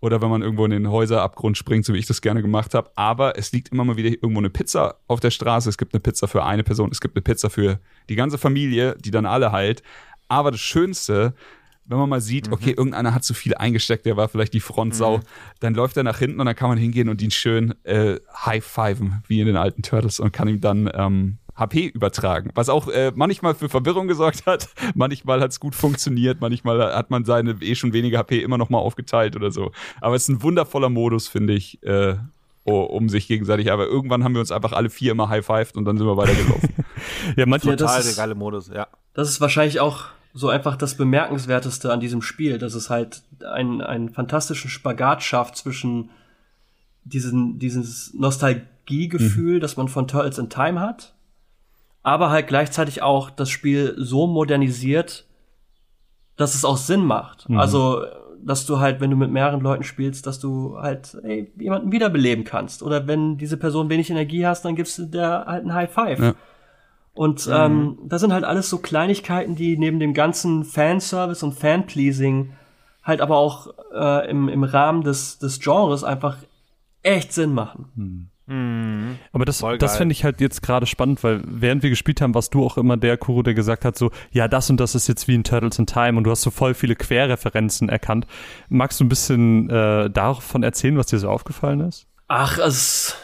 oder 0.00 0.20
wenn 0.22 0.30
man 0.30 0.42
irgendwo 0.42 0.64
in 0.64 0.70
den 0.70 0.90
Häuserabgrund 0.90 1.58
springt, 1.58 1.84
so 1.84 1.92
wie 1.92 1.98
ich 1.98 2.06
das 2.06 2.20
gerne 2.20 2.42
gemacht 2.42 2.74
habe. 2.74 2.90
Aber 2.94 3.36
es 3.36 3.52
liegt 3.52 3.72
immer 3.72 3.84
mal 3.84 3.96
wieder 3.96 4.10
irgendwo 4.10 4.38
eine 4.38 4.50
Pizza 4.50 4.96
auf 5.08 5.20
der 5.20 5.30
Straße. 5.30 5.68
Es 5.68 5.78
gibt 5.78 5.92
eine 5.92 6.00
Pizza 6.00 6.28
für 6.28 6.44
eine 6.44 6.62
Person, 6.62 6.90
es 6.92 7.00
gibt 7.00 7.16
eine 7.16 7.22
Pizza 7.22 7.50
für 7.50 7.80
die 8.08 8.14
ganze 8.14 8.38
Familie, 8.38 8.96
die 9.00 9.10
dann 9.10 9.26
alle 9.26 9.50
heilt. 9.52 9.82
Aber 10.28 10.50
das 10.50 10.60
Schönste, 10.60 11.34
wenn 11.88 11.98
man 11.98 12.08
mal 12.08 12.20
sieht, 12.20 12.52
okay, 12.52 12.70
irgendeiner 12.70 13.14
hat 13.14 13.24
zu 13.24 13.34
viel 13.34 13.54
eingesteckt, 13.54 14.06
der 14.06 14.16
war 14.16 14.28
vielleicht 14.28 14.52
die 14.54 14.60
Frontsau, 14.60 15.20
dann 15.60 15.74
läuft 15.74 15.96
er 15.96 16.02
nach 16.04 16.18
hinten 16.18 16.38
und 16.40 16.46
dann 16.46 16.54
kann 16.56 16.68
man 16.68 16.78
hingehen 16.78 17.08
und 17.08 17.20
ihn 17.22 17.30
schön 17.30 17.74
äh, 17.84 18.16
high-fiven, 18.44 19.22
wie 19.26 19.40
in 19.40 19.46
den 19.46 19.56
alten 19.56 19.82
Turtles, 19.82 20.20
und 20.20 20.32
kann 20.32 20.48
ihm 20.48 20.60
dann 20.60 20.90
ähm, 20.94 21.38
HP 21.56 21.86
übertragen. 21.86 22.50
Was 22.54 22.68
auch 22.68 22.88
äh, 22.88 23.10
manchmal 23.14 23.54
für 23.54 23.68
Verwirrung 23.68 24.06
gesorgt 24.06 24.46
hat. 24.46 24.68
Manchmal 24.94 25.40
hat 25.40 25.50
es 25.50 25.58
gut 25.58 25.74
funktioniert, 25.74 26.40
manchmal 26.40 26.94
hat 26.94 27.10
man 27.10 27.24
seine 27.24 27.56
eh 27.60 27.74
schon 27.74 27.92
wenige 27.92 28.16
HP 28.16 28.40
immer 28.42 28.58
noch 28.58 28.70
mal 28.70 28.78
aufgeteilt 28.78 29.34
oder 29.34 29.50
so. 29.50 29.72
Aber 30.00 30.14
es 30.14 30.22
ist 30.22 30.28
ein 30.28 30.42
wundervoller 30.42 30.88
Modus, 30.88 31.26
finde 31.26 31.54
ich. 31.54 31.82
Äh, 31.82 32.14
um 32.64 33.08
sich 33.08 33.26
gegenseitig, 33.28 33.72
aber 33.72 33.86
irgendwann 33.86 34.24
haben 34.24 34.34
wir 34.34 34.40
uns 34.40 34.52
einfach 34.52 34.72
alle 34.72 34.90
vier 34.90 35.12
immer 35.12 35.30
high-fived 35.30 35.74
und 35.78 35.86
dann 35.86 35.96
sind 35.96 36.06
wir 36.06 36.18
weitergelaufen. 36.18 36.68
Ja, 37.36 37.46
manchmal. 37.46 37.74
Ja, 37.74 37.78
Total 37.78 38.00
ist- 38.00 38.16
der 38.16 38.22
geile 38.24 38.34
Modus, 38.34 38.68
ja. 38.68 38.88
Das 39.14 39.30
ist 39.30 39.40
wahrscheinlich 39.40 39.80
auch 39.80 40.04
so 40.34 40.48
einfach 40.48 40.76
das 40.76 40.96
Bemerkenswerteste 40.96 41.92
an 41.92 42.00
diesem 42.00 42.22
Spiel, 42.22 42.58
dass 42.58 42.74
es 42.74 42.90
halt 42.90 43.22
einen, 43.44 43.80
einen 43.80 44.10
fantastischen 44.10 44.70
Spagat 44.70 45.22
schafft 45.22 45.56
zwischen 45.56 46.10
diesen, 47.04 47.58
dieses 47.58 48.12
Nostalgiegefühl, 48.14 49.60
das 49.60 49.76
man 49.76 49.88
von 49.88 50.06
Turtles 50.06 50.38
in 50.38 50.50
Time 50.50 50.80
hat, 50.80 51.14
aber 52.02 52.30
halt 52.30 52.46
gleichzeitig 52.46 53.02
auch 53.02 53.30
das 53.30 53.50
Spiel 53.50 53.94
so 53.96 54.26
modernisiert, 54.26 55.26
dass 56.36 56.54
es 56.54 56.64
auch 56.64 56.76
Sinn 56.76 57.04
macht. 57.04 57.46
Also, 57.58 58.04
dass 58.40 58.64
du 58.66 58.78
halt, 58.78 59.00
wenn 59.00 59.10
du 59.10 59.16
mit 59.16 59.30
mehreren 59.30 59.60
Leuten 59.60 59.82
spielst, 59.82 60.26
dass 60.26 60.38
du 60.38 60.78
halt 60.78 61.16
ey, 61.24 61.50
jemanden 61.58 61.90
wiederbeleben 61.90 62.44
kannst. 62.44 62.82
Oder 62.82 63.06
wenn 63.08 63.36
diese 63.36 63.56
Person 63.56 63.90
wenig 63.90 64.10
Energie 64.10 64.46
hast, 64.46 64.64
dann 64.64 64.76
gibst 64.76 64.98
du 64.98 65.06
der 65.06 65.46
halt 65.46 65.64
ein 65.64 65.74
High 65.74 65.92
Five. 65.92 66.20
Ja. 66.20 66.34
Und 67.18 67.50
ähm, 67.52 67.98
das 68.04 68.20
sind 68.20 68.32
halt 68.32 68.44
alles 68.44 68.70
so 68.70 68.78
Kleinigkeiten, 68.78 69.56
die 69.56 69.76
neben 69.76 69.98
dem 69.98 70.14
ganzen 70.14 70.62
Fanservice 70.62 71.44
und 71.44 71.52
Fanpleasing 71.52 72.52
halt 73.02 73.20
aber 73.20 73.38
auch 73.38 73.74
äh, 73.92 74.30
im, 74.30 74.48
im 74.48 74.62
Rahmen 74.62 75.02
des, 75.02 75.40
des 75.40 75.58
Genres 75.58 76.04
einfach 76.04 76.36
echt 77.02 77.32
Sinn 77.32 77.54
machen. 77.54 78.30
Aber 79.32 79.44
das, 79.44 79.58
Voll 79.58 79.78
das 79.78 79.90
geil. 79.92 79.98
fände 79.98 80.12
ich 80.12 80.22
halt 80.22 80.40
jetzt 80.40 80.62
gerade 80.62 80.86
spannend, 80.86 81.24
weil 81.24 81.42
während 81.44 81.82
wir 81.82 81.90
gespielt 81.90 82.20
haben, 82.20 82.36
warst 82.36 82.54
du 82.54 82.64
auch 82.64 82.78
immer 82.78 82.96
der 82.96 83.16
Kuro, 83.16 83.42
der 83.42 83.54
gesagt 83.54 83.84
hat, 83.84 83.98
so, 83.98 84.12
ja, 84.30 84.46
das 84.46 84.70
und 84.70 84.78
das 84.78 84.94
ist 84.94 85.08
jetzt 85.08 85.26
wie 85.26 85.34
in 85.34 85.42
Turtles 85.42 85.76
in 85.80 85.86
Time 85.86 86.18
und 86.18 86.22
du 86.24 86.30
hast 86.30 86.42
so 86.42 86.52
voll 86.52 86.72
viele 86.72 86.94
Querreferenzen 86.94 87.88
erkannt. 87.88 88.28
Magst 88.68 89.00
du 89.00 89.04
ein 89.04 89.08
bisschen 89.08 89.68
äh, 89.70 90.08
davon 90.08 90.62
erzählen, 90.62 90.96
was 90.96 91.06
dir 91.06 91.18
so 91.18 91.28
aufgefallen 91.28 91.80
ist? 91.80 92.06
Ach, 92.28 92.58
es 92.58 93.16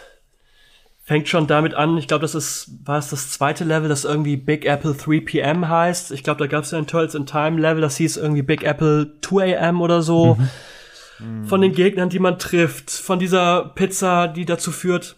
fängt 1.05 1.29
schon 1.29 1.47
damit 1.47 1.75
an, 1.75 1.99
ich 1.99 2.09
glaube, 2.09 2.23
das 2.23 2.35
ist, 2.35 2.71
war 2.85 2.99
es 2.99 3.11
das 3.11 3.31
zweite 3.31 3.63
Level, 3.65 3.91
das 3.91 4.05
irgendwie 4.05 4.37
Big 4.37 4.65
Apple 4.65 4.95
3 4.95 5.21
PM 5.21 5.69
heißt. 5.69 6.11
Ich 6.13 6.25
glaube, 6.25 6.39
da 6.39 6.47
gab 6.47 6.65
es 6.65 6.71
ja 6.71 6.79
ein 6.79 6.87
Turtles 6.87 7.15
in 7.15 7.27
Time 7.27 7.61
Level, 7.61 7.83
das 7.83 7.99
hieß 7.99 8.17
irgendwie 8.17 8.43
Big 8.43 8.63
Apple 8.65 9.13
2 9.21 9.61
AM 9.61 9.83
oder 9.83 10.03
so. 10.03 10.39
Von 11.45 11.61
den 11.61 11.73
Gegnern, 11.73 12.09
die 12.09 12.19
man 12.19 12.39
trifft, 12.39 12.91
von 12.91 13.19
dieser 13.19 13.73
Pizza, 13.75 14.29
die 14.29 14.47
dazu 14.47 14.73
führt, 14.73 15.17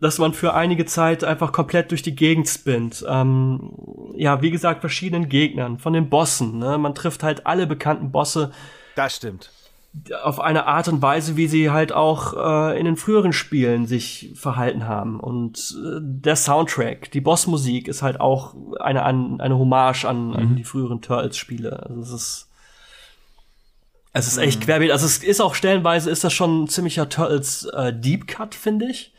dass 0.00 0.18
man 0.18 0.32
für 0.32 0.54
einige 0.54 0.86
Zeit 0.86 1.22
einfach 1.22 1.52
komplett 1.52 1.90
durch 1.90 2.02
die 2.02 2.16
Gegend 2.16 2.48
spinnt. 2.48 3.04
Ähm, 3.06 3.70
ja, 4.16 4.40
wie 4.42 4.50
gesagt, 4.50 4.80
verschiedenen 4.80 5.28
Gegnern, 5.28 5.78
von 5.78 5.92
den 5.92 6.08
Bossen. 6.08 6.58
Ne? 6.58 6.78
Man 6.78 6.94
trifft 6.94 7.22
halt 7.22 7.46
alle 7.46 7.66
bekannten 7.66 8.10
Bosse 8.10 8.50
Das 8.96 9.16
stimmt. 9.16 9.50
Auf 10.22 10.38
eine 10.38 10.66
Art 10.66 10.88
und 10.88 11.02
Weise, 11.02 11.36
wie 11.36 11.48
sie 11.48 11.70
halt 11.70 11.92
auch 11.92 12.34
äh, 12.34 12.78
in 12.78 12.84
den 12.84 12.96
früheren 12.96 13.32
Spielen 13.32 13.86
sich 13.86 14.32
verhalten 14.34 14.86
haben. 14.86 15.18
Und 15.18 15.76
äh, 15.84 15.98
der 16.00 16.36
Soundtrack, 16.36 17.10
die 17.10 17.20
Bossmusik 17.20 17.88
ist 17.88 18.02
halt 18.02 18.20
auch 18.20 18.54
eine, 18.78 19.02
an, 19.02 19.40
eine 19.40 19.58
Hommage 19.58 20.04
an, 20.04 20.34
an 20.34 20.56
die 20.56 20.64
früheren 20.64 21.00
Turtles-Spiele. 21.00 21.86
Also 21.88 22.00
es 22.00 22.10
ist 22.12 22.46
es 24.12 24.26
ist 24.26 24.38
echt 24.38 24.60
querbeet. 24.62 24.90
Also 24.90 25.06
es 25.06 25.22
ist 25.22 25.40
auch 25.40 25.54
stellenweise 25.54 26.10
ist 26.10 26.24
das 26.24 26.32
schon 26.32 26.64
ein 26.64 26.68
ziemlicher 26.68 27.08
Turtles 27.08 27.64
äh, 27.64 27.92
Deep 27.92 28.26
Cut, 28.26 28.56
finde 28.56 28.86
ich. 28.86 29.14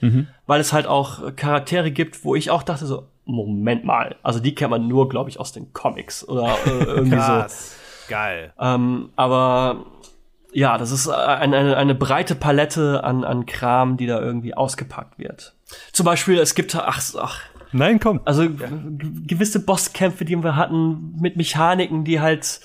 Weil 0.48 0.60
es 0.60 0.74
halt 0.74 0.86
auch 0.86 1.36
Charaktere 1.36 1.92
gibt, 1.92 2.26
wo 2.26 2.36
ich 2.36 2.50
auch 2.50 2.64
dachte 2.64 2.86
so, 2.86 3.08
Moment 3.24 3.86
mal, 3.86 4.16
also 4.24 4.40
die 4.40 4.54
kennt 4.54 4.72
man 4.72 4.88
nur, 4.88 5.08
glaube 5.08 5.30
ich, 5.30 5.40
aus 5.40 5.54
den 5.54 5.72
Comics 5.72 6.28
oder 6.28 6.58
äh, 6.66 6.84
irgendwie 6.84 7.22
so. 7.22 7.46
Geil. 8.10 8.54
Ähm, 8.60 9.12
aber 9.16 9.86
ja, 10.54 10.78
das 10.78 10.92
ist 10.92 11.08
eine, 11.08 11.56
eine, 11.58 11.78
eine 11.78 11.96
breite 11.96 12.36
Palette 12.36 13.04
an, 13.04 13.24
an 13.24 13.46
Kram, 13.46 13.98
die 13.98 14.06
da 14.08 14.20
irgendwie 14.20 14.54
ausgepackt 14.54 15.18
wird. 15.20 15.54
Zum 15.94 16.06
Beispiel, 16.06 16.38
es 16.40 16.56
gibt, 16.56 16.76
ach, 16.76 17.02
ach 17.20 17.40
Nein, 17.74 18.00
komm. 18.02 18.20
also 18.26 18.48
gewisse 18.50 19.64
Bosskämpfe, 19.64 20.26
die 20.26 20.36
wir 20.36 20.56
hatten, 20.58 21.16
mit 21.22 21.38
Mechaniken, 21.38 22.04
die 22.04 22.20
halt 22.20 22.60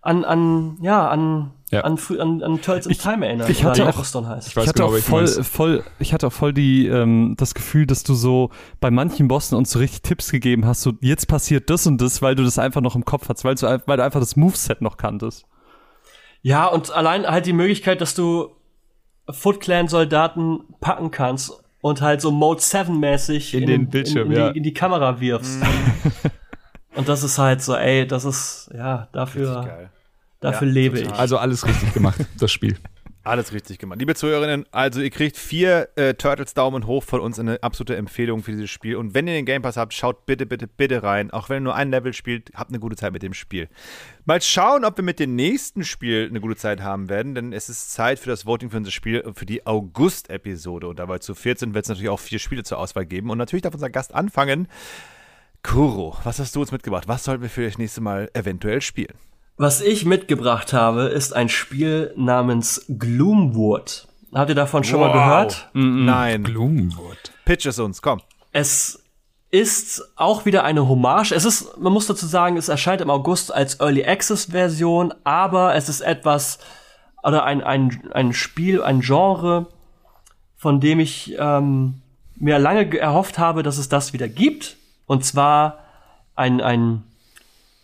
an, 0.00 0.24
an, 0.24 0.78
ja, 0.80 1.08
an, 1.08 1.52
Ja. 1.70 1.80
an, 1.82 1.98
an, 2.18 2.42
an 2.42 2.60
Turtles 2.60 2.86
in 2.86 2.98
Time 2.98 3.26
erinnern. 3.26 3.50
ich 3.50 3.64
hatte 3.64 3.82
auch- 3.82 3.86
Necrostone 3.86 4.28
heißt. 4.28 4.48
Ich 4.48 4.56
weiß 4.56 4.64
ich 4.64 4.68
hatte 4.68 4.82
genau, 4.82 4.94
auch 4.94 4.98
voll, 5.00 5.26
voll, 5.26 5.84
ich 5.98 6.12
hatte 6.12 6.26
auch 6.28 6.32
voll 6.32 6.52
die, 6.52 6.86
ähm, 6.86 7.34
das 7.36 7.54
Gefühl, 7.54 7.86
dass 7.86 8.02
du 8.04 8.14
so 8.14 8.50
bei 8.80 8.90
manchen 8.90 9.26
Bossen 9.28 9.56
uns 9.56 9.70
so 9.70 9.78
richtig 9.80 10.02
Tipps 10.02 10.30
gegeben 10.30 10.66
hast, 10.66 10.82
so 10.82 10.92
jetzt 11.00 11.26
passiert 11.26 11.70
das 11.70 11.86
und 11.86 12.00
das, 12.00 12.20
weil 12.22 12.34
du 12.36 12.42
das 12.44 12.58
einfach 12.58 12.80
noch 12.80 12.94
im 12.96 13.04
Kopf 13.04 13.28
hast, 13.28 13.44
weil 13.44 13.54
du, 13.56 13.82
weil 13.86 13.96
du 13.96 14.04
einfach 14.04 14.20
das 14.20 14.36
Moveset 14.36 14.82
noch 14.82 14.96
kanntest. 14.96 15.46
Ja, 16.42 16.66
und 16.66 16.90
allein 16.92 17.26
halt 17.26 17.46
die 17.46 17.52
Möglichkeit, 17.52 18.00
dass 18.00 18.14
du 18.14 18.50
Foot 19.30 19.60
Clan 19.60 19.88
Soldaten 19.88 20.60
packen 20.80 21.10
kannst 21.10 21.52
und 21.80 22.00
halt 22.02 22.20
so 22.20 22.30
Mode 22.30 22.60
7 22.60 22.98
mäßig 22.98 23.54
In 23.54 23.66
den 23.66 23.88
Bildschirm, 23.88 24.26
in, 24.26 24.32
in, 24.32 24.38
ja. 24.38 24.50
die, 24.52 24.58
in 24.58 24.64
die 24.64 24.74
Kamera 24.74 25.20
wirfst. 25.20 25.60
und 26.96 27.08
das 27.08 27.22
ist 27.22 27.38
halt 27.38 27.62
so, 27.62 27.74
ey, 27.76 28.06
das 28.06 28.24
ist 28.24 28.70
ja 28.74 29.08
dafür 29.12 29.62
Geil. 29.64 29.90
dafür 30.40 30.68
Ja, 30.68 30.74
lebe 30.74 30.96
total. 30.98 31.12
ich. 31.14 31.18
Also 31.18 31.38
alles 31.38 31.66
richtig 31.66 31.92
gemacht, 31.94 32.20
das 32.38 32.50
Spiel. 32.50 32.76
Alles 33.24 33.52
richtig 33.52 33.78
gemacht. 33.78 34.00
Liebe 34.00 34.16
Zuhörerinnen, 34.16 34.66
also 34.72 35.00
ihr 35.00 35.10
kriegt 35.10 35.36
vier 35.36 35.88
äh, 35.94 36.14
Turtles 36.14 36.54
Daumen 36.54 36.88
hoch 36.88 37.04
von 37.04 37.20
uns, 37.20 37.38
eine 37.38 37.62
absolute 37.62 37.94
Empfehlung 37.94 38.42
für 38.42 38.50
dieses 38.50 38.70
Spiel. 38.70 38.96
Und 38.96 39.14
wenn 39.14 39.28
ihr 39.28 39.34
den 39.34 39.46
Game 39.46 39.62
Pass 39.62 39.76
habt, 39.76 39.94
schaut 39.94 40.26
bitte, 40.26 40.44
bitte, 40.44 40.66
bitte 40.66 41.04
rein. 41.04 41.30
Auch 41.30 41.48
wenn 41.48 41.58
ihr 41.58 41.60
nur 41.60 41.76
ein 41.76 41.90
Level 41.90 42.14
spielt, 42.14 42.50
habt 42.54 42.70
eine 42.70 42.80
gute 42.80 42.96
Zeit 42.96 43.12
mit 43.12 43.22
dem 43.22 43.32
Spiel. 43.32 43.68
Mal 44.24 44.42
schauen, 44.42 44.84
ob 44.84 44.96
wir 44.96 45.04
mit 45.04 45.20
dem 45.20 45.36
nächsten 45.36 45.84
Spiel 45.84 46.26
eine 46.28 46.40
gute 46.40 46.56
Zeit 46.56 46.80
haben 46.80 47.08
werden, 47.08 47.36
denn 47.36 47.52
es 47.52 47.68
ist 47.68 47.92
Zeit 47.92 48.18
für 48.18 48.28
das 48.28 48.44
Voting 48.44 48.70
für 48.70 48.78
unser 48.78 48.90
Spiel, 48.90 49.22
für 49.36 49.46
die 49.46 49.64
August-Episode. 49.68 50.88
Und 50.88 50.98
dabei 50.98 51.18
zu 51.18 51.36
14 51.36 51.74
wird 51.74 51.84
es 51.84 51.90
natürlich 51.90 52.10
auch 52.10 52.18
vier 52.18 52.40
Spiele 52.40 52.64
zur 52.64 52.78
Auswahl 52.78 53.06
geben. 53.06 53.30
Und 53.30 53.38
natürlich 53.38 53.62
darf 53.62 53.74
unser 53.74 53.90
Gast 53.90 54.12
anfangen. 54.12 54.66
Kuro, 55.62 56.16
was 56.24 56.40
hast 56.40 56.56
du 56.56 56.60
uns 56.60 56.72
mitgebracht? 56.72 57.06
Was 57.06 57.22
sollten 57.22 57.42
wir 57.42 57.50
für 57.50 57.64
das 57.64 57.78
nächste 57.78 58.00
Mal 58.00 58.28
eventuell 58.34 58.80
spielen? 58.80 59.14
Was 59.56 59.80
ich 59.80 60.04
mitgebracht 60.04 60.72
habe, 60.72 61.02
ist 61.04 61.34
ein 61.34 61.48
Spiel 61.48 62.12
namens 62.16 62.84
Gloomwood. 62.88 64.08
Habt 64.34 64.48
ihr 64.48 64.54
davon 64.54 64.82
schon 64.82 65.00
mal 65.00 65.08
Wow. 65.08 65.14
gehört? 65.14 65.70
Nein. 65.74 66.42
Blumenwood. 66.42 67.32
Pitch 67.44 67.66
es 67.66 67.78
uns, 67.78 68.00
komm. 68.00 68.20
Es 68.50 69.02
ist 69.50 70.02
auch 70.16 70.46
wieder 70.46 70.64
eine 70.64 70.88
Hommage. 70.88 71.32
Es 71.32 71.44
ist, 71.44 71.76
man 71.78 71.92
muss 71.92 72.06
dazu 72.06 72.24
sagen, 72.26 72.56
es 72.56 72.68
erscheint 72.70 73.02
im 73.02 73.10
August 73.10 73.52
als 73.54 73.78
Early 73.80 74.04
Access 74.06 74.46
Version, 74.46 75.12
aber 75.24 75.74
es 75.74 75.88
ist 75.90 76.00
etwas 76.00 76.58
oder 77.22 77.44
ein, 77.44 77.62
ein, 77.62 78.10
ein 78.14 78.32
Spiel, 78.32 78.82
ein 78.82 79.00
Genre, 79.00 79.66
von 80.56 80.80
dem 80.80 80.98
ich 80.98 81.36
ähm, 81.38 82.00
mir 82.36 82.58
lange 82.58 82.86
ge- 82.88 82.98
erhofft 83.00 83.38
habe, 83.38 83.62
dass 83.62 83.76
es 83.78 83.88
das 83.90 84.14
wieder 84.14 84.28
gibt. 84.28 84.76
Und 85.06 85.24
zwar 85.26 85.80
ein, 86.34 86.60
ein 86.62 87.04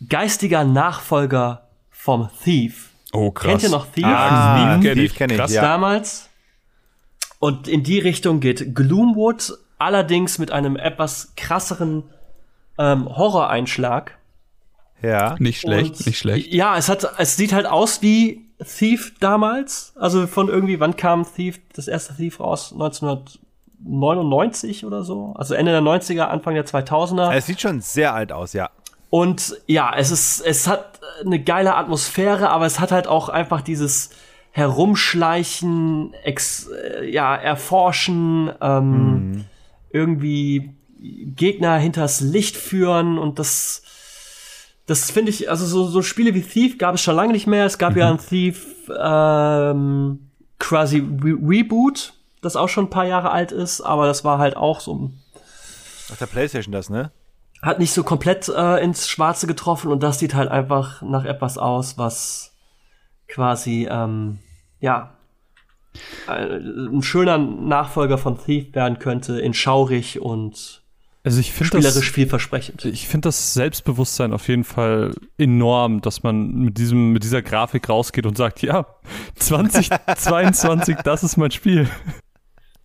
geistiger 0.07 0.63
Nachfolger 0.63 1.67
vom 1.89 2.29
Thief. 2.43 2.91
Oh, 3.11 3.31
krass. 3.31 3.49
Kennt 3.51 3.63
ihr 3.63 3.69
noch 3.69 3.87
Thief? 3.91 4.05
Ah, 4.05 4.75
Thief 4.77 4.83
kenn 4.83 4.93
Thief 4.95 5.11
ich. 5.11 5.17
kenn 5.17 5.29
ich, 5.31 5.37
Krass. 5.37 5.53
ja. 5.53 5.61
damals. 5.61 6.29
Und 7.39 7.67
in 7.67 7.83
die 7.83 7.99
Richtung 7.99 8.39
geht 8.39 8.73
Gloomwood, 8.75 9.57
allerdings 9.77 10.39
mit 10.39 10.51
einem 10.51 10.75
etwas 10.75 11.33
krasseren 11.35 12.03
ähm, 12.77 13.07
Horroreinschlag. 13.15 14.17
Ja. 15.01 15.35
Nicht 15.39 15.61
schlecht, 15.61 15.97
Und 15.99 16.05
nicht 16.07 16.17
schlecht. 16.19 16.53
Ja, 16.53 16.75
es 16.77 16.89
hat, 16.89 17.07
es 17.17 17.37
sieht 17.37 17.53
halt 17.53 17.65
aus 17.65 18.01
wie 18.01 18.45
Thief 18.77 19.13
damals. 19.19 19.93
Also 19.95 20.27
von 20.27 20.49
irgendwie, 20.49 20.79
wann 20.81 20.95
kam 20.97 21.25
Thief, 21.25 21.59
das 21.73 21.87
erste 21.87 22.13
Thief 22.15 22.39
raus? 22.41 22.73
1999 22.73 24.85
oder 24.85 25.03
so? 25.03 25.33
Also 25.37 25.53
Ende 25.55 25.71
der 25.71 25.81
90er, 25.81 26.23
Anfang 26.23 26.55
der 26.55 26.65
2000er. 26.65 27.33
Es 27.33 27.45
sieht 27.45 27.61
schon 27.61 27.79
sehr 27.81 28.13
alt 28.13 28.31
aus, 28.33 28.51
ja. 28.53 28.69
Und 29.09 29.57
ja, 29.65 29.93
es 29.95 30.11
ist, 30.11 30.41
es 30.41 30.67
hat 30.67 30.99
eine 31.25 31.41
geile 31.41 31.75
Atmosphäre, 31.75 32.49
aber 32.49 32.65
es 32.65 32.79
hat 32.79 32.91
halt 32.91 33.07
auch 33.07 33.29
einfach 33.29 33.61
dieses 33.61 34.11
Herumschleichen, 34.51 36.13
ex, 36.23 36.67
äh, 36.67 37.09
ja, 37.09 37.35
erforschen, 37.35 38.51
ähm, 38.61 39.45
irgendwie 39.91 40.75
Gegner 40.99 41.77
hinters 41.77 42.21
Licht 42.21 42.57
führen 42.57 43.17
und 43.17 43.39
das, 43.39 43.83
das 44.85 45.11
finde 45.11 45.29
ich, 45.31 45.49
also 45.49 45.65
so, 45.65 45.87
so 45.87 46.01
Spiele 46.01 46.33
wie 46.33 46.41
Thief 46.41 46.77
gab 46.77 46.95
es 46.95 47.01
schon 47.01 47.15
lange 47.15 47.31
nicht 47.31 47.47
mehr. 47.47 47.65
Es 47.65 47.77
gab 47.77 47.95
ja 47.95 48.09
ein 48.09 48.17
Thief, 48.17 48.89
ähm, 48.99 50.29
quasi 50.59 50.99
Re 50.99 51.37
Reboot, 51.41 52.13
das 52.41 52.55
auch 52.55 52.69
schon 52.69 52.85
ein 52.85 52.89
paar 52.89 53.05
Jahre 53.05 53.31
alt 53.31 53.51
ist, 53.51 53.81
aber 53.81 54.07
das 54.07 54.23
war 54.23 54.39
halt 54.39 54.57
auch 54.57 54.81
so 54.81 55.11
Auf 56.11 56.17
der 56.19 56.25
Playstation 56.25 56.71
das, 56.71 56.89
ne? 56.89 57.11
Hat 57.61 57.79
nicht 57.79 57.91
so 57.91 58.03
komplett 58.03 58.47
äh, 58.49 58.83
ins 58.83 59.09
Schwarze 59.09 59.47
getroffen 59.47 59.91
und 59.91 60.01
das 60.01 60.19
sieht 60.19 60.33
halt 60.33 60.49
einfach 60.49 61.01
nach 61.01 61.25
etwas 61.25 61.57
aus, 61.57 61.97
was 61.97 62.55
quasi 63.27 63.87
ähm, 63.89 64.39
ja 64.79 65.15
äh, 66.27 66.31
ein 66.31 67.01
schöner 67.01 67.37
Nachfolger 67.37 68.17
von 68.17 68.37
Thief 68.37 68.73
werden 68.73 68.99
könnte, 68.99 69.39
in 69.39 69.53
schaurig 69.53 70.21
und 70.21 70.83
Also 71.23 71.39
ich 71.39 71.51
finde 71.51 71.67
spielerisch 71.67 72.07
das, 72.07 72.15
vielversprechend. 72.15 72.85
ich 72.85 73.07
finde 73.07 73.27
das 73.27 73.53
Selbstbewusstsein 73.53 74.33
auf 74.33 74.47
jeden 74.47 74.63
Fall 74.63 75.13
enorm, 75.37 76.01
dass 76.01 76.23
man 76.23 76.51
mit 76.51 76.77
diesem, 76.77 77.11
mit 77.11 77.23
dieser 77.23 77.41
Grafik 77.41 77.89
rausgeht 77.89 78.25
und 78.25 78.37
sagt, 78.37 78.61
ja, 78.61 78.85
2022, 79.35 80.97
das 81.03 81.23
ist 81.23 81.37
mein 81.37 81.51
Spiel. 81.51 81.89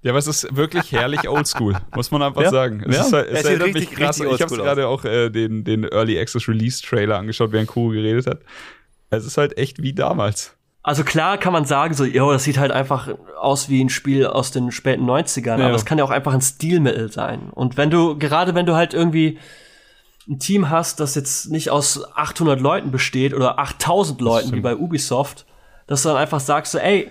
Ja, 0.04 0.10
aber 0.12 0.18
es 0.18 0.26
ist 0.26 0.54
wirklich 0.54 0.92
herrlich 0.92 1.28
oldschool, 1.28 1.76
muss 1.96 2.10
man 2.10 2.22
einfach 2.22 2.42
Ja, 2.42 2.50
sagen. 2.50 2.84
Es, 2.86 2.94
ja. 2.96 3.02
ist 3.02 3.12
halt, 3.14 3.26
Es 3.28 3.32
es 3.32 3.38
sieht 3.38 3.46
erinnert 3.50 3.66
richtig, 3.74 3.90
mich 3.90 3.98
krass. 3.98 4.20
richtig 4.20 4.34
Ich 4.36 4.42
habe 4.42 4.56
gerade 4.56 4.86
auch 4.86 5.04
äh, 5.04 5.30
den, 5.30 5.64
den 5.64 5.84
Early 5.84 6.18
Access 6.20 6.46
Release 6.46 6.82
Trailer 6.82 7.18
angeschaut, 7.18 7.50
während 7.52 7.68
Kuro 7.68 7.88
geredet 7.88 8.26
hat. 8.26 8.40
Es 9.10 9.24
ist 9.24 9.36
halt 9.38 9.56
echt 9.58 9.82
wie 9.82 9.94
damals. 9.94 10.54
Also 10.82 11.02
klar 11.04 11.38
kann 11.38 11.54
man 11.54 11.64
sagen, 11.64 11.94
so, 11.94 12.04
jo, 12.04 12.30
das 12.30 12.44
sieht 12.44 12.58
halt 12.58 12.70
einfach 12.70 13.08
aus 13.40 13.70
wie 13.70 13.82
ein 13.82 13.88
Spiel 13.88 14.26
aus 14.26 14.50
den 14.50 14.70
späten 14.70 15.06
90ern, 15.08 15.58
Ja. 15.58 15.66
aber 15.66 15.74
es 15.74 15.86
kann 15.86 15.96
ja 15.96 16.04
auch 16.04 16.10
einfach 16.10 16.34
ein 16.34 16.42
Stilmittel 16.42 17.10
sein. 17.10 17.48
Und 17.52 17.78
wenn 17.78 17.88
du, 17.90 18.18
gerade 18.18 18.54
wenn 18.54 18.66
du 18.66 18.74
halt 18.74 18.92
irgendwie 18.92 19.38
ein 20.28 20.38
Team 20.38 20.68
hast, 20.68 21.00
das 21.00 21.14
jetzt 21.14 21.50
nicht 21.50 21.70
aus 21.70 22.02
800 22.14 22.60
Leuten 22.60 22.90
besteht 22.90 23.32
oder 23.32 23.58
8000 23.58 24.20
Leuten 24.20 24.52
wie 24.52 24.60
bei 24.60 24.76
Ubisoft, 24.76 25.46
dass 25.86 26.02
du 26.02 26.10
dann 26.10 26.18
einfach 26.18 26.40
sagst, 26.40 26.72
so, 26.72 26.78
ey, 26.78 27.10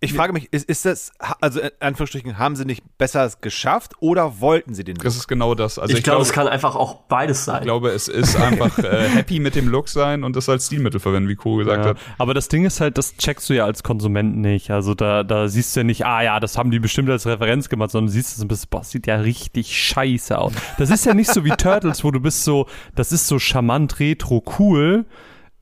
Ich 0.00 0.12
frage 0.12 0.34
mich, 0.34 0.52
ist, 0.52 0.68
ist 0.68 0.84
das, 0.84 1.10
also 1.40 1.58
in 1.60 1.70
Anführungsstrichen, 1.80 2.36
haben 2.38 2.54
sie 2.54 2.66
nicht 2.66 2.82
besser 2.98 3.24
es 3.24 3.40
geschafft 3.40 3.94
oder 4.00 4.40
wollten 4.40 4.74
sie 4.74 4.84
den? 4.84 4.96
Das 4.96 5.16
ist 5.16 5.26
genau 5.26 5.54
das. 5.54 5.78
Also 5.78 5.90
ich, 5.92 5.98
ich, 5.98 6.04
glaube, 6.04 6.16
glaube, 6.18 6.28
es 6.28 6.32
kann 6.34 6.48
einfach 6.48 6.76
auch 6.76 6.96
beides 7.08 7.46
sein. 7.46 7.60
ich 7.60 7.64
glaube, 7.64 7.88
es 7.90 8.06
ist 8.06 8.36
einfach 8.36 8.76
äh, 8.78 9.08
happy 9.14 9.40
mit 9.40 9.54
dem 9.54 9.68
Look 9.68 9.88
sein 9.88 10.22
und 10.22 10.36
das 10.36 10.50
als 10.50 10.66
Stilmittel 10.66 11.00
verwenden, 11.00 11.30
wie 11.30 11.34
Kuro 11.34 11.56
gesagt 11.56 11.82
Ja. 11.82 11.90
hat. 11.90 11.98
Aber 12.18 12.34
das 12.34 12.48
Ding 12.48 12.66
ist 12.66 12.80
halt, 12.82 12.98
das 12.98 13.16
checkst 13.16 13.48
du 13.48 13.54
ja 13.54 13.64
als 13.64 13.82
Konsument 13.82 14.36
nicht. 14.36 14.70
Also 14.70 14.94
da, 14.94 15.22
da 15.24 15.48
siehst 15.48 15.74
du 15.74 15.80
ja 15.80 15.84
nicht, 15.84 16.04
ah 16.04 16.20
ja, 16.22 16.40
das 16.40 16.58
haben 16.58 16.70
die 16.70 16.78
bestimmt 16.78 17.08
als 17.08 17.26
Referenz 17.26 17.70
gemacht, 17.70 17.90
sondern 17.90 18.08
du 18.08 18.12
siehst 18.12 18.36
es 18.36 18.42
ein 18.42 18.48
bisschen, 18.48 18.68
boah, 18.68 18.80
das 18.80 18.90
sieht 18.90 19.06
ja 19.06 19.16
richtig 19.16 19.74
scheiße 19.74 20.38
aus. 20.38 20.52
Das 20.76 20.90
ist 20.90 21.06
ja 21.06 21.14
nicht 21.14 21.32
so 21.32 21.42
wie 21.46 21.50
Turtles, 21.56 22.04
wo 22.04 22.10
du 22.10 22.20
bist 22.20 22.44
so, 22.44 22.66
das 22.94 23.12
ist 23.12 23.26
so 23.28 23.38
charmant, 23.38 23.98
retro, 23.98 24.44
cool, 24.58 25.06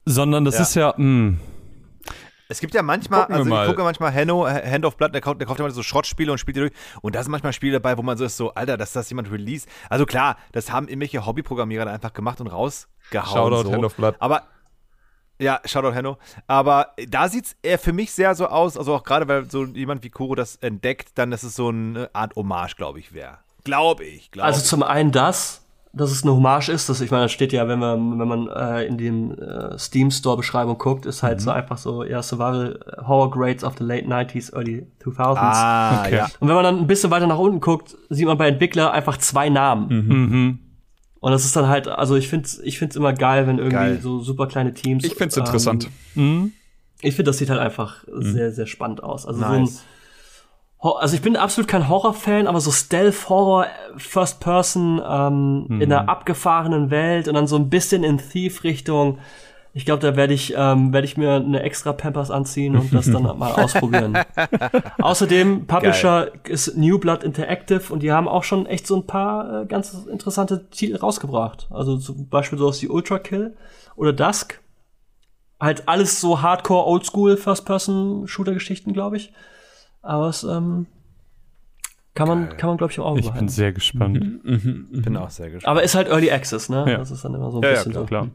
sondern 0.07 0.45
das 0.45 0.57
Ja. 0.57 0.62
ist 0.62 0.74
ja, 0.74 0.95
mh, 0.97 1.35
Es 2.49 2.61
gibt 2.61 2.75
ja 2.75 2.83
manchmal, 2.83 3.21
Gucken 3.23 3.35
also 3.35 3.63
ich 3.63 3.69
gucke 3.69 3.83
manchmal 3.83 4.13
Hanno, 4.15 4.47
Hand 4.47 4.85
of 4.85 4.97
Blood, 4.97 5.15
der 5.15 5.21
kauft, 5.23 5.41
der 5.41 5.47
kauft 5.47 5.61
immer 5.61 5.71
so 5.71 5.83
Schrottspiele 5.83 6.31
und 6.31 6.39
spielt 6.39 6.57
die 6.57 6.61
durch. 6.61 6.73
Und 7.01 7.15
da 7.15 7.23
sind 7.23 7.33
manchmal 7.33 7.53
Spiele 7.55 7.75
dabei, 7.75 7.97
wo 7.97 8.03
man 8.03 8.19
so 8.19 8.25
ist, 8.25 8.37
so, 8.37 8.53
Alter, 8.53 8.77
dass 8.77 8.93
das 8.93 9.09
jemand 9.09 9.31
release. 9.31 9.67
Also 9.89 10.05
klar, 10.05 10.37
das 10.53 10.71
haben 10.71 10.89
irgendwelche 10.89 11.25
Hobbyprogrammierer 11.25 11.87
dann 11.87 11.95
einfach 11.95 12.13
gemacht 12.13 12.41
und 12.41 12.49
rausgehauen. 12.49 13.33
Shoutout 13.53 13.63
so. 13.69 13.73
Hand 13.73 13.85
of 13.85 13.95
Blood. 13.95 14.17
Aber, 14.19 14.43
ja, 15.39 15.61
Shoutout 15.65 15.95
Hanno. 15.95 16.19
Aber 16.47 16.95
da 17.09 17.29
sieht 17.29 17.47
es 17.47 17.57
eher 17.63 17.79
für 17.79 17.93
mich 17.95 18.13
sehr 18.13 18.35
so 18.35 18.47
aus, 18.47 18.77
also 18.77 18.95
auch 18.95 19.05
gerade, 19.05 19.27
weil 19.27 19.51
so 19.51 19.65
jemand 19.65 20.05
wie 20.05 20.11
Kuro 20.11 20.35
das 20.35 20.57
entdeckt, 20.57 21.13
dann, 21.15 21.31
dass 21.31 21.43
es 21.45 21.57
so 21.57 21.69
eine 21.69 22.11
Art 22.13 22.37
Hommage, 22.37 22.77
glaube 22.77 22.99
ich, 22.99 23.15
wäre. 23.15 23.39
Glaube 23.65 24.05
ich, 24.05 24.31
glaube 24.31 24.47
Also 24.47 24.61
ich. 24.61 24.67
zum 24.67 24.83
einen 24.83 25.11
das, 25.13 25.64
dass 25.97 26.11
es 26.11 26.23
eine 26.25 26.33
Hommage 26.35 26.69
ist, 26.71 26.89
das 26.89 27.01
ich 27.01 27.11
meine, 27.11 27.25
das 27.25 27.33
steht 27.33 27.53
ja, 27.53 27.69
wenn 27.69 27.79
man 27.79 28.19
wenn 28.19 28.29
man 28.29 28.49
äh, 28.49 28.85
in 28.85 28.99
dem 28.99 29.33
äh, 29.39 29.79
Steam 29.79 30.11
Store 30.11 30.37
Beschreibung 30.37 30.77
guckt, 30.79 31.07
ist 31.07 31.23
halt 31.23 31.41
so 31.41 31.51
einfach 31.51 31.79
so 31.79 32.03
ja 32.05 32.23
Survival 32.23 32.81
äh, 32.87 33.03
Horror 33.07 33.31
Grades 33.31 33.63
of 33.65 33.75
the 33.79 33.85
late 33.85 34.07
90s, 34.07 34.53
early 34.55 34.87
2000s. 35.03 35.37
Ah, 35.39 36.03
Okay. 36.05 36.17
ja. 36.17 36.29
Und 36.41 36.49
wenn 36.49 36.55
man 36.55 36.65
dann 36.65 36.79
ein 36.79 36.87
bisschen 36.87 37.11
weiter 37.11 37.27
nach 37.27 37.39
unten 37.39 37.61
guckt, 37.61 37.97
sieht 38.11 38.27
man 38.27 38.37
bei 38.39 38.49
Entwickler 38.49 38.93
einfach 38.93 39.17
zwei 39.19 39.49
Namen. 39.49 39.89
mhm. 39.89 40.59
Und 41.21 41.33
das 41.33 41.47
ist 41.47 41.57
dann 41.57 41.69
halt, 41.69 41.89
also 41.89 42.17
ich 42.17 42.29
find's 42.29 42.61
ich 42.63 42.79
find's 42.79 42.97
immer 42.97 43.15
geil, 43.15 43.47
wenn 43.47 43.57
irgendwie 43.59 43.75
Geil. 43.77 43.99
so 44.03 44.21
super 44.21 44.47
kleine 44.47 44.75
Teams. 44.75 45.05
Ich 45.05 45.15
find's 45.15 45.37
ähm, 45.39 45.45
interessant. 45.45 45.89
Mhm. 46.15 46.53
Ich 47.01 47.15
finde, 47.17 47.31
das 47.31 47.39
sieht 47.39 47.49
halt 47.51 47.61
einfach 47.61 48.05
sehr, 48.13 48.53
sehr 48.53 48.67
spannend 48.67 49.03
aus. 49.03 49.25
Also 49.27 49.41
so 49.41 49.47
ein, 49.47 49.63
Nice. 49.63 49.85
Also 50.93 51.16
ich 51.16 51.22
bin 51.22 51.37
absolut 51.37 51.66
kein 51.66 51.89
Horror-Fan, 51.89 52.47
aber 52.47 52.61
so 52.61 52.70
Stealth-Horror, 52.70 53.66
First 53.97 54.41
Person, 54.41 55.01
ähm, 55.07 55.80
in 55.80 55.91
einer 55.91 56.11
abgefahrenen 56.11 56.91
Welt 56.91 57.26
und 57.26 57.35
dann 57.35 57.47
so 57.47 57.57
ein 57.57 57.70
bisschen 57.70 58.05
in 58.05 58.18
Thief-Richtung. 58.18 59.18
Ich 59.72 59.87
glaube, 59.87 60.03
da 60.03 60.14
werde 60.14 60.35
ich, 60.35 60.55
ähm, 60.57 60.93
werde 60.93 61.07
ich 61.07 61.16
mir 61.16 61.37
eine 61.37 61.62
extra 61.62 61.93
Pampers 61.95 62.30
anziehen 62.30 62.76
und 62.76 62.93
das 62.93 63.11
dann 63.11 63.22
mal 63.22 63.53
ausprobieren. 63.55 64.18
Außerdem, 64.99 65.66
Publisher 65.66 66.30
ist 66.45 66.76
New 66.76 66.99
Blood 66.99 67.24
Interactive 67.24 67.91
und 67.91 68.03
die 68.03 68.12
haben 68.12 68.28
auch 68.28 68.45
schon 68.45 68.66
echt 68.66 68.87
so 68.87 68.95
ein 68.95 69.07
paar 69.07 69.62
äh, 69.62 69.66
ganz 69.66 69.95
interessante 69.95 70.68
Titel 70.70 70.97
rausgebracht. 70.97 71.66
Also 71.70 71.97
zum 71.97 72.28
Beispiel 72.28 72.59
sowas 72.59 72.80
wie 72.82 72.89
Ultra 72.89 73.18
Kill 73.18 73.57
oder 73.97 74.12
Dusk. 74.12 74.61
Halt 75.59 75.89
alles 75.89 76.20
so 76.20 76.43
Hardcore, 76.43 76.87
Oldschool 76.87 77.39
First-Person-Shooter-Geschichten, 77.39 78.93
glaube 78.93 79.16
ich. 79.16 79.32
Aber 80.05 80.29
es 80.29 80.45
ähm, 80.45 80.87
kann 82.15 82.29
man, 82.29 82.57
kann 82.57 82.69
man 82.69 82.77
glaube 82.77 82.93
ich 82.93 82.99
im 82.99 83.05
Auge 83.05 83.21
Ich 83.21 83.25
bin 83.27 83.33
behalten. 83.33 83.49
sehr 83.49 83.73
gespannt. 83.73 84.43
Bin 84.45 85.17
auch 85.17 85.31
sehr 85.31 85.47
gespannt. 85.51 85.67
Aber 85.71 85.83
ist 85.83 85.95
halt 85.95 86.09
Early 86.09 86.31
Access, 86.31 86.69
ne? 86.69 86.85
Ja. 86.89 86.99
Das 86.99 87.11
ist 87.11 87.25
dann 87.25 87.35
immer 87.35 87.51
so 87.51 87.59
ein 87.59 87.63
Ja, 87.65 87.71
ja, 87.71 87.75
bisschen 87.77 87.93
klar, 87.93 88.03
so. 88.03 88.07
Klar. 88.09 88.29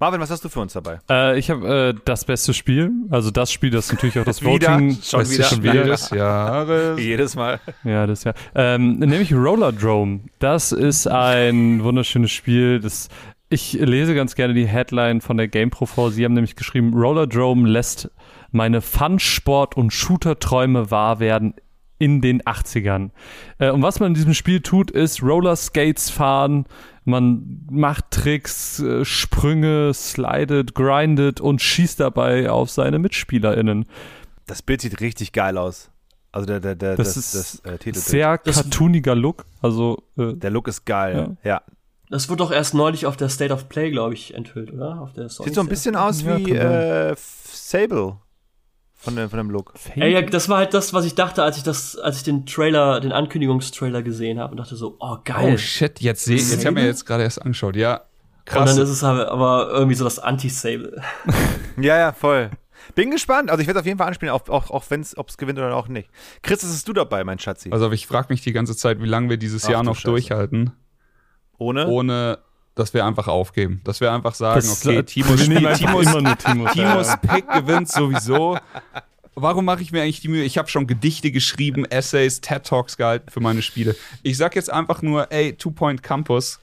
Marvin, 0.00 0.18
was 0.20 0.30
hast 0.30 0.42
du 0.42 0.48
für 0.48 0.60
uns 0.60 0.72
dabei? 0.72 0.98
Äh, 1.10 1.38
ich 1.38 1.50
habe 1.50 1.92
äh, 1.94 2.00
das 2.06 2.24
beste 2.24 2.54
Spiel, 2.54 2.90
also 3.10 3.30
das 3.30 3.52
Spiel, 3.52 3.68
das 3.68 3.92
natürlich 3.92 4.18
auch 4.18 4.24
das? 4.24 4.42
Voting 4.44 4.96
Schon 5.02 5.28
wieder? 5.30 5.44
schon 5.44 5.62
wieder. 5.62 5.84
des 5.84 6.08
Jahres. 6.08 6.98
Jedes 7.04 7.36
Mal. 7.36 7.60
Ja, 7.84 8.06
das 8.06 8.24
ja. 8.24 8.32
Ähm, 8.54 8.98
nämlich 8.98 9.34
Rollerdrome. 9.34 10.20
Das 10.38 10.72
ist 10.72 11.06
ein 11.06 11.84
wunderschönes 11.84 12.30
Spiel. 12.30 12.80
Das, 12.80 13.10
ich 13.50 13.74
lese 13.74 14.14
ganz 14.14 14.34
gerne 14.34 14.54
die 14.54 14.66
Headline 14.66 15.20
von 15.20 15.36
der 15.36 15.48
GamePro 15.48 15.84
vor. 15.84 16.10
Sie 16.12 16.24
haben 16.24 16.32
nämlich 16.32 16.56
geschrieben, 16.56 16.94
Rollerdrome 16.94 17.68
lässt 17.68 18.10
meine 18.52 18.80
Fun-Sport- 18.80 19.76
und 19.76 19.92
Shooter-Träume 19.92 20.90
wahr 20.90 21.20
werden 21.20 21.54
in 21.98 22.20
den 22.20 22.42
80ern. 22.42 23.10
Äh, 23.58 23.70
und 23.70 23.82
was 23.82 24.00
man 24.00 24.08
in 24.08 24.14
diesem 24.14 24.34
Spiel 24.34 24.60
tut, 24.62 24.90
ist 24.90 25.22
Rollerskates 25.22 26.10
fahren. 26.10 26.64
Man 27.04 27.66
macht 27.70 28.10
Tricks, 28.10 28.80
äh, 28.80 29.04
Sprünge, 29.04 29.92
slidet, 29.92 30.74
grindet 30.74 31.40
und 31.40 31.60
schießt 31.60 32.00
dabei 32.00 32.50
auf 32.50 32.70
seine 32.70 32.98
MitspielerInnen. 32.98 33.84
Das 34.46 34.62
Bild 34.62 34.80
sieht 34.80 35.00
richtig 35.00 35.32
geil 35.32 35.58
aus. 35.58 35.90
Also 36.32 36.46
der, 36.46 36.60
der, 36.60 36.74
der, 36.74 36.96
Das 36.96 37.14
das, 37.14 37.16
ist 37.16 37.34
das, 37.34 37.54
äh, 37.60 37.78
Titelbild. 37.78 38.04
Sehr 38.04 38.38
cartooniger 38.38 39.14
Look. 39.14 39.44
Also, 39.60 40.02
äh, 40.16 40.32
Der 40.34 40.50
Look 40.50 40.68
ist 40.68 40.84
geil. 40.84 41.36
Ja. 41.44 41.62
Das 42.08 42.28
wurde 42.28 42.38
doch 42.38 42.50
erst 42.50 42.74
neulich 42.74 43.06
auf 43.06 43.16
der 43.16 43.28
State 43.28 43.52
of 43.52 43.68
Play, 43.68 43.90
glaube 43.90 44.14
ich, 44.14 44.34
enthüllt, 44.34 44.72
oder? 44.72 45.00
Auf 45.00 45.12
der 45.12 45.28
Sony 45.28 45.48
Sieht 45.48 45.54
so 45.54 45.60
ein 45.60 45.68
bisschen 45.68 45.94
aus 45.96 46.22
Ja, 46.22 46.38
wie 46.38 46.52
äh, 46.52 47.14
Sable. 47.16 48.16
Von 49.02 49.16
dem, 49.16 49.30
von 49.30 49.38
dem 49.38 49.50
Look. 49.50 49.72
Ey, 49.96 50.12
ja, 50.12 50.20
das 50.20 50.50
war 50.50 50.58
halt 50.58 50.74
das, 50.74 50.92
was 50.92 51.06
ich 51.06 51.14
dachte, 51.14 51.42
als 51.42 51.56
ich 51.56 51.62
das, 51.62 51.96
als 51.96 52.18
ich 52.18 52.22
den 52.22 52.44
Trailer, 52.44 53.00
den 53.00 53.12
Ankündigungstrailer 53.12 54.02
gesehen 54.02 54.38
habe 54.38 54.50
und 54.50 54.58
dachte 54.58 54.76
so, 54.76 54.96
oh 55.00 55.16
geil. 55.24 55.54
Oh 55.54 55.56
shit, 55.56 56.00
jetzt 56.00 56.26
sehe 56.26 56.36
jetzt 56.36 56.66
haben 56.66 56.76
wir 56.76 56.84
jetzt 56.84 57.06
gerade 57.06 57.22
erst 57.22 57.40
angeschaut. 57.40 57.76
Ja, 57.76 57.94
und 58.00 58.44
krass. 58.44 58.74
dann 58.74 58.84
ist 58.84 58.90
es 58.90 59.02
aber, 59.02 59.30
aber 59.30 59.70
irgendwie 59.70 59.94
so 59.94 60.04
das 60.04 60.18
Anti-Sable. 60.18 61.02
Ja, 61.80 61.96
ja, 61.96 62.12
voll. 62.12 62.50
Bin 62.94 63.10
gespannt. 63.10 63.50
Also 63.50 63.62
ich 63.62 63.66
werde 63.66 63.80
auf 63.80 63.86
jeden 63.86 63.96
Fall 63.96 64.08
anspielen, 64.08 64.34
auch, 64.34 64.46
auch, 64.50 64.70
auch 64.70 64.84
wenn 64.90 65.00
es, 65.00 65.16
ob 65.16 65.30
es 65.30 65.38
gewinnt 65.38 65.58
oder 65.58 65.74
auch 65.74 65.88
nicht. 65.88 66.10
Chris, 66.42 66.60
bist 66.60 66.86
du 66.86 66.92
dabei, 66.92 67.24
mein 67.24 67.38
Schatzi? 67.38 67.70
Also 67.70 67.90
ich 67.92 68.06
frage 68.06 68.26
mich 68.28 68.42
die 68.42 68.52
ganze 68.52 68.76
Zeit, 68.76 69.00
wie 69.00 69.06
lange 69.06 69.30
wir 69.30 69.38
dieses 69.38 69.64
Ach 69.64 69.70
Jahr 69.70 69.82
du 69.82 69.86
noch 69.90 69.96
Scheiße. 69.96 70.08
durchhalten, 70.08 70.72
Ohne? 71.56 71.86
ohne 71.86 72.38
dass 72.80 72.94
wir 72.94 73.04
einfach 73.04 73.28
aufgeben. 73.28 73.80
Dass 73.84 74.00
wir 74.00 74.10
einfach 74.10 74.34
sagen, 74.34 74.56
Das 74.60 74.84
okay, 74.84 75.02
Timos, 75.02 75.44
Timos, 75.44 76.06
immer 76.06 76.22
nur 76.22 76.36
Timos. 76.38 76.72
Timos 76.72 77.16
Pick 77.22 77.48
gewinnt 77.48 77.88
sowieso. 77.88 78.58
Warum 79.34 79.64
mache 79.64 79.82
ich 79.82 79.92
mir 79.92 80.02
eigentlich 80.02 80.20
die 80.20 80.28
Mühe? 80.28 80.42
Ich 80.44 80.58
habe 80.58 80.68
schon 80.68 80.86
Gedichte 80.86 81.30
geschrieben, 81.30 81.84
Essays, 81.84 82.40
TED 82.40 82.64
Talks 82.64 82.96
gehalten 82.96 83.30
für 83.30 83.40
meine 83.40 83.62
Spiele. 83.62 83.94
Ich 84.22 84.36
sag 84.36 84.56
jetzt 84.56 84.70
einfach 84.70 85.02
nur, 85.02 85.30
ey, 85.30 85.52
Two 85.54 85.70
Point 85.70 86.02
Campus 86.02 86.58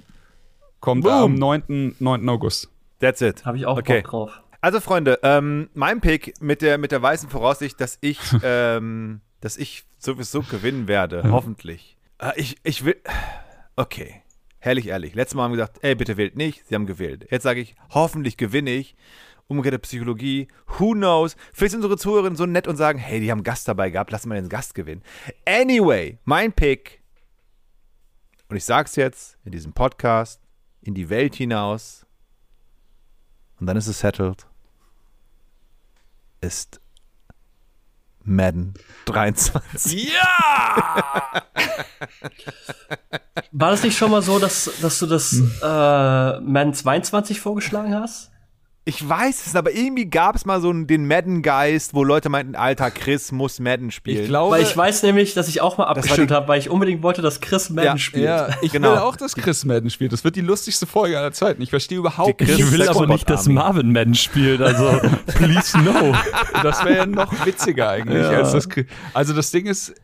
kommt 0.79 1.03
Boom. 1.03 1.13
am 1.13 1.35
9. 1.35 1.95
9. 1.99 2.29
August. 2.29 2.69
That's 2.99 3.21
it. 3.21 3.45
Habe 3.45 3.57
ich 3.57 3.65
auch 3.65 3.77
Okay. 3.77 4.01
Bock 4.01 4.11
drauf. 4.11 4.41
Also 4.59 4.79
Freunde, 4.79 5.19
ähm, 5.23 5.69
mein 5.75 6.01
Pick 6.01 6.41
mit 6.41 6.61
der, 6.61 6.77
mit 6.77 6.91
der 6.91 7.01
weißen 7.01 7.29
Voraussicht, 7.29 7.79
dass 7.79 7.97
ich, 8.01 8.19
ähm, 8.43 9.21
dass 9.39 9.55
ich 9.55 9.83
sowieso 9.99 10.41
gewinnen 10.41 10.87
werde, 10.87 11.23
hoffentlich. 11.31 11.95
Äh, 12.19 12.31
ich, 12.35 12.57
ich 12.63 12.83
will, 12.83 12.95
okay, 13.75 14.21
herrlich 14.59 14.87
ehrlich. 14.87 15.15
Letztes 15.15 15.35
Mal 15.35 15.43
haben 15.43 15.51
wir 15.51 15.57
gesagt, 15.57 15.79
ey, 15.83 15.95
bitte 15.95 16.17
wählt 16.17 16.35
nicht. 16.35 16.67
Sie 16.67 16.75
haben 16.75 16.85
gewählt. 16.85 17.27
Jetzt 17.29 17.43
sage 17.43 17.61
ich, 17.61 17.75
hoffentlich 17.89 18.37
gewinne 18.37 18.71
ich. 18.71 18.95
Umgekehrte 19.47 19.79
Psychologie, 19.79 20.49
who 20.77 20.91
knows? 20.91 21.37
Vielleicht 21.53 21.71
sind 21.71 21.79
unsere 21.79 21.97
Zuhörerinnen 21.97 22.35
so 22.35 22.45
nett 22.45 22.67
und 22.67 22.75
sagen, 22.75 22.99
hey, 22.99 23.21
die 23.21 23.31
haben 23.31 23.43
Gast 23.43 23.67
dabei 23.67 23.89
gehabt, 23.89 24.11
lassen 24.11 24.29
wir 24.29 24.35
den 24.35 24.49
Gast 24.49 24.75
gewinnen. 24.75 25.03
Anyway, 25.45 26.17
mein 26.25 26.51
Pick, 26.51 27.01
und 28.49 28.57
ich 28.57 28.65
sag's 28.65 28.97
jetzt 28.97 29.37
in 29.45 29.51
diesem 29.53 29.71
Podcast, 29.71 30.41
in 30.81 30.93
die 30.93 31.09
Welt 31.09 31.35
hinaus, 31.35 32.05
und 33.59 33.67
dann 33.67 33.77
ist 33.77 33.87
es 33.87 33.99
settled, 33.99 34.47
ist 36.41 36.81
Madden 38.27 38.73
23. 39.05 40.09
Ja! 40.13 41.43
War 43.51 43.71
das 43.71 43.83
nicht 43.83 43.97
schon 43.97 44.11
mal 44.11 44.21
so, 44.21 44.37
dass, 44.39 44.69
dass 44.81 44.99
du 44.99 45.05
das 45.05 45.31
Hm. 45.31 45.51
äh, 45.63 46.39
Man 46.41 46.73
22 46.73 47.39
vorgeschlagen 47.41 47.95
hast? 47.95 48.31
Ich 48.89 49.07
weiß 49.07 49.47
es, 49.47 49.55
aber 49.57 49.73
irgendwie 49.73 50.05
gab 50.09 50.37
es 50.37 50.45
mal 50.45 50.61
so 50.61 50.71
den 50.71 51.07
Madden-Geist, 51.09 51.93
wo 51.93 52.05
Leute 52.05 52.29
meinten, 52.29 52.55
alter, 52.55 52.89
Chris 52.89 53.33
muss 53.33 53.59
Madden 53.59 53.91
spielen. 53.91 54.21
Ich 54.21 54.27
glaube, 54.29 54.51
Weil 54.55 54.63
ich 54.63 54.77
weiß 54.77 55.03
nämlich, 55.03 55.33
dass 55.33 55.49
ich 55.49 55.59
auch 55.59 55.77
mal 55.77 55.83
abgestimmt 55.87 56.31
habe, 56.31 56.47
weil 56.47 56.57
ich 56.59 56.69
unbedingt 56.69 57.03
wollte, 57.03 57.21
dass 57.21 57.41
Chris 57.41 57.69
Madden 57.69 57.85
Ja, 57.85 57.97
spielt. 57.97 58.23
ja, 58.23 58.47
ich 58.61 58.71
Genau. 58.71 58.91
will 58.93 58.97
auch, 58.99 59.17
dass 59.17 59.35
Chris 59.35 59.65
Madden 59.65 59.89
spielt. 59.89 60.13
Das 60.13 60.23
wird 60.23 60.37
die 60.37 60.41
lustigste 60.41 60.85
Folge 60.85 61.17
aller 61.19 61.33
Zeiten. 61.33 61.61
Ich 61.61 61.69
verstehe 61.71 61.97
überhaupt 61.97 62.39
nicht. 62.39 62.49
Ich 62.57 62.71
will 62.71 62.77
Sexbot 62.79 62.95
aber 63.03 63.07
nicht, 63.13 63.29
dass 63.29 63.41
Army. 63.41 63.53
Marvin 63.55 63.91
Madden 63.91 64.15
spielt, 64.15 64.61
also 64.61 65.01
please 65.35 65.77
no. 65.79 66.15
Das 66.63 66.85
wäre 66.85 66.95
ja 66.95 67.05
noch 67.05 67.45
witziger 67.45 67.89
eigentlich. 67.89 68.21
Ja. 68.23 68.29
Als 68.29 68.53
das, 68.53 68.69
Chris- 68.69 68.85
also 69.13 69.33
das 69.33 69.51
Ding 69.51 69.65
ist, 69.65 69.95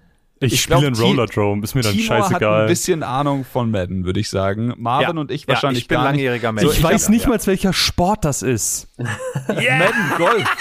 Ich, 0.45 0.53
Ich 0.53 0.61
spiele 0.61 0.91
Ti- 0.91 1.01
Rollerdrome, 1.01 1.63
ist 1.63 1.73
mir 1.75 1.81
dann 1.81 1.93
Timor 1.93 2.15
hat 2.17 2.23
ein 2.25 2.29
scheißegal. 2.31 2.67
bisschen 2.67 3.03
Ahnung 3.03 3.45
von 3.45 3.71
Madden, 3.71 4.05
würde 4.05 4.19
ich 4.19 4.29
sagen. 4.29 4.73
Marvin 4.77 5.15
Ja. 5.15 5.21
und 5.21 5.31
ich 5.31 5.41
Ja, 5.43 5.47
wahrscheinlich 5.49 5.83
ich 5.83 5.87
bin 5.87 5.95
gar 5.95 6.03
nicht. 6.03 6.11
langjähriger 6.11 6.51
Madden. 6.51 6.67
ich 6.69 6.77
ich 6.77 6.83
weiß 6.83 7.03
hab- 7.05 7.09
nicht 7.11 7.23
ja. 7.23 7.29
mal, 7.29 7.39
welcher 7.45 7.73
Sport 7.73 8.25
das 8.25 8.41
ist. 8.41 8.87
Madden 8.97 10.13
Golf. 10.17 10.55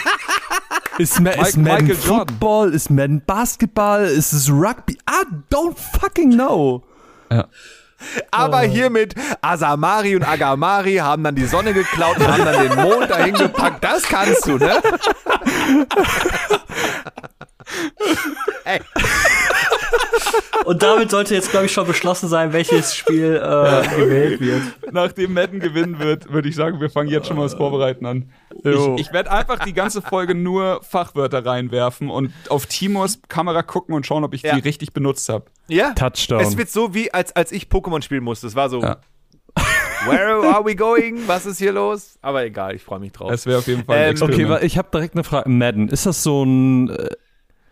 Ist, 0.99 1.21
Ma 1.21 1.31
ist 1.31 1.57
Mike- 1.57 1.61
Madden 1.71 1.87
Michael 1.87 1.89
Jordan. 2.07 2.29
Football? 2.29 2.75
Ist 2.75 2.91
Madden 2.91 3.23
Basketball? 3.25 4.05
Ist 4.05 4.33
es 4.33 4.51
Rugby? 4.51 4.93
I 5.09 5.25
don't 5.53 5.77
fucking 6.01 6.33
know. 6.33 6.85
Aber 8.31 8.61
hiermit, 8.61 9.15
Asamari 9.41 10.17
und 10.17 10.25
Agamari 10.25 10.97
haben 10.97 11.25
dann 11.25 11.35
die 11.35 11.47
Sonne 11.47 11.73
geklaut 11.73 12.19
und 12.19 12.29
haben 12.29 12.45
dann 12.45 12.69
den 12.69 12.75
Mond 12.81 13.11
dahin 13.11 13.35
gepackt. 13.35 13.83
Das 13.85 14.03
kannst 14.03 14.47
du, 14.47 14.59
ne? 14.59 14.83
Ey, 18.65 18.81
Und 20.65 20.83
damit 20.83 21.11
sollte 21.11 21.35
jetzt, 21.35 21.51
glaube 21.51 21.67
ich, 21.67 21.73
schon 21.73 21.87
beschlossen 21.87 22.29
sein, 22.29 22.53
welches 22.53 22.95
Spiel 22.95 23.35
äh, 23.37 23.97
gewählt 23.97 24.41
wird. 24.41 24.63
Nachdem 24.93 25.35
Madden 25.35 25.59
gewinnen 25.61 25.99
wird, 25.99 26.33
würde 26.33 26.49
ich 26.49 26.55
sagen, 26.55 26.81
wir 26.81 26.89
fangen 26.91 27.09
jetzt 27.09 27.27
schon 27.27 27.37
mal 27.37 27.43
das 27.45 27.55
Vorbereiten 27.55 28.07
an. 28.07 28.31
Jo. 28.63 28.95
Ich, 28.95 29.09
ich 29.09 29.13
werde 29.13 29.31
einfach 29.33 29.59
die 29.65 29.73
ganze 29.73 30.03
Folge 30.03 30.35
nur 30.37 30.81
Fachwörter 30.83 31.45
reinwerfen 31.45 32.11
und 32.11 32.33
auf 32.49 32.67
Timos 32.67 33.21
Kamera 33.29 33.63
gucken 33.63 33.95
und 33.95 34.07
schauen, 34.07 34.23
ob 34.23 34.35
ich 34.35 34.43
Ja. 34.43 34.55
die 34.55 34.61
richtig 34.61 34.93
benutzt 34.93 35.29
habe. 35.29 35.47
ja? 35.69 35.93
Touchdown. 35.95 36.41
Es 36.41 36.57
wird 36.57 36.71
so 36.71 36.95
wie, 36.95 37.13
als, 37.13 37.35
als 37.35 37.51
ich 37.51 37.65
Pokémon 37.65 38.03
spielen 38.03 38.23
musste. 38.23 38.47
Es 38.47 38.55
war 38.55 38.71
so, 38.71 38.81
Ja. 38.83 38.99
where 40.07 40.47
are 40.55 40.65
we 40.65 40.77
going? 40.77 41.23
Was 41.27 41.45
ist 41.47 41.59
hier 41.59 41.73
los? 41.73 42.19
Aber 42.23 42.45
egal, 42.45 42.75
ich 42.77 42.83
freue 42.83 43.01
mich 43.01 43.13
drauf. 43.13 43.31
Das 43.31 43.47
wäre 43.47 43.59
auf 43.59 43.67
jeden 43.67 43.85
Fall 43.85 43.99
ein 43.99 44.17
Ähm. 44.17 44.23
Okay, 44.23 44.59
ich 44.65 44.79
habe 44.79 44.89
direkt 44.93 45.15
eine 45.15 45.25
Frage. 45.25 45.49
Madden, 45.51 45.89
ist 45.89 46.07
das 46.07 46.23
so 46.23 46.45
ein 46.45 46.91
äh, 46.91 47.09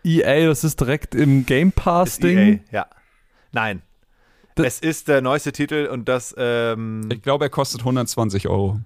EA, 0.03 0.47
das 0.47 0.63
ist 0.63 0.79
direkt 0.79 1.15
im 1.15 1.45
Game 1.45 1.71
Pass-Ding? 1.71 2.37
EA, 2.37 2.59
ja. 2.71 2.85
Nein. 3.51 3.81
Das- 4.55 4.75
es 4.75 4.79
ist 4.81 5.07
der 5.07 5.21
neueste 5.21 5.51
Titel 5.51 5.87
und 5.91 6.09
das, 6.09 6.35
ähm, 6.37 7.09
Ich 7.11 7.21
glaube, 7.21 7.45
er 7.45 7.49
kostet 7.49 7.81
120 7.85 8.47
Euro. 8.47 8.79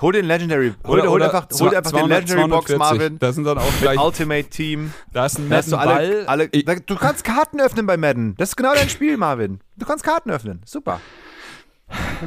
hol 0.00 0.12
den 0.12 0.24
Legendary, 0.24 0.72
hol, 0.86 1.06
hol 1.06 1.22
einfach, 1.22 1.46
hol 1.52 1.70
dir 1.70 1.78
einfach 1.78 1.90
den 1.92 1.98
200, 2.00 2.20
Legendary 2.28 2.48
Box, 2.48 2.66
240. 2.66 2.78
Marvin. 2.78 3.18
Da 3.18 3.32
sind 3.32 3.44
dann 3.44 3.58
auch 3.58 3.72
gleich, 3.80 3.98
Ultimate 3.98 4.48
Team. 4.48 4.92
da 5.12 5.26
ist 5.26 5.38
ein 5.38 5.50
Da 5.50 5.56
hast 5.56 5.72
du 5.72 5.76
alle, 5.76 6.26
alle, 6.28 6.48
Ich- 6.52 6.64
du 6.64 6.96
kannst 6.96 7.24
Karten 7.24 7.60
öffnen 7.60 7.86
bei 7.86 7.96
Madden. 7.96 8.34
Das 8.36 8.50
ist 8.50 8.56
genau 8.56 8.74
dein 8.74 8.88
Spiel, 8.88 9.16
Marvin. 9.18 9.60
Du 9.76 9.84
kannst 9.86 10.04
Karten 10.04 10.30
öffnen. 10.30 10.62
Super. 10.64 11.00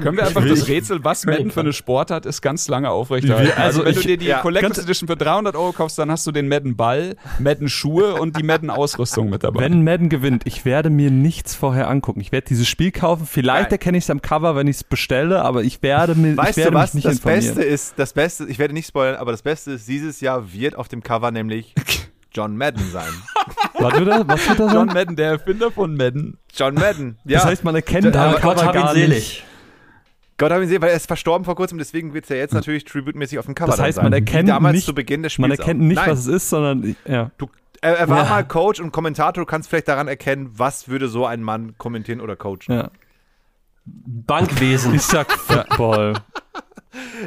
Können 0.01 0.17
wir 0.17 0.25
einfach 0.25 0.45
das 0.45 0.67
Rätsel, 0.67 1.03
was 1.03 1.25
Madden 1.25 1.51
für 1.51 1.61
eine 1.61 1.71
Sportart 1.73 2.25
ist, 2.25 2.41
ganz 2.41 2.67
lange 2.67 2.89
aufrechterhalten? 2.89 3.51
Also, 3.55 3.83
also 3.83 3.85
wenn 3.85 3.93
du 3.93 3.99
ich- 4.01 4.05
dir 4.05 4.17
die 4.17 4.25
ja, 4.25 4.39
Collectors 4.39 4.79
Edition 4.79 5.07
für 5.07 5.15
300 5.15 5.55
Euro 5.55 5.71
kaufst, 5.71 5.97
dann 5.99 6.09
hast 6.11 6.25
du 6.27 6.31
den 6.31 6.47
Madden 6.47 6.75
Ball, 6.75 7.15
Madden 7.39 7.69
Schuhe 7.69 8.15
und 8.15 8.37
die 8.37 8.43
Madden 8.43 8.69
Ausrüstung 8.69 9.29
mit 9.29 9.43
dabei. 9.43 9.61
Wenn 9.61 9.83
Madden 9.83 10.09
gewinnt, 10.09 10.43
ich 10.45 10.65
werde 10.65 10.89
mir 10.89 11.11
nichts 11.11 11.55
vorher 11.55 11.89
angucken. 11.89 12.19
Ich 12.21 12.31
werde 12.31 12.47
dieses 12.47 12.67
Spiel 12.67 12.91
kaufen. 12.91 13.25
Vielleicht 13.25 13.71
erkenne 13.71 13.97
ich 13.97 14.03
es 14.05 14.09
am 14.09 14.21
Cover, 14.21 14.55
wenn 14.55 14.67
ich 14.67 14.77
es 14.77 14.83
bestelle, 14.83 15.41
aber 15.43 15.63
ich 15.63 15.81
werde 15.81 16.15
mir 16.15 16.31
ich 16.31 16.37
Weißt 16.37 16.57
werde 16.57 16.71
du 16.71 16.77
was? 16.77 16.93
mich 16.93 17.05
nicht 17.05 17.07
Das 17.07 17.15
informieren. 17.23 17.55
Beste 17.55 17.63
ist, 17.63 17.93
das 17.97 18.13
Beste, 18.13 18.45
ich 18.45 18.59
werde 18.59 18.73
nicht 18.73 18.87
spoilern, 18.87 19.15
aber 19.15 19.31
das 19.31 19.41
Beste 19.43 19.71
ist, 19.71 19.87
dieses 19.87 20.19
Jahr 20.21 20.51
wird 20.51 20.75
auf 20.75 20.87
dem 20.87 21.03
Cover 21.03 21.31
nämlich 21.31 21.73
John 22.33 22.57
Madden 22.57 22.83
sein. 22.91 23.09
Was 23.79 23.93
wird 23.99 24.07
da, 24.07 24.23
was 24.27 24.47
wird 24.47 24.59
John 24.59 24.69
sein? 24.69 24.85
Madden, 24.87 25.15
der 25.15 25.29
Erfinder 25.31 25.69
von 25.71 25.95
Madden. 25.97 26.37
John 26.55 26.75
Madden. 26.75 27.17
Ja. 27.25 27.39
Das 27.39 27.45
heißt, 27.45 27.63
man 27.63 27.75
erkennt 27.75 28.05
Ja, 28.05 28.11
am 28.11 28.29
aber 28.29 28.39
Gott 28.39 28.55
Cover 28.57 28.65
hab 28.67 28.75
ihn 28.75 28.81
gar 28.81 28.93
selig. 28.93 29.09
nicht. 29.09 29.43
Gott 30.43 30.51
hab 30.51 30.61
ihn 30.61 30.67
sehen, 30.67 30.81
weil 30.81 30.89
er 30.89 30.95
ist 30.95 31.07
verstorben 31.07 31.45
vor 31.45 31.55
kurzem, 31.55 31.77
deswegen 31.77 32.13
wird 32.13 32.25
es 32.25 32.29
ja 32.29 32.35
jetzt 32.35 32.53
natürlich 32.53 32.83
tributmäßig 32.85 33.39
auf 33.39 33.45
dem 33.45 33.55
Cover 33.55 33.71
Das 33.71 33.79
heißt, 33.79 33.95
sein. 33.95 34.05
man 34.05 34.13
erkennt 34.13 34.49
damals 34.49 34.75
nicht- 34.75 34.85
zu 34.85 34.93
Beginn 34.93 35.23
des 35.23 35.33
Spiels 35.33 35.49
Man 35.49 35.57
erkennt 35.57 35.79
auch. 35.81 35.85
nicht, 35.85 35.95
Nein, 35.95 36.09
was 36.11 36.19
es 36.19 36.27
ist, 36.27 36.49
sondern 36.49 36.95
ja. 37.07 37.31
du, 37.37 37.49
er, 37.81 37.97
er 37.99 38.09
war 38.09 38.23
Ja. 38.23 38.29
mal 38.29 38.43
Coach 38.45 38.79
und 38.79 38.91
Kommentator, 38.91 39.43
du 39.43 39.45
kannst 39.49 39.69
vielleicht 39.69 39.87
daran 39.87 40.07
erkennen, 40.07 40.49
was 40.53 40.87
würde 40.89 41.07
so 41.07 41.25
ein 41.25 41.41
Mann 41.41 41.75
kommentieren 41.77 42.21
oder 42.21 42.35
coachen. 42.35 42.59
ja. 42.69 42.89
Bankwesen. 43.85 44.93
Ich 44.95 45.01
sag 45.01 45.31
Football. 45.31 46.13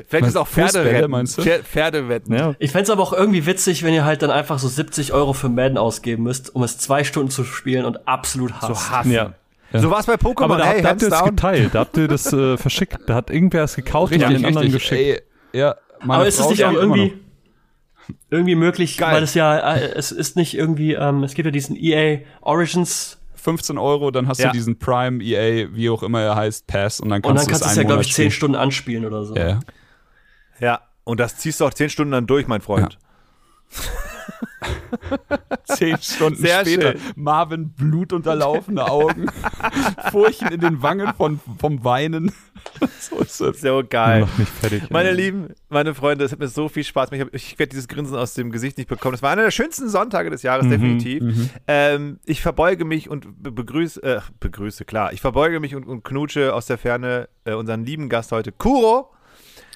Vielleicht 0.09 0.27
ist 0.27 0.37
auch 0.37 0.47
Pferderennen. 0.49 1.11
meinst 1.11 1.37
du? 1.39 1.43
Pfer- 1.43 1.63
Pferdewetten. 1.63 2.35
ja. 2.35 2.55
Ich 2.59 2.71
fänd's 2.71 2.89
aber 2.89 3.03
auch 3.03 3.13
irgendwie 3.13 3.47
witzig, 3.47 3.83
wenn 3.83 3.93
ihr 3.93 4.05
halt 4.05 4.23
dann 4.23 4.31
einfach 4.31 4.59
so 4.59 4.69
70 4.69 5.13
Euro 5.13 5.33
für 5.33 5.49
Madden 5.49 5.77
ausgeben 5.77 6.23
müsst, 6.23 6.55
um 6.55 6.63
es 6.63 6.79
zwei 6.79 7.05
Stunden 7.05 7.31
zu 7.31 7.45
spielen 7.45 7.85
und 7.85 8.07
absolut 8.09 8.53
So 8.61 8.69
hasst. 8.69 8.91
hassen. 8.91 9.11
ja. 9.11 9.35
So 9.73 9.91
war 9.91 10.01
es 10.01 10.07
bei 10.07 10.15
Pokémon. 10.15 10.45
Aber 10.45 10.57
da, 10.59 10.65
hey, 10.67 10.83
habt- 10.83 10.85
da 10.85 10.89
habt 10.91 11.03
ihr 11.03 11.09
es 11.13 11.25
geteilt, 11.25 11.75
da 11.75 11.81
habt 11.81 11.97
ihr 11.97 12.09
das 12.09 12.33
äh, 12.33 12.57
verschickt. 12.57 12.99
Da 13.07 13.15
hat 13.15 13.31
irgendwer 13.31 13.65
es 13.65 13.77
gekauft 13.77 14.13
und 14.15 14.23
an 14.23 14.33
den 14.33 14.45
anderen 14.45 14.71
geschickt. 14.73 15.23
Ey, 15.53 15.59
ja, 15.61 15.75
meine 16.01 16.15
Aber 16.21 16.27
ist 16.29 16.39
es 16.41 16.49
nicht 16.49 16.65
auch 16.65 16.73
irgendwie, 16.73 17.15
irgendwie 18.31 18.55
möglich, 18.55 18.97
Geil. 18.97 19.15
weil 19.17 19.23
es 19.23 19.35
ja, 19.35 19.75
äh, 19.75 19.93
es 19.95 20.13
ist 20.13 20.37
nicht 20.37 20.55
irgendwie, 20.55 20.93
ähm, 20.95 21.25
es 21.25 21.35
gibt 21.35 21.47
ja 21.47 21.51
diesen 21.53 21.77
EA 21.77 22.21
Origins 22.41 23.19
noch 23.19 23.27
15 23.43 23.79
Euro, 23.79 24.11
dann 24.11 24.27
hast 24.29 24.39
Ja. 24.41 24.49
du 24.49 24.53
diesen 24.55 24.79
Prime 24.79 25.23
EA, 25.23 25.69
wie 25.73 25.89
auch 25.91 26.03
immer 26.03 26.21
er 26.21 26.35
heißt, 26.37 26.67
Pass 26.67 26.99
und 27.01 27.11
dann 27.11 27.17
und 27.19 27.23
kannst 27.23 27.43
dann 27.43 27.47
du 27.47 27.51
kannst 27.53 27.63
du 27.63 27.67
es 27.67 27.71
es 27.73 27.77
ja, 27.77 27.83
glaube 27.85 28.03
ich, 28.03 28.09
Monat 28.09 28.15
10 28.15 28.23
spielen. 28.25 28.31
Stunden 28.33 28.57
anspielen 28.57 29.05
oder 29.07 29.25
so. 29.25 29.35
Ja, 29.37 29.49
ja. 29.49 29.61
Ja, 30.59 30.81
und 31.05 31.21
das 31.21 31.37
ziehst 31.37 31.61
du 31.61 31.67
auch 31.67 31.75
zehn 31.75 31.89
Stunden 31.91 32.13
dann 32.13 32.27
durch, 32.27 32.47
mein 32.49 32.61
Freund. 32.61 32.99
Zehn 35.65 35.99
Stunden 36.01 36.39
Sehr 36.41 36.61
später, 36.61 36.93
schön. 36.93 37.01
Marvin 37.17 37.71
blutunterlaufene 37.71 38.85
Augen, 38.91 39.27
Furchen 40.11 40.49
in 40.49 40.61
den 40.61 40.83
Wangen 40.83 41.13
von, 41.15 41.41
vom 41.59 41.85
Weinen. 41.85 42.33
so 43.01 43.19
ist 43.19 43.41
es. 43.41 43.61
So 43.61 43.83
geil. 43.89 44.23
Macht 44.23 44.39
mich 44.39 44.49
fertig. 44.49 44.91
Meine 44.91 45.11
ey. 45.11 45.15
Lieben, 45.15 45.49
meine 45.69 45.95
Freunde, 45.95 46.25
es 46.25 46.33
hat 46.33 46.39
mir 46.39 46.49
so 46.49 46.69
viel 46.69 46.85
Spaß 46.85 47.11
gemacht. 47.11 47.29
Ich, 47.33 47.53
ich 47.53 47.59
werde 47.59 47.71
dieses 47.71 47.89
Grinsen 47.89 48.17
aus 48.17 48.35
dem 48.35 48.51
Gesicht 48.51 48.77
nicht 48.79 48.89
bekommen. 48.89 49.13
Das 49.13 49.23
war 49.23 49.31
einer 49.31 49.43
der 49.45 49.51
schönsten 49.51 49.89
Sonntage 49.89 50.31
des 50.31 50.43
Jahres, 50.43 50.69
definitiv. 50.69 51.23
Ähm, 51.67 52.19
ich 52.25 52.43
verbeuge 52.43 52.85
mich 52.85 53.09
und 53.09 53.43
be- 53.43 53.53
begrüße, 53.53 54.03
äh, 54.03 54.21
begrüße, 54.41 54.85
klar. 54.85 55.13
Ich 55.13 55.21
verbeuge 55.21 55.61
mich 55.61 55.75
und, 55.75 55.85
und 55.87 56.03
knutsche 56.05 56.55
aus 56.55 56.67
der 56.67 56.79
Ferne 56.79 57.29
äh, 57.45 57.55
unseren 57.55 57.85
lieben 57.85 58.09
Gast 58.09 58.33
heute, 58.33 58.53
Kuro. 58.53 59.11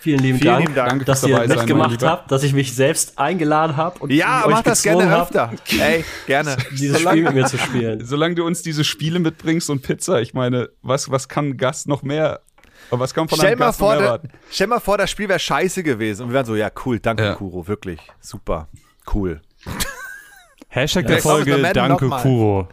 Vielen 0.00 0.20
lieben 0.20 0.38
Vielen 0.38 0.54
Dank, 0.54 0.62
lieben 0.62 0.74
Dank. 0.74 1.04
Dass 1.04 1.22
ihr 1.24 1.38
mitgemacht 1.46 2.02
habt, 2.02 2.32
dass 2.32 2.42
ich 2.42 2.54
mich 2.54 2.74
selbst 2.74 3.18
eingeladen 3.18 3.76
habe 3.76 3.98
und 3.98 4.10
Ja, 4.10 4.46
euch 4.46 4.52
mach 4.52 4.62
das 4.62 4.82
gerne 4.82 5.10
hab, 5.10 5.28
öfter. 5.28 5.52
Ey, 5.78 6.04
gerne. 6.26 6.56
dieses 6.72 7.00
Spiel 7.00 7.22
mit 7.22 7.34
mir 7.34 7.44
zu 7.46 7.58
spielen. 7.58 8.04
Solange 8.04 8.34
du 8.34 8.44
uns 8.46 8.62
diese 8.62 8.82
Spiele 8.82 9.18
mitbringst 9.18 9.68
und 9.68 9.82
Pizza, 9.82 10.20
ich 10.22 10.32
meine, 10.32 10.70
was, 10.80 11.10
was 11.10 11.28
kann 11.28 11.50
ein 11.50 11.56
Gast 11.58 11.86
noch 11.86 12.02
mehr? 12.02 12.40
Aber 12.90 13.00
was 13.00 13.14
man 13.14 13.28
von 13.28 13.38
Stell 13.38 13.50
einem 13.50 13.58
mal, 13.58 13.66
Gast 13.66 13.78
vor, 13.78 13.94
erwarten? 13.94 14.30
stell 14.50 14.66
mal 14.66 14.80
vor, 14.80 14.96
das 14.96 15.10
Spiel 15.10 15.28
wäre 15.28 15.38
scheiße 15.38 15.82
gewesen. 15.82 16.22
Und 16.22 16.28
wir 16.30 16.34
wären 16.34 16.46
so, 16.46 16.56
ja, 16.56 16.70
cool, 16.86 16.98
danke, 16.98 17.24
Ja. 17.24 17.34
Kuro, 17.34 17.68
wirklich. 17.68 18.00
Super. 18.20 18.68
Cool. 19.12 19.42
Hashtag 20.68 21.04
Ja, 21.04 21.08
der 21.10 21.18
Folge, 21.22 21.72
danke. 21.74 22.08
Kuro. 22.08 22.68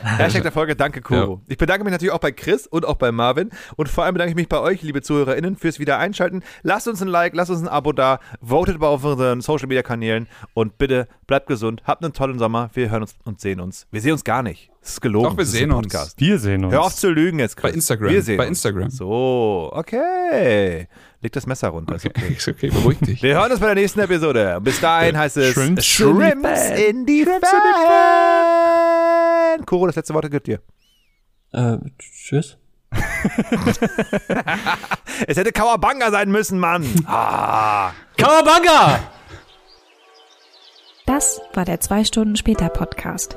Hashtag 0.18 0.42
der 0.42 0.52
Folge, 0.52 0.76
danke 0.76 1.00
Kuro. 1.00 1.34
Ja. 1.34 1.40
Ich 1.48 1.58
bedanke 1.58 1.84
mich 1.84 1.92
natürlich 1.92 2.12
auch 2.12 2.20
bei 2.20 2.32
Chris 2.32 2.66
und 2.66 2.84
auch 2.86 2.96
bei 2.96 3.12
Marvin. 3.12 3.50
Und 3.76 3.88
vor 3.88 4.04
allem 4.04 4.14
bedanke 4.14 4.30
ich 4.30 4.36
mich 4.36 4.48
bei 4.48 4.58
euch, 4.60 4.82
liebe 4.82 5.02
ZuhörerInnen, 5.02 5.56
fürs 5.56 5.78
Wiedereinschalten. 5.78 6.42
Lasst 6.62 6.88
uns 6.88 7.02
ein 7.02 7.08
Like, 7.08 7.34
lasst 7.34 7.50
uns 7.50 7.60
ein 7.60 7.68
Abo 7.68 7.92
da, 7.92 8.20
votet 8.40 8.80
auf 8.80 9.04
unseren 9.04 9.40
Social 9.40 9.66
Media 9.68 9.82
Kanälen 9.82 10.28
und 10.54 10.78
bitte 10.78 11.08
bleibt 11.26 11.46
gesund, 11.46 11.82
habt 11.84 12.02
einen 12.04 12.12
tollen 12.12 12.38
Sommer. 12.38 12.70
Wir 12.74 12.90
hören 12.90 13.02
uns 13.02 13.14
und 13.24 13.40
sehen 13.40 13.60
uns. 13.60 13.86
Wir 13.90 14.00
sehen 14.00 14.12
uns 14.12 14.24
gar 14.24 14.42
nicht. 14.42 14.70
Das 14.80 14.92
ist 14.92 15.00
gelogen. 15.00 15.28
Doch, 15.30 15.36
wir 15.36 15.42
Das 15.44 15.48
ist 15.48 15.58
sehen 15.58 15.70
ein 15.70 15.76
uns. 15.76 15.92
Podcast. 15.92 16.20
Wir 16.20 16.38
sehen 16.38 16.64
uns. 16.64 16.72
Hör 16.72 16.82
auf 16.82 16.94
zu 16.94 17.10
lügen 17.10 17.38
jetzt, 17.40 17.56
Chris. 17.56 17.72
Bei 17.72 17.74
Instagram. 17.74 18.10
Wir 18.10 18.22
sehen 18.22 18.36
Bei 18.38 18.48
uns. 18.48 18.58
Instagram. 18.64 18.90
So, 18.90 19.70
okay. 19.74 20.88
Leg 21.20 21.32
das 21.32 21.46
Messer 21.46 21.68
runter. 21.68 21.96
Ist 21.96 22.06
okay. 22.06 22.34
Ist 22.36 22.46
okay, 22.48 22.68
beruhig 22.70 22.98
dich. 23.00 23.22
Wir 23.22 23.34
hören 23.34 23.50
uns 23.50 23.60
bei 23.60 23.66
der 23.66 23.74
nächsten 23.74 23.98
Episode. 24.00 24.60
Bis 24.62 24.80
dahin 24.80 25.18
heißt 25.18 25.36
es 25.36 25.52
Shrimps 25.52 25.84
Shrimps 25.84 26.70
in 26.88 27.04
die 27.04 27.24
Fan. 27.24 28.57
Kuro, 29.66 29.86
das 29.86 29.96
letzte 29.96 30.14
Wort 30.14 30.26
gehört 30.26 30.46
dir. 30.46 30.60
Äh, 31.52 31.78
tschüss. 31.98 32.56
Es 35.26 35.36
hätte 35.36 35.52
Kawabanga 35.52 36.10
sein 36.10 36.30
müssen, 36.30 36.58
Mann. 36.58 36.86
Ah. 37.06 37.92
Kawabanga! 38.16 39.00
Das 41.06 41.40
war 41.54 41.64
der 41.64 41.80
2 41.80 42.04
Stunden 42.04 42.36
später 42.36 42.68
Podcast. 42.68 43.36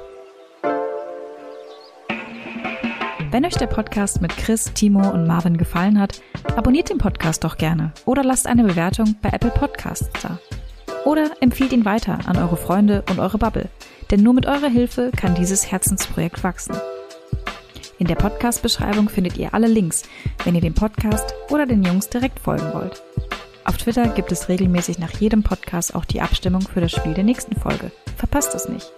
Wenn 3.31 3.45
euch 3.45 3.55
der 3.55 3.67
Podcast 3.67 4.21
mit 4.21 4.35
Chris, 4.35 4.73
Timo 4.73 5.09
und 5.09 5.25
Marvin 5.25 5.55
gefallen 5.55 5.97
hat, 5.99 6.21
abonniert 6.57 6.89
den 6.89 6.97
Podcast 6.97 7.45
doch 7.45 7.57
gerne 7.57 7.93
oder 8.05 8.23
lasst 8.25 8.45
eine 8.45 8.63
Bewertung 8.63 9.15
bei 9.21 9.29
Apple 9.29 9.51
Podcasts 9.51 10.09
da. 10.21 10.37
Oder 11.05 11.31
empfiehlt 11.39 11.71
ihn 11.71 11.85
weiter 11.85 12.19
an 12.27 12.37
eure 12.37 12.57
Freunde 12.57 13.03
und 13.09 13.19
eure 13.19 13.37
Bubble, 13.37 13.69
denn 14.11 14.21
nur 14.21 14.33
mit 14.33 14.45
eurer 14.45 14.69
Hilfe 14.69 15.11
kann 15.15 15.35
dieses 15.35 15.71
Herzensprojekt 15.71 16.43
wachsen. 16.43 16.75
In 17.97 18.07
der 18.07 18.15
Podcast-Beschreibung 18.15 19.09
findet 19.09 19.37
ihr 19.37 19.53
alle 19.53 19.67
Links, 19.67 20.03
wenn 20.43 20.55
ihr 20.55 20.61
dem 20.61 20.73
Podcast 20.73 21.33
oder 21.49 21.65
den 21.65 21.83
Jungs 21.83 22.09
direkt 22.09 22.39
folgen 22.39 22.73
wollt. 22.73 23.01
Auf 23.63 23.77
Twitter 23.77 24.07
gibt 24.09 24.31
es 24.31 24.49
regelmäßig 24.49 24.99
nach 24.99 25.11
jedem 25.19 25.43
Podcast 25.43 25.93
auch 25.95 26.05
die 26.05 26.21
Abstimmung 26.21 26.61
für 26.61 26.81
das 26.81 26.91
Spiel 26.91 27.13
der 27.13 27.23
nächsten 27.23 27.55
Folge. 27.55 27.91
Verpasst 28.17 28.55
es 28.55 28.67
nicht. 28.67 28.91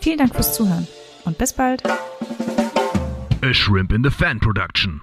Vielen 0.00 0.18
Dank 0.18 0.34
fürs 0.34 0.54
Zuhören 0.54 0.86
und 1.24 1.38
bis 1.38 1.52
bald. 1.52 1.82
A 3.42 3.54
Shrimp 3.54 3.92
in 3.92 4.02
the 4.02 4.10
Fan 4.10 4.40
Production. 4.40 5.00